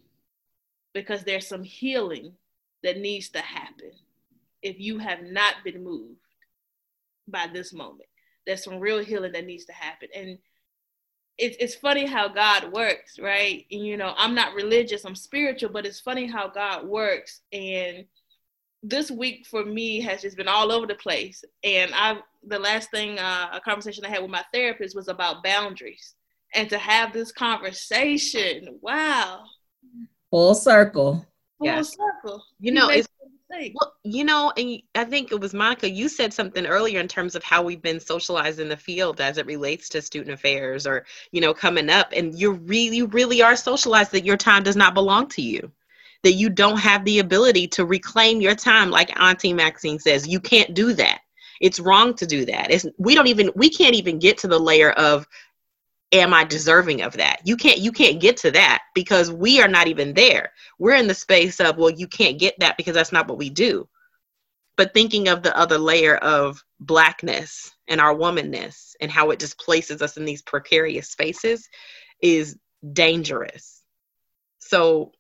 because 0.95 1.23
there's 1.23 1.47
some 1.47 1.63
healing 1.63 2.33
that 2.83 2.99
needs 2.99 3.29
to 3.31 3.41
happen 3.41 3.93
if 4.63 4.79
you 4.79 4.99
have 4.99 5.23
not 5.23 5.55
been 5.65 5.83
moved 5.83 6.21
by 7.27 7.47
this 7.53 7.73
moment. 7.73 8.09
There's 8.47 8.65
some 8.65 8.81
real 8.81 8.99
healing 8.99 9.33
that 9.33 9.47
needs 9.47 9.67
to 9.67 9.73
happen. 9.73 10.09
And 10.15 10.39
it's, 11.37 11.57
it's 11.61 11.75
funny 11.75 12.07
how 12.07 12.29
God 12.29 12.73
works, 12.73 13.19
right? 13.19 13.65
And, 13.71 13.87
you 13.87 13.97
know, 13.97 14.15
I'm 14.17 14.35
not 14.35 14.55
religious, 14.55 15.05
I'm 15.05 15.15
spiritual, 15.15 15.71
but 15.71 15.87
it's 15.87 16.01
funny 16.01 16.27
how 16.27 16.49
God 16.49 16.87
works. 16.87 17.43
And 17.53 18.07
this 18.83 19.11
week 19.11 19.47
for 19.47 19.65
me 19.65 20.01
has 20.01 20.23
just 20.23 20.37
been 20.37 20.49
all 20.49 20.73
over 20.73 20.87
the 20.87 20.95
place. 20.95 21.45
And 21.63 21.93
I, 21.95 22.19
the 22.47 22.59
last 22.59 22.91
thing, 22.91 23.19
uh, 23.19 23.51
a 23.53 23.61
conversation 23.61 24.05
I 24.05 24.09
had 24.09 24.23
with 24.23 24.31
my 24.31 24.45
therapist 24.53 24.97
was 24.97 25.09
about 25.09 25.45
boundaries. 25.45 26.15
And 26.55 26.71
to 26.71 26.79
have 26.79 27.13
this 27.13 27.31
conversation, 27.31 28.79
wow, 28.81 29.45
Full 30.31 30.55
circle. 30.55 31.27
Full 31.59 31.85
circle. 31.85 32.45
You 32.61 32.73
know, 32.73 32.89
it's 32.91 33.09
well, 33.51 33.95
you 34.05 34.25
know, 34.25 34.53
and 34.57 34.83
I 34.95 35.05
think 35.05 35.33
it 35.33 35.41
was 35.41 35.55
Monica. 35.55 35.91
You 35.91 36.09
said 36.09 36.33
something 36.33 36.67
earlier 36.67 37.01
in 37.01 37.09
terms 37.09 37.35
of 37.35 37.43
how 37.43 37.63
we've 37.63 37.83
been 37.83 38.01
socialized 38.01 38.61
in 38.61 38.69
the 38.69 38.77
field 38.77 39.21
as 39.21 39.39
it 39.39 39.47
relates 39.47 39.89
to 39.91 40.03
student 40.03 40.35
affairs, 40.35 40.87
or 40.87 41.07
you 41.33 41.41
know, 41.41 41.55
coming 41.55 41.91
up, 41.91 42.13
and 42.15 42.39
you 42.39 42.53
really, 42.53 42.99
you 42.99 43.07
really 43.07 43.43
are 43.43 43.57
socialized 43.57 44.13
that 44.13 44.25
your 44.25 44.37
time 44.37 44.63
does 44.63 44.77
not 44.77 44.95
belong 44.95 45.29
to 45.29 45.43
you, 45.43 45.71
that 46.23 46.33
you 46.33 46.51
don't 46.51 46.79
have 46.79 47.05
the 47.05 47.21
ability 47.21 47.67
to 47.69 47.85
reclaim 47.85 48.41
your 48.41 48.55
time, 48.55 48.91
like 48.91 49.19
Auntie 49.21 49.53
Maxine 49.53 49.99
says. 49.99 50.29
You 50.29 50.41
can't 50.41 50.75
do 50.75 50.93
that. 50.95 51.21
It's 51.61 51.81
wrong 51.81 52.15
to 52.15 52.27
do 52.27 52.45
that. 52.45 52.71
It's 52.71 52.87
we 52.99 53.15
don't 53.15 53.27
even 53.27 53.51
we 53.57 53.71
can't 53.71 53.95
even 53.95 54.19
get 54.19 54.39
to 54.39 54.49
the 54.49 54.59
layer 54.59 54.93
of 54.93 55.27
am 56.13 56.33
i 56.33 56.45
deserving 56.45 57.03
of 57.03 57.15
that? 57.15 57.41
You 57.45 57.57
can't 57.57 57.79
you 57.79 57.93
can't 57.93 58.21
get 58.21 58.37
to 58.39 58.51
that 58.53 58.83
because 58.95 59.31
we 59.31 59.61
are 59.61 59.69
not 59.69 59.89
even 59.89 60.15
there. 60.15 60.53
We're 60.79 60.97
in 60.97 61.07
the 61.07 61.15
space 61.15 61.61
of 61.61 61.77
well 61.77 61.91
you 61.91 62.07
can't 62.07 62.39
get 62.39 62.55
that 62.61 62.77
because 62.77 62.95
that's 62.95 63.13
not 63.13 63.29
what 63.29 63.39
we 63.39 63.51
do. 63.51 63.89
But 64.77 64.95
thinking 64.95 65.29
of 65.29 65.43
the 65.43 65.57
other 65.57 65.79
layer 65.79 66.17
of 66.17 66.63
blackness 66.81 67.71
and 67.89 68.01
our 68.01 68.15
womanness 68.15 68.93
and 69.01 69.11
how 69.11 69.31
it 69.31 69.41
just 69.41 69.59
places 69.59 70.03
us 70.03 70.17
in 70.17 70.25
these 70.25 70.43
precarious 70.43 71.11
spaces 71.11 71.69
is 72.23 72.57
dangerous. 72.93 73.83
So 74.59 75.13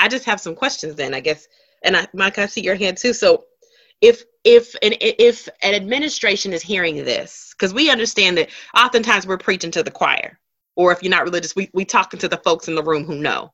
i 0.00 0.06
just 0.08 0.24
have 0.26 0.40
some 0.40 0.54
questions 0.54 0.94
then 0.94 1.14
i 1.14 1.20
guess. 1.20 1.46
And 1.82 1.96
i 1.96 2.06
mike 2.12 2.38
i 2.38 2.46
see 2.46 2.62
your 2.62 2.76
hand 2.76 2.98
too. 2.98 3.12
So 3.12 3.44
if 4.00 4.24
if 4.44 4.74
an 4.82 4.94
if 5.00 5.48
an 5.62 5.74
administration 5.74 6.52
is 6.52 6.62
hearing 6.62 6.96
this 6.96 7.54
because 7.56 7.74
we 7.74 7.90
understand 7.90 8.38
that 8.38 8.50
oftentimes 8.76 9.26
we're 9.26 9.38
preaching 9.38 9.70
to 9.70 9.82
the 9.82 9.90
choir 9.90 10.38
or 10.76 10.92
if 10.92 11.02
you're 11.02 11.10
not 11.10 11.24
religious 11.24 11.56
we 11.56 11.68
we 11.74 11.84
talking 11.84 12.20
to 12.20 12.28
the 12.28 12.36
folks 12.38 12.68
in 12.68 12.74
the 12.74 12.82
room 12.82 13.04
who 13.04 13.16
know. 13.16 13.52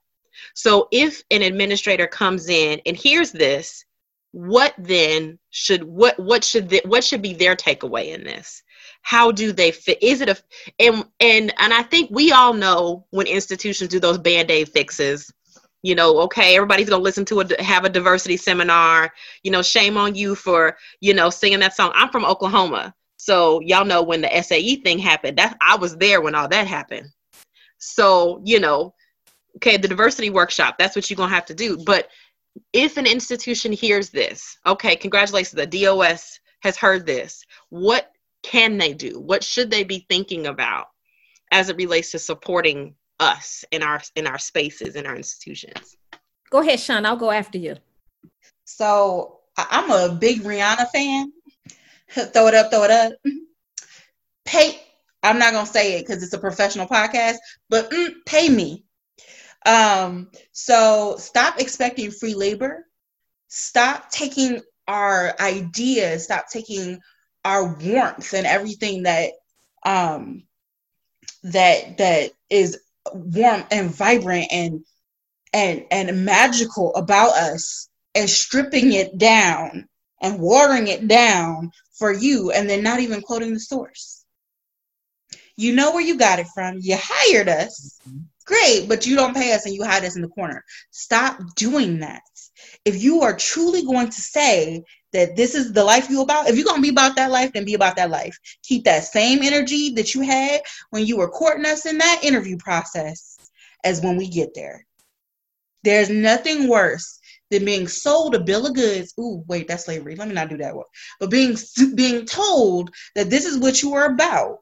So 0.55 0.89
if 0.91 1.23
an 1.31 1.43
administrator 1.43 2.07
comes 2.07 2.49
in 2.49 2.81
and 2.87 2.97
hears 2.97 3.33
this 3.33 3.85
what 4.33 4.75
then 4.77 5.39
should 5.51 5.85
what 5.85 6.19
what 6.19 6.43
should 6.43 6.69
the, 6.69 6.83
what 6.85 7.05
should 7.05 7.23
be 7.23 7.35
their 7.35 7.55
takeaway 7.55 8.09
in 8.09 8.25
this? 8.25 8.63
How 9.03 9.31
do 9.31 9.53
they 9.53 9.71
fit 9.71 10.03
is 10.03 10.21
it 10.21 10.29
a 10.29 10.37
and 10.79 11.05
and 11.21 11.53
and 11.59 11.73
i 11.73 11.83
think 11.83 12.11
we 12.11 12.33
all 12.33 12.53
know 12.53 13.07
when 13.11 13.27
institutions 13.27 13.91
do 13.91 14.01
those 14.01 14.19
band-aid 14.19 14.69
fixes 14.69 15.33
you 15.85 15.95
know 15.95 16.19
okay 16.19 16.57
everybody's 16.57 16.89
gonna 16.89 17.03
listen 17.03 17.25
to 17.27 17.41
a 17.41 17.63
have 17.63 17.85
a 17.85 17.91
diversity 17.91 18.37
seminar. 18.37 19.13
You 19.43 19.51
know 19.53 19.63
shame 19.63 19.97
on 19.97 20.15
you 20.15 20.35
for 20.35 20.77
you 21.01 21.15
know 21.15 21.31
singing 21.31 21.61
that 21.61 21.77
song. 21.77 21.93
I'm 21.95 22.09
from 22.09 22.25
oklahoma 22.25 22.95
so 23.17 23.61
y'all 23.61 23.85
know 23.85 24.03
when 24.03 24.23
the 24.23 24.43
sae 24.43 24.77
thing 24.77 24.99
happened 24.99 25.39
that 25.39 25.57
i 25.61 25.77
was 25.77 25.97
there 25.97 26.21
when 26.21 26.35
all 26.35 26.49
that 26.49 26.67
happened. 26.67 27.09
So 27.79 28.41
you 28.45 28.59
know 28.61 28.95
okay 29.57 29.77
the 29.77 29.89
diversity 29.89 30.31
workshop 30.31 30.77
that's 30.79 30.97
what 30.97 31.09
you're 31.09 31.17
gonna 31.17 31.35
have 31.35 31.47
to 31.47 31.55
do. 31.55 31.77
But 31.85 32.09
if 32.73 32.97
an 32.97 33.07
institution 33.07 33.73
hears 33.73 34.09
this 34.11 34.57
okay 34.67 34.97
congratulations 34.97 35.53
the 35.53 35.67
dos 35.67 36.41
has 36.63 36.79
heard 36.79 37.05
this 37.05 37.45
what 37.69 38.11
can 38.43 38.79
they 38.79 38.93
do? 38.93 39.19
What 39.19 39.43
should 39.43 39.71
they 39.71 39.83
be 39.83 40.07
thinking 40.09 40.47
about 40.47 40.87
as 41.51 41.71
it 41.71 41.77
relates 41.77 42.13
to 42.13 42.19
supporting 42.19 42.95
us 43.21 43.65
in 43.71 43.83
our 43.83 44.01
in 44.17 44.27
our 44.27 44.39
spaces 44.39 44.97
in 44.97 45.07
our 45.07 45.17
institutions. 45.17 45.97
Go 46.51 46.61
ahead 46.61 46.81
sean 46.81 47.07
i'll 47.07 47.17
go 47.17 47.31
after 47.31 47.59
you. 47.59 47.77
So 48.65 49.41
i'm 49.57 49.91
a 49.91 50.15
big 50.15 50.43
rihanna 50.43 50.89
fan. 50.91 51.33
Throw 52.11 52.47
it 52.49 52.55
up 52.55 52.71
throw 52.71 52.85
it 52.85 52.91
up. 52.91 53.13
Pay 54.45 54.81
i'm 55.23 55.39
not 55.39 55.53
gonna 55.53 55.67
say 55.67 55.99
it 55.99 56.07
because 56.07 56.23
it's 56.23 56.33
a 56.33 56.39
professional 56.39 56.87
podcast 56.87 57.37
but 57.69 57.91
mm, 57.91 58.15
pay 58.27 58.49
me. 58.49 58.85
Um 59.67 60.31
so 60.53 61.17
stop 61.19 61.61
expecting 61.61 62.11
free 62.11 62.35
labor. 62.35 62.87
Stop 63.49 64.11
taking 64.11 64.61
our 64.89 65.35
ideas. 65.41 66.25
Stop 66.25 66.47
taking 66.51 67.01
our 67.45 67.75
warmth 67.79 68.33
and 68.33 68.47
everything 68.47 69.05
that 69.05 69.33
um 69.85 70.45
that 71.45 71.99
that 71.99 72.33
is 72.51 72.79
warm 73.13 73.65
and 73.71 73.95
vibrant 73.95 74.49
and 74.51 74.85
and 75.53 75.85
and 75.91 76.25
magical 76.25 76.95
about 76.95 77.37
us 77.37 77.89
and 78.15 78.29
stripping 78.29 78.93
it 78.93 79.19
down 79.19 79.87
and 80.21 80.39
watering 80.39 80.89
it 80.89 81.07
down 81.07 81.71
for 81.99 82.13
you 82.13 82.51
and 82.51 82.69
then 82.69 82.83
not 82.83 83.01
even 83.01 83.21
quoting 83.21 83.53
the 83.53 83.61
source. 83.61 84.25
You 85.57 85.75
know 85.75 85.93
where 85.93 86.03
you 86.03 86.19
got 86.19 86.39
it 86.39 86.49
from. 86.55 86.79
You 86.81 86.97
hired 87.01 87.49
us. 87.49 88.01
Mm-hmm. 88.09 88.19
Great, 88.47 88.89
but 88.89 89.07
you 89.07 89.17
don't 89.17 89.35
pay 89.35 89.53
us 89.53 89.65
and 89.65 89.75
you 89.75 89.85
hide 89.85 90.05
us 90.05 90.17
in 90.17 90.23
the 90.23 90.29
corner. 90.29 90.63
Stop 90.91 91.41
doing 91.55 92.01
that. 92.01 92.23
If 92.85 93.03
you 93.03 93.23
are 93.23 93.37
truly 93.37 93.85
going 93.85 94.09
to 94.09 94.21
say 94.21 94.85
that 95.13 95.37
this 95.37 95.55
is 95.55 95.73
the 95.73 95.85
life 95.85 96.11
you 96.11 96.23
about, 96.23 96.49
if 96.49 96.57
you're 96.57 96.75
to 96.75 96.81
be 96.81 96.89
about 96.89 97.17
that 97.17 97.31
life, 97.31 97.53
then 97.53 97.65
be 97.65 97.75
about 97.75 97.97
that 97.97 98.11
life. 98.11 98.37
Keep 98.63 98.85
that 98.85 99.05
same 99.05 99.43
energy 99.43 99.91
that 99.95 100.15
you 100.15 100.23
had 100.23 100.61
when 100.91 101.07
you 101.07 101.17
were 101.17 101.29
courting 101.29 101.67
us 101.67 101.87
in 101.87 101.99
that 101.99 102.21
interview 102.23 102.57
process 102.57 103.39
as 103.85 104.01
when 104.01 104.17
we 104.17 104.29
get 104.29 104.55
there. 104.55 104.87
There's 105.85 106.11
nothing 106.11 106.69
worse 106.69 107.21
than 107.51 107.65
being 107.65 107.87
sold 107.87 108.35
a 108.35 108.41
bill 108.41 108.67
of 108.67 108.75
goods. 108.75 109.15
Ooh, 109.21 109.45
wait, 109.47 109.69
that's 109.69 109.85
slavery. 109.85 110.17
Let 110.17 110.29
me 110.29 110.35
not 110.35 110.49
do 110.49 110.57
that 110.57 110.75
one. 110.75 110.87
But 111.21 111.31
being 111.31 111.57
being 111.95 112.27
told 112.27 112.91
that 113.15 113.31
this 113.31 113.45
is 113.45 113.59
what 113.59 113.83
you 113.83 113.95
are 113.95 114.07
about, 114.07 114.61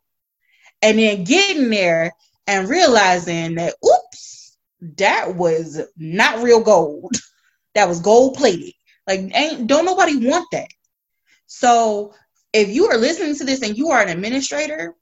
and 0.82 0.98
then 0.98 1.24
getting 1.24 1.70
there 1.70 2.12
and 2.46 2.68
realizing 2.68 3.54
that, 3.54 3.74
oops, 3.84 4.56
that 4.98 5.34
was 5.36 5.80
not 5.96 6.42
real 6.42 6.60
gold. 6.60 7.14
That 7.74 7.88
was 7.88 8.00
gold 8.00 8.34
plated. 8.36 8.74
Like, 9.06 9.20
ain't 9.34 9.66
don't 9.66 9.84
nobody 9.84 10.16
want 10.16 10.48
that. 10.52 10.68
So 11.46 12.14
if 12.52 12.68
you 12.68 12.86
are 12.86 12.96
listening 12.96 13.36
to 13.36 13.44
this 13.44 13.62
and 13.62 13.76
you 13.76 13.90
are 13.90 14.00
an 14.00 14.08
administrator, 14.08 14.94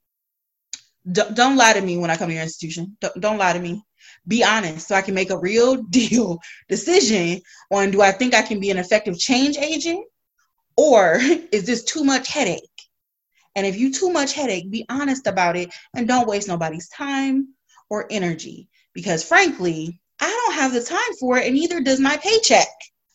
don't, 1.09 1.35
don't 1.35 1.57
lie 1.57 1.73
to 1.73 1.81
me 1.81 1.97
when 1.97 2.09
I 2.09 2.17
come 2.17 2.27
to 2.29 2.33
your 2.33 2.43
institution. 2.43 2.97
Don't, 2.99 3.19
don't 3.19 3.37
lie 3.37 3.53
to 3.53 3.59
me. 3.59 3.83
Be 4.27 4.43
honest 4.43 4.87
so 4.87 4.95
I 4.95 5.01
can 5.01 5.15
make 5.15 5.29
a 5.29 5.37
real 5.37 5.75
deal 5.89 6.39
decision 6.69 7.41
on 7.71 7.91
do 7.91 8.01
I 8.01 8.11
think 8.11 8.33
I 8.33 8.41
can 8.41 8.59
be 8.59 8.69
an 8.69 8.77
effective 8.77 9.17
change 9.17 9.57
agent 9.57 10.05
or 10.77 11.17
is 11.51 11.65
this 11.65 11.83
too 11.83 12.03
much 12.03 12.27
headache? 12.27 12.61
And 13.55 13.65
if 13.65 13.77
you 13.77 13.93
too 13.93 14.09
much 14.09 14.33
headache, 14.33 14.69
be 14.71 14.85
honest 14.89 15.27
about 15.27 15.57
it 15.57 15.73
and 15.95 16.07
don't 16.07 16.27
waste 16.27 16.47
nobody's 16.47 16.89
time 16.89 17.53
or 17.89 18.07
energy 18.09 18.69
because 18.93 19.23
frankly, 19.23 20.00
I 20.21 20.29
don't 20.29 20.53
have 20.53 20.73
the 20.73 20.83
time 20.83 21.13
for 21.19 21.37
it 21.37 21.47
and 21.47 21.55
neither 21.55 21.81
does 21.81 21.99
my 21.99 22.17
paycheck. 22.17 22.67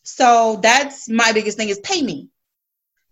So 0.03 0.59
that's 0.63 1.09
my 1.09 1.33
biggest 1.33 1.57
thing 1.57 1.69
is 1.69 1.79
pay 1.81 2.03
me. 2.03 2.29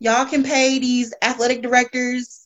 Y'all 0.00 0.26
can 0.26 0.42
pay 0.42 0.78
these 0.78 1.14
athletic 1.22 1.62
directors 1.62 2.44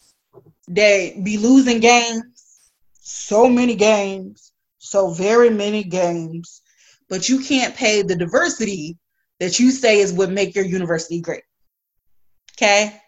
that 0.69 1.25
be 1.25 1.39
losing 1.39 1.81
games, 1.81 2.61
so 3.01 3.49
many 3.49 3.75
games, 3.75 4.53
so 4.79 5.11
very 5.11 5.51
many 5.51 5.83
games, 5.83 6.61
but 7.09 7.29
you 7.29 7.41
can't 7.41 7.75
pay 7.75 8.03
the 8.03 8.15
diversity 8.15 8.99
that 9.41 9.59
you 9.59 9.71
say 9.71 10.01
is 10.01 10.13
what 10.13 10.31
make 10.31 10.55
your 10.55 10.65
university 10.65 11.21
great. 11.21 11.43
Okay? 12.57 13.01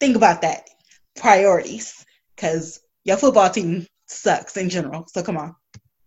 Think 0.00 0.16
about 0.16 0.42
that. 0.42 0.68
Priorities. 1.16 2.04
Because 2.34 2.80
your 3.04 3.16
football 3.16 3.50
team 3.50 3.86
sucks 4.06 4.56
in 4.56 4.70
general. 4.70 5.06
So 5.08 5.22
come 5.22 5.36
on. 5.36 5.54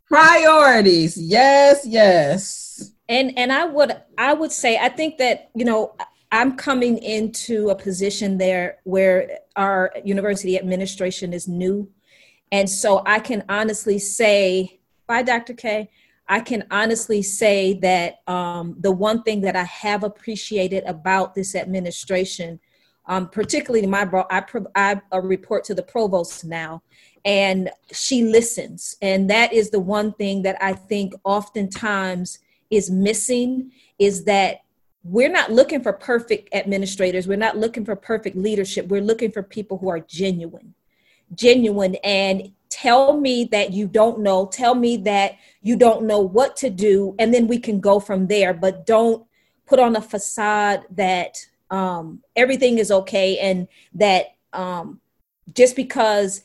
Priorities. 0.07 1.17
Yes, 1.17 1.85
yes. 1.85 2.91
And 3.09 3.37
and 3.37 3.51
i 3.51 3.65
would 3.65 3.91
i 4.17 4.33
would 4.33 4.51
say 4.51 4.77
i 4.77 4.89
think 4.89 5.17
that 5.17 5.49
you 5.55 5.65
know 5.65 5.95
i'm 6.31 6.57
coming 6.57 6.97
into 6.97 7.69
a 7.69 7.75
position 7.75 8.37
there 8.37 8.79
where 8.83 9.39
our 9.55 9.93
university 10.03 10.57
administration 10.57 11.33
is 11.33 11.47
new. 11.47 11.89
And 12.51 12.69
so 12.69 13.03
i 13.05 13.19
can 13.19 13.43
honestly 13.49 13.99
say 13.99 14.79
by 15.07 15.23
dr 15.23 15.53
k. 15.53 15.89
I 16.29 16.41
can 16.41 16.65
honestly 16.71 17.21
say 17.21 17.75
that 17.75 18.15
um, 18.27 18.75
the 18.79 18.91
one 18.91 19.23
thing 19.23 19.41
that 19.41 19.55
i 19.55 19.63
have 19.63 20.03
appreciated 20.03 20.83
about 20.85 21.35
this 21.35 21.55
administration 21.55 22.59
um, 23.07 23.29
particularly 23.29 23.87
my 23.87 24.07
I, 24.29 24.43
I, 24.75 25.01
I 25.11 25.17
report 25.17 25.63
to 25.65 25.73
the 25.73 25.83
provost 25.83 26.45
now 26.45 26.83
and 27.25 27.69
she 27.91 28.23
listens 28.23 28.95
and 29.01 29.29
that 29.29 29.51
is 29.53 29.69
the 29.69 29.79
one 29.79 30.13
thing 30.13 30.43
that 30.43 30.57
i 30.61 30.73
think 30.73 31.13
oftentimes 31.23 32.39
is 32.69 32.89
missing 32.89 33.71
is 33.97 34.25
that 34.25 34.61
we're 35.03 35.29
not 35.29 35.51
looking 35.51 35.81
for 35.81 35.93
perfect 35.93 36.53
administrators. 36.53 37.27
We're 37.27 37.37
not 37.37 37.57
looking 37.57 37.85
for 37.85 37.95
perfect 37.95 38.35
leadership. 38.35 38.87
We're 38.87 39.01
looking 39.01 39.31
for 39.31 39.41
people 39.41 39.77
who 39.77 39.89
are 39.89 40.01
genuine, 40.01 40.73
genuine, 41.33 41.95
and 42.03 42.51
tell 42.69 43.17
me 43.17 43.45
that 43.45 43.71
you 43.71 43.87
don't 43.87 44.19
know. 44.19 44.47
Tell 44.47 44.75
me 44.75 44.97
that 44.97 45.35
you 45.61 45.77
don't 45.77 46.05
know 46.05 46.19
what 46.19 46.57
to 46.57 46.69
do, 46.69 47.15
and 47.19 47.33
then 47.33 47.47
we 47.47 47.57
can 47.57 47.79
go 47.79 47.99
from 48.01 48.27
there. 48.27 48.53
But 48.53 48.85
don't 48.85 49.25
put 49.65 49.79
on 49.79 49.95
a 49.95 50.01
facade 50.01 50.85
that 50.91 51.37
um, 51.69 52.23
everything 52.35 52.77
is 52.77 52.91
okay 52.91 53.37
and 53.39 53.67
that 53.93 54.35
um, 54.53 54.99
just 55.53 55.75
because 55.75 56.41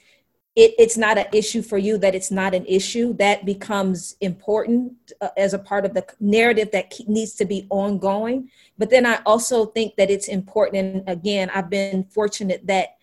it, 0.55 0.75
it's 0.79 0.99
not 0.99 1.17
an 1.17 1.27
issue 1.33 1.63
for 1.63 1.79
you 1.79 1.97
that 1.99 2.15
it's 2.15 2.31
not 2.31 2.55
an 2.55 2.67
issue 2.67 3.15
that 3.15 3.47
becomes 3.47 4.17
important 4.21 5.13
uh, 5.21 5.31
as 5.37 5.55
a 5.55 5.59
part 5.59 5.87
of 5.87 5.95
the 5.95 6.05
narrative 6.21 6.71
that 6.73 6.93
needs 7.09 7.35
to 7.37 7.45
be 7.45 7.67
ongoing. 7.71 8.51
But 8.77 8.91
then 8.91 9.07
i 9.07 9.21
also 9.25 9.67
think 9.67 9.97
that 9.97 10.11
it's 10.11 10.29
important 10.29 10.77
and 10.77 11.09
again 11.09 11.51
i've 11.55 11.71
been 11.71 12.05
fortunate 12.05 12.67
that 12.67 12.97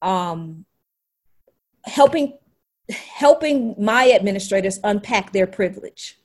um, 0.00 0.64
helping 1.84 2.38
helping 2.90 3.74
my 3.78 4.10
administrators 4.12 4.80
unpack 4.82 5.32
their 5.32 5.46
privilege. 5.46 6.18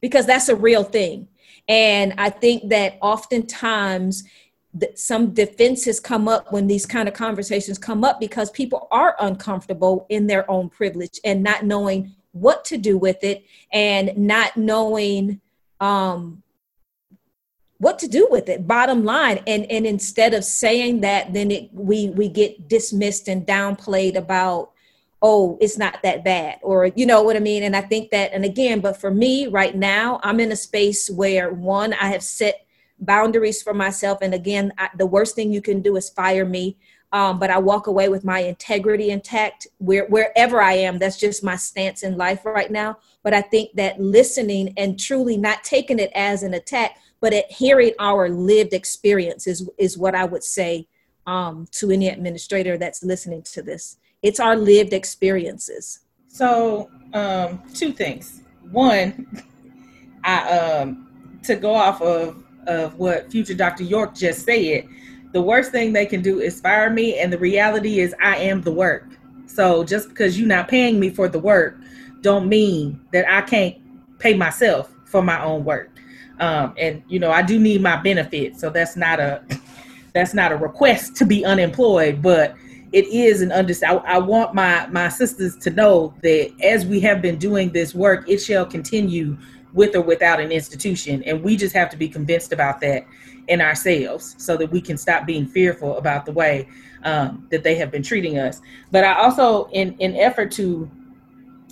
Because 0.00 0.26
that's 0.26 0.48
a 0.48 0.56
real 0.56 0.84
thing. 0.84 1.28
And 1.68 2.14
i 2.18 2.30
think 2.30 2.68
that 2.68 2.98
oftentimes 3.00 4.24
some 4.94 5.34
defenses 5.34 6.00
come 6.00 6.28
up 6.28 6.52
when 6.52 6.66
these 6.66 6.86
kind 6.86 7.08
of 7.08 7.14
conversations 7.14 7.78
come 7.78 8.04
up 8.04 8.18
because 8.18 8.50
people 8.50 8.88
are 8.90 9.14
uncomfortable 9.20 10.06
in 10.08 10.26
their 10.26 10.50
own 10.50 10.70
privilege 10.70 11.20
and 11.24 11.42
not 11.42 11.64
knowing 11.64 12.14
what 12.32 12.64
to 12.64 12.78
do 12.78 12.96
with 12.96 13.22
it 13.22 13.44
and 13.72 14.16
not 14.16 14.56
knowing 14.56 15.40
um, 15.80 16.42
what 17.76 17.98
to 17.98 18.08
do 18.08 18.28
with 18.30 18.48
it 18.48 18.66
bottom 18.66 19.04
line. 19.04 19.40
And 19.46 19.70
and 19.70 19.86
instead 19.86 20.32
of 20.34 20.44
saying 20.44 21.00
that 21.00 21.34
then 21.34 21.50
it 21.50 21.68
we 21.72 22.08
we 22.10 22.28
get 22.28 22.68
dismissed 22.68 23.28
and 23.28 23.46
downplayed 23.46 24.14
about 24.14 24.70
oh 25.20 25.58
it's 25.60 25.76
not 25.76 26.02
that 26.02 26.24
bad 26.24 26.58
or 26.62 26.86
you 26.94 27.06
know 27.06 27.22
what 27.22 27.36
i 27.36 27.40
mean? 27.40 27.64
And 27.64 27.76
i 27.76 27.80
think 27.80 28.10
that 28.10 28.32
and 28.32 28.44
again 28.44 28.80
but 28.80 29.00
for 29.00 29.10
me 29.10 29.48
right 29.48 29.76
now 29.76 30.20
i'm 30.22 30.40
in 30.40 30.52
a 30.52 30.56
space 30.56 31.10
where 31.10 31.52
one 31.52 31.92
i 31.94 32.06
have 32.06 32.22
set 32.22 32.66
boundaries 32.98 33.62
for 33.62 33.74
myself. 33.74 34.18
And 34.22 34.34
again, 34.34 34.72
I, 34.78 34.88
the 34.96 35.06
worst 35.06 35.34
thing 35.34 35.52
you 35.52 35.62
can 35.62 35.82
do 35.82 35.96
is 35.96 36.08
fire 36.08 36.44
me. 36.44 36.76
Um, 37.12 37.38
but 37.38 37.50
I 37.50 37.58
walk 37.58 37.88
away 37.88 38.08
with 38.08 38.24
my 38.24 38.38
integrity 38.38 39.10
intact 39.10 39.66
where, 39.78 40.06
wherever 40.06 40.62
I 40.62 40.72
am. 40.72 40.98
That's 40.98 41.18
just 41.18 41.44
my 41.44 41.56
stance 41.56 42.02
in 42.02 42.16
life 42.16 42.46
right 42.46 42.70
now. 42.70 42.98
But 43.22 43.34
I 43.34 43.42
think 43.42 43.74
that 43.76 44.00
listening 44.00 44.72
and 44.78 44.98
truly 44.98 45.36
not 45.36 45.62
taking 45.62 45.98
it 45.98 46.10
as 46.14 46.42
an 46.42 46.54
attack, 46.54 46.96
but 47.20 47.34
it, 47.34 47.50
hearing 47.52 47.92
our 47.98 48.30
lived 48.30 48.72
experience 48.72 49.46
is, 49.46 49.68
is 49.76 49.98
what 49.98 50.14
I 50.14 50.24
would 50.24 50.42
say 50.42 50.88
um, 51.26 51.66
to 51.72 51.90
any 51.90 52.08
administrator 52.08 52.78
that's 52.78 53.02
listening 53.02 53.42
to 53.42 53.62
this. 53.62 53.98
It's 54.22 54.40
our 54.40 54.56
lived 54.56 54.92
experiences. 54.94 56.00
So, 56.28 56.90
um, 57.12 57.62
two 57.74 57.92
things. 57.92 58.40
One, 58.70 59.44
I 60.24 60.58
um, 60.58 61.38
to 61.42 61.56
go 61.56 61.74
off 61.74 62.00
of 62.00 62.41
of 62.66 62.98
what 62.98 63.30
future 63.30 63.54
Dr. 63.54 63.84
York 63.84 64.14
just 64.14 64.44
said. 64.44 64.88
The 65.32 65.40
worst 65.40 65.72
thing 65.72 65.92
they 65.92 66.06
can 66.06 66.20
do 66.20 66.40
is 66.40 66.60
fire 66.60 66.90
me, 66.90 67.18
and 67.18 67.32
the 67.32 67.38
reality 67.38 68.00
is 68.00 68.14
I 68.22 68.36
am 68.36 68.62
the 68.62 68.72
work. 68.72 69.06
So 69.46 69.84
just 69.84 70.08
because 70.08 70.38
you're 70.38 70.48
not 70.48 70.68
paying 70.68 71.00
me 71.00 71.10
for 71.10 71.28
the 71.28 71.38
work, 71.38 71.78
don't 72.20 72.48
mean 72.48 73.00
that 73.12 73.30
I 73.30 73.42
can't 73.42 73.76
pay 74.18 74.34
myself 74.34 74.92
for 75.04 75.22
my 75.22 75.42
own 75.42 75.64
work. 75.64 75.90
Um, 76.40 76.74
and 76.78 77.02
you 77.08 77.18
know, 77.18 77.30
I 77.30 77.42
do 77.42 77.58
need 77.58 77.82
my 77.82 77.96
benefits, 77.96 78.60
so 78.60 78.70
that's 78.70 78.96
not 78.96 79.20
a 79.20 79.42
that's 80.14 80.34
not 80.34 80.52
a 80.52 80.56
request 80.56 81.16
to 81.16 81.24
be 81.24 81.44
unemployed, 81.44 82.22
but 82.22 82.54
it 82.92 83.06
is 83.06 83.42
an 83.42 83.52
under. 83.52 83.74
I, 83.86 83.94
I 83.94 84.18
want 84.18 84.54
my 84.54 84.86
my 84.88 85.08
sisters 85.08 85.56
to 85.58 85.70
know 85.70 86.14
that 86.22 86.52
as 86.62 86.86
we 86.86 87.00
have 87.00 87.22
been 87.22 87.38
doing 87.38 87.72
this 87.72 87.94
work, 87.94 88.28
it 88.28 88.38
shall 88.38 88.66
continue 88.66 89.36
with 89.72 89.94
or 89.96 90.02
without 90.02 90.40
an 90.40 90.52
institution, 90.52 91.22
and 91.24 91.42
we 91.42 91.56
just 91.56 91.74
have 91.74 91.90
to 91.90 91.96
be 91.96 92.08
convinced 92.08 92.52
about 92.52 92.80
that 92.80 93.06
in 93.48 93.60
ourselves, 93.60 94.34
so 94.38 94.56
that 94.56 94.70
we 94.70 94.80
can 94.80 94.96
stop 94.96 95.26
being 95.26 95.46
fearful 95.46 95.96
about 95.96 96.24
the 96.26 96.32
way 96.32 96.68
um, 97.04 97.46
that 97.50 97.64
they 97.64 97.74
have 97.74 97.90
been 97.90 98.02
treating 98.02 98.38
us. 98.38 98.60
But 98.90 99.04
I 99.04 99.14
also, 99.14 99.68
in 99.72 99.96
in 99.98 100.16
effort 100.16 100.52
to 100.52 100.90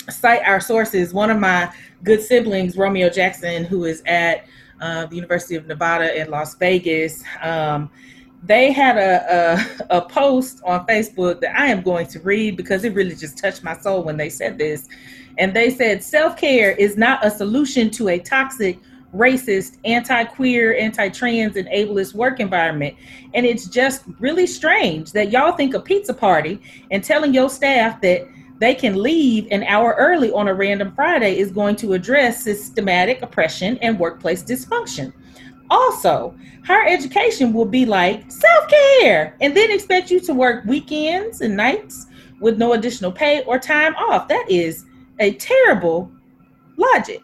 cite 0.09 0.43
our 0.47 0.61
sources, 0.61 1.13
one 1.13 1.31
of 1.31 1.39
my 1.39 1.73
good 2.03 2.23
siblings, 2.23 2.77
Romeo 2.77 3.11
Jackson, 3.11 3.65
who 3.65 3.85
is 3.85 4.03
at 4.07 4.47
uh, 4.81 5.07
the 5.07 5.17
University 5.17 5.57
of 5.57 5.67
Nevada 5.67 6.19
in 6.19 6.31
Las 6.31 6.55
Vegas. 6.55 7.23
Um, 7.43 7.91
they 8.43 8.73
had 8.73 8.97
a, 8.97 9.67
a, 9.91 9.99
a 9.99 10.03
post 10.09 10.63
on 10.65 10.87
Facebook 10.87 11.41
that 11.43 11.59
I 11.59 11.67
am 11.67 11.83
going 11.83 12.07
to 12.09 12.21
read 12.21 12.57
because 12.57 12.85
it 12.85 12.95
really 12.95 13.15
just 13.15 13.37
touched 13.37 13.63
my 13.63 13.77
soul 13.77 14.03
when 14.03 14.17
they 14.17 14.31
said 14.31 14.57
this. 14.57 14.89
And 15.39 15.55
they 15.55 15.71
said 15.71 16.03
self 16.03 16.37
care 16.37 16.73
is 16.73 16.97
not 16.97 17.25
a 17.25 17.31
solution 17.31 17.91
to 17.91 18.09
a 18.09 18.19
toxic, 18.19 18.79
racist, 19.15 19.79
anti 19.85 20.25
queer, 20.25 20.77
anti 20.77 21.09
trans, 21.09 21.57
and 21.57 21.69
ableist 21.69 22.15
work 22.15 22.41
environment. 22.41 22.97
And 23.35 23.47
it's 23.47 23.67
just 23.67 24.05
really 24.19 24.47
strange 24.47 25.13
that 25.13 25.31
y'all 25.31 25.53
think 25.53 25.75
a 25.75 25.81
pizza 25.81 26.15
party 26.15 26.61
and 26.91 27.03
telling 27.03 27.35
your 27.35 27.51
staff 27.51 28.01
that 28.03 28.23
they 28.59 28.75
can 28.75 29.03
leave 29.03 29.49
an 29.51 29.63
hour 29.65 29.95
early 29.99 30.31
on 30.33 30.47
a 30.47 30.55
random 30.55 30.93
Friday 30.95 31.39
is 31.39 31.51
going 31.51 31.77
to 31.77 31.95
address 31.95 32.45
systematic 32.45 33.23
oppression 33.23 33.79
and 33.79 33.99
workplace 33.99 34.43
dysfunction. 34.43 35.13
Also, 35.71 36.35
higher 36.67 36.87
education 36.87 37.53
will 37.55 37.65
be 37.65 37.87
like 37.87 38.31
self 38.31 38.69
care 38.69 39.35
and 39.41 39.57
then 39.57 39.71
expect 39.71 40.11
you 40.11 40.21
to 40.21 40.35
work 40.35 40.65
weekends 40.67 41.41
and 41.41 41.57
nights 41.57 42.07
with 42.41 42.59
no 42.59 42.75
additional 42.75 43.11
pay 43.11 43.43
or 43.45 43.59
time 43.59 43.95
off. 43.97 44.29
That 44.29 44.45
is 44.49 44.85
a 45.21 45.35
terrible 45.35 46.11
logic. 46.77 47.23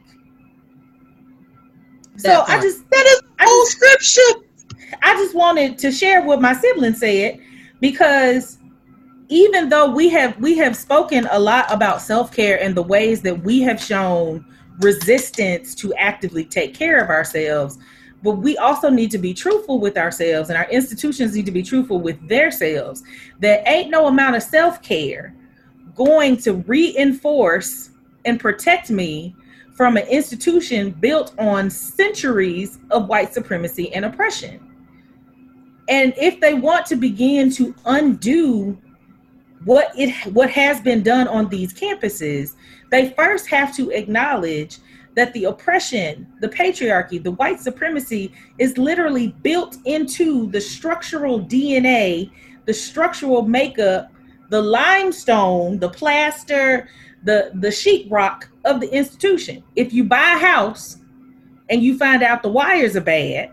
so 2.16 2.44
I 2.46 2.60
just 2.60 2.88
that 2.90 3.06
is 3.06 3.22
old 3.48 3.68
scripture. 3.68 4.42
I 5.02 5.14
just 5.14 5.34
wanted 5.34 5.78
to 5.78 5.90
share 5.90 6.22
what 6.22 6.40
my 6.40 6.52
sibling 6.52 6.94
said 6.94 7.40
because 7.80 8.58
even 9.28 9.68
though 9.68 9.90
we 9.90 10.08
have 10.10 10.38
we 10.38 10.56
have 10.58 10.76
spoken 10.76 11.26
a 11.32 11.38
lot 11.38 11.72
about 11.72 12.00
self-care 12.00 12.62
and 12.62 12.74
the 12.74 12.82
ways 12.82 13.22
that 13.22 13.42
we 13.42 13.60
have 13.62 13.82
shown 13.82 14.44
resistance 14.80 15.74
to 15.74 15.92
actively 15.94 16.44
take 16.44 16.74
care 16.74 17.02
of 17.02 17.08
ourselves 17.10 17.78
but 18.22 18.32
we 18.32 18.56
also 18.58 18.88
need 18.88 19.10
to 19.10 19.18
be 19.18 19.34
truthful 19.34 19.80
with 19.80 19.96
ourselves 19.96 20.48
and 20.48 20.56
our 20.56 20.68
institutions 20.70 21.34
need 21.34 21.46
to 21.46 21.52
be 21.52 21.62
truthful 21.62 22.00
with 22.00 22.28
their 22.28 22.50
selves 22.50 23.02
there 23.40 23.62
ain't 23.66 23.90
no 23.90 24.06
amount 24.06 24.36
of 24.36 24.42
self-care 24.42 25.34
going 25.96 26.36
to 26.38 26.54
reinforce 26.54 27.90
and 28.24 28.38
protect 28.38 28.90
me 28.90 29.34
from 29.74 29.96
an 29.96 30.06
institution 30.06 30.90
built 30.90 31.34
on 31.38 31.68
centuries 31.68 32.78
of 32.90 33.08
white 33.08 33.34
supremacy 33.34 33.92
and 33.92 34.04
oppression. 34.04 34.60
And 35.88 36.14
if 36.16 36.40
they 36.40 36.54
want 36.54 36.86
to 36.86 36.96
begin 36.96 37.50
to 37.52 37.74
undo 37.84 38.78
what 39.64 39.92
it 39.96 40.12
what 40.32 40.50
has 40.50 40.80
been 40.80 41.02
done 41.02 41.28
on 41.28 41.48
these 41.48 41.72
campuses, 41.72 42.54
they 42.90 43.10
first 43.10 43.48
have 43.48 43.74
to 43.76 43.90
acknowledge 43.90 44.78
that 45.14 45.32
the 45.32 45.44
oppression, 45.44 46.26
the 46.40 46.48
patriarchy, 46.48 47.22
the 47.22 47.32
white 47.32 47.58
supremacy 47.58 48.32
is 48.58 48.76
literally 48.76 49.28
built 49.42 49.78
into 49.86 50.50
the 50.50 50.60
structural 50.60 51.40
DNA, 51.40 52.30
the 52.66 52.74
structural 52.74 53.42
makeup, 53.42 54.12
the 54.50 54.60
limestone, 54.60 55.78
the 55.78 55.88
plaster, 55.88 56.88
the 57.24 57.50
the 57.54 57.68
sheetrock 57.68 58.44
of 58.64 58.80
the 58.80 58.92
institution. 58.92 59.62
If 59.74 59.92
you 59.92 60.04
buy 60.04 60.34
a 60.36 60.38
house 60.38 60.98
and 61.68 61.82
you 61.82 61.98
find 61.98 62.22
out 62.22 62.42
the 62.42 62.48
wires 62.48 62.96
are 62.96 63.00
bad, 63.00 63.52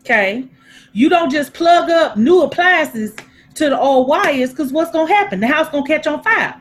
okay, 0.00 0.48
you 0.92 1.08
don't 1.08 1.30
just 1.30 1.52
plug 1.52 1.90
up 1.90 2.16
new 2.16 2.42
appliances 2.42 3.14
to 3.54 3.68
the 3.68 3.78
old 3.78 4.08
wires 4.08 4.50
because 4.50 4.72
what's 4.72 4.90
going 4.90 5.08
to 5.08 5.14
happen? 5.14 5.40
The 5.40 5.46
house 5.46 5.68
going 5.68 5.84
to 5.84 5.88
catch 5.88 6.06
on 6.06 6.22
fire. 6.22 6.60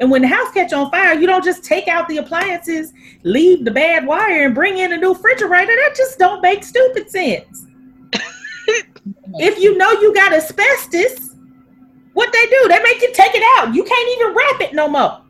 And 0.00 0.10
when 0.10 0.22
the 0.22 0.28
house 0.28 0.52
catch 0.52 0.72
on 0.72 0.90
fire, 0.90 1.14
you 1.14 1.26
don't 1.26 1.44
just 1.44 1.64
take 1.64 1.86
out 1.86 2.08
the 2.08 2.16
appliances, 2.16 2.92
leave 3.22 3.64
the 3.64 3.70
bad 3.70 4.06
wire, 4.06 4.46
and 4.46 4.54
bring 4.54 4.78
in 4.78 4.92
a 4.92 4.96
new 4.96 5.12
refrigerator. 5.12 5.72
That 5.72 5.94
just 5.96 6.18
don't 6.18 6.42
make 6.42 6.64
stupid 6.64 7.08
sense. 7.10 7.66
if 9.34 9.58
you 9.60 9.78
know 9.78 9.92
you 9.92 10.12
got 10.12 10.32
asbestos, 10.32 11.33
what 12.14 12.32
they 12.32 12.46
do? 12.46 12.68
They 12.68 12.82
make 12.82 13.02
you 13.02 13.12
take 13.12 13.34
it 13.34 13.42
out. 13.58 13.74
You 13.74 13.84
can't 13.84 14.20
even 14.20 14.34
wrap 14.34 14.60
it 14.60 14.74
no 14.74 14.88
more. 14.88 15.20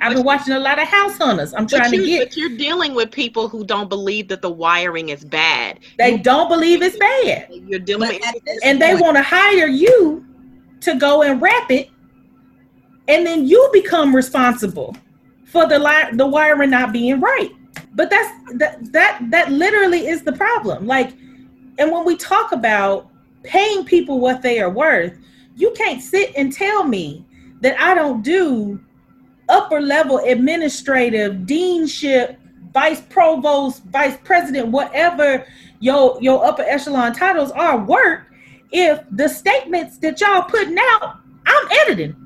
I've 0.00 0.14
been 0.14 0.24
watching 0.24 0.52
a 0.52 0.60
lot 0.60 0.78
of 0.78 0.86
house 0.86 1.16
hunters. 1.16 1.54
I'm 1.54 1.66
trying 1.66 1.90
to 1.90 2.04
get. 2.04 2.28
But 2.28 2.36
you're 2.36 2.56
dealing 2.56 2.94
with 2.94 3.10
people 3.10 3.48
who 3.48 3.64
don't 3.64 3.88
believe 3.88 4.28
that 4.28 4.42
the 4.42 4.50
wiring 4.50 5.08
is 5.08 5.24
bad. 5.24 5.80
They 5.98 6.12
you, 6.12 6.18
don't 6.18 6.48
believe 6.48 6.82
it's 6.82 6.96
bad. 6.96 7.48
You're 7.50 7.78
dealing 7.78 8.08
with, 8.10 8.60
and 8.62 8.80
they 8.80 8.94
want 8.94 9.16
to 9.16 9.22
hire 9.22 9.66
you 9.66 10.24
to 10.80 10.94
go 10.96 11.22
and 11.22 11.40
wrap 11.40 11.70
it, 11.70 11.88
and 13.08 13.26
then 13.26 13.46
you 13.46 13.70
become 13.72 14.14
responsible 14.14 14.94
for 15.46 15.66
the 15.66 15.78
li- 15.78 16.16
the 16.16 16.26
wiring 16.26 16.70
not 16.70 16.92
being 16.92 17.20
right. 17.20 17.50
But 17.94 18.10
that's 18.10 18.30
that 18.58 18.92
that 18.92 19.22
that 19.30 19.50
literally 19.50 20.08
is 20.08 20.22
the 20.22 20.32
problem. 20.32 20.86
Like, 20.86 21.12
and 21.78 21.90
when 21.90 22.04
we 22.04 22.16
talk 22.16 22.52
about 22.52 23.08
paying 23.42 23.84
people 23.84 24.20
what 24.20 24.42
they 24.42 24.60
are 24.60 24.70
worth, 24.70 25.16
you 25.56 25.72
can't 25.72 26.02
sit 26.02 26.32
and 26.36 26.52
tell 26.52 26.84
me 26.84 27.24
that 27.60 27.80
I 27.80 27.94
don't 27.94 28.22
do 28.22 28.80
upper 29.48 29.80
level 29.80 30.18
administrative 30.18 31.34
deanship 31.46 32.36
vice 32.72 33.00
provost 33.02 33.84
vice 33.84 34.16
president 34.24 34.68
whatever 34.68 35.46
your 35.80 36.18
your 36.20 36.44
upper 36.44 36.62
echelon 36.62 37.12
titles 37.12 37.50
are 37.52 37.78
work 37.84 38.34
if 38.74 39.04
the 39.12 39.28
statements 39.28 39.98
that 39.98 40.20
y'all 40.20 40.42
putting 40.42 40.76
out, 40.76 41.20
I'm 41.46 41.68
editing. 41.82 42.16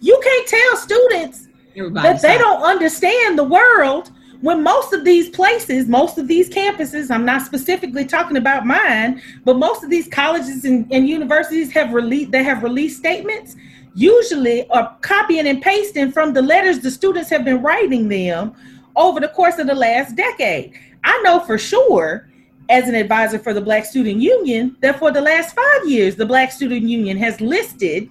You 0.00 0.20
can't 0.22 0.48
tell 0.48 0.76
students 0.76 1.48
Everybody 1.76 2.08
that 2.08 2.22
they 2.22 2.36
don't 2.38 2.62
understand 2.62 3.38
the 3.38 3.44
world 3.44 4.10
when 4.40 4.62
most 4.62 4.92
of 4.92 5.04
these 5.04 5.28
places, 5.30 5.88
most 5.88 6.18
of 6.18 6.28
these 6.28 6.48
campuses, 6.48 7.10
I'm 7.10 7.24
not 7.24 7.42
specifically 7.42 8.04
talking 8.04 8.36
about 8.36 8.66
mine, 8.66 9.22
but 9.44 9.58
most 9.58 9.82
of 9.82 9.90
these 9.90 10.08
colleges 10.08 10.64
and, 10.64 10.90
and 10.92 11.08
universities 11.08 11.72
have 11.72 11.92
released 11.92 12.32
they 12.32 12.42
have 12.42 12.62
released 12.62 12.98
statements, 12.98 13.56
usually 13.94 14.68
are 14.70 14.96
copying 15.00 15.46
and 15.46 15.62
pasting 15.62 16.12
from 16.12 16.32
the 16.32 16.42
letters 16.42 16.80
the 16.80 16.90
students 16.90 17.30
have 17.30 17.44
been 17.44 17.62
writing 17.62 18.08
them 18.08 18.54
over 18.94 19.20
the 19.20 19.28
course 19.28 19.58
of 19.58 19.66
the 19.66 19.74
last 19.74 20.16
decade. 20.16 20.74
I 21.04 21.20
know 21.22 21.40
for 21.40 21.58
sure 21.58 22.28
as 22.68 22.88
an 22.88 22.94
advisor 22.94 23.38
for 23.38 23.54
the 23.54 23.60
Black 23.60 23.84
Student 23.84 24.20
Union 24.20 24.76
that 24.80 24.98
for 24.98 25.10
the 25.10 25.20
last 25.20 25.54
five 25.54 25.88
years, 25.88 26.16
the 26.16 26.26
Black 26.26 26.50
Student 26.52 26.82
Union 26.82 27.16
has 27.16 27.40
listed 27.40 28.10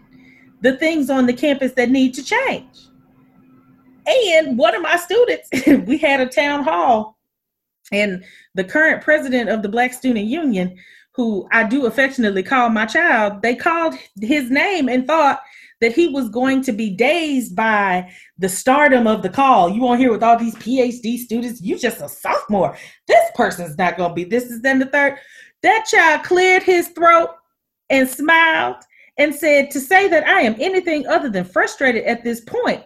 the 0.61 0.77
things 0.77 1.09
on 1.09 1.25
the 1.25 1.33
campus 1.33 1.73
that 1.73 1.89
need 1.89 2.13
to 2.13 2.23
change. 2.23 2.87
And 4.07 4.57
one 4.57 4.75
of 4.75 4.81
my 4.81 4.97
students, 4.97 5.49
we 5.87 5.97
had 5.97 6.19
a 6.19 6.27
town 6.27 6.63
hall, 6.63 7.17
and 7.91 8.23
the 8.55 8.63
current 8.63 9.03
president 9.03 9.49
of 9.49 9.61
the 9.61 9.69
Black 9.69 9.93
Student 9.93 10.25
Union, 10.25 10.77
who 11.11 11.47
I 11.51 11.63
do 11.63 11.85
affectionately 11.85 12.43
call 12.43 12.69
my 12.69 12.85
child, 12.85 13.41
they 13.41 13.55
called 13.55 13.95
his 14.19 14.49
name 14.49 14.89
and 14.89 15.07
thought 15.07 15.41
that 15.81 15.93
he 15.93 16.07
was 16.07 16.29
going 16.29 16.61
to 16.63 16.71
be 16.71 16.89
dazed 16.89 17.55
by 17.55 18.11
the 18.37 18.49
stardom 18.49 19.07
of 19.07 19.21
the 19.21 19.29
call. 19.29 19.69
You 19.69 19.81
won't 19.81 19.99
hear 19.99 20.11
with 20.11 20.23
all 20.23 20.37
these 20.37 20.55
PhD 20.55 21.17
students, 21.17 21.61
you 21.61 21.77
just 21.77 22.01
a 22.01 22.09
sophomore. 22.09 22.77
This 23.07 23.29
person's 23.35 23.77
not 23.77 23.97
going 23.97 24.09
to 24.09 24.15
be 24.15 24.23
this 24.23 24.45
is 24.45 24.61
then 24.61 24.79
the 24.79 24.85
third. 24.87 25.17
That 25.61 25.85
child 25.85 26.23
cleared 26.23 26.63
his 26.63 26.89
throat 26.89 27.29
and 27.89 28.07
smiled 28.07 28.77
and 29.17 29.33
said, 29.33 29.71
To 29.71 29.79
say 29.79 30.07
that 30.07 30.27
I 30.27 30.41
am 30.41 30.55
anything 30.59 31.07
other 31.07 31.29
than 31.29 31.45
frustrated 31.45 32.03
at 32.05 32.23
this 32.23 32.41
point, 32.41 32.83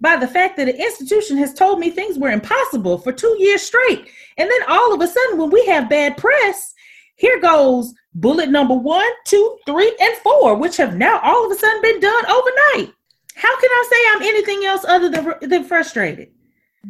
by 0.00 0.16
the 0.16 0.28
fact 0.28 0.56
that 0.56 0.66
the 0.66 0.78
institution 0.78 1.36
has 1.38 1.54
told 1.54 1.78
me 1.78 1.90
things 1.90 2.18
were 2.18 2.30
impossible 2.30 2.98
for 2.98 3.12
two 3.12 3.34
years 3.38 3.62
straight. 3.62 4.08
And 4.36 4.50
then 4.50 4.60
all 4.68 4.92
of 4.92 5.00
a 5.00 5.06
sudden, 5.06 5.38
when 5.38 5.50
we 5.50 5.64
have 5.66 5.88
bad 5.88 6.16
press, 6.16 6.74
here 7.16 7.40
goes 7.40 7.94
bullet 8.14 8.50
number 8.50 8.74
one, 8.74 9.08
two, 9.24 9.58
three, 9.64 9.94
and 10.00 10.16
four, 10.18 10.56
which 10.56 10.76
have 10.76 10.96
now 10.96 11.20
all 11.22 11.46
of 11.46 11.52
a 11.52 11.58
sudden 11.58 11.82
been 11.82 12.00
done 12.00 12.26
overnight. 12.26 12.92
How 13.34 13.60
can 13.60 13.70
I 13.70 13.88
say 13.90 13.96
I'm 14.08 14.22
anything 14.22 14.64
else 14.64 14.84
other 14.86 15.10
than, 15.10 15.48
than 15.48 15.64
frustrated? 15.64 16.30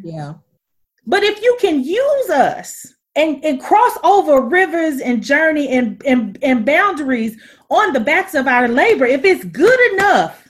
Yeah. 0.02 0.34
But 1.06 1.22
if 1.22 1.42
you 1.42 1.56
can 1.60 1.82
use 1.82 2.30
us 2.30 2.94
and, 3.14 3.44
and 3.44 3.60
cross 3.60 3.96
over 4.02 4.40
rivers 4.40 5.00
and 5.00 5.22
journey 5.22 5.68
and, 5.68 6.02
and, 6.04 6.38
and 6.42 6.66
boundaries 6.66 7.36
on 7.68 7.92
the 7.92 8.00
backs 8.00 8.34
of 8.34 8.46
our 8.46 8.68
labor, 8.68 9.06
if 9.06 9.24
it's 9.24 9.44
good 9.44 9.92
enough 9.92 10.45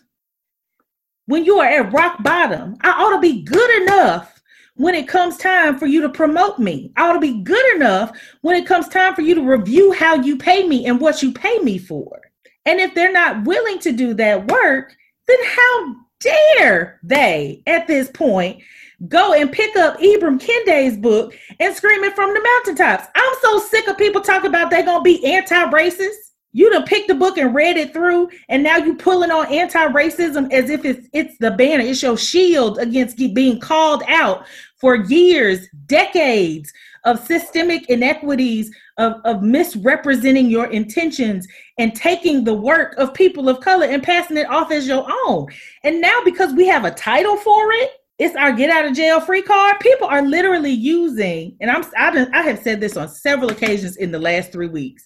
when 1.27 1.45
you 1.45 1.59
are 1.59 1.67
at 1.67 1.93
rock 1.93 2.23
bottom, 2.23 2.77
I 2.81 2.91
ought 2.91 3.15
to 3.15 3.21
be 3.21 3.43
good 3.43 3.83
enough 3.83 4.41
when 4.75 4.95
it 4.95 5.09
comes 5.09 5.37
time 5.37 5.79
for 5.79 5.87
you 5.87 6.03
to 6.03 6.09
promote 6.09 6.59
me. 6.59 6.93
I 6.97 7.09
ought 7.09 7.15
to 7.15 7.21
be 7.21 7.43
good 7.43 7.75
enough 7.75 8.17
when 8.43 8.57
it 8.57 8.67
comes 8.67 8.89
time 8.89 9.15
for 9.15 9.23
you 9.23 9.35
to 9.35 9.43
review 9.43 9.93
how 9.93 10.17
you 10.17 10.37
pay 10.37 10.67
me 10.67 10.87
and 10.87 11.01
what 11.01 11.23
you 11.23 11.33
pay 11.33 11.59
me 11.59 11.79
for. 11.79 12.21
And 12.65 12.81
if 12.81 12.95
they're 12.95 13.13
not 13.13 13.45
willing 13.45 13.79
to 13.81 13.93
do 13.93 14.15
that 14.15 14.51
work, 14.51 14.95
then 15.27 15.39
how 15.45 15.95
dare 16.21 17.01
they 17.03 17.63
at 17.67 17.87
this 17.87 18.11
point 18.11 18.63
go 19.09 19.33
and 19.35 19.53
pick 19.53 19.77
up 19.77 19.99
Ibram 19.99 20.41
Kendi's 20.41 20.97
book 20.97 21.35
and 21.59 21.75
scream 21.75 22.05
it 22.05 22.15
from 22.15 22.35
the 22.35 22.41
mountaintops? 22.41 23.09
I'm 23.15 23.35
so 23.41 23.59
sick 23.59 23.89
of 23.89 23.99
people 23.99 24.21
talking 24.21 24.51
about 24.51 24.71
they're 24.71 24.85
gonna 24.85 25.03
be 25.03 25.25
anti-racist. 25.25 26.26
You 26.53 26.71
done 26.71 26.85
picked 26.85 27.09
the 27.09 27.15
book 27.15 27.37
and 27.37 27.55
read 27.55 27.77
it 27.77 27.93
through, 27.93 28.31
and 28.49 28.63
now 28.63 28.77
you 28.79 28.97
pulling 28.97 29.31
on 29.31 29.53
anti-racism 29.53 30.51
as 30.53 30.71
if 30.71 30.85
it's 30.85 31.07
it's 31.13 31.37
the 31.39 31.51
banner, 31.51 31.85
it's 31.85 32.03
your 32.03 32.17
shield 32.17 32.79
against 32.79 33.19
being 33.35 33.61
called 33.61 34.03
out 34.09 34.47
for 34.79 34.97
years, 34.97 35.67
decades 35.87 36.73
of 37.05 37.25
systemic 37.25 37.89
inequities, 37.89 38.71
of, 38.99 39.15
of 39.25 39.43
misrepresenting 39.43 40.49
your 40.49 40.67
intentions 40.67 41.47
and 41.79 41.95
taking 41.95 42.43
the 42.43 42.55
work 42.55 42.95
of 42.97 43.15
people 43.15 43.49
of 43.49 43.61
color 43.61 43.87
and 43.87 44.03
passing 44.03 44.37
it 44.37 44.49
off 44.49 44.71
as 44.71 44.89
your 44.89 45.07
own. 45.27 45.47
And 45.85 46.01
now, 46.01 46.21
because 46.25 46.53
we 46.55 46.67
have 46.67 46.85
a 46.85 46.91
title 46.91 47.37
for 47.37 47.73
it, 47.73 47.91
it's 48.19 48.35
our 48.35 48.53
get 48.53 48.71
out 48.71 48.87
of 48.87 48.95
jail 48.95 49.21
free 49.21 49.43
card. 49.43 49.79
People 49.81 50.09
are 50.09 50.23
literally 50.23 50.71
using, 50.71 51.55
and 51.61 51.71
I'm 51.71 51.85
I, 51.97 52.27
I 52.33 52.43
have 52.43 52.61
said 52.61 52.81
this 52.81 52.97
on 52.97 53.09
several 53.09 53.51
occasions 53.51 53.99
in 53.99 54.11
the 54.11 54.19
last 54.19 54.53
three 54.53 54.69
weeks. 54.69 55.05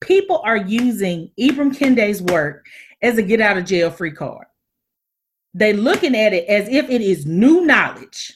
People 0.00 0.40
are 0.44 0.56
using 0.56 1.30
Ibram 1.38 1.76
Kendi's 1.76 2.22
work 2.22 2.66
as 3.02 3.18
a 3.18 3.22
get 3.22 3.40
out 3.40 3.56
of 3.56 3.64
jail 3.64 3.90
free 3.90 4.12
card. 4.12 4.46
They're 5.54 5.72
looking 5.72 6.14
at 6.14 6.34
it 6.34 6.46
as 6.48 6.68
if 6.68 6.90
it 6.90 7.00
is 7.00 7.24
new 7.24 7.64
knowledge. 7.64 8.34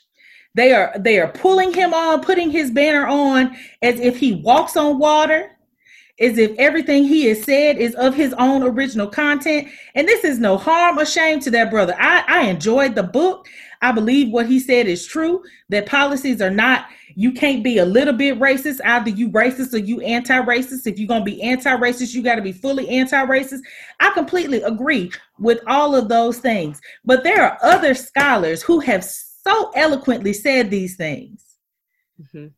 They 0.54 0.72
are 0.72 0.94
they 0.98 1.18
are 1.20 1.30
pulling 1.32 1.72
him 1.72 1.94
on, 1.94 2.22
putting 2.22 2.50
his 2.50 2.70
banner 2.70 3.06
on 3.06 3.56
as 3.82 4.00
if 4.00 4.18
he 4.18 4.36
walks 4.36 4.76
on 4.76 4.98
water, 4.98 5.50
as 6.18 6.38
if 6.38 6.58
everything 6.58 7.04
he 7.04 7.26
has 7.26 7.44
said 7.44 7.76
is 7.76 7.94
of 7.94 8.14
his 8.14 8.32
own 8.34 8.62
original 8.62 9.06
content. 9.06 9.68
And 9.94 10.08
this 10.08 10.24
is 10.24 10.38
no 10.38 10.56
harm 10.56 10.98
or 10.98 11.04
shame 11.04 11.40
to 11.40 11.50
that 11.52 11.70
brother. 11.70 11.94
I, 11.98 12.24
I 12.26 12.42
enjoyed 12.46 12.94
the 12.94 13.02
book. 13.02 13.46
I 13.82 13.92
believe 13.92 14.30
what 14.30 14.46
he 14.46 14.58
said 14.58 14.86
is 14.86 15.06
true, 15.06 15.42
that 15.68 15.86
policies 15.86 16.42
are 16.42 16.50
not, 16.50 16.86
you 17.14 17.32
can't 17.32 17.62
be 17.62 17.78
a 17.78 17.84
little 17.84 18.14
bit 18.14 18.38
racist. 18.38 18.80
Either 18.84 19.10
you 19.10 19.30
racist 19.30 19.74
or 19.74 19.78
you 19.78 20.00
anti-racist. 20.00 20.86
If 20.86 20.98
you're 20.98 21.08
gonna 21.08 21.24
be 21.24 21.42
anti-racist, 21.42 22.14
you 22.14 22.22
gotta 22.22 22.42
be 22.42 22.52
fully 22.52 22.88
anti-racist. 22.88 23.60
I 23.98 24.10
completely 24.10 24.62
agree 24.62 25.12
with 25.38 25.60
all 25.66 25.94
of 25.94 26.08
those 26.08 26.38
things. 26.38 26.80
But 27.04 27.24
there 27.24 27.42
are 27.42 27.58
other 27.62 27.94
scholars 27.94 28.62
who 28.62 28.80
have 28.80 29.04
so 29.04 29.70
eloquently 29.74 30.32
said 30.32 30.70
these 30.70 30.96
things. 30.96 31.44
Mm-hmm. 32.20 32.48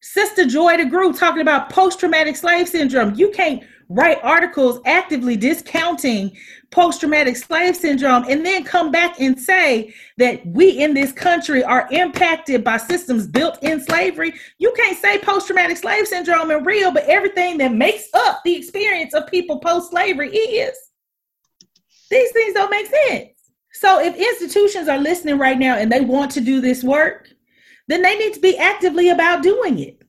Sister 0.00 0.46
Joy 0.46 0.76
DeGruy 0.76 1.16
talking 1.16 1.42
about 1.42 1.70
post 1.70 2.00
traumatic 2.00 2.36
slave 2.36 2.68
syndrome. 2.68 3.14
You 3.14 3.30
can't 3.30 3.62
write 3.94 4.18
articles 4.22 4.80
actively 4.84 5.36
discounting 5.36 6.36
post 6.70 7.00
traumatic 7.00 7.36
slave 7.36 7.76
syndrome 7.76 8.24
and 8.28 8.44
then 8.44 8.64
come 8.64 8.90
back 8.90 9.20
and 9.20 9.38
say 9.38 9.94
that 10.16 10.44
we 10.46 10.70
in 10.82 10.94
this 10.94 11.12
country 11.12 11.62
are 11.62 11.86
impacted 11.90 12.64
by 12.64 12.78
systems 12.78 13.26
built 13.26 13.62
in 13.62 13.80
slavery. 13.80 14.32
You 14.58 14.72
can't 14.76 14.98
say 14.98 15.18
post 15.18 15.46
traumatic 15.46 15.76
slave 15.76 16.08
syndrome 16.08 16.50
and 16.50 16.64
real, 16.64 16.90
but 16.90 17.04
everything 17.04 17.58
that 17.58 17.72
makes 17.72 18.08
up 18.14 18.40
the 18.44 18.56
experience 18.56 19.14
of 19.14 19.26
people 19.26 19.60
post 19.60 19.90
slavery 19.90 20.30
is. 20.30 20.76
These 22.10 22.32
things 22.32 22.54
don't 22.54 22.70
make 22.70 22.86
sense. 22.86 23.28
So 23.74 24.00
if 24.00 24.14
institutions 24.16 24.88
are 24.88 24.98
listening 24.98 25.38
right 25.38 25.58
now 25.58 25.76
and 25.76 25.90
they 25.90 26.00
want 26.00 26.30
to 26.32 26.40
do 26.40 26.60
this 26.60 26.82
work, 26.82 27.28
then 27.88 28.02
they 28.02 28.16
need 28.16 28.34
to 28.34 28.40
be 28.40 28.56
actively 28.58 29.10
about 29.10 29.42
doing 29.42 29.78
it. 29.78 30.01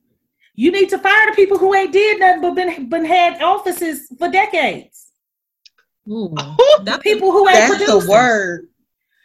You 0.54 0.70
need 0.70 0.88
to 0.90 0.98
fire 0.98 1.30
the 1.30 1.36
people 1.36 1.58
who 1.58 1.74
ain't 1.74 1.92
did 1.92 2.20
nothing 2.20 2.42
but 2.42 2.54
been 2.54 2.88
been 2.88 3.04
had 3.04 3.42
offices 3.42 4.06
for 4.18 4.28
decades. 4.28 5.08
Ooh, 6.08 6.28
the 6.84 6.98
people 7.02 7.32
who 7.32 7.48
ain't 7.48 7.58
That's 7.58 7.76
producing. 7.76 8.00
the 8.00 8.10
word. 8.10 8.68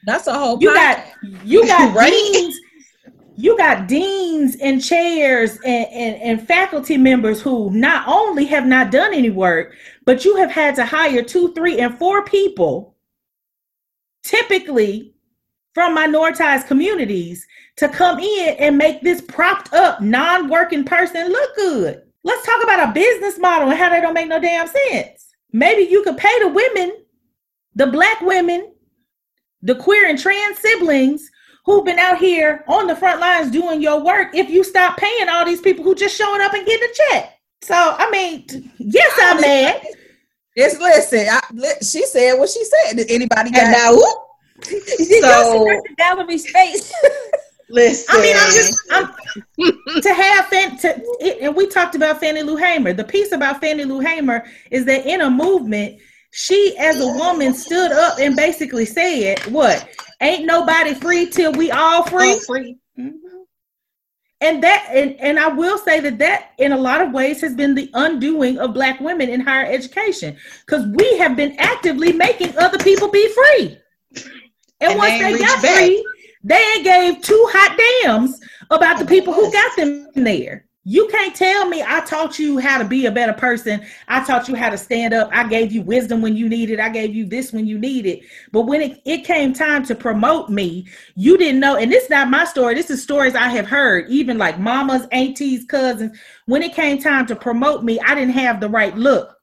That's 0.06 0.28
a 0.28 0.34
whole. 0.34 0.60
You 0.62 0.74
got 0.74 1.06
you 1.44 1.68
got 1.68 1.96
Right? 1.96 2.12
deans, 2.12 2.60
you 3.36 3.58
got 3.58 3.88
deans 3.88 4.56
and 4.58 4.84
chairs 4.84 5.58
and, 5.64 5.88
and, 5.92 6.22
and 6.22 6.48
faculty 6.48 6.98
members 6.98 7.42
who 7.42 7.70
not 7.72 8.08
only 8.08 8.46
have 8.46 8.66
not 8.66 8.92
done 8.92 9.14
any 9.14 9.30
work, 9.30 9.76
but 10.06 10.26
you 10.26 10.36
have 10.38 10.52
had 10.52 10.76
to 10.76 10.86
hire 10.86 11.22
two, 11.22 11.54
three, 11.54 11.80
and 11.80 11.98
four 11.98 12.26
people 12.26 12.96
typically 14.24 15.14
from 15.74 15.96
minoritized 15.96 16.68
communities 16.68 17.46
to 17.80 17.88
come 17.88 18.20
in 18.20 18.56
and 18.60 18.78
make 18.78 19.02
this 19.02 19.22
propped 19.22 19.74
up 19.74 20.02
non-working 20.02 20.84
person 20.84 21.30
look 21.30 21.56
good. 21.56 22.02
Let's 22.26 22.46
talk 22.46 22.62
about 22.62 22.90
a 22.90 22.92
business 22.92 23.40
model 23.40 23.70
and 23.70 23.80
how 23.80 23.90
that 23.90 24.02
don't 24.02 24.14
make 24.14 24.28
no 24.28 24.40
damn 24.40 24.68
sense. 24.68 25.28
Maybe 25.54 25.84
you 25.90 26.04
could 26.04 26.18
pay 26.18 26.40
the 26.40 26.50
women, 26.50 26.98
the 27.76 27.88
black 27.88 28.20
women, 28.20 28.74
the 29.62 29.76
queer 29.76 30.10
and 30.10 30.20
trans 30.20 30.60
siblings 30.60 31.30
who've 31.64 31.86
been 31.86 32.00
out 32.00 32.18
here 32.18 32.66
on 32.68 32.86
the 32.86 32.96
front 32.98 33.22
lines 33.22 33.50
doing 33.50 33.82
your 33.82 34.04
work 34.04 34.36
if 34.36 34.50
you 34.50 34.66
stop 34.66 34.98
paying 34.98 35.30
all 35.30 35.46
these 35.46 35.62
people 35.62 35.86
who 35.86 35.96
just 35.96 36.18
showing 36.18 36.42
up 36.42 36.54
and 36.54 36.66
getting 36.66 36.90
a 36.90 36.94
check. 36.94 37.34
So 37.62 37.76
I 37.76 38.12
mean, 38.12 38.46
yes, 38.78 39.18
I'm 39.22 39.40
mad. 39.40 39.82
Just 40.58 40.82
listen. 40.82 41.28
I, 41.30 41.40
she 41.82 42.06
said 42.06 42.34
what 42.34 42.50
she 42.50 42.66
said. 42.66 42.98
Did 42.98 43.10
anybody 43.10 43.48
And 43.48 43.56
got? 43.56 43.72
now, 43.72 43.94
whoop. 43.94 44.18
so 45.22 45.82
Valerie's 45.98 46.50
face. 46.50 46.92
listen. 47.70 48.16
I 48.16 48.22
mean, 48.22 48.36
I'm 48.38 48.54
just 48.54 48.80
I'm, 48.92 50.02
to 50.02 50.14
have 50.14 50.46
Fan, 50.48 50.78
to, 50.80 51.02
it, 51.20 51.42
and 51.42 51.56
we 51.56 51.68
talked 51.68 51.96
about 51.96 52.20
Fannie 52.20 52.44
Lou 52.44 52.56
Hamer. 52.56 52.94
The 52.94 53.04
piece 53.04 53.32
about 53.32 53.62
Fannie 53.62 53.86
Lou 53.86 54.00
Hamer 54.00 54.46
is 54.72 54.86
that 54.86 55.06
in 55.06 55.22
a 55.22 55.30
movement, 55.30 56.00
she 56.32 56.76
as 56.78 57.00
a 57.00 57.08
woman 57.08 57.54
stood 57.54 57.92
up 57.92 58.20
and 58.20 58.36
basically 58.36 58.86
said, 58.86 59.40
"What? 59.52 59.88
Ain't 60.22 60.46
nobody 60.46 60.94
free 60.94 61.28
till 61.30 61.54
we 61.54 61.72
all 61.72 62.04
free." 62.04 62.32
All 62.34 62.40
free. 62.42 62.78
Mm-hmm. 62.98 63.16
And 64.42 64.64
that, 64.64 64.88
and, 64.94 65.20
and 65.20 65.38
I 65.38 65.48
will 65.50 65.78
say 65.78 66.00
that 66.00 66.18
that, 66.20 66.52
in 66.60 66.72
a 66.72 66.78
lot 66.78 67.02
of 67.02 67.12
ways, 67.12 67.42
has 67.42 67.54
been 67.56 67.76
the 67.76 67.90
undoing 67.94 68.58
of 68.58 68.74
Black 68.74 69.02
women 69.02 69.28
in 69.28 69.42
higher 69.42 69.66
education 69.66 70.38
because 70.66 70.86
we 70.96 71.18
have 71.18 71.36
been 71.36 71.56
actively 71.60 72.14
making 72.14 72.58
other 72.58 72.78
people 72.78 73.10
be 73.10 73.28
free. 73.34 73.78
And, 74.80 74.92
And 74.92 74.98
once 74.98 75.12
they 75.20 75.34
they, 75.34 75.40
got 75.40 75.62
back. 75.62 75.78
free, 75.80 76.06
they 76.44 76.56
ain't 76.76 76.84
gave 76.84 77.22
two 77.22 77.50
hot 77.52 77.78
damns 78.04 78.40
about 78.70 79.00
the 79.00 79.06
people 79.06 79.34
who 79.34 79.52
got 79.52 79.76
them 79.76 80.08
there. 80.16 80.66
You 80.86 81.08
can't 81.10 81.36
tell 81.36 81.68
me 81.68 81.84
I 81.86 82.00
taught 82.02 82.40
you 82.40 82.58
how 82.58 82.78
to 82.78 82.86
be 82.86 83.06
a 83.06 83.12
better 83.12 83.34
person. 83.34 83.86
I 84.08 84.24
taught 84.24 84.48
you 84.48 84.56
how 84.56 84.70
to 84.70 84.78
stand 84.78 85.14
up. 85.14 85.30
I 85.32 85.48
gave 85.48 85.72
you 85.72 85.82
wisdom 85.82 86.22
when 86.22 86.36
you 86.36 86.48
needed. 86.48 86.80
I 86.80 86.90
gave 86.90 87.14
you 87.14 87.26
this 87.26 87.52
when 87.52 87.68
you 87.68 87.78
needed. 87.78 88.24
But 88.52 88.62
when 88.64 88.82
it, 88.82 89.02
it 89.06 89.26
came 89.26 89.54
time 89.54 89.84
to 89.86 89.94
promote 89.94 90.50
me, 90.50 90.88
you 91.16 91.38
didn't 91.38 91.60
know. 91.60 91.76
And 91.76 91.92
this 91.92 92.06
is 92.06 92.10
not 92.10 92.30
my 92.30 92.46
story. 92.46 92.74
This 92.74 92.90
is 92.90 93.04
stories 93.04 93.36
I 93.36 93.50
have 93.50 93.68
heard, 93.68 94.10
even 94.10 94.38
like 94.38 94.58
mamas, 94.58 95.06
aunties, 95.12 95.66
cousins. 95.66 96.18
When 96.46 96.64
it 96.64 96.74
came 96.74 97.00
time 97.00 97.28
to 97.28 97.36
promote 97.36 97.84
me, 97.84 98.00
I 98.00 98.16
didn't 98.16 98.34
have 98.34 98.62
the 98.62 98.70
right 98.70 98.96
look. 98.96 99.36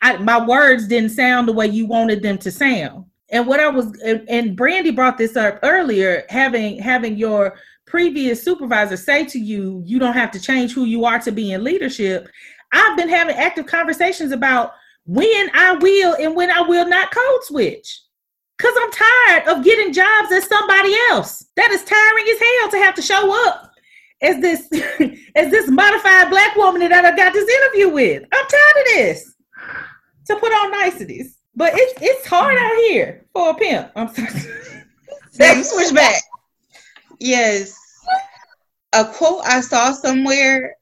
I, 0.00 0.16
my 0.18 0.42
words 0.46 0.86
didn't 0.86 1.10
sound 1.10 1.48
the 1.48 1.52
way 1.52 1.66
you 1.66 1.86
wanted 1.86 2.22
them 2.22 2.38
to 2.38 2.50
sound. 2.50 3.04
And 3.30 3.46
what 3.46 3.60
I 3.60 3.68
was, 3.68 3.86
and, 4.04 4.28
and 4.28 4.56
Brandy 4.56 4.90
brought 4.90 5.18
this 5.18 5.36
up 5.36 5.60
earlier, 5.62 6.24
having 6.28 6.78
having 6.78 7.16
your 7.16 7.56
previous 7.86 8.42
supervisor 8.42 8.96
say 8.96 9.24
to 9.26 9.38
you, 9.38 9.82
you 9.84 9.98
don't 9.98 10.14
have 10.14 10.30
to 10.32 10.40
change 10.40 10.72
who 10.72 10.84
you 10.84 11.04
are 11.04 11.18
to 11.20 11.32
be 11.32 11.52
in 11.52 11.64
leadership. 11.64 12.28
I've 12.72 12.96
been 12.96 13.08
having 13.08 13.36
active 13.36 13.66
conversations 13.66 14.32
about 14.32 14.72
when 15.06 15.50
I 15.54 15.72
will 15.74 16.14
and 16.14 16.36
when 16.36 16.50
I 16.50 16.60
will 16.60 16.88
not 16.88 17.12
code 17.12 17.44
switch. 17.44 18.00
Cause 18.58 18.74
I'm 18.78 18.90
tired 18.92 19.48
of 19.48 19.64
getting 19.64 19.92
jobs 19.92 20.30
as 20.32 20.46
somebody 20.46 20.94
else. 21.10 21.46
That 21.56 21.70
is 21.70 21.82
tiring 21.82 22.24
as 22.30 22.38
hell 22.38 22.70
to 22.70 22.84
have 22.84 22.94
to 22.94 23.02
show 23.02 23.48
up 23.48 23.72
as 24.22 24.40
this 24.40 24.68
as 25.34 25.50
this 25.50 25.70
modified 25.70 26.30
black 26.30 26.54
woman 26.56 26.80
that 26.80 27.04
I 27.04 27.16
got 27.16 27.32
this 27.32 27.48
interview 27.48 27.88
with. 27.88 28.22
I'm 28.30 28.46
tired 28.46 28.86
of 28.86 28.92
this. 28.94 29.34
To 30.26 30.36
put 30.36 30.52
on 30.52 30.70
niceties. 30.72 31.39
But 31.54 31.72
it's 31.74 32.00
it's 32.00 32.26
hard 32.26 32.56
out 32.56 32.76
here 32.88 33.24
for 33.32 33.50
a 33.50 33.54
pimp. 33.54 33.90
I'm 33.96 34.08
sorry. 34.08 34.28
switch 35.64 35.94
back. 35.94 36.22
Yes. 37.18 37.76
A 38.92 39.04
quote 39.04 39.42
I 39.44 39.60
saw 39.60 39.92
somewhere, 39.92 40.76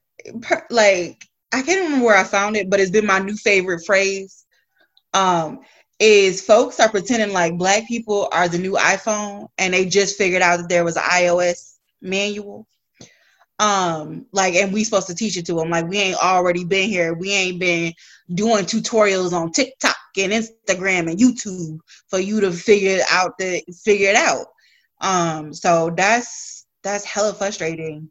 like 0.69 1.23
I 1.51 1.61
can't 1.61 1.83
remember 1.83 2.05
where 2.05 2.17
I 2.17 2.23
found 2.23 2.55
it, 2.55 2.69
but 2.69 2.79
it's 2.79 2.91
been 2.91 3.05
my 3.05 3.19
new 3.19 3.35
favorite 3.35 3.85
phrase. 3.85 4.45
Um, 5.13 5.61
is 5.99 6.41
folks 6.41 6.79
are 6.79 6.89
pretending 6.89 7.33
like 7.33 7.57
black 7.57 7.87
people 7.87 8.29
are 8.31 8.47
the 8.47 8.57
new 8.57 8.73
iPhone 8.73 9.49
and 9.57 9.73
they 9.73 9.85
just 9.85 10.17
figured 10.17 10.41
out 10.41 10.57
that 10.57 10.69
there 10.69 10.85
was 10.85 10.95
an 10.95 11.03
iOS 11.03 11.75
manual. 12.01 12.67
Um, 13.59 14.25
like, 14.31 14.55
and 14.55 14.71
we 14.71 14.85
supposed 14.85 15.07
to 15.07 15.15
teach 15.15 15.35
it 15.35 15.45
to 15.47 15.55
them. 15.55 15.69
Like, 15.69 15.87
we 15.87 15.97
ain't 15.97 16.23
already 16.23 16.63
been 16.63 16.89
here. 16.89 17.13
We 17.13 17.33
ain't 17.33 17.59
been 17.59 17.93
doing 18.33 18.63
tutorials 18.63 19.33
on 19.33 19.51
TikTok 19.51 19.95
and 20.23 20.33
Instagram 20.33 21.09
and 21.09 21.19
YouTube 21.19 21.79
for 22.07 22.19
you 22.19 22.41
to 22.41 22.51
figure 22.51 23.01
out 23.11 23.37
the 23.37 23.63
figure 23.83 24.09
it 24.09 24.15
out. 24.15 24.47
Um, 25.01 25.53
so 25.53 25.91
that's 25.95 26.65
that's 26.83 27.05
hella 27.05 27.33
frustrating. 27.33 28.09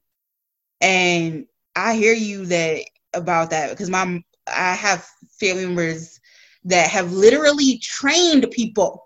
And 0.81 1.47
I 1.75 1.95
hear 1.95 2.15
you 2.15 2.47
that 2.47 2.85
about 3.15 3.51
that 3.51 3.71
because 3.71 3.91
my 3.91 4.23
I 4.47 4.75
have 4.75 5.07
family 5.39 5.67
members 5.67 6.21
that 6.65 6.89
have 6.91 7.13
literally 7.13 7.79
trained 7.79 8.51
people 8.51 9.05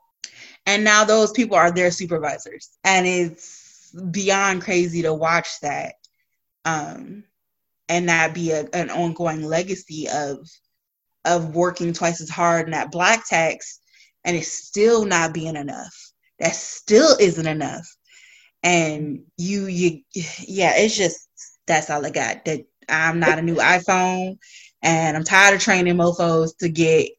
and 0.66 0.84
now 0.84 1.05
those 1.05 1.32
people 1.32 1.57
are 1.57 1.70
their 1.70 1.90
supervisors 1.90 2.70
and 2.84 3.07
it's 3.07 3.92
beyond 4.11 4.62
crazy 4.62 5.03
to 5.03 5.12
watch 5.12 5.61
that 5.61 5.94
um 6.64 7.24
and 7.88 8.09
that 8.09 8.34
be 8.34 8.50
a, 8.53 8.66
an 8.72 8.90
ongoing 8.90 9.42
legacy 9.42 10.09
of 10.09 10.48
of 11.25 11.55
working 11.55 11.93
twice 11.93 12.20
as 12.20 12.31
hard 12.31 12.66
and 12.66 12.75
that 12.75 12.91
black 12.91 13.27
tax 13.29 13.81
and 14.25 14.37
it's 14.37 14.53
still 14.53 15.05
not 15.05 15.35
being 15.35 15.57
enough. 15.57 15.95
That 16.39 16.55
still 16.55 17.16
isn't 17.18 17.47
enough. 17.47 17.87
And 18.62 19.25
you 19.37 19.66
you 19.66 20.03
yeah 20.14 20.75
it's 20.77 20.97
just 20.97 21.29
that's 21.66 21.91
all 21.91 22.05
i 22.05 22.11
got. 22.11 22.45
That 22.45 22.61
i'm 22.89 23.18
not 23.18 23.39
a 23.39 23.43
new 23.43 23.57
iphone 23.57 24.39
and 24.83 25.16
i'm 25.16 25.25
tired 25.25 25.55
of 25.55 25.61
training 25.61 25.97
mofos 25.97 26.57
to 26.59 26.68
get 26.68 27.11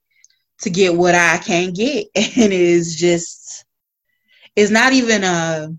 to 0.62 0.70
get 0.70 0.96
what 0.96 1.16
i 1.16 1.38
can 1.38 1.74
get. 1.74 2.08
And 2.16 2.54
it's 2.54 2.96
just 2.96 3.66
it's 4.56 4.72
not 4.72 4.94
even 4.94 5.24
a 5.24 5.70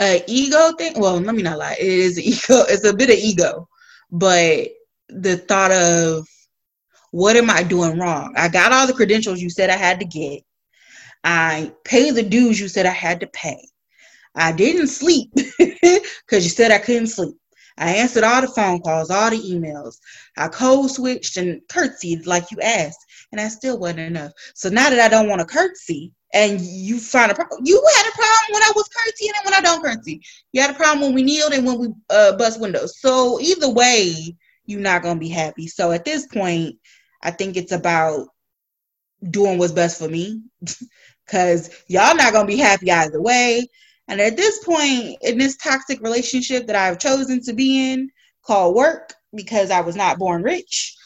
a 0.00 0.24
ego 0.26 0.72
thing. 0.76 0.98
Well 0.98 1.20
let 1.20 1.34
me 1.34 1.42
not 1.42 1.58
lie. 1.58 1.76
It 1.78 1.86
is 1.86 2.18
ego. 2.18 2.64
It's 2.68 2.84
a 2.84 2.94
bit 2.94 3.10
of 3.10 3.16
ego. 3.16 3.68
But 4.10 4.68
the 5.08 5.36
thought 5.36 5.70
of 5.70 6.26
what 7.14 7.36
am 7.36 7.48
i 7.50 7.62
doing 7.62 7.98
wrong 7.98 8.32
i 8.36 8.48
got 8.48 8.72
all 8.72 8.86
the 8.86 8.92
credentials 8.92 9.40
you 9.40 9.50
said 9.50 9.70
i 9.70 9.76
had 9.76 10.00
to 10.00 10.06
get 10.06 10.42
i 11.22 11.70
pay 11.84 12.10
the 12.10 12.22
dues 12.22 12.60
you 12.60 12.68
said 12.68 12.86
i 12.86 12.90
had 12.90 13.20
to 13.20 13.26
pay 13.28 13.58
I 14.34 14.52
didn't 14.52 14.88
sleep 14.88 15.30
because 15.58 16.42
you 16.44 16.50
said 16.50 16.72
I 16.72 16.78
couldn't 16.78 17.08
sleep. 17.08 17.36
I 17.76 17.90
answered 17.94 18.22
all 18.22 18.40
the 18.40 18.48
phone 18.48 18.80
calls, 18.80 19.10
all 19.10 19.30
the 19.30 19.38
emails. 19.38 19.96
I 20.36 20.48
code 20.48 20.90
switched 20.90 21.36
and 21.36 21.60
curtsied 21.68 22.26
like 22.26 22.50
you 22.52 22.60
asked, 22.60 23.04
and 23.32 23.40
I 23.40 23.48
still 23.48 23.78
wasn't 23.78 24.00
enough. 24.00 24.32
So 24.54 24.68
now 24.68 24.90
that 24.90 25.00
I 25.00 25.08
don't 25.08 25.28
want 25.28 25.40
to 25.40 25.46
curtsy, 25.46 26.12
and 26.32 26.60
you 26.60 26.98
find 26.98 27.30
a 27.32 27.34
problem, 27.34 27.62
you 27.64 27.82
had 27.96 28.08
a 28.08 28.16
problem 28.16 28.52
when 28.52 28.62
I 28.62 28.72
was 28.74 28.88
curtsying 28.88 29.32
and 29.36 29.44
when 29.44 29.54
I 29.54 29.60
don't 29.60 29.82
curtsy. 29.82 30.20
You 30.52 30.62
had 30.62 30.70
a 30.70 30.74
problem 30.74 31.00
when 31.00 31.14
we 31.14 31.22
kneeled 31.22 31.52
and 31.52 31.66
when 31.66 31.78
we 31.78 31.88
uh, 32.10 32.36
bust 32.36 32.60
windows. 32.60 33.00
So 33.00 33.40
either 33.40 33.70
way, 33.70 34.36
you're 34.66 34.80
not 34.80 35.02
gonna 35.02 35.20
be 35.20 35.28
happy. 35.28 35.66
So 35.66 35.92
at 35.92 36.04
this 36.04 36.26
point, 36.26 36.76
I 37.24 37.32
think 37.32 37.56
it's 37.56 37.72
about 37.72 38.28
doing 39.30 39.58
what's 39.58 39.72
best 39.72 39.98
for 39.98 40.08
me, 40.08 40.42
because 41.26 41.70
y'all 41.88 42.16
not 42.16 42.32
gonna 42.32 42.46
be 42.46 42.58
happy 42.58 42.90
either 42.90 43.20
way. 43.20 43.68
And 44.08 44.20
at 44.20 44.36
this 44.36 44.62
point, 44.64 45.18
in 45.22 45.38
this 45.38 45.56
toxic 45.56 46.00
relationship 46.02 46.66
that 46.66 46.76
I've 46.76 46.98
chosen 47.00 47.42
to 47.44 47.54
be 47.54 47.92
in, 47.92 48.10
called 48.44 48.76
work, 48.76 49.14
because 49.34 49.70
I 49.70 49.80
was 49.80 49.96
not 49.96 50.18
born 50.18 50.42
rich, 50.42 50.96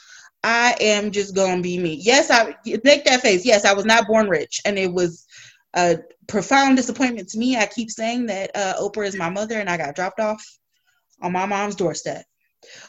I 0.44 0.76
am 0.80 1.12
just 1.12 1.34
gonna 1.34 1.62
be 1.62 1.78
me. 1.78 1.94
Yes, 2.02 2.30
I 2.30 2.56
make 2.84 3.04
that 3.06 3.22
face. 3.22 3.44
Yes, 3.44 3.64
I 3.64 3.74
was 3.74 3.86
not 3.86 4.06
born 4.08 4.28
rich, 4.28 4.60
and 4.64 4.78
it 4.78 4.92
was 4.92 5.26
a 5.74 5.98
profound 6.28 6.76
disappointment 6.76 7.28
to 7.30 7.38
me. 7.38 7.56
I 7.56 7.66
keep 7.66 7.90
saying 7.90 8.26
that 8.26 8.52
uh, 8.54 8.74
Oprah 8.80 9.06
is 9.06 9.16
my 9.16 9.30
mother, 9.30 9.58
and 9.60 9.70
I 9.70 9.76
got 9.76 9.96
dropped 9.96 10.20
off 10.20 10.44
on 11.22 11.32
my 11.32 11.46
mom's 11.46 11.76
doorstep. 11.76 12.24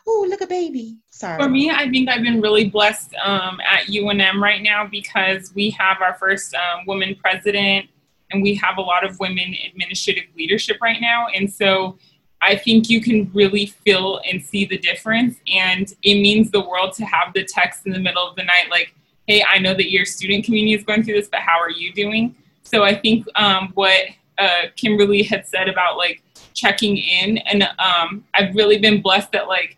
Oh, 0.08 0.26
look 0.30 0.42
a 0.42 0.48
baby. 0.48 0.98
Sorry. 1.10 1.42
For 1.42 1.50
me, 1.50 1.70
I 1.70 1.90
think 1.90 2.10
I've 2.10 2.24
been 2.24 2.42
really 2.42 2.70
blessed 2.70 3.14
um, 3.24 3.60
at 3.62 3.86
UNM 3.86 4.42
right 4.42 4.62
now 4.62 4.88
because 4.88 5.54
we 5.54 5.70
have 5.72 6.02
our 6.02 6.16
first 6.16 6.54
um, 6.56 6.86
woman 6.86 7.16
president 7.16 7.90
and 8.32 8.42
we 8.42 8.56
have 8.56 8.78
a 8.78 8.82
lot 8.82 9.04
of 9.04 9.20
women 9.20 9.56
administrative 9.68 10.26
leadership 10.36 10.78
right 10.82 11.02
now. 11.02 11.28
And 11.34 11.52
so 11.52 11.98
I 12.42 12.56
think 12.56 12.90
you 12.90 13.02
can 13.02 13.30
really 13.34 13.68
feel 13.68 14.22
and 14.30 14.42
see 14.42 14.66
the 14.66 14.78
difference. 14.78 15.38
And 15.54 15.92
it 16.04 16.16
means 16.16 16.52
the 16.52 16.62
world 16.62 16.94
to 16.94 17.06
have 17.06 17.34
the 17.34 17.44
text 17.44 17.86
in 17.86 17.92
the 17.92 18.00
middle 18.00 18.28
of 18.28 18.36
the 18.36 18.44
night, 18.44 18.70
like, 18.70 18.94
hey, 19.28 19.44
I 19.44 19.60
know 19.60 19.74
that 19.74 19.92
your 19.92 20.06
student 20.06 20.46
community 20.46 20.74
is 20.74 20.84
going 20.84 21.04
through 21.04 21.16
this, 21.16 21.30
but 21.30 21.42
how 21.42 21.60
are 21.60 21.70
you 21.70 21.94
doing? 21.94 22.36
So 22.64 22.84
I 22.84 22.96
think 22.96 23.26
um, 23.36 23.72
what 23.74 24.02
uh, 24.38 24.68
Kimberly 24.76 25.24
had 25.24 25.48
said 25.48 25.68
about 25.68 25.98
like 25.98 26.24
checking 26.54 26.98
in, 26.98 27.38
and 27.40 27.64
um, 27.80 28.26
I've 28.34 28.56
really 28.56 28.78
been 28.78 29.02
blessed 29.02 29.32
that 29.34 29.48
like 29.48 29.78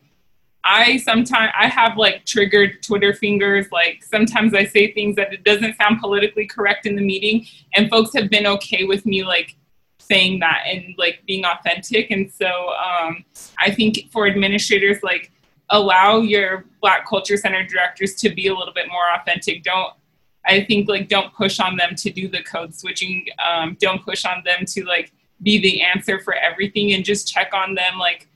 I 0.63 0.97
sometimes 0.97 1.51
I 1.57 1.67
have 1.67 1.97
like 1.97 2.25
triggered 2.25 2.83
Twitter 2.83 3.13
fingers. 3.13 3.67
Like 3.71 4.03
sometimes 4.03 4.53
I 4.53 4.65
say 4.65 4.93
things 4.93 5.15
that 5.15 5.33
it 5.33 5.43
doesn't 5.43 5.75
sound 5.77 5.99
politically 5.99 6.45
correct 6.45 6.85
in 6.85 6.95
the 6.95 7.01
meeting, 7.01 7.45
and 7.75 7.89
folks 7.89 8.13
have 8.15 8.29
been 8.29 8.45
okay 8.47 8.83
with 8.83 9.05
me 9.05 9.23
like 9.23 9.55
saying 9.99 10.39
that 10.39 10.63
and 10.67 10.95
like 10.97 11.23
being 11.25 11.45
authentic. 11.45 12.11
And 12.11 12.31
so 12.31 12.47
um, 12.47 13.23
I 13.59 13.71
think 13.71 14.11
for 14.11 14.27
administrators, 14.27 15.01
like 15.03 15.31
allow 15.69 16.19
your 16.19 16.65
Black 16.81 17.07
Culture 17.07 17.37
Center 17.37 17.65
directors 17.65 18.15
to 18.15 18.29
be 18.29 18.47
a 18.47 18.55
little 18.55 18.73
bit 18.73 18.87
more 18.89 19.11
authentic. 19.15 19.63
Don't 19.63 19.93
I 20.45 20.63
think 20.65 20.89
like 20.89 21.07
don't 21.07 21.33
push 21.33 21.59
on 21.59 21.77
them 21.77 21.95
to 21.95 22.09
do 22.09 22.27
the 22.27 22.43
code 22.43 22.75
switching. 22.75 23.25
Um, 23.47 23.77
don't 23.79 24.03
push 24.03 24.25
on 24.25 24.43
them 24.45 24.65
to 24.65 24.83
like 24.85 25.11
be 25.41 25.59
the 25.59 25.81
answer 25.81 26.19
for 26.19 26.33
everything, 26.33 26.93
and 26.93 27.03
just 27.03 27.31
check 27.31 27.53
on 27.53 27.75
them 27.75 27.97
like 27.99 28.27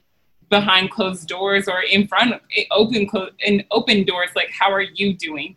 behind 0.50 0.92
closed 0.92 1.28
doors 1.28 1.68
or 1.68 1.82
in 1.82 2.08
front 2.08 2.34
of 2.34 2.40
open 2.72 3.08
close 3.08 3.32
in 3.44 3.64
open 3.72 4.04
doors 4.04 4.30
like 4.36 4.50
how 4.52 4.72
are 4.72 4.82
you 4.82 5.14
doing? 5.14 5.56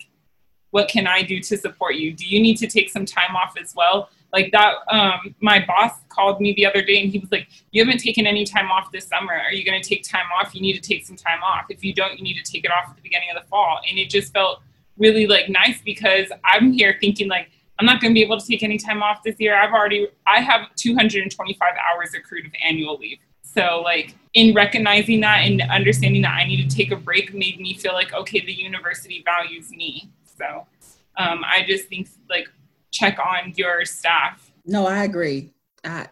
What 0.70 0.88
can 0.88 1.06
i 1.06 1.22
do 1.22 1.40
to 1.40 1.56
support 1.56 1.94
you? 1.96 2.12
Do 2.12 2.26
you 2.26 2.40
need 2.40 2.56
to 2.58 2.66
take 2.66 2.90
some 2.90 3.04
time 3.04 3.36
off 3.36 3.54
as 3.60 3.74
well? 3.74 4.10
Like 4.32 4.50
that 4.52 4.76
um, 4.90 5.34
my 5.40 5.64
boss 5.66 5.92
called 6.08 6.40
me 6.40 6.52
the 6.54 6.66
other 6.66 6.82
day 6.82 7.02
and 7.02 7.10
he 7.10 7.18
was 7.18 7.30
like 7.30 7.48
you 7.70 7.82
haven't 7.84 7.98
taken 7.98 8.26
any 8.26 8.44
time 8.44 8.70
off 8.70 8.90
this 8.92 9.06
summer. 9.06 9.34
Are 9.34 9.52
you 9.52 9.64
going 9.64 9.80
to 9.80 9.88
take 9.88 10.04
time 10.04 10.26
off? 10.38 10.54
You 10.54 10.60
need 10.60 10.74
to 10.74 10.86
take 10.86 11.06
some 11.06 11.16
time 11.16 11.42
off. 11.42 11.66
If 11.68 11.84
you 11.84 11.94
don't 11.94 12.16
you 12.18 12.24
need 12.24 12.42
to 12.42 12.50
take 12.50 12.64
it 12.64 12.70
off 12.70 12.88
at 12.88 12.96
the 12.96 13.02
beginning 13.02 13.28
of 13.34 13.42
the 13.42 13.48
fall. 13.48 13.80
And 13.88 13.98
it 13.98 14.10
just 14.10 14.32
felt 14.32 14.60
really 14.98 15.26
like 15.26 15.48
nice 15.48 15.80
because 15.82 16.26
i'm 16.44 16.72
here 16.72 16.96
thinking 17.00 17.28
like 17.28 17.50
i'm 17.78 17.86
not 17.86 18.00
going 18.00 18.12
to 18.12 18.14
be 18.14 18.22
able 18.22 18.38
to 18.38 18.46
take 18.46 18.62
any 18.62 18.78
time 18.78 19.02
off 19.02 19.22
this 19.22 19.36
year 19.38 19.54
i've 19.54 19.72
already 19.72 20.08
i 20.26 20.40
have 20.40 20.74
225 20.76 21.68
hours 21.92 22.14
accrued 22.14 22.46
of 22.46 22.52
annual 22.64 22.96
leave 22.96 23.18
so 23.54 23.80
like 23.82 24.14
in 24.34 24.54
recognizing 24.54 25.20
that 25.20 25.38
and 25.38 25.62
understanding 25.62 26.22
that 26.22 26.34
I 26.34 26.44
need 26.44 26.68
to 26.68 26.76
take 26.76 26.92
a 26.92 26.96
break 26.96 27.32
made 27.32 27.60
me 27.60 27.74
feel 27.74 27.92
like 27.92 28.12
okay, 28.12 28.40
the 28.40 28.52
university 28.52 29.24
values 29.24 29.70
me. 29.70 30.10
So 30.38 30.66
um, 31.16 31.44
I 31.44 31.64
just 31.66 31.88
think 31.88 32.08
like 32.28 32.48
check 32.90 33.18
on 33.18 33.52
your 33.56 33.84
staff. 33.84 34.50
No, 34.64 34.86
I 34.86 35.04
agree. 35.04 35.52
I 35.84 36.06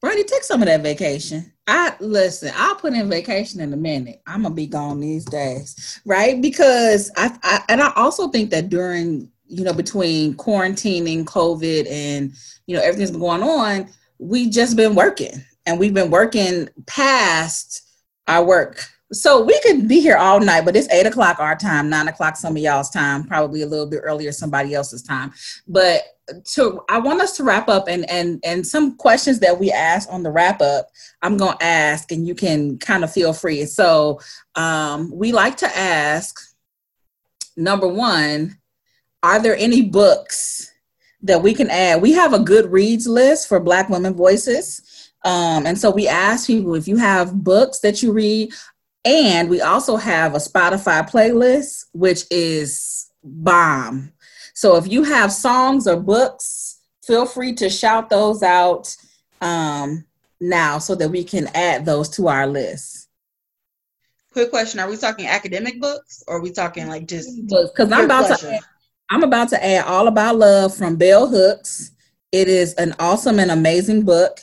Brandy, 0.00 0.24
take 0.24 0.42
some 0.42 0.62
of 0.62 0.66
that 0.66 0.82
vacation. 0.82 1.52
I 1.66 1.94
listen, 2.00 2.52
I'll 2.56 2.74
put 2.74 2.94
in 2.94 3.08
vacation 3.08 3.60
in 3.60 3.72
a 3.72 3.76
minute. 3.76 4.20
I'm 4.26 4.42
gonna 4.42 4.54
be 4.54 4.66
gone 4.66 4.98
these 4.98 5.24
days, 5.24 6.00
right? 6.04 6.40
Because 6.40 7.10
I, 7.16 7.36
I 7.42 7.62
and 7.68 7.80
I 7.80 7.92
also 7.94 8.28
think 8.28 8.50
that 8.50 8.70
during 8.70 9.30
you 9.52 9.64
know 9.64 9.74
between 9.74 10.34
quarantining, 10.34 11.24
COVID, 11.24 11.86
and 11.90 12.32
you 12.66 12.74
know 12.74 12.82
everything's 12.82 13.10
been 13.10 13.20
going 13.20 13.42
on, 13.42 13.88
we 14.18 14.48
just 14.48 14.76
been 14.76 14.94
working 14.94 15.44
and 15.66 15.78
we've 15.78 15.94
been 15.94 16.10
working 16.10 16.68
past 16.86 17.82
our 18.26 18.44
work. 18.44 18.84
So 19.12 19.42
we 19.42 19.60
could 19.60 19.86
be 19.86 20.00
here 20.00 20.16
all 20.16 20.40
night, 20.40 20.64
but 20.64 20.74
it's 20.74 20.88
eight 20.90 21.04
o'clock 21.04 21.38
our 21.38 21.54
time, 21.54 21.90
nine 21.90 22.08
o'clock 22.08 22.34
some 22.34 22.56
of 22.56 22.62
y'all's 22.62 22.88
time, 22.88 23.24
probably 23.24 23.60
a 23.60 23.66
little 23.66 23.86
bit 23.86 24.00
earlier 24.02 24.32
somebody 24.32 24.72
else's 24.72 25.02
time. 25.02 25.34
But 25.68 26.00
to 26.54 26.80
I 26.88 26.98
want 26.98 27.20
us 27.20 27.36
to 27.36 27.44
wrap 27.44 27.68
up 27.68 27.88
and 27.88 28.08
and 28.08 28.40
and 28.42 28.66
some 28.66 28.96
questions 28.96 29.38
that 29.40 29.60
we 29.60 29.70
asked 29.70 30.08
on 30.08 30.22
the 30.22 30.30
wrap 30.30 30.62
up, 30.62 30.88
I'm 31.20 31.36
gonna 31.36 31.58
ask 31.60 32.10
and 32.10 32.26
you 32.26 32.34
can 32.34 32.78
kind 32.78 33.04
of 33.04 33.12
feel 33.12 33.34
free. 33.34 33.66
So 33.66 34.18
um, 34.54 35.10
we 35.12 35.32
like 35.32 35.58
to 35.58 35.76
ask 35.76 36.40
number 37.54 37.88
one, 37.88 38.56
are 39.22 39.40
there 39.40 39.56
any 39.56 39.82
books 39.82 40.72
that 41.22 41.42
we 41.42 41.54
can 41.54 41.70
add? 41.70 42.02
We 42.02 42.12
have 42.12 42.32
a 42.32 42.38
good 42.38 42.70
reads 42.70 43.06
list 43.06 43.48
for 43.48 43.60
Black 43.60 43.88
Women 43.88 44.14
Voices. 44.14 45.10
Um, 45.24 45.66
and 45.66 45.78
so 45.78 45.90
we 45.90 46.08
ask 46.08 46.46
people 46.46 46.74
if 46.74 46.88
you 46.88 46.96
have 46.96 47.44
books 47.44 47.78
that 47.80 48.02
you 48.02 48.12
read, 48.12 48.52
and 49.04 49.48
we 49.48 49.60
also 49.60 49.96
have 49.96 50.34
a 50.34 50.38
Spotify 50.38 51.08
playlist, 51.08 51.86
which 51.92 52.24
is 52.30 53.10
bomb. 53.22 54.12
So 54.54 54.76
if 54.76 54.86
you 54.86 55.04
have 55.04 55.32
songs 55.32 55.86
or 55.86 55.96
books 55.96 56.80
feel 57.02 57.26
free 57.26 57.52
to 57.54 57.68
shout 57.68 58.08
those 58.10 58.42
out 58.42 58.94
um, 59.40 60.04
now 60.40 60.78
so 60.78 60.94
that 60.94 61.10
we 61.10 61.24
can 61.24 61.48
add 61.54 61.84
those 61.84 62.08
to 62.10 62.28
our 62.28 62.46
list. 62.46 63.08
Quick 64.32 64.50
question: 64.50 64.80
Are 64.80 64.88
we 64.88 64.96
talking 64.96 65.26
academic 65.26 65.80
books, 65.80 66.24
or 66.26 66.36
are 66.36 66.40
we 66.40 66.50
talking 66.50 66.88
like 66.88 67.06
just 67.06 67.46
books? 67.46 67.70
Because 67.70 67.92
I'm 67.92 68.06
about 68.06 68.26
pleasure? 68.26 68.58
to, 68.58 68.60
I'm 69.12 69.22
about 69.22 69.50
to 69.50 69.62
add 69.62 69.84
"All 69.84 70.08
About 70.08 70.36
Love" 70.38 70.74
from 70.74 70.96
Bell 70.96 71.28
Hooks. 71.28 71.90
It 72.32 72.48
is 72.48 72.72
an 72.74 72.94
awesome 72.98 73.38
and 73.40 73.50
amazing 73.50 74.04
book. 74.04 74.38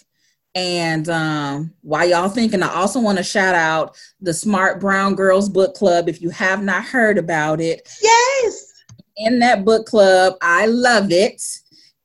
And 0.54 1.10
um, 1.10 1.74
while 1.82 2.08
y'all 2.08 2.30
thinking, 2.30 2.62
I 2.62 2.72
also 2.76 3.00
want 3.00 3.18
to 3.18 3.24
shout 3.24 3.56
out 3.56 3.98
the 4.22 4.32
Smart 4.32 4.80
Brown 4.80 5.16
Girls 5.16 5.50
Book 5.50 5.74
Club. 5.74 6.08
If 6.08 6.22
you 6.22 6.30
have 6.30 6.62
not 6.62 6.84
heard 6.84 7.18
about 7.18 7.60
it, 7.60 7.90
yes, 8.00 8.72
in 9.18 9.40
that 9.40 9.66
book 9.66 9.88
club, 9.88 10.36
I 10.40 10.68
love 10.68 11.12
it. 11.12 11.42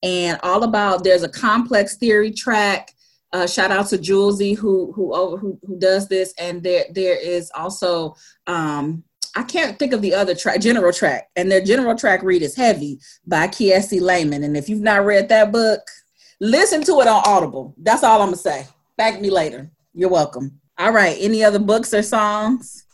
And 0.03 0.41
all 0.43 0.63
about 0.63 1.05
there's 1.05 1.23
a 1.23 1.29
complex 1.29 1.99
theory 1.99 2.31
track. 2.31 2.93
Uh, 3.35 3.47
shout 3.47 3.73
out 3.73 3.89
to 3.89 3.99
Julesy 3.99 4.57
who 4.57 4.91
who 4.93 5.37
who 5.37 5.59
who 5.67 5.79
does 5.79 6.09
this, 6.09 6.33
and 6.39 6.63
there 6.63 6.87
there 6.93 7.21
is 7.21 7.53
also 7.55 8.17
um, 8.47 9.05
I 9.37 9.43
can't 9.43 9.79
think 9.79 9.93
of 9.93 10.01
the 10.01 10.15
other 10.15 10.35
track, 10.35 10.61
general 10.61 10.93
track, 10.93 11.29
and 11.35 11.51
their 11.51 11.61
general 11.61 11.97
track 11.97 12.23
read 12.23 12.43
is 12.43 12.55
Heavy 12.55 13.01
by 13.27 13.49
Kiese 13.49 14.01
Laymon. 14.01 14.45
And 14.45 14.57
if 14.57 14.69
you've 14.69 14.81
not 14.81 15.05
read 15.05 15.29
that 15.29 15.51
book, 15.51 15.81
Listen 16.41 16.83
to 16.83 17.01
it 17.01 17.07
on 17.07 17.23
Audible. 17.25 17.75
That's 17.79 18.03
all 18.03 18.21
I'm 18.21 18.29
gonna 18.29 18.37
say. 18.37 18.67
Thank 18.99 19.21
me 19.21 19.31
later. 19.31 19.71
You're 19.95 20.11
welcome. 20.11 20.61
All 20.79 20.91
right. 20.91 21.17
Any 21.21 21.45
other 21.45 21.59
books 21.59 21.95
or 21.95 22.03
songs? 22.03 22.85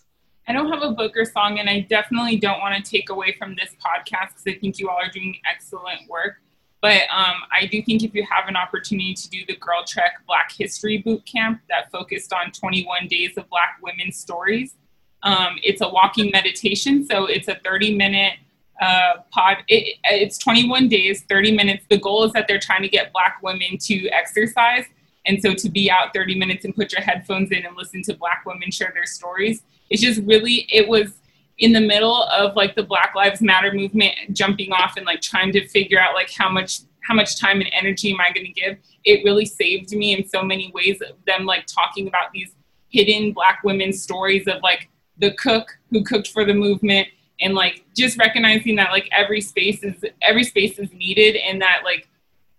I 0.47 0.53
don't 0.53 0.71
have 0.71 0.83
a 0.83 0.93
book 0.93 1.17
or 1.17 1.25
song, 1.25 1.59
and 1.59 1.69
I 1.69 1.81
definitely 1.81 2.37
don't 2.37 2.61
want 2.61 2.77
to 2.77 2.91
take 2.91 3.09
away 3.09 3.35
from 3.39 3.57
this 3.57 3.75
podcast 3.85 4.29
because 4.29 4.45
I 4.47 4.59
think 4.59 4.79
you 4.79 4.89
all 4.89 4.99
are 4.99 5.11
doing 5.11 5.37
excellent 5.51 6.09
work. 6.09 6.43
But 6.83 7.03
um, 7.15 7.37
I 7.53 7.67
do 7.67 7.83
think 7.83 8.03
if 8.03 8.15
you 8.15 8.25
have 8.31 8.49
an 8.49 8.57
opportunity 8.57 9.15
to 9.15 9.31
do 9.31 9.45
the 9.47 9.57
Girl 9.57 9.85
Trek 9.87 10.23
Black 10.27 10.53
History 10.53 10.99
Boot 10.99 11.25
Camp 11.27 11.61
that 11.69 11.91
focused 11.91 12.33
on 12.33 12.53
21 12.53 13.07
days 13.09 13.37
of 13.37 13.49
Black 13.49 13.79
women's 13.83 14.17
stories, 14.17 14.77
um, 15.23 15.59
it's 15.63 15.81
a 15.81 15.89
walking 15.89 16.31
meditation. 16.31 17.07
So 17.07 17.27
it's 17.27 17.49
a 17.49 17.57
30 17.65 17.97
minute 17.97 18.35
uh, 18.81 19.15
pod. 19.31 19.59
It, 19.69 19.99
it's 20.05 20.39
21 20.39 20.89
days, 20.89 21.25
30 21.29 21.53
minutes. 21.53 21.85
The 21.89 21.99
goal 21.99 22.25
is 22.25 22.33
that 22.33 22.49
they're 22.49 22.59
trying 22.59 22.83
to 22.83 22.89
get 22.89 23.13
Black 23.13 23.39
women 23.43 23.79
to 23.79 24.09
exercise. 24.09 24.85
And 25.27 25.41
so 25.43 25.53
to 25.55 25.69
be 25.69 25.91
out 25.91 26.15
30 26.15 26.39
minutes 26.39 26.65
and 26.65 26.75
put 26.75 26.93
your 26.93 27.03
headphones 27.03 27.51
in 27.51 27.67
and 27.67 27.77
listen 27.77 28.03
to 28.05 28.15
Black 28.15 28.45
women 28.47 28.71
share 28.71 28.91
their 28.95 29.07
stories, 29.07 29.63
it's 29.91 30.01
just 30.01 30.23
really, 30.23 30.67
it 30.73 30.89
was 30.89 31.13
in 31.59 31.73
the 31.73 31.81
middle 31.81 32.23
of 32.25 32.57
like 32.57 32.75
the 32.75 32.83
Black 32.83 33.13
Lives 33.15 33.43
Matter 33.43 33.73
movement 33.73 34.15
jumping 34.33 34.73
off 34.73 34.97
and 34.97 35.05
like 35.05 35.21
trying 35.21 35.53
to 35.53 35.67
figure 35.69 36.01
out 36.01 36.15
like 36.15 36.31
how 36.33 36.51
much 36.51 36.81
how 37.03 37.15
much 37.15 37.41
time 37.41 37.61
and 37.61 37.71
energy 37.73 38.13
am 38.13 38.21
I 38.21 38.31
going 38.33 38.47
to 38.47 38.53
give? 38.53 38.77
It 39.05 39.25
really 39.25 39.47
saved 39.47 39.91
me 39.93 40.15
in 40.15 40.29
so 40.29 40.43
many 40.43 40.71
ways. 40.75 41.01
Of 41.01 41.17
them 41.27 41.45
like 41.45 41.67
talking 41.67 42.07
about 42.07 42.31
these 42.33 42.55
hidden 42.91 43.33
Black 43.33 43.65
women 43.65 43.93
stories 43.93 44.47
of 44.47 44.63
like 44.63 44.89
the 45.21 45.33
cook 45.35 45.79
who 45.91 46.03
cooked 46.03 46.29
for 46.29 46.45
the 46.45 46.55
movement, 46.55 47.09
and 47.41 47.55
like 47.55 47.85
just 47.97 48.19
recognizing 48.19 48.77
that 48.77 48.91
like 48.91 49.09
every 49.13 49.41
space 49.41 49.83
is 49.83 50.05
every 50.23 50.45
space 50.45 50.79
is 50.79 50.93
needed 50.93 51.37
and 51.37 51.61
that 51.63 51.83
like 51.85 52.07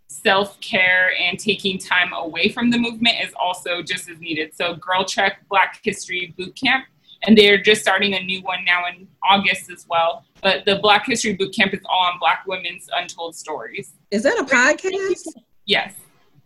self-care 0.07 1.11
and 1.19 1.39
taking 1.39 1.77
time 1.77 2.11
away 2.13 2.49
from 2.49 2.69
the 2.69 2.77
movement 2.77 3.15
is 3.23 3.33
also 3.39 3.81
just 3.81 4.09
as 4.09 4.19
needed. 4.19 4.53
So 4.53 4.75
girl 4.75 5.05
trek 5.05 5.43
black 5.49 5.79
history 5.83 6.33
boot 6.37 6.55
camp 6.55 6.85
and 7.23 7.37
they're 7.37 7.61
just 7.61 7.81
starting 7.81 8.15
a 8.15 8.19
new 8.19 8.41
one 8.41 8.65
now 8.65 8.83
in 8.87 9.07
august 9.23 9.71
as 9.71 9.85
well. 9.87 10.25
But 10.41 10.65
the 10.65 10.77
black 10.77 11.05
history 11.05 11.33
boot 11.33 11.55
camp 11.55 11.73
is 11.73 11.81
all 11.85 12.05
on 12.05 12.19
black 12.19 12.43
women's 12.47 12.89
untold 12.95 13.35
stories. 13.35 13.93
Is 14.09 14.23
that 14.23 14.37
a 14.39 14.43
podcast? 14.43 15.27
yes. 15.65 15.93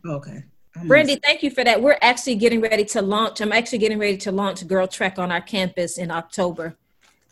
Okay 0.05 0.43
Brandy, 0.83 1.15
thank 1.15 1.41
you 1.41 1.51
for 1.51 1.63
that. 1.63 1.81
We're 1.81 1.97
actually 2.01 2.35
getting 2.35 2.61
ready 2.61 2.83
to 2.85 3.01
launch. 3.01 3.39
I'm 3.41 3.53
actually 3.53 3.77
getting 3.77 3.97
ready 3.97 4.17
to 4.17 4.31
launch 4.31 4.67
Girl 4.67 4.87
Trek 4.87 5.17
on 5.17 5.31
our 5.31 5.41
campus 5.41 5.97
in 5.97 6.11
October. 6.11 6.75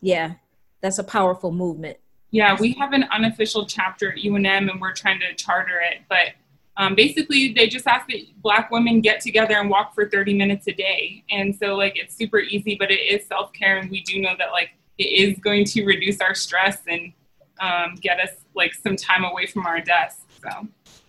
Yeah, 0.01 0.35
that's 0.81 0.97
a 0.97 1.03
powerful 1.03 1.51
movement. 1.51 1.97
Yeah, 2.31 2.57
we 2.59 2.73
have 2.73 2.93
an 2.93 3.03
unofficial 3.11 3.65
chapter 3.65 4.11
at 4.11 4.17
UNM 4.17 4.71
and 4.71 4.81
we're 4.81 4.93
trying 4.93 5.19
to 5.19 5.33
charter 5.35 5.79
it. 5.81 6.01
But 6.09 6.29
um, 6.77 6.95
basically, 6.95 7.53
they 7.53 7.67
just 7.67 7.85
ask 7.85 8.07
that 8.07 8.21
Black 8.41 8.71
women 8.71 9.01
get 9.01 9.21
together 9.21 9.55
and 9.55 9.69
walk 9.69 9.93
for 9.93 10.09
30 10.09 10.33
minutes 10.33 10.67
a 10.67 10.71
day. 10.71 11.23
And 11.29 11.55
so, 11.55 11.75
like, 11.75 11.97
it's 11.97 12.15
super 12.15 12.39
easy, 12.39 12.75
but 12.79 12.89
it 12.89 12.99
is 12.99 13.27
self 13.27 13.53
care. 13.53 13.77
And 13.77 13.91
we 13.91 14.01
do 14.01 14.19
know 14.19 14.33
that, 14.39 14.51
like, 14.51 14.71
it 14.97 15.03
is 15.03 15.37
going 15.39 15.65
to 15.65 15.85
reduce 15.85 16.21
our 16.21 16.33
stress 16.33 16.79
and 16.87 17.13
um, 17.59 17.95
get 18.01 18.19
us, 18.19 18.31
like, 18.55 18.73
some 18.73 18.95
time 18.95 19.23
away 19.23 19.45
from 19.45 19.65
our 19.67 19.79
desks. 19.81 20.23
So, 20.41 20.67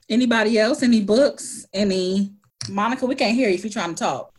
anybody 0.09 0.59
else? 0.59 0.83
Any 0.83 1.01
books? 1.01 1.67
Any? 1.73 2.33
Monica, 2.69 3.07
we 3.07 3.15
can't 3.15 3.35
hear 3.35 3.49
you 3.49 3.55
if 3.55 3.65
you're 3.65 3.73
trying 3.73 3.95
to 3.95 4.03
talk. 4.03 4.33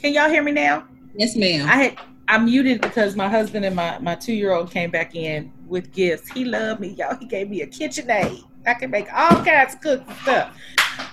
Can 0.00 0.12
y'all 0.12 0.28
hear 0.28 0.42
me 0.42 0.52
now? 0.52 0.86
Yes, 1.14 1.36
ma'am. 1.36 1.66
I 1.68 1.76
had 1.76 1.98
I 2.28 2.38
muted 2.38 2.80
because 2.80 3.14
my 3.14 3.28
husband 3.28 3.64
and 3.64 3.76
my, 3.76 3.98
my 4.00 4.14
two 4.14 4.32
year 4.32 4.52
old 4.52 4.70
came 4.70 4.90
back 4.90 5.14
in 5.14 5.52
with 5.66 5.92
gifts. 5.92 6.28
He 6.28 6.44
loved 6.44 6.80
me, 6.80 6.88
y'all. 6.88 7.16
He 7.16 7.26
gave 7.26 7.48
me 7.48 7.62
a 7.62 7.66
KitchenAid. 7.66 8.44
I 8.66 8.74
can 8.74 8.90
make 8.90 9.06
all 9.12 9.44
kinds 9.44 9.74
of 9.74 9.80
cooking 9.80 10.14
stuff. 10.22 10.56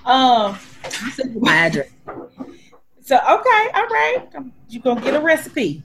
Um, 0.06 0.58
my 1.40 1.56
address. 1.56 1.90
So 3.02 3.16
okay, 3.16 3.70
all 3.76 3.88
right. 3.88 4.28
You 4.70 4.80
gonna 4.80 5.02
get 5.02 5.14
a 5.14 5.20
recipe, 5.20 5.84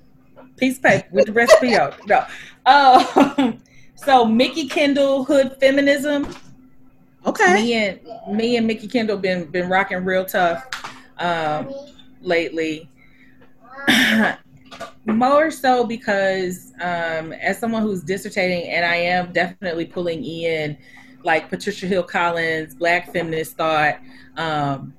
piece 0.57 0.79
of 0.79 0.83
paper 0.83 1.09
with 1.13 1.27
the 1.27 1.33
recipe 1.33 1.77
on. 1.77 1.93
No. 2.07 2.25
Uh, 2.65 3.53
so 3.97 4.25
Mikki 4.25 4.67
Kendall 4.67 5.25
Hood 5.25 5.57
Feminism. 5.61 6.27
Okay. 7.29 7.55
Me 7.55 7.75
and 7.75 8.01
me 8.37 8.57
and 8.57 8.67
Mikki 8.67 8.89
Kendall 8.89 9.19
been 9.19 9.47
been 9.47 9.69
rocking 9.69 10.05
real 10.05 10.25
tough 10.25 10.67
um, 11.19 11.73
lately. 12.23 12.89
more 15.07 15.51
so 15.51 15.85
because 15.85 16.73
um, 16.81 17.33
as 17.33 17.59
someone 17.59 17.83
who's 17.83 18.05
dissertating 18.05 18.69
and 18.69 18.85
i 18.85 18.95
am 18.95 19.33
definitely 19.33 19.87
pulling 19.87 20.23
in 20.23 20.77
like 21.25 21.49
patricia 21.49 21.87
hill 21.87 22.03
collins 22.03 22.75
black 22.75 23.11
feminist 23.13 23.57
thought 23.57 23.99
um, 24.37 24.93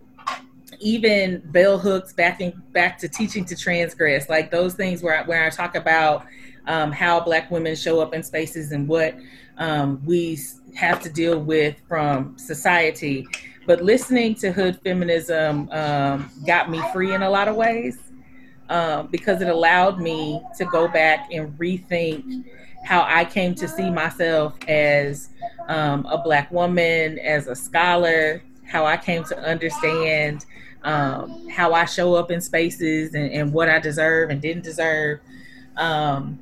even 0.80 1.42
bell 1.52 1.78
hooks 1.78 2.14
backing 2.14 2.52
back 2.72 2.98
to 2.98 3.08
teaching 3.08 3.46
to 3.46 3.56
transgress 3.56 4.30
like 4.30 4.50
those 4.52 4.74
things 4.74 5.04
where 5.04 5.20
I, 5.20 5.24
where 5.24 5.46
I 5.46 5.50
talk 5.50 5.76
about 5.76 6.26
um, 6.68 6.92
how 6.92 7.20
black 7.20 7.52
women 7.52 7.76
show 7.76 8.00
up 8.00 8.14
in 8.14 8.24
spaces 8.24 8.72
and 8.72 8.88
what 8.88 9.16
um, 9.58 10.02
we 10.06 10.38
have 10.76 11.02
to 11.02 11.10
deal 11.10 11.40
with 11.40 11.76
from 11.88 12.38
society 12.38 13.28
but 13.66 13.84
listening 13.84 14.34
to 14.34 14.52
hood 14.52 14.80
feminism 14.84 15.70
um, 15.72 16.30
got 16.46 16.70
me 16.70 16.82
free 16.92 17.14
in 17.14 17.22
a 17.22 17.30
lot 17.30 17.48
of 17.48 17.56
ways 17.56 18.00
um, 18.70 19.08
because 19.08 19.42
it 19.42 19.48
allowed 19.48 20.00
me 20.00 20.42
to 20.58 20.66
go 20.66 20.88
back 20.88 21.30
and 21.32 21.58
rethink 21.58 22.46
how 22.84 23.04
I 23.08 23.26
came 23.26 23.56
to 23.56 23.68
see 23.68 23.90
myself 23.90 24.56
as 24.68 25.30
um, 25.68 26.06
a 26.06 26.18
Black 26.18 26.52
woman, 26.52 27.20
as 27.20 27.48
a 27.48 27.56
scholar, 27.56 28.42
how 28.66 28.86
I 28.86 28.98
came 28.98 29.24
to 29.26 29.38
understand 29.40 30.46
um, 30.84 31.50
how 31.50 31.74
I 31.74 31.86
show 31.86 32.16
up 32.16 32.32
in 32.32 32.40
spaces 32.40 33.14
and, 33.14 33.32
and, 33.32 33.52
what 33.52 33.68
I 33.68 33.80
deserve 33.80 34.30
and 34.30 34.42
didn't 34.42 34.64
deserve. 34.64 35.20
Um, 35.76 36.40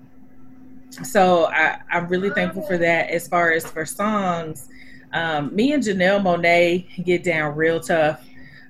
so 1.03 1.45
I, 1.45 1.80
am 1.91 2.07
really 2.07 2.30
thankful 2.30 2.64
for 2.64 2.78
that. 2.78 3.10
As 3.10 3.28
far 3.28 3.52
as 3.52 3.65
for 3.65 3.86
songs, 3.86 4.69
um, 5.14 5.56
me 5.56 5.74
and 5.74 5.84
Janelle 5.84 6.22
Monáe 6.22 7.03
get 7.06 7.24
down 7.24 7.56
real 7.56 7.80
tough. 7.80 8.24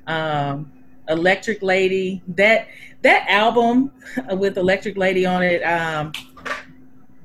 Um, 0.08 0.72
Electric 1.10 1.62
Lady. 1.62 2.22
That 2.28 2.68
that 3.02 3.26
album 3.30 3.92
with 4.32 4.58
Electric 4.58 4.98
Lady 4.98 5.26
on 5.26 5.44
it 5.44 5.62
um, 5.62 6.12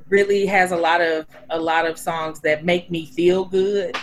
really 0.08 0.46
has 0.46 0.72
a 0.72 0.76
lot 0.76 1.00
of 1.00 1.26
a 1.50 1.58
lot 1.58 1.86
of 1.86 1.98
songs 1.98 2.40
that 2.40 2.64
make 2.64 2.90
me 2.90 3.06
feel 3.06 3.44
good 3.44 3.96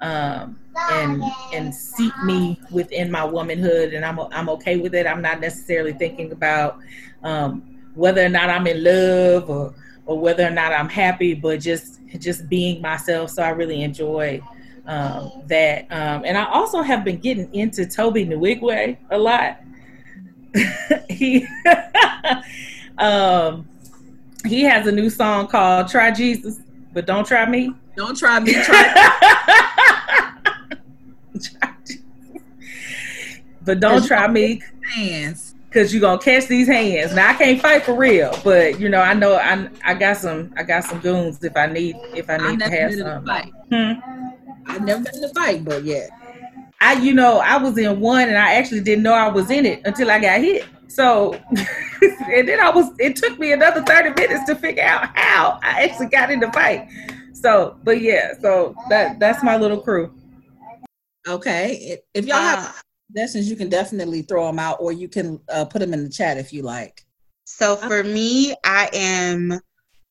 um, 0.00 0.58
and 0.90 1.22
and 1.52 1.74
seat 1.74 2.12
me 2.24 2.60
within 2.70 3.10
my 3.10 3.24
womanhood, 3.24 3.94
and 3.94 4.04
I'm 4.04 4.18
I'm 4.18 4.48
okay 4.50 4.76
with 4.76 4.94
it. 4.94 5.06
I'm 5.06 5.22
not 5.22 5.40
necessarily 5.40 5.92
thinking 5.92 6.32
about 6.32 6.78
um, 7.22 7.62
whether 7.94 8.24
or 8.24 8.28
not 8.28 8.50
I'm 8.50 8.66
in 8.66 8.82
love 8.84 9.50
or 9.50 9.74
or 10.06 10.18
whether 10.18 10.46
or 10.46 10.50
not 10.50 10.72
I'm 10.72 10.88
happy, 10.88 11.34
but 11.34 11.60
just 11.60 12.00
just 12.18 12.48
being 12.48 12.80
myself. 12.80 13.30
So 13.30 13.42
I 13.42 13.50
really 13.50 13.82
enjoy 13.82 14.40
um, 14.86 15.42
that. 15.46 15.86
Um, 15.90 16.24
and 16.24 16.36
I 16.36 16.44
also 16.46 16.82
have 16.82 17.04
been 17.04 17.18
getting 17.18 17.52
into 17.54 17.86
Tobe 17.86 18.16
Nwigwe 18.16 18.96
a 19.10 19.18
lot. 19.18 19.60
he 21.08 21.46
um, 22.98 23.68
he 24.46 24.62
has 24.64 24.86
a 24.86 24.92
new 24.92 25.08
song 25.08 25.46
called 25.46 25.88
"Try 25.88 26.10
Jesus, 26.10 26.60
but 26.92 27.06
Don't 27.06 27.26
Try 27.26 27.48
Me." 27.48 27.74
Don't 27.96 28.16
try 28.16 28.40
me. 28.40 28.54
Try. 28.64 28.94
but 33.62 33.80
don't 33.80 34.06
try 34.06 34.28
me. 34.28 34.62
Hands. 34.94 35.51
Cause 35.72 35.92
you're 35.92 36.02
gonna 36.02 36.20
catch 36.20 36.46
these 36.48 36.66
hands. 36.66 37.14
Now 37.14 37.30
I 37.30 37.34
can't 37.34 37.60
fight 37.60 37.82
for 37.82 37.94
real, 37.94 38.38
but 38.44 38.78
you 38.78 38.88
know 38.88 39.00
I 39.00 39.14
know 39.14 39.36
I 39.36 39.68
I 39.84 39.94
got 39.94 40.18
some 40.18 40.52
I 40.56 40.64
got 40.64 40.84
some 40.84 41.00
goons 41.00 41.42
if 41.42 41.56
I 41.56 41.66
need 41.66 41.96
if 42.14 42.28
I 42.28 42.36
need 42.36 42.62
I 42.62 42.68
to 42.68 42.76
have 42.76 42.94
some. 42.94 43.24
Fight. 43.24 43.52
Hmm? 43.70 43.92
I've 44.66 44.82
never 44.84 45.02
been 45.02 45.16
in 45.16 45.24
a 45.24 45.28
fight, 45.30 45.64
but 45.64 45.84
yeah. 45.84 46.08
I, 46.82 46.94
you 46.94 47.14
know, 47.14 47.38
I 47.38 47.58
was 47.58 47.78
in 47.78 48.00
one 48.00 48.28
and 48.28 48.36
I 48.36 48.54
actually 48.54 48.80
didn't 48.80 49.04
know 49.04 49.12
I 49.12 49.28
was 49.28 49.50
in 49.50 49.66
it 49.66 49.82
until 49.84 50.10
I 50.10 50.18
got 50.18 50.40
hit. 50.40 50.66
So, 50.88 51.34
and 51.52 52.48
then 52.48 52.58
I 52.58 52.70
was, 52.70 52.90
it 52.98 53.14
took 53.14 53.38
me 53.38 53.52
another 53.52 53.82
30 53.82 54.20
minutes 54.20 54.44
to 54.46 54.56
figure 54.56 54.82
out 54.82 55.16
how 55.16 55.60
I 55.62 55.84
actually 55.84 56.06
got 56.06 56.30
in 56.32 56.40
the 56.40 56.50
fight. 56.50 56.88
So, 57.32 57.78
but 57.84 58.00
yeah, 58.00 58.32
so 58.40 58.74
that 58.88 59.18
that's 59.20 59.42
my 59.42 59.56
little 59.56 59.80
crew. 59.80 60.12
Okay. 61.26 61.98
If 62.14 62.26
y'all 62.26 62.38
have 62.38 62.82
suggestions, 63.12 63.50
you 63.50 63.56
can 63.56 63.68
definitely 63.68 64.22
throw 64.22 64.46
them 64.46 64.58
out 64.58 64.78
or 64.80 64.92
you 64.92 65.08
can 65.08 65.40
uh, 65.48 65.64
put 65.64 65.80
them 65.80 65.92
in 65.92 66.04
the 66.04 66.10
chat 66.10 66.38
if 66.38 66.52
you 66.52 66.62
like. 66.62 67.04
So 67.44 67.76
for 67.76 68.02
me, 68.02 68.54
I 68.64 68.88
am 68.92 69.60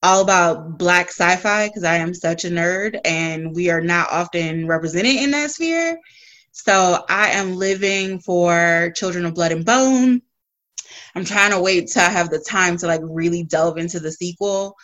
all 0.04 0.22
about 0.22 0.78
black 0.78 1.08
sci-fi 1.08 1.68
because 1.68 1.84
I 1.84 1.96
am 1.96 2.14
such 2.14 2.46
a 2.46 2.50
nerd 2.50 3.00
and 3.06 3.56
we 3.56 3.70
are 3.70 3.82
not 3.82 4.12
often 4.12 4.68
represented 4.68 5.16
in 5.16 5.32
that 5.32 5.52
sphere. 5.52 6.00
So 6.52 7.04
I 7.10 7.30
am 7.30 7.56
living 7.56 8.20
for 8.20 8.92
Children 8.96 9.26
of 9.26 9.36
Blood 9.36 9.52
and 9.52 9.66
Bone. 9.66 10.22
I'm 11.16 11.26
trying 11.26 11.52
to 11.52 11.62
wait 11.62 11.88
till 11.88 12.04
I 12.04 12.10
have 12.10 12.30
the 12.30 12.44
time 12.48 12.78
to 12.78 12.88
like 12.88 13.02
really 13.04 13.44
delve 13.44 13.78
into 13.78 14.00
the 14.00 14.12
sequel. 14.12 14.76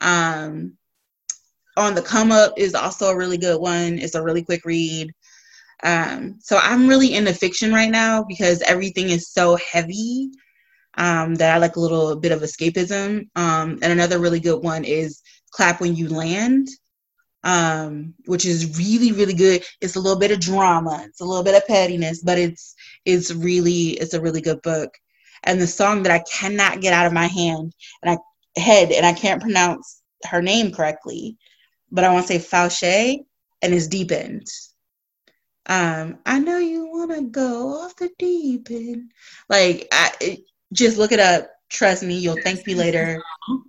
Um, 0.00 0.74
on 1.76 1.94
the 1.94 2.02
come 2.02 2.30
up 2.30 2.54
is 2.56 2.74
also 2.74 3.06
a 3.06 3.16
really 3.16 3.38
good 3.38 3.60
one. 3.60 3.98
It's 3.98 4.14
a 4.14 4.22
really 4.22 4.44
quick 4.44 4.64
read. 4.64 5.12
Um, 5.84 6.38
so 6.40 6.58
I'm 6.60 6.88
really 6.88 7.14
into 7.14 7.34
fiction 7.34 7.72
right 7.72 7.90
now 7.90 8.24
because 8.24 8.62
everything 8.62 9.10
is 9.10 9.30
so 9.30 9.56
heavy 9.56 10.30
um, 10.96 11.34
that 11.36 11.54
I 11.54 11.58
like 11.58 11.76
a 11.76 11.80
little 11.80 12.16
bit 12.16 12.32
of 12.32 12.40
escapism. 12.40 13.28
Um, 13.36 13.78
and 13.82 13.92
another 13.92 14.18
really 14.18 14.40
good 14.40 14.62
one 14.62 14.84
is 14.84 15.22
Clap 15.52 15.80
When 15.80 15.94
You 15.94 16.08
Land, 16.08 16.68
um, 17.44 18.14
which 18.24 18.46
is 18.46 18.78
really, 18.78 19.12
really 19.12 19.34
good. 19.34 19.62
It's 19.80 19.96
a 19.96 20.00
little 20.00 20.18
bit 20.18 20.30
of 20.30 20.40
drama, 20.40 21.04
it's 21.06 21.20
a 21.20 21.24
little 21.24 21.44
bit 21.44 21.54
of 21.54 21.66
pettiness, 21.66 22.22
but 22.22 22.38
it's 22.38 22.74
it's 23.04 23.32
really 23.32 23.90
it's 23.90 24.14
a 24.14 24.20
really 24.20 24.40
good 24.40 24.62
book. 24.62 24.90
And 25.42 25.60
the 25.60 25.66
song 25.66 26.02
that 26.04 26.12
I 26.12 26.24
cannot 26.30 26.80
get 26.80 26.94
out 26.94 27.06
of 27.06 27.12
my 27.12 27.26
hand 27.26 27.74
and 28.02 28.10
I 28.10 28.60
head 28.60 28.92
and 28.92 29.04
I 29.04 29.12
can't 29.12 29.42
pronounce 29.42 30.00
her 30.24 30.40
name 30.40 30.72
correctly, 30.72 31.36
but 31.92 32.04
I 32.04 32.12
want 32.12 32.26
to 32.26 32.32
say 32.32 32.38
Fousheé 32.38 33.18
and 33.60 33.74
it's 33.74 33.86
deep 33.88 34.10
end. 34.10 34.46
Um, 35.66 36.18
I 36.26 36.38
know 36.38 36.58
you 36.58 36.86
want 36.86 37.10
to 37.12 37.22
go 37.22 37.82
off 37.82 37.96
the 37.96 38.10
deep 38.18 38.68
end. 38.70 39.12
Like 39.48 39.88
I, 39.92 40.10
it, 40.20 40.40
just 40.72 40.98
look 40.98 41.12
it 41.12 41.20
up. 41.20 41.48
Trust 41.70 42.02
me, 42.02 42.14
you'll 42.18 42.40
thank 42.42 42.66
me 42.66 42.74
later. 42.74 43.22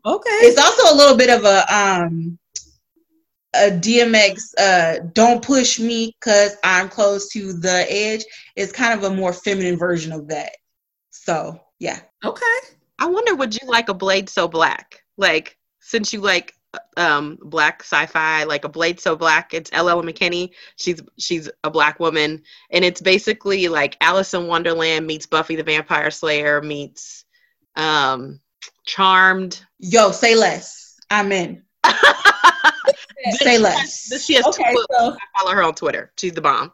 Okay. 0.06 0.30
It's 0.30 0.60
also 0.60 0.94
a 0.94 0.98
little 0.98 1.18
bit 1.18 1.30
of 1.30 1.44
a 1.46 1.74
um 1.74 2.38
a 3.56 3.72
DMX 3.72 4.42
uh 4.60 5.00
don't 5.14 5.42
push 5.42 5.80
me 5.80 6.14
cuz 6.20 6.56
I'm 6.64 6.90
close 6.90 7.30
to 7.30 7.54
the 7.54 7.86
edge. 7.90 8.24
It's 8.56 8.72
kind 8.72 8.94
of 8.94 9.10
a 9.10 9.16
more 9.16 9.34
feminine 9.34 9.78
version 9.78 10.12
of 10.12 10.28
that. 10.28 10.52
So, 11.12 11.60
yeah. 11.80 12.02
Okay. 12.24 12.58
I 13.00 13.08
wonder 13.08 13.36
would 13.36 13.60
you 13.60 13.68
like 13.68 13.90
a 13.90 13.94
blade 13.94 14.30
so 14.30 14.48
black? 14.48 15.04
Like 15.18 15.58
since 15.80 16.12
you 16.12 16.20
like 16.20 16.54
um 16.98 17.38
black 17.42 17.82
sci-fi 17.82 18.44
like 18.44 18.64
a 18.66 18.70
blade 18.70 19.00
so 19.00 19.16
black 19.16 19.54
it's 19.54 19.72
ll 19.72 20.02
mckinney 20.04 20.52
she's 20.76 21.02
she's 21.18 21.50
a 21.64 21.70
black 21.70 22.00
woman 22.00 22.42
and 22.72 22.86
it's 22.86 23.02
basically 23.02 23.68
like 23.68 23.98
alice 24.02 24.34
in 24.34 24.48
wonderland 24.48 25.06
meets 25.08 25.26
buffy 25.26 25.56
the 25.56 25.64
vampire 25.64 26.12
slayer 26.12 26.62
meets 26.62 27.26
um 27.76 28.40
charmed 28.86 29.62
Yo, 29.80 30.12
say 30.12 30.36
less. 30.36 30.98
I'm 31.10 31.32
in. 31.32 31.62
say 33.32 33.58
less. 33.58 34.24
she 34.24 34.34
has 34.36 34.46
Okay, 34.46 34.74
two 34.74 34.86
so- 34.92 35.14
I 35.14 35.40
follow 35.40 35.52
her 35.54 35.64
on 35.64 35.74
twitter 35.76 36.12
she's 36.18 36.34
the 36.34 36.42
bomb 36.42 36.72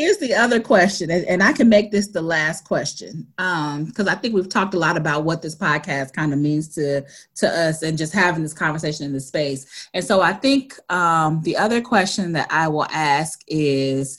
Here's 0.00 0.16
the 0.16 0.34
other 0.34 0.60
question, 0.60 1.10
and, 1.10 1.26
and 1.26 1.42
I 1.42 1.52
can 1.52 1.68
make 1.68 1.90
this 1.90 2.08
the 2.08 2.22
last 2.22 2.64
question, 2.64 3.26
um, 3.36 3.84
because 3.84 4.08
I 4.08 4.14
think 4.14 4.34
we've 4.34 4.48
talked 4.48 4.72
a 4.72 4.78
lot 4.78 4.96
about 4.96 5.24
what 5.24 5.42
this 5.42 5.54
podcast 5.54 6.14
kind 6.14 6.32
of 6.32 6.38
means 6.38 6.74
to 6.76 7.04
to 7.36 7.46
us, 7.46 7.82
and 7.82 7.98
just 7.98 8.14
having 8.14 8.42
this 8.42 8.54
conversation 8.54 9.04
in 9.04 9.12
the 9.12 9.20
space. 9.20 9.88
And 9.92 10.02
so 10.02 10.22
I 10.22 10.32
think 10.32 10.78
um, 10.90 11.42
the 11.42 11.54
other 11.54 11.82
question 11.82 12.32
that 12.32 12.48
I 12.50 12.66
will 12.68 12.86
ask 12.86 13.42
is, 13.46 14.18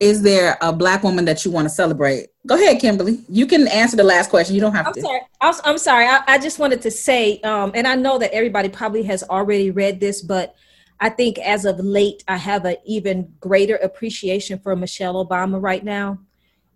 is 0.00 0.20
there 0.20 0.58
a 0.60 0.70
black 0.70 1.02
woman 1.02 1.24
that 1.24 1.46
you 1.46 1.50
want 1.50 1.64
to 1.64 1.74
celebrate? 1.74 2.28
Go 2.46 2.56
ahead, 2.56 2.78
Kimberly. 2.78 3.20
You 3.28 3.46
can 3.46 3.68
answer 3.68 3.96
the 3.96 4.04
last 4.04 4.28
question. 4.28 4.54
You 4.54 4.60
don't 4.60 4.74
have 4.74 4.88
I'm 4.88 4.94
to. 4.94 5.00
sorry. 5.00 5.20
I'm 5.40 5.78
sorry. 5.78 6.04
I, 6.04 6.20
I 6.26 6.38
just 6.38 6.58
wanted 6.58 6.82
to 6.82 6.90
say, 6.90 7.40
um, 7.40 7.72
and 7.74 7.86
I 7.86 7.94
know 7.94 8.18
that 8.18 8.34
everybody 8.34 8.68
probably 8.68 9.04
has 9.04 9.22
already 9.22 9.70
read 9.70 9.98
this, 9.98 10.20
but 10.20 10.54
I 11.00 11.08
think 11.08 11.38
as 11.38 11.64
of 11.64 11.80
late, 11.80 12.22
I 12.28 12.36
have 12.36 12.66
an 12.66 12.76
even 12.84 13.32
greater 13.40 13.76
appreciation 13.76 14.58
for 14.58 14.76
Michelle 14.76 15.24
Obama 15.24 15.60
right 15.60 15.82
now. 15.82 16.18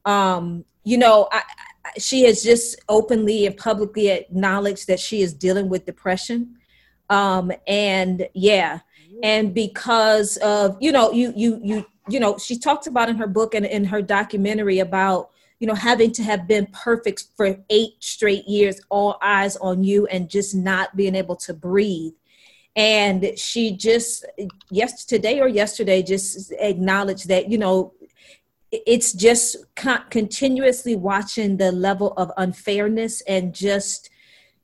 Um, 0.07 0.65
you 0.83 0.97
know, 0.97 1.29
I, 1.31 1.43
she 1.99 2.23
has 2.25 2.43
just 2.43 2.81
openly 2.89 3.47
and 3.47 3.57
publicly 3.57 4.09
acknowledged 4.09 4.87
that 4.87 4.99
she 4.99 5.21
is 5.21 5.35
dealing 5.35 5.69
with 5.69 5.85
depression. 5.85 6.57
Um, 7.11 7.53
and 7.67 8.27
yeah, 8.33 8.81
and 9.23 9.55
because 9.55 10.39
of 10.39 10.79
you 10.81 10.91
know, 10.91 11.13
you 11.13 11.33
you 11.37 11.61
you 11.63 11.87
you 12.09 12.21
know, 12.21 12.39
she 12.39 12.59
talks 12.59 12.87
about 12.87 13.09
in 13.09 13.17
her 13.17 13.27
book 13.27 13.55
and 13.55 13.67
in 13.67 13.85
her 13.85 14.01
documentary 14.01 14.79
about 14.79 15.31
you 15.61 15.67
know 15.67 15.75
having 15.75 16.13
to 16.13 16.23
have 16.23 16.49
been 16.49 16.67
perfect 16.73 17.25
for 17.37 17.59
eight 17.69 17.93
straight 18.01 18.47
years, 18.49 18.81
all 18.89 19.19
eyes 19.23 19.57
on 19.57 19.85
you, 19.85 20.07
and 20.07 20.31
just 20.31 20.55
not 20.55 20.97
being 20.97 21.15
able 21.15 21.37
to 21.37 21.53
breathe 21.53 22.15
and 22.77 23.39
she 23.39 23.77
just 23.77 24.25
yes 24.71 25.05
today 25.05 25.41
or 25.41 25.49
yesterday 25.49 26.03
just 26.03 26.53
acknowledged 26.59 27.29
that 27.29 27.51
you 27.51 27.59
know 27.59 27.93
it's 28.87 29.13
just 29.13 29.57
con- 29.77 30.05
continuously 30.11 30.97
watching 30.97 31.57
the 31.57 31.71
level 31.71 32.13
of 32.17 32.33
unfairness 32.37 33.21
and 33.23 33.55
just 33.55 34.11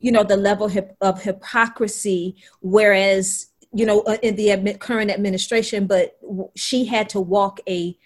you 0.00 0.10
know 0.10 0.24
the 0.24 0.36
level 0.36 0.66
hip- 0.68 0.96
of 1.00 1.22
hypocrisy. 1.22 2.36
Whereas 2.60 3.48
you 3.72 3.86
know 3.86 4.00
uh, 4.02 4.16
in 4.22 4.36
the 4.36 4.48
admi- 4.48 4.80
current 4.80 5.10
administration 5.10 5.86
but 5.86 6.20
w- 6.22 6.50
she 6.56 6.86
had 6.86 7.08
to 7.10 7.20
walk 7.20 7.60
a 7.68 7.96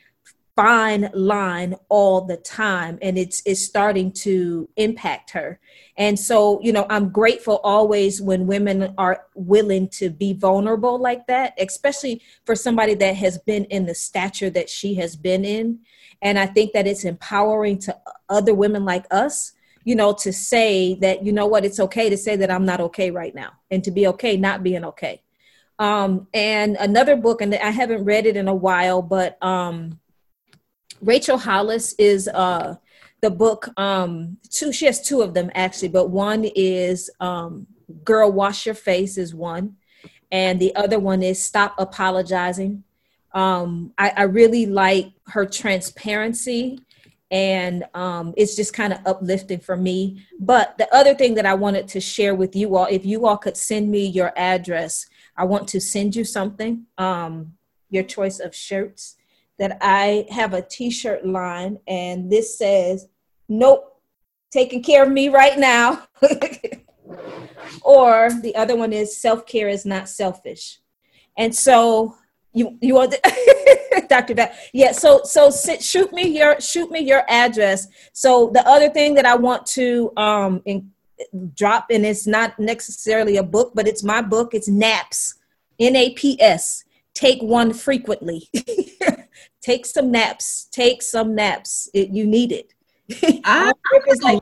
fine 0.57 1.11
line 1.15 1.75
all 1.89 2.21
the 2.21 2.37
time 2.37 2.99
and 3.03 3.19
it's 3.19 3.43
it's 3.45 3.65
starting 3.65 4.13
to 4.13 4.69
impact 4.77 5.31
her. 5.31 5.59
And 5.97 6.19
so 6.19 6.61
you 6.63 6.73
know 6.73 6.87
i'm 6.91 7.09
grateful 7.11 7.61
always 7.65 8.21
when 8.21 8.47
women 8.47 8.95
are 8.99 9.27
willing 9.35 9.89
to 9.89 10.11
be 10.11 10.33
vulnerable 10.33 10.99
like 10.99 11.27
that 11.27 11.55
especially 11.59 12.21
for 12.45 12.55
somebody 12.57 12.95
that 12.95 13.17
has 13.17 13.39
been 13.39 13.65
in 13.67 13.87
the 13.87 13.95
stature 13.95 14.51
that 14.51 14.69
she 14.69 14.95
has 14.95 15.17
been 15.17 15.45
in. 15.45 15.81
And 16.23 16.39
i 16.39 16.47
think 16.47 16.73
that 16.73 16.87
it's 16.87 17.05
empowering 17.05 17.79
to 17.81 17.97
other 18.29 18.55
women 18.55 18.85
like 18.85 19.07
us 19.11 19.53
you 19.85 19.95
know 19.95 20.13
to 20.13 20.33
say 20.33 20.95
that 20.97 21.25
you 21.25 21.33
know 21.33 21.47
what? 21.47 21.65
It's 21.65 21.81
okay 21.81 22.09
to 22.11 22.17
say 22.17 22.37
that 22.37 22.51
i'm 22.51 22.65
not 22.65 22.81
okay 22.81 23.11
right 23.11 23.35
now 23.35 23.53
and 23.71 23.85
to 23.85 23.91
be 23.91 24.07
okay 24.09 24.37
not 24.37 24.63
being 24.63 24.85
okay. 24.85 25.23
Um 25.79 26.29
and 26.33 26.77
another 26.77 27.17
book 27.17 27.41
and 27.41 27.55
i 27.55 27.71
haven't 27.71 28.05
read 28.05 28.27
it 28.27 28.37
in 28.37 28.49
a 28.49 28.55
while 28.55 29.03
but 29.03 29.43
um 29.43 30.01
Rachel 31.05 31.37
Hollis 31.37 31.95
is 31.99 32.29
uh, 32.29 32.77
the 33.21 33.31
book. 33.31 33.69
Um, 33.79 34.39
two, 34.49 34.73
she 34.73 34.87
has 34.87 35.03
two 35.03 35.21
of 35.21 35.35
them 35.35 35.51
actually, 35.55 35.89
but 35.89 36.09
one 36.09 36.45
is 36.57 37.11
um, 37.21 37.67
"Girl, 38.05 38.33
Wash 38.33 38.65
Your 38.65 38.75
Face" 38.75 39.19
is 39.19 39.35
one, 39.35 39.77
and 40.33 40.59
the 40.59 40.75
other 40.75 40.99
one 40.99 41.23
is 41.23 41.43
"Stop 41.43 41.75
Apologizing." 41.79 42.85
Um, 43.33 43.93
I, 43.99 44.13
I 44.17 44.23
really 44.23 44.65
like 44.65 45.13
her 45.27 45.45
transparency, 45.45 46.81
and 47.31 47.85
um, 47.93 48.33
it's 48.37 48.57
just 48.57 48.73
kind 48.73 48.95
of 48.95 49.01
uplifting 49.05 49.61
for 49.61 49.77
me. 49.77 50.25
But 50.41 50.79
the 50.79 50.93
other 50.95 51.15
thing 51.15 51.35
that 51.35 51.45
I 51.45 51.55
wanted 51.55 51.87
to 51.89 52.01
share 52.01 52.35
with 52.35 52.57
you 52.57 52.77
all, 52.77 52.87
if 52.91 53.05
you 53.05 53.27
all 53.27 53.37
could 53.37 53.59
send 53.59 53.91
me 53.91 54.07
your 54.07 54.33
address, 54.37 55.07
I 55.37 55.45
want 55.45 55.69
to 55.69 55.81
send 55.81 56.17
you 56.17 56.25
something. 56.25 56.87
Um, 56.97 57.55
your 57.91 58.05
choice 58.05 58.41
of 58.41 58.55
shirts 58.55 59.17
that 59.59 59.79
I 59.81 60.27
have 60.31 60.55
a 60.55 60.63
t-shirt 60.63 61.27
line 61.27 61.79
and 61.87 62.31
this 62.31 62.59
says, 62.59 63.09
nope, 63.49 64.01
taking 64.51 64.83
care 64.83 65.05
of 65.05 65.11
me 65.11 65.29
right 65.29 65.59
now. 65.59 66.07
or 67.83 68.31
the 68.43 68.55
other 68.57 68.77
one 68.77 68.93
is 68.93 69.17
self-care 69.17 69.69
is 69.69 69.85
not 69.85 70.09
selfish. 70.09 70.81
And 71.37 71.55
so 71.55 72.17
you 72.53 72.79
you 72.81 72.95
want 72.95 73.15
Dr. 74.09 74.35
Da- 74.35 74.53
yeah, 74.73 74.93
so 74.93 75.21
so 75.25 75.51
sit, 75.51 75.83
shoot 75.83 76.13
me 76.13 76.29
your 76.29 76.61
shoot 76.61 76.91
me 76.91 77.01
your 77.01 77.25
address. 77.29 77.89
So 78.13 78.51
the 78.55 78.67
other 78.67 78.89
thing 78.89 79.15
that 79.15 79.27
I 79.27 79.35
want 79.35 79.67
to 79.67 80.13
um 80.17 80.63
in, 80.65 80.91
drop 81.55 81.87
and 81.91 82.07
it's 82.07 82.27
not 82.27 82.59
necessarily 82.59 83.37
a 83.37 83.43
book, 83.43 83.73
but 83.75 83.89
it's 83.89 84.03
my 84.03 84.23
book. 84.23 84.55
It's 84.55 84.69
NAPS, 84.69 85.35
N 85.79 85.97
A 85.97 86.11
P 86.11 86.41
S. 86.41 86.85
Take 87.13 87.43
one 87.43 87.73
frequently. 87.73 88.49
take 89.65 89.87
some 89.87 90.11
naps. 90.11 90.69
Take 90.71 91.03
some 91.03 91.35
naps. 91.35 91.89
It, 91.95 92.11
you 92.11 92.27
need 92.27 92.53
it. 92.53 92.73
I, 93.45 93.73
It's 94.07 94.23
like- 94.23 94.41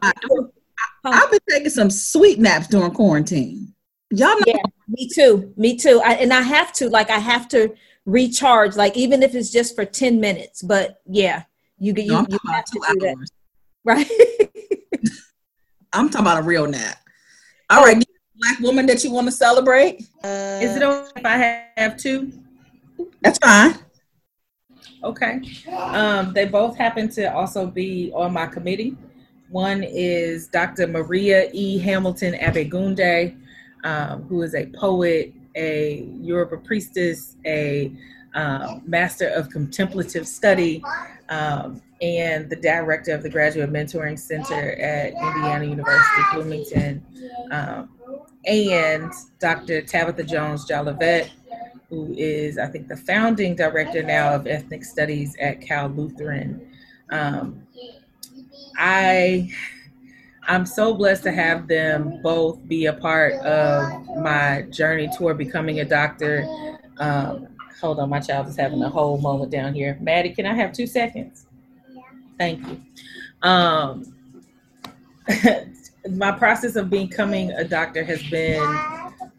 I've 1.05 1.31
been 1.31 1.41
taking 1.49 1.71
some 1.71 1.91
sweet 1.91 2.39
naps 2.39 2.67
during 2.69 2.93
quarantine. 2.93 3.75
Y'all 4.11 4.29
know 4.37 4.45
Yeah, 4.47 4.63
me 4.89 5.09
too. 5.09 5.53
Me 5.57 5.77
too. 5.77 6.01
I, 6.05 6.15
and 6.15 6.33
I 6.33 6.43
have 6.43 6.73
to, 6.75 6.89
like, 6.89 7.11
I 7.11 7.19
have 7.19 7.49
to 7.49 7.75
recharge, 8.07 8.77
like 8.77 8.97
even 8.97 9.23
if 9.23 9.35
it's 9.35 9.51
just 9.51 9.75
for 9.75 9.85
10 9.85 10.21
minutes. 10.21 10.63
But 10.63 11.01
yeah, 11.07 11.45
you 11.79 11.93
get 11.93 12.05
you, 12.07 12.13
No, 12.13 12.19
I'm 12.19 12.27
you 12.29 12.39
talking 12.39 12.51
have 12.51 12.59
about 12.61 12.67
to 12.67 12.73
two 12.73 12.95
do 12.95 13.01
that. 13.07 13.17
hours. 13.17 13.31
Right. 13.85 14.09
I'm 15.93 16.09
talking 16.09 16.25
about 16.27 16.39
a 16.39 16.47
real 16.47 16.67
nap. 16.69 16.97
All 17.69 17.83
right, 17.85 18.03
black 18.37 18.61
woman 18.61 18.87
that 18.87 19.03
you 19.03 19.11
want 19.11 19.27
to 19.27 19.33
celebrate? 19.33 20.03
Uh, 20.23 20.61
Is 20.63 20.77
it 20.77 20.83
okay 20.83 21.11
if 21.17 21.25
I 21.27 21.67
have 21.77 21.97
two? 21.97 22.33
That's 23.23 23.39
fine. 23.39 23.75
Okay. 25.05 25.41
Um, 25.73 26.33
they 26.33 26.47
both 26.47 26.77
happen 26.77 27.09
to 27.11 27.33
also 27.35 27.67
be 27.67 28.13
on 28.15 28.33
my 28.33 28.47
committee. 28.47 28.97
One 29.51 29.83
is 29.83 30.49
Dr. 30.49 30.87
Maria 30.87 31.51
E. 31.53 31.79
Hamilton 31.79 32.35
Abegunde, 32.35 33.37
um, 33.85 34.23
who 34.23 34.43
is 34.43 34.55
a 34.55 34.67
poet, 34.67 35.35
a 35.57 36.09
Yoruba 36.21 36.57
priestess, 36.59 37.37
a 37.45 37.93
um, 38.35 38.83
master 38.87 39.29
of 39.29 39.51
contemplative 39.51 40.27
study, 40.27 40.83
um, 41.29 41.83
and 42.01 42.49
the 42.49 42.57
director 42.57 43.13
of 43.15 43.23
the 43.23 43.29
Graduate 43.29 43.71
Mentoring 43.71 44.19
Center 44.19 44.73
at 44.73 45.13
Indiana 45.13 45.65
University 45.65 46.23
Bloomington, 46.33 47.05
um, 47.51 47.91
and 48.47 49.13
Dr. 49.39 49.83
Tabitha 49.83 50.25
Jones 50.25 50.67
Jolivet, 50.67 51.31
who 51.93 52.15
is, 52.17 52.57
I 52.57 52.69
think, 52.69 52.89
the 52.89 52.97
founding 52.97 53.55
director 53.55 54.03
now 54.03 54.35
of 54.35 54.47
ethnic 54.47 54.83
studies 54.83 55.37
at 55.39 55.61
Cal 55.61 55.89
Lutheran. 55.89 56.67
Um, 57.11 57.67
I 58.79 59.51
I'm 60.49 60.65
so 60.65 60.95
blessed 60.95 61.23
to 61.25 61.33
have 61.33 61.69
them 61.69 62.21
both 62.23 62.67
be 62.67 62.87
a 62.87 62.95
part 62.95 63.35
of 63.45 64.07
my 64.17 64.63
journey 64.71 65.11
toward 65.15 65.37
becoming 65.37 65.81
a 65.81 65.85
doctor. 65.85 66.49
Um, 66.97 67.49
hold 67.79 68.01
on, 68.01 68.09
my 68.09 68.21
child 68.21 68.49
is 68.49 68.57
having 68.57 68.83
a 68.83 68.89
whole 68.89 69.19
moment 69.19 69.53
down 69.53 69.75
here. 69.75 69.99
Maddie, 70.01 70.31
can 70.31 70.47
I 70.47 70.55
have 70.55 70.73
two 70.73 70.87
seconds? 70.87 71.47
Thank 72.39 72.67
you. 72.67 72.81
Um, 73.43 74.15
my 76.11 76.33
process 76.33 76.75
of 76.75 76.89
becoming 76.89 77.51
a 77.51 77.65
doctor 77.65 78.03
has 78.03 78.23
been 78.31 78.63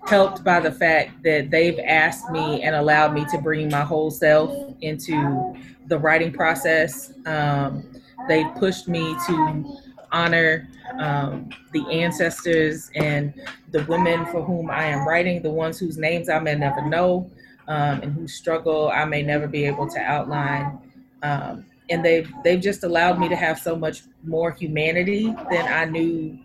helped 0.07 0.43
by 0.43 0.59
the 0.59 0.71
fact 0.71 1.23
that 1.23 1.49
they've 1.49 1.80
asked 1.80 2.30
me 2.30 2.61
and 2.61 2.75
allowed 2.75 3.13
me 3.13 3.25
to 3.31 3.38
bring 3.38 3.69
my 3.69 3.81
whole 3.81 4.11
self 4.11 4.75
into 4.81 5.55
the 5.88 5.97
writing 5.97 6.31
process. 6.31 7.13
Um, 7.25 7.84
they 8.27 8.45
pushed 8.57 8.88
me 8.88 9.15
to 9.27 9.77
honor 10.11 10.67
um, 10.99 11.49
the 11.73 11.85
ancestors 11.89 12.91
and 12.95 13.34
the 13.71 13.84
women 13.85 14.25
for 14.27 14.43
whom 14.43 14.69
I 14.69 14.85
am 14.85 15.07
writing, 15.07 15.41
the 15.41 15.49
ones 15.49 15.80
whose 15.80 15.97
names 15.97 16.30
I 16.30 16.39
may 16.39 16.55
never 16.55 16.81
know 16.88 17.30
um, 17.67 18.01
and 18.01 18.13
whose 18.13 18.34
struggle 18.34 18.89
I 18.89 19.05
may 19.05 19.23
never 19.23 19.47
be 19.47 19.65
able 19.65 19.89
to 19.89 19.99
outline. 19.99 20.80
Um, 21.23 21.65
and 21.89 22.03
they've 22.03 22.31
they've 22.43 22.61
just 22.61 22.84
allowed 22.84 23.19
me 23.19 23.27
to 23.30 23.35
have 23.35 23.59
so 23.59 23.75
much 23.75 24.03
more 24.23 24.51
humanity 24.51 25.35
than 25.49 25.65
I 25.67 25.85
knew 25.85 26.38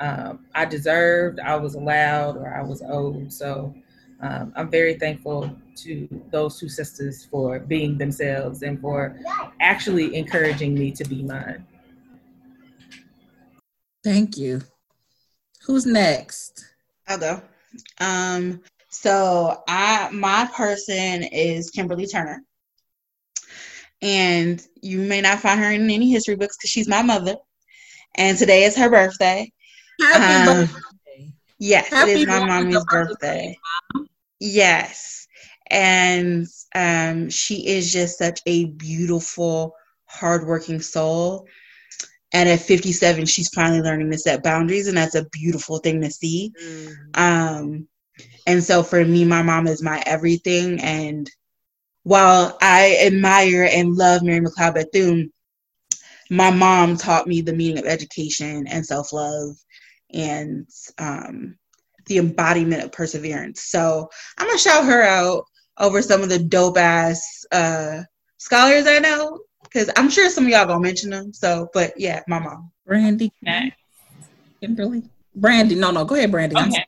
um, 0.00 0.46
I 0.54 0.64
deserved, 0.64 1.40
I 1.40 1.56
was 1.56 1.74
allowed, 1.74 2.36
or 2.36 2.52
I 2.52 2.62
was 2.62 2.82
owed. 2.82 3.32
So 3.32 3.74
um, 4.20 4.52
I'm 4.56 4.70
very 4.70 4.94
thankful 4.94 5.54
to 5.76 6.08
those 6.30 6.58
two 6.58 6.68
sisters 6.68 7.24
for 7.24 7.58
being 7.58 7.98
themselves 7.98 8.62
and 8.62 8.80
for 8.80 9.18
actually 9.60 10.14
encouraging 10.14 10.74
me 10.74 10.92
to 10.92 11.04
be 11.04 11.22
mine. 11.22 11.66
Thank 14.04 14.36
you. 14.36 14.62
Who's 15.66 15.86
next? 15.86 16.64
I'll 17.06 17.18
go. 17.18 17.42
Um, 18.00 18.62
so 18.90 19.62
I 19.68 20.10
my 20.12 20.48
person 20.54 21.22
is 21.24 21.70
Kimberly 21.70 22.06
Turner. 22.06 22.42
And 24.00 24.64
you 24.80 24.98
may 24.98 25.20
not 25.20 25.38
find 25.38 25.60
her 25.60 25.70
in 25.70 25.88
any 25.88 26.10
history 26.10 26.34
books 26.34 26.56
because 26.56 26.70
she's 26.70 26.88
my 26.88 27.02
mother. 27.02 27.36
And 28.16 28.36
today 28.36 28.64
is 28.64 28.76
her 28.76 28.90
birthday. 28.90 29.52
Happy 30.00 30.22
Um, 30.22 30.44
birthday. 30.44 31.32
Yes, 31.58 31.88
Happy 31.90 32.10
it 32.10 32.16
is 32.20 32.26
my 32.26 32.40
mommy's 32.40 32.84
birthday. 32.84 33.58
Yes. 34.40 35.26
And 35.70 36.46
um, 36.74 37.30
she 37.30 37.66
is 37.66 37.92
just 37.92 38.18
such 38.18 38.40
a 38.46 38.66
beautiful, 38.66 39.74
hardworking 40.06 40.80
soul. 40.80 41.46
And 42.32 42.48
at 42.48 42.60
57, 42.60 43.26
she's 43.26 43.48
finally 43.48 43.80
learning 43.80 44.10
to 44.10 44.18
set 44.18 44.42
boundaries, 44.42 44.86
and 44.88 44.96
that's 44.96 45.14
a 45.14 45.26
beautiful 45.32 45.78
thing 45.78 46.00
to 46.02 46.10
see. 46.10 46.52
Um, 47.14 47.86
and 48.46 48.62
so 48.62 48.82
for 48.82 49.04
me, 49.04 49.24
my 49.24 49.42
mom 49.42 49.66
is 49.66 49.82
my 49.82 50.02
everything. 50.06 50.80
And 50.80 51.30
while 52.04 52.56
I 52.60 52.98
admire 53.06 53.68
and 53.70 53.94
love 53.96 54.22
Mary 54.22 54.40
McLeod 54.40 54.74
Bethune, 54.74 55.32
my 56.30 56.50
mom 56.50 56.96
taught 56.96 57.26
me 57.26 57.40
the 57.42 57.52
meaning 57.52 57.78
of 57.78 57.86
education 57.86 58.66
and 58.66 58.84
self 58.84 59.12
love 59.12 59.56
and 60.12 60.66
um, 60.98 61.56
the 62.06 62.18
embodiment 62.18 62.82
of 62.82 62.92
perseverance. 62.92 63.62
So 63.64 64.08
I'm 64.38 64.46
gonna 64.46 64.58
shout 64.58 64.84
her 64.84 65.02
out 65.02 65.44
over 65.78 66.02
some 66.02 66.22
of 66.22 66.28
the 66.28 66.38
dope 66.38 66.78
ass 66.78 67.44
uh, 67.52 68.02
scholars 68.38 68.86
I 68.86 68.98
know 68.98 69.40
because 69.62 69.90
I'm 69.96 70.10
sure 70.10 70.28
some 70.30 70.44
of 70.44 70.50
y'all 70.50 70.66
gonna 70.66 70.80
mention 70.80 71.10
them. 71.10 71.32
So, 71.32 71.68
but 71.72 71.98
yeah, 71.98 72.22
my 72.28 72.38
mom. 72.38 72.70
Brandy. 72.86 73.32
Next. 73.42 73.76
Kimberly. 74.60 75.02
Brandy. 75.34 75.74
No, 75.74 75.90
no. 75.90 76.04
Go 76.04 76.14
ahead, 76.14 76.30
Brandy. 76.30 76.56
I'm 76.56 76.68
Okay. 76.68 76.84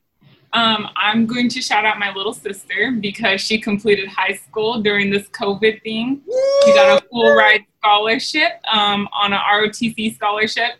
Um, 0.52 0.88
I'm 0.94 1.26
going 1.26 1.48
to 1.48 1.60
shout 1.60 1.84
out 1.84 1.98
my 1.98 2.14
little 2.14 2.32
sister 2.32 2.92
because 3.00 3.40
she 3.40 3.58
completed 3.58 4.08
high 4.08 4.34
school 4.34 4.80
during 4.80 5.10
this 5.10 5.26
COVID 5.30 5.82
thing. 5.82 6.22
She 6.64 6.72
got 6.74 7.02
a 7.02 7.06
full 7.08 7.34
ride 7.34 7.64
scholarship 7.78 8.52
um, 8.72 9.08
on 9.12 9.32
a 9.32 9.38
ROTC 9.38 10.14
scholarship 10.14 10.74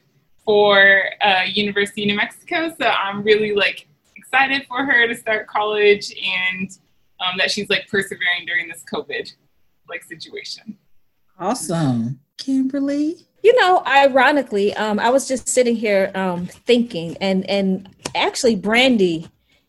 for 0.44 1.04
uh, 1.20 1.42
University 1.46 2.02
of 2.02 2.08
New 2.08 2.16
Mexico. 2.16 2.74
So 2.80 2.86
I'm 2.86 3.22
really 3.22 3.54
like 3.54 3.86
excited 4.16 4.66
for 4.66 4.84
her 4.84 5.06
to 5.08 5.14
start 5.14 5.46
college 5.46 6.14
and 6.22 6.70
um, 7.20 7.36
that 7.38 7.50
she's 7.50 7.68
like 7.70 7.86
persevering 7.88 8.46
during 8.46 8.68
this 8.68 8.82
COVID 8.92 9.32
like 9.88 10.02
situation. 10.04 10.76
Awesome. 11.38 12.20
Kimberly. 12.38 13.26
You 13.42 13.60
know, 13.60 13.82
ironically, 13.86 14.74
um, 14.74 14.98
I 14.98 15.10
was 15.10 15.28
just 15.28 15.48
sitting 15.48 15.76
here 15.76 16.10
um, 16.14 16.46
thinking, 16.46 17.16
and 17.20 17.48
and 17.48 17.94
actually, 18.14 18.56
Brandy 18.56 19.28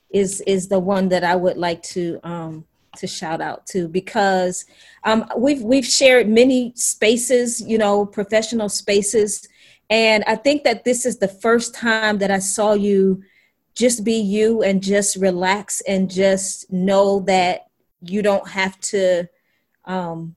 is 0.09 0.39
is 0.41 0.69
the 0.69 0.79
one 0.79 1.09
that 1.09 1.25
I 1.25 1.35
would 1.35 1.57
like 1.57 1.83
to 1.83 2.19
um, 2.23 2.65
to 2.97 3.07
shout 3.07 3.41
out 3.41 3.65
to 3.67 3.89
because 3.89 4.65
um, 5.03 5.25
we've 5.37 5.61
we've 5.61 5.85
shared 5.85 6.29
many 6.29 6.71
spaces, 6.75 7.59
you 7.59 7.77
know, 7.77 8.05
professional 8.05 8.69
spaces, 8.69 9.45
and 9.89 10.23
I 10.25 10.35
think 10.35 10.63
that 10.63 10.83
this 10.83 11.05
is 11.05 11.19
the 11.19 11.27
first 11.27 11.75
time 11.75 12.17
that 12.19 12.31
I 12.31 12.39
saw 12.39 12.73
you 12.73 13.23
just 13.75 14.03
be 14.03 14.15
you 14.15 14.63
and 14.63 14.81
just 14.81 15.15
relax 15.17 15.81
and 15.81 16.09
just 16.09 16.71
know 16.71 17.19
that 17.21 17.67
you 18.01 18.21
don't 18.21 18.47
have 18.47 18.79
to 18.79 19.27
um, 19.83 20.35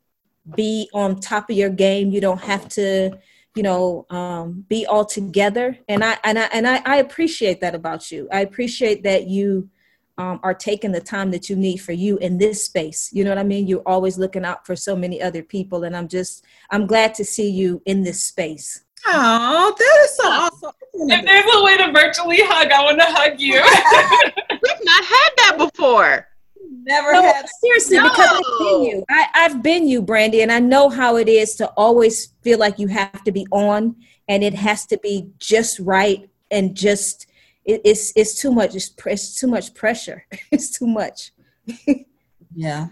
be 0.54 0.90
on 0.92 1.20
top 1.20 1.48
of 1.50 1.56
your 1.56 1.70
game. 1.70 2.10
You 2.10 2.20
don't 2.20 2.42
have 2.42 2.68
to, 2.70 3.16
you 3.54 3.62
know, 3.62 4.06
um, 4.10 4.64
be 4.68 4.86
all 4.86 5.04
together. 5.04 5.78
And 5.88 6.04
I 6.04 6.18
and 6.24 6.38
I 6.38 6.44
and 6.52 6.66
I, 6.66 6.82
I 6.84 6.96
appreciate 6.96 7.60
that 7.60 7.74
about 7.74 8.10
you. 8.10 8.28
I 8.32 8.40
appreciate 8.40 9.02
that 9.04 9.28
you 9.28 9.70
um, 10.18 10.40
are 10.42 10.54
taking 10.54 10.90
the 10.90 11.00
time 11.00 11.30
that 11.30 11.48
you 11.48 11.54
need 11.54 11.78
for 11.78 11.92
you 11.92 12.18
in 12.18 12.38
this 12.38 12.64
space. 12.64 13.10
You 13.12 13.22
know 13.22 13.30
what 13.30 13.38
I 13.38 13.44
mean? 13.44 13.68
You're 13.68 13.86
always 13.86 14.18
looking 14.18 14.44
out 14.44 14.66
for 14.66 14.74
so 14.74 14.96
many 14.96 15.22
other 15.22 15.42
people, 15.42 15.84
and 15.84 15.96
I'm 15.96 16.08
just 16.08 16.44
I'm 16.70 16.86
glad 16.86 17.14
to 17.14 17.24
see 17.24 17.48
you 17.48 17.80
in 17.86 18.02
this 18.02 18.22
space. 18.22 18.82
Oh, 19.06 19.74
that 19.78 20.00
is 20.04 20.16
so 20.16 20.24
awesome. 20.28 20.72
If 20.94 21.24
there's 21.24 21.54
a 21.54 21.62
way 21.64 21.76
to 21.78 21.92
virtually 21.92 22.38
hug, 22.42 22.70
I 22.70 22.82
want 22.84 22.98
to 23.00 23.06
hug 23.06 23.38
you. 23.40 23.54
We've 24.50 24.84
not 24.84 25.04
had 25.04 25.30
that 25.38 25.54
before. 25.58 26.26
Never 26.82 27.12
No, 27.12 27.22
had 27.22 27.46
seriously, 27.62 27.98
because 27.98 28.28
I've 28.28 28.58
been 28.58 28.82
you. 28.82 29.04
I, 29.08 29.26
I've 29.34 29.62
been 29.62 29.86
you, 29.88 30.02
Brandy, 30.02 30.42
and 30.42 30.50
I 30.52 30.58
know 30.58 30.88
how 30.88 31.16
it 31.16 31.28
is 31.28 31.54
to 31.56 31.68
always 31.76 32.34
feel 32.42 32.58
like 32.58 32.78
you 32.78 32.88
have 32.88 33.22
to 33.24 33.32
be 33.32 33.46
on, 33.52 33.96
and 34.28 34.42
it 34.42 34.54
has 34.54 34.86
to 34.86 34.98
be 34.98 35.30
just 35.38 35.78
right, 35.80 36.28
and 36.50 36.74
just 36.74 37.26
it, 37.64 37.80
it's 37.84 38.12
it's 38.16 38.40
too 38.40 38.52
much. 38.52 38.74
It's, 38.74 38.88
pre- 38.88 39.12
it's 39.12 39.34
too 39.34 39.46
much 39.46 39.74
pressure. 39.74 40.26
it's 40.50 40.70
too 40.78 40.86
much. 40.86 41.32
Yeah. 42.54 42.88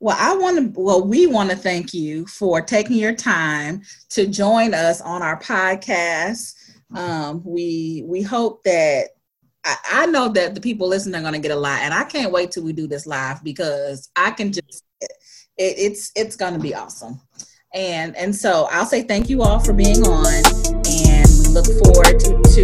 Well, 0.00 0.16
I 0.18 0.36
want 0.36 0.74
to, 0.74 0.80
well, 0.80 1.04
we 1.04 1.26
want 1.26 1.50
to 1.50 1.56
thank 1.56 1.92
you 1.92 2.24
for 2.26 2.60
taking 2.60 2.96
your 2.96 3.14
time 3.14 3.82
to 4.10 4.28
join 4.28 4.72
us 4.72 5.00
on 5.00 5.22
our 5.22 5.40
podcast. 5.40 6.54
Um, 6.94 7.42
we 7.44 8.04
we 8.06 8.22
hope 8.22 8.62
that 8.62 9.08
I, 9.64 9.76
I 9.90 10.06
know 10.06 10.28
that 10.28 10.54
the 10.54 10.60
people 10.60 10.86
listening 10.86 11.16
are 11.16 11.22
going 11.22 11.34
to 11.34 11.40
get 11.40 11.50
a 11.50 11.60
lot, 11.60 11.80
and 11.80 11.92
I 11.92 12.04
can't 12.04 12.32
wait 12.32 12.52
till 12.52 12.62
we 12.62 12.72
do 12.72 12.86
this 12.86 13.06
live 13.06 13.42
because 13.42 14.08
I 14.14 14.30
can 14.30 14.52
just 14.52 14.84
it, 15.00 15.10
it's 15.56 16.12
it's 16.14 16.36
going 16.36 16.54
to 16.54 16.60
be 16.60 16.76
awesome. 16.76 17.20
And 17.74 18.16
and 18.16 18.34
so 18.34 18.68
I'll 18.70 18.86
say 18.86 19.02
thank 19.02 19.28
you 19.28 19.42
all 19.42 19.58
for 19.58 19.72
being 19.72 20.04
on, 20.04 20.26
and 20.86 21.28
we 21.28 21.48
look 21.48 21.66
forward 21.66 22.20
to, 22.20 22.40
to 22.54 22.62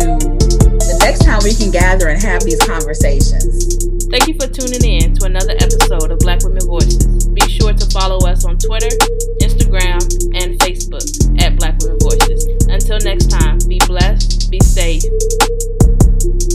the 0.78 0.96
next 1.00 1.24
time 1.24 1.40
we 1.42 1.52
can 1.52 1.72
gather 1.72 2.08
and 2.08 2.22
have 2.22 2.44
these 2.44 2.60
conversations. 2.60 4.03
Thank 4.14 4.28
you 4.28 4.34
for 4.34 4.46
tuning 4.46 5.02
in 5.02 5.14
to 5.14 5.26
another 5.26 5.54
episode 5.58 6.12
of 6.12 6.20
Black 6.20 6.44
Women 6.44 6.64
Voices. 6.68 7.26
Be 7.26 7.40
sure 7.48 7.72
to 7.72 7.86
follow 7.90 8.18
us 8.28 8.44
on 8.44 8.56
Twitter, 8.58 8.86
Instagram, 9.42 9.98
and 10.40 10.56
Facebook 10.60 11.42
at 11.42 11.58
Black 11.58 11.76
Women 11.80 11.98
Voices. 11.98 12.46
Until 12.68 13.00
next 13.00 13.26
time, 13.28 13.58
be 13.66 13.80
blessed, 13.88 14.52
be 14.52 14.60
safe. 14.60 15.02